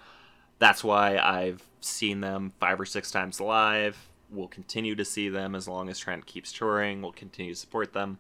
That's 0.60 0.84
why 0.84 1.18
I've 1.18 1.62
seen 1.82 2.22
them 2.22 2.54
five 2.60 2.80
or 2.80 2.86
six 2.86 3.12
times 3.12 3.40
live. 3.42 3.98
We'll 4.30 4.48
continue 4.48 4.96
to 4.96 5.06
see 5.06 5.30
them 5.30 5.56
as 5.56 5.68
long 5.68 5.90
as 5.90 6.00
Trent 6.00 6.26
keeps 6.26 6.52
touring. 6.52 7.02
We'll 7.02 7.12
continue 7.12 7.54
to 7.54 7.60
support 7.60 7.94
them. 7.94 8.18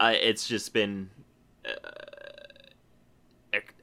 Uh, 0.00 0.14
it's 0.20 0.46
just 0.48 0.72
been 0.72 1.10
uh, 1.66 1.70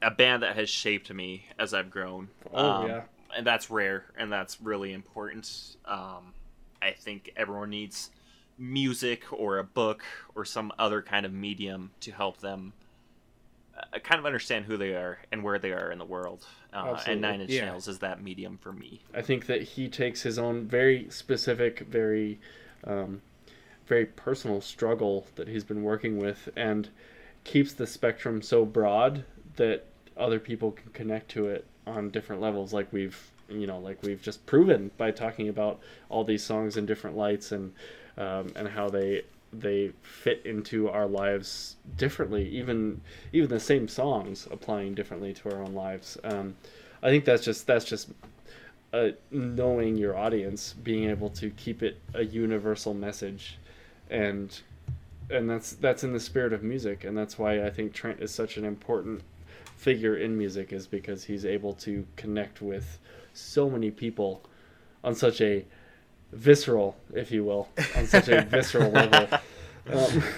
a, 0.02 0.10
band 0.10 0.42
that 0.42 0.56
has 0.56 0.68
shaped 0.68 1.12
me 1.12 1.46
as 1.58 1.74
I've 1.74 1.90
grown. 1.90 2.28
Oh, 2.52 2.70
Um, 2.70 2.86
yeah. 2.88 3.02
and 3.36 3.46
that's 3.46 3.70
rare, 3.70 4.04
and 4.16 4.32
that's 4.32 4.60
really 4.60 4.92
important. 4.92 5.76
Um, 5.84 6.34
I 6.80 6.92
think 6.92 7.32
everyone 7.36 7.70
needs 7.70 8.10
music 8.58 9.24
or 9.32 9.58
a 9.58 9.64
book 9.64 10.02
or 10.34 10.44
some 10.44 10.72
other 10.78 11.02
kind 11.02 11.26
of 11.26 11.32
medium 11.32 11.90
to 12.00 12.12
help 12.12 12.38
them 12.38 12.72
uh, 13.76 13.98
kind 13.98 14.20
of 14.20 14.26
understand 14.26 14.64
who 14.66 14.76
they 14.76 14.90
are 14.90 15.18
and 15.32 15.42
where 15.42 15.58
they 15.58 15.72
are 15.72 15.90
in 15.90 15.98
the 15.98 16.04
world. 16.04 16.46
Uh, 16.72 17.00
and 17.06 17.20
Nine 17.20 17.40
Inch 17.40 17.50
Yeah. 17.50 17.66
Nails 17.66 17.88
is 17.88 17.98
that 18.00 18.22
medium 18.22 18.58
for 18.58 18.72
me. 18.72 19.02
I 19.12 19.22
think 19.22 19.46
that 19.46 19.62
he 19.62 19.88
takes 19.88 20.22
his 20.22 20.38
own 20.38 20.66
very 20.68 21.08
specific, 21.10 21.80
very, 21.80 22.38
um, 22.84 23.22
very 23.86 24.06
personal 24.06 24.60
struggle 24.60 25.26
that 25.34 25.48
he's 25.48 25.64
been 25.64 25.82
working 25.82 26.18
with 26.18 26.48
and 26.54 26.88
keeps 27.42 27.72
the 27.72 27.86
spectrum 27.86 28.40
so 28.40 28.64
broad 28.64 29.24
that 29.56 29.84
other 30.16 30.38
people 30.38 30.72
can 30.72 30.90
connect 30.92 31.30
to 31.32 31.48
it 31.48 31.66
on 31.86 32.10
different 32.10 32.40
levels, 32.40 32.72
like 32.72 32.92
we've 32.92 33.30
you 33.48 33.66
know 33.66 33.78
like 33.78 34.02
we've 34.02 34.22
just 34.22 34.44
proven 34.46 34.90
by 34.96 35.10
talking 35.10 35.48
about 35.48 35.78
all 36.08 36.24
these 36.24 36.42
songs 36.42 36.78
in 36.78 36.86
different 36.86 37.16
lights 37.16 37.52
and 37.52 37.72
um, 38.16 38.50
and 38.56 38.68
how 38.68 38.88
they 38.88 39.22
they 39.52 39.92
fit 40.02 40.40
into 40.44 40.88
our 40.88 41.06
lives 41.06 41.76
differently 41.96 42.48
even 42.48 43.00
even 43.32 43.48
the 43.50 43.60
same 43.60 43.86
songs 43.86 44.48
applying 44.50 44.94
differently 44.94 45.32
to 45.32 45.50
our 45.50 45.62
own 45.62 45.74
lives. 45.74 46.16
Um, 46.24 46.56
i 47.02 47.10
think 47.10 47.26
that's 47.26 47.44
just 47.44 47.66
that's 47.66 47.84
just 47.84 48.08
uh, 48.94 49.10
knowing 49.32 49.96
your 49.96 50.16
audience, 50.16 50.72
being 50.84 51.10
able 51.10 51.28
to 51.28 51.50
keep 51.50 51.82
it 51.82 51.98
a 52.14 52.24
universal 52.24 52.94
message, 52.94 53.58
and 54.08 54.60
and 55.28 55.50
that's 55.50 55.72
that's 55.72 56.04
in 56.04 56.12
the 56.12 56.20
spirit 56.20 56.52
of 56.52 56.62
music, 56.62 57.02
and 57.02 57.18
that's 57.18 57.36
why 57.36 57.64
I 57.64 57.70
think 57.70 57.92
Trent 57.92 58.20
is 58.20 58.30
such 58.30 58.56
an 58.56 58.64
important 58.64 59.22
figure 59.84 60.16
in 60.16 60.36
music, 60.36 60.72
is 60.72 60.86
because 60.86 61.24
he's 61.24 61.44
able 61.44 61.74
to 61.74 62.06
connect 62.16 62.62
with 62.62 62.98
so 63.34 63.68
many 63.68 63.90
people 63.90 64.42
on 65.02 65.14
such 65.14 65.40
a 65.40 65.64
visceral, 66.32 66.96
if 67.12 67.30
you 67.30 67.44
will, 67.44 67.68
on 67.96 68.06
such 68.06 68.28
a 68.28 68.42
visceral 68.42 68.90
level. 68.90 69.38
Um, 69.92 70.22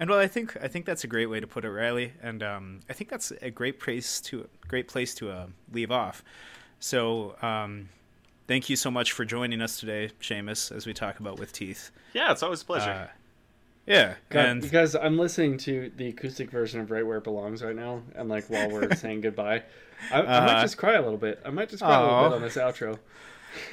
And 0.00 0.08
well, 0.08 0.18
I 0.18 0.28
think 0.28 0.56
I 0.62 0.66
think 0.66 0.86
that's 0.86 1.04
a 1.04 1.06
great 1.06 1.26
way 1.26 1.40
to 1.40 1.46
put 1.46 1.66
it, 1.66 1.70
Riley. 1.70 2.14
And 2.22 2.42
um, 2.42 2.80
I 2.88 2.94
think 2.94 3.10
that's 3.10 3.32
a 3.42 3.50
great 3.50 3.78
place 3.78 4.18
to 4.22 4.48
great 4.66 4.88
place 4.88 5.14
to 5.16 5.30
uh, 5.30 5.46
leave 5.70 5.90
off. 5.90 6.24
So 6.78 7.36
um, 7.42 7.90
thank 8.48 8.70
you 8.70 8.76
so 8.76 8.90
much 8.90 9.12
for 9.12 9.26
joining 9.26 9.60
us 9.60 9.78
today, 9.78 10.10
Seamus, 10.22 10.74
as 10.74 10.86
we 10.86 10.94
talk 10.94 11.20
about 11.20 11.38
with 11.38 11.52
teeth. 11.52 11.90
Yeah, 12.14 12.32
it's 12.32 12.42
always 12.42 12.62
a 12.62 12.64
pleasure. 12.64 12.90
Uh, 12.90 13.06
yeah, 13.90 14.14
God, 14.28 14.46
and 14.46 14.62
because 14.62 14.94
I'm 14.94 15.18
listening 15.18 15.58
to 15.58 15.90
the 15.96 16.08
acoustic 16.08 16.50
version 16.50 16.80
of 16.80 16.90
Right 16.90 17.06
Where 17.06 17.18
It 17.18 17.24
Belongs 17.24 17.62
right 17.62 17.74
now, 17.76 18.02
and 18.14 18.28
like 18.28 18.48
while 18.48 18.70
we're 18.70 18.94
saying 18.94 19.20
goodbye, 19.22 19.62
I, 20.12 20.20
I 20.20 20.22
might 20.22 20.28
Uh-huh. 20.28 20.62
just 20.62 20.76
cry 20.78 20.94
a 20.94 21.02
little 21.02 21.18
bit. 21.18 21.40
I 21.44 21.50
might 21.50 21.68
just 21.68 21.82
cry 21.82 21.94
a 21.98 22.02
little 22.02 22.28
bit 22.30 22.36
on 22.36 22.42
this 22.42 22.56
outro. 22.56 22.98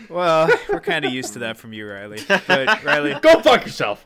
well, 0.10 0.50
we're 0.70 0.80
kind 0.82 1.06
of 1.06 1.14
used 1.14 1.34
to 1.34 1.40
that 1.40 1.58
from 1.58 1.72
you, 1.74 1.88
Riley. 1.90 2.20
But 2.48 2.84
Riley, 2.84 3.16
Go 3.22 3.40
fuck 3.42 3.64
yourself. 3.66 4.04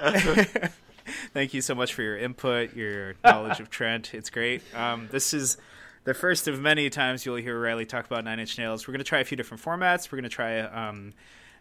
thank 1.34 1.54
you 1.54 1.62
so 1.62 1.76
much 1.76 1.94
for 1.94 2.02
your 2.04 2.18
input, 2.18 2.76
your 2.76 3.16
knowledge 3.24 3.60
of 3.60 3.70
Trent. 3.70 4.14
It's 4.14 4.30
great. 4.30 4.62
Um, 4.76 5.08
this 5.12 5.34
is 5.34 5.58
the 6.04 6.14
first 6.14 6.48
of 6.48 6.60
many 6.60 6.90
times 6.90 7.26
you'll 7.26 7.36
hear 7.38 7.60
Riley 7.60 7.86
talk 7.86 8.06
about 8.06 8.24
Nine 8.24 8.40
Inch 8.40 8.58
Nails. 8.58 8.88
We're 8.88 8.92
going 8.94 9.00
to 9.00 9.06
try 9.10 9.20
a 9.20 9.24
few 9.24 9.38
different 9.38 9.64
formats. 9.64 10.12
We're 10.12 10.18
going 10.18 10.24
to 10.24 10.30
try 10.30 10.60
um, 10.60 11.14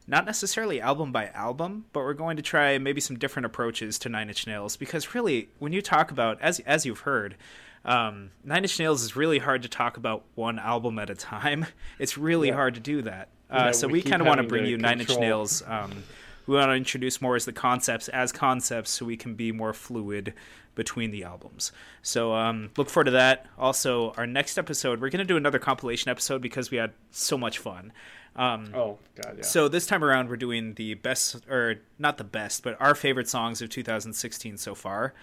not 0.06 0.24
necessarily 0.26 0.80
album 0.80 1.12
by 1.12 1.28
album, 1.28 1.84
but 1.92 2.00
we're 2.00 2.14
going 2.14 2.36
to 2.36 2.42
try 2.42 2.78
maybe 2.78 3.00
some 3.00 3.18
different 3.18 3.46
approaches 3.46 3.98
to 4.00 4.08
Nine 4.08 4.28
Inch 4.28 4.46
Nails 4.46 4.76
because 4.76 5.14
really, 5.14 5.48
when 5.58 5.72
you 5.72 5.82
talk 5.82 6.10
about 6.10 6.40
as 6.40 6.60
as 6.60 6.84
you've 6.86 7.00
heard. 7.00 7.36
Um, 7.82 8.32
Nine 8.44 8.62
Inch 8.64 8.78
Nails 8.78 9.02
is 9.02 9.16
really 9.16 9.38
hard 9.38 9.62
to 9.62 9.68
talk 9.68 9.96
about 9.96 10.24
one 10.34 10.58
album 10.58 10.98
at 10.98 11.08
a 11.08 11.14
time. 11.14 11.64
It's 11.98 12.18
really 12.18 12.48
Yeah. 12.48 12.54
hard 12.54 12.74
to 12.74 12.80
do 12.80 13.00
that. 13.02 13.28
Uh, 13.50 13.56
Yeah, 13.66 13.70
so 13.72 13.86
we 13.86 13.94
we 13.94 14.02
kind 14.02 14.20
of 14.20 14.28
want 14.28 14.38
to 14.38 14.46
bring 14.46 14.66
you 14.66 14.76
Nine 14.76 15.00
Inch 15.00 15.16
Nails 15.18 15.62
um, 15.66 16.04
we 16.46 16.56
want 16.56 16.68
to 16.70 16.74
introduce 16.74 17.22
more 17.22 17.36
as 17.36 17.46
the 17.46 17.52
concepts 17.54 18.08
as 18.08 18.32
concepts 18.32 18.90
so 18.90 19.06
we 19.06 19.16
can 19.16 19.34
be 19.34 19.50
more 19.50 19.72
fluid 19.72 20.34
between 20.74 21.10
the 21.10 21.24
albums 21.24 21.72
so 22.02 22.32
um, 22.34 22.70
look 22.76 22.88
forward 22.90 23.04
to 23.06 23.10
that 23.12 23.46
also 23.58 24.12
our 24.16 24.26
next 24.26 24.58
episode 24.58 25.00
we're 25.00 25.10
going 25.10 25.18
to 25.18 25.24
do 25.24 25.36
another 25.36 25.58
compilation 25.58 26.08
episode 26.10 26.40
because 26.42 26.70
we 26.70 26.76
had 26.76 26.92
so 27.10 27.36
much 27.38 27.58
fun 27.58 27.92
um, 28.36 28.72
Oh 28.74 28.98
God, 29.16 29.34
yeah. 29.38 29.42
so 29.42 29.68
this 29.68 29.86
time 29.86 30.02
around 30.04 30.28
we're 30.28 30.36
doing 30.36 30.74
the 30.74 30.94
best 30.94 31.36
or 31.48 31.76
not 31.98 32.16
the 32.18 32.24
best 32.24 32.62
but 32.62 32.76
our 32.80 32.94
favorite 32.94 33.28
songs 33.28 33.60
of 33.62 33.68
2016 33.70 34.56
so 34.56 34.74
far 34.74 35.14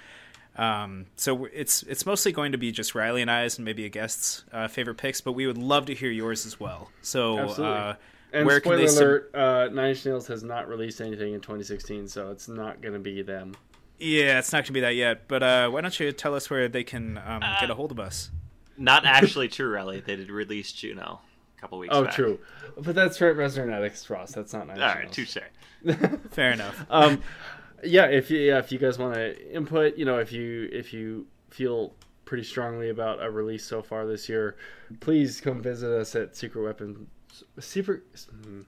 um, 0.58 1.06
so 1.16 1.46
it's 1.46 1.84
it's 1.84 2.06
mostly 2.06 2.32
going 2.32 2.52
to 2.52 2.58
be 2.58 2.72
just 2.72 2.96
Riley 2.96 3.22
and 3.22 3.30
I's 3.30 3.58
and 3.60 3.66
maybe 3.66 3.86
a 3.86 3.90
guest's 3.90 4.44
uh, 4.52 4.68
favorite 4.68 4.98
picks, 4.98 5.22
but 5.22 5.34
we 5.34 5.46
would 5.46 5.58
love 5.60 5.86
to 5.86 5.94
hear 5.94 6.10
yours 6.10 6.48
as 6.48 6.60
well. 6.60 6.90
So 7.04 7.38
Absolutely. 7.38 7.76
uh, 7.78 7.94
and 8.34 8.46
where 8.48 8.60
can 8.60 8.72
spoiler 8.72 9.20
they 9.22 9.30
sub- 9.30 9.36
uh, 9.36 9.70
Nine 9.72 9.90
Inch 9.92 10.04
Nails 10.06 10.26
has 10.28 10.44
not 10.44 10.68
released 10.68 11.00
anything 11.00 11.34
in 11.36 11.42
2016, 11.42 12.08
so 12.08 12.32
it's 12.32 12.48
not 12.48 12.82
going 12.82 12.94
to 12.96 13.00
be 13.00 13.22
them. 13.22 13.56
Yeah, 14.00 14.40
it's 14.40 14.52
not 14.52 14.64
gonna 14.64 14.74
be 14.74 14.80
that 14.82 14.96
yet. 14.96 15.28
But 15.28 15.44
uh, 15.44 15.70
why 15.70 15.82
don't 15.82 16.00
you 16.00 16.12
tell 16.12 16.34
us 16.34 16.50
where 16.50 16.68
they 16.68 16.84
can 16.84 17.20
um, 17.20 17.44
Uh, 17.44 17.60
get 17.60 17.70
a 17.70 17.76
hold 17.76 17.92
of 17.92 18.00
us? 18.00 18.32
Not 18.80 19.06
actually 19.06 19.48
true, 19.50 19.70
Riley. 19.72 20.00
They 20.00 20.16
did 20.16 20.30
release 20.32 20.72
Juno 20.72 21.22
a 21.58 21.62
couple 21.62 21.78
weeks 21.80 21.94
Oh, 21.96 22.04
back. 22.06 22.14
true. 22.14 22.40
But 22.78 22.96
that's 22.96 23.20
right. 23.22 23.36
Reznor 23.36 23.64
and 23.64 23.74
Atticus 23.74 24.10
Ross. 24.10 24.32
That's 24.34 24.54
not 24.54 24.68
Nine 24.68 24.82
All 24.82 24.90
Inch 24.90 24.96
right, 24.96 25.04
Nails. 25.04 25.16
touche. 25.16 25.38
Fair 26.32 26.52
enough. 26.52 26.86
um, 26.90 27.22
yeah, 27.84 28.06
if 28.06 28.30
you 28.32 28.40
yeah, 28.40 28.60
if 28.60 28.72
you 28.72 28.78
guys 28.80 28.98
want 29.00 29.14
to 29.16 29.54
input, 29.56 29.98
you 29.98 30.06
know, 30.06 30.18
if 30.20 30.32
you 30.32 30.70
if 30.72 30.94
you 30.94 31.28
feel 31.50 31.94
pretty 32.26 32.44
strongly 32.44 32.90
about 32.90 33.24
a 33.24 33.30
release 33.32 33.64
so 33.66 33.82
far 33.82 34.06
this 34.06 34.28
year, 34.28 34.58
please 35.00 35.40
come 35.42 35.62
visit 35.62 35.90
us 35.92 36.14
at 36.16 36.36
Secret 36.36 36.64
Weapons. 36.64 37.08
Secret. 37.60 38.04
hmm, 38.44 38.62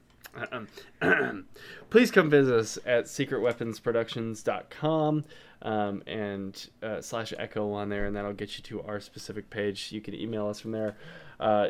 um, 0.52 0.68
please 1.90 2.11
come 2.11 2.30
visit 2.30 2.53
us 2.53 2.78
at 2.86 3.06
secretweaponsproductions.com 3.06 5.26
um, 5.64 6.03
and 6.07 6.70
uh, 6.84 7.02
slash 7.02 7.34
echo 7.38 7.72
on 7.74 7.90
there 7.90 8.06
and 8.06 8.16
that'll 8.16 8.34
get 8.34 8.56
you 8.57 8.64
to 8.64 8.82
our 8.84 8.99
specific 8.99 9.49
page 9.49 9.91
you 9.91 10.02
can 10.02 10.14
email 10.14 10.48
us 10.48 10.60
from 10.60 10.72
there 10.72 10.95
uh, 11.40 11.70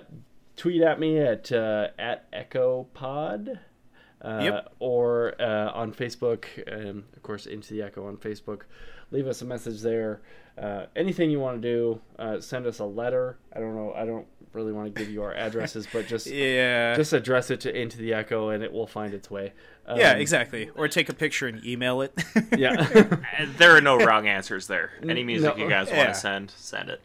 tweet 0.59 0.81
at 0.81 0.99
me 0.99 1.17
at 1.19 1.51
uh, 1.51 1.87
at 1.97 2.27
echo 2.33 2.85
pod 2.93 3.59
uh, 4.21 4.39
Yep. 4.43 4.73
or 4.79 5.33
uh, 5.41 5.71
on 5.71 5.93
Facebook, 5.93 6.45
um, 6.71 7.05
of 7.15 7.23
course, 7.23 7.45
Into 7.45 7.73
the 7.73 7.81
Echo 7.81 8.05
on 8.07 8.17
Facebook. 8.17 8.63
Leave 9.11 9.25
us 9.27 9.41
a 9.41 9.45
message 9.45 9.81
there. 9.81 10.21
Uh, 10.57 10.85
anything 10.95 11.31
you 11.31 11.39
want 11.39 11.61
to 11.61 11.67
do, 11.67 12.01
uh, 12.19 12.39
send 12.41 12.65
us 12.67 12.79
a 12.79 12.85
letter. 12.85 13.37
I 13.55 13.59
don't 13.59 13.75
know. 13.75 13.93
I 13.95 14.05
don't 14.05 14.27
really 14.51 14.73
want 14.73 14.93
to 14.93 14.99
give 15.01 15.09
you 15.09 15.23
our 15.23 15.33
addresses, 15.33 15.87
but 15.93 16.05
just 16.05 16.27
Yeah. 16.31 16.95
just 16.95 17.13
address 17.13 17.49
it 17.49 17.61
to 17.61 17.73
Into 17.75 17.97
the 17.97 18.13
Echo, 18.13 18.49
and 18.49 18.61
it 18.61 18.71
will 18.73 18.87
find 18.87 19.13
its 19.13 19.31
way. 19.31 19.53
Um, 19.87 19.97
yeah, 19.97 20.13
exactly. 20.13 20.69
Or 20.75 20.87
take 20.89 21.07
a 21.09 21.13
picture 21.13 21.47
and 21.47 21.65
email 21.65 22.01
it. 22.01 22.13
Yeah, 22.57 22.83
there 23.57 23.75
are 23.75 23.81
no 23.81 23.97
wrong 23.97 24.27
answers 24.27 24.67
there. 24.67 24.91
Any 25.07 25.23
music 25.23 25.55
no. 25.57 25.63
you 25.63 25.69
guys 25.69 25.89
want 25.89 26.09
to 26.09 26.15
send, 26.15 26.51
send 26.51 26.89
it. 26.89 26.99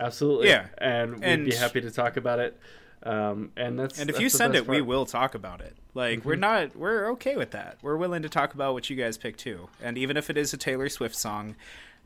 absolutely. 0.00 0.48
Yeah. 0.48 0.68
and 0.78 1.16
we'd 1.16 1.22
And- 1.24 1.44
be 1.44 1.54
happy 1.54 1.82
to 1.82 1.90
talk 1.90 2.16
about 2.16 2.38
it. 2.38 2.58
Um, 3.06 3.52
and 3.56 3.78
that's 3.78 4.00
and 4.00 4.10
if 4.10 4.16
that's 4.16 4.22
you 4.22 4.28
send 4.28 4.56
it, 4.56 4.66
we 4.66 4.82
will 4.82 5.06
talk 5.06 5.34
about 5.36 5.60
it. 5.60 5.76
Like 5.94 6.24
we're 6.24 6.34
not 6.34 6.74
we're 6.74 7.10
okay 7.12 7.36
with 7.36 7.52
that. 7.52 7.78
We're 7.80 7.96
willing 7.96 8.22
to 8.22 8.28
talk 8.28 8.52
about 8.52 8.74
what 8.74 8.90
you 8.90 8.96
guys 8.96 9.16
pick 9.16 9.36
too. 9.36 9.68
And 9.80 9.96
even 9.96 10.16
if 10.16 10.28
it 10.28 10.36
is 10.36 10.52
a 10.52 10.56
Taylor 10.56 10.88
Swift 10.88 11.14
song, 11.14 11.54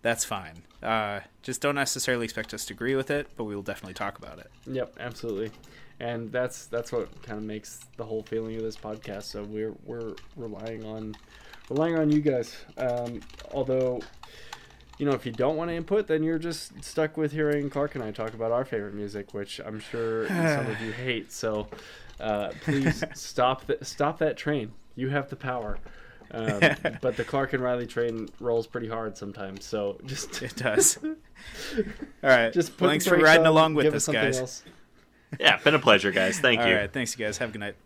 that's 0.03 0.25
fine. 0.25 0.63
Uh, 0.83 1.21
just 1.43 1.63
don't 1.63 1.75
necessarily 1.75 2.25
expect 2.25 2.53
us 2.53 2.67
to 2.67 2.75
agree 2.75 2.95
with 2.95 3.11
it, 3.11 3.29
but 3.37 3.45
we 3.45 3.55
will 3.55 3.63
definitely 3.63 3.95
talk 3.95 4.19
about 4.19 4.39
it. 4.39 4.51
Yep, 4.67 4.97
absolutely. 5.01 5.51
And 6.01 6.31
that's 6.31 6.67
that's 6.67 6.93
what 6.93 7.23
kind 7.23 7.39
of 7.39 7.45
makes 7.45 7.81
the 7.97 8.05
whole 8.05 8.23
feeling 8.23 8.57
of 8.57 8.63
this 8.63 8.77
podcast. 8.77 9.25
So 9.25 9.43
we're 9.45 9.75
we're 9.85 10.15
relying 10.37 10.85
on 10.85 11.15
relying 11.71 11.97
on 11.97 12.11
you 12.11 12.21
guys. 12.21 12.57
Um, 12.77 13.21
although, 13.53 14.01
you 15.01 15.07
know, 15.07 15.13
if 15.13 15.25
you 15.25 15.33
don't 15.33 15.57
want 15.57 15.71
to 15.71 15.75
input, 15.75 16.07
then 16.09 16.23
you're 16.23 16.39
just 16.39 16.85
stuck 16.85 17.17
with 17.17 17.33
hearing 17.33 17.71
Clark 17.71 17.95
and 17.95 18.05
I 18.05 18.11
talk 18.11 18.35
about 18.35 18.53
our 18.53 18.67
favorite 18.67 18.93
music, 18.93 19.33
which 19.33 19.59
I'm 19.59 19.81
sure 19.81 20.29
some 20.29 20.67
of 20.67 20.79
you 20.83 20.93
hate. 20.93 21.33
So 21.33 21.69
uh, 22.21 22.51
please 22.61 23.03
stop 23.15 23.67
th- 23.67 23.83
stop 23.83 24.19
that 24.19 24.37
train. 24.37 24.73
You 24.97 25.09
have 25.09 25.31
the 25.31 25.37
power. 25.37 25.79
Um, 26.33 26.61
but 27.01 27.17
the 27.17 27.25
Clark 27.25 27.55
and 27.55 27.63
Riley 27.63 27.87
train 27.87 28.29
rolls 28.41 28.67
pretty 28.67 28.89
hard 28.89 29.17
sometimes. 29.17 29.65
So 29.65 29.99
just 30.05 30.43
It 30.43 30.55
does. 30.57 30.99
All 31.03 31.11
right. 32.23 32.53
just 32.53 32.73
put 32.73 32.83
Well, 32.83 32.91
thanks 32.91 33.07
for 33.07 33.17
riding 33.17 33.47
on, 33.47 33.53
along 33.53 33.75
with 33.75 33.95
us, 33.95 34.07
guys. 34.07 34.39
else. 34.39 34.65
Yeah, 35.39 35.57
been 35.59 35.75
a 35.75 35.79
pleasure, 35.79 36.11
guys. 36.11 36.39
Thank 36.41 36.61
All 36.61 36.67
you. 36.67 36.75
All 36.75 36.81
right, 36.81 36.93
Thanks, 36.93 37.19
you 37.19 37.25
guys. 37.25 37.39
Have 37.39 37.49
a 37.49 37.53
good 37.53 37.61
night. 37.61 37.77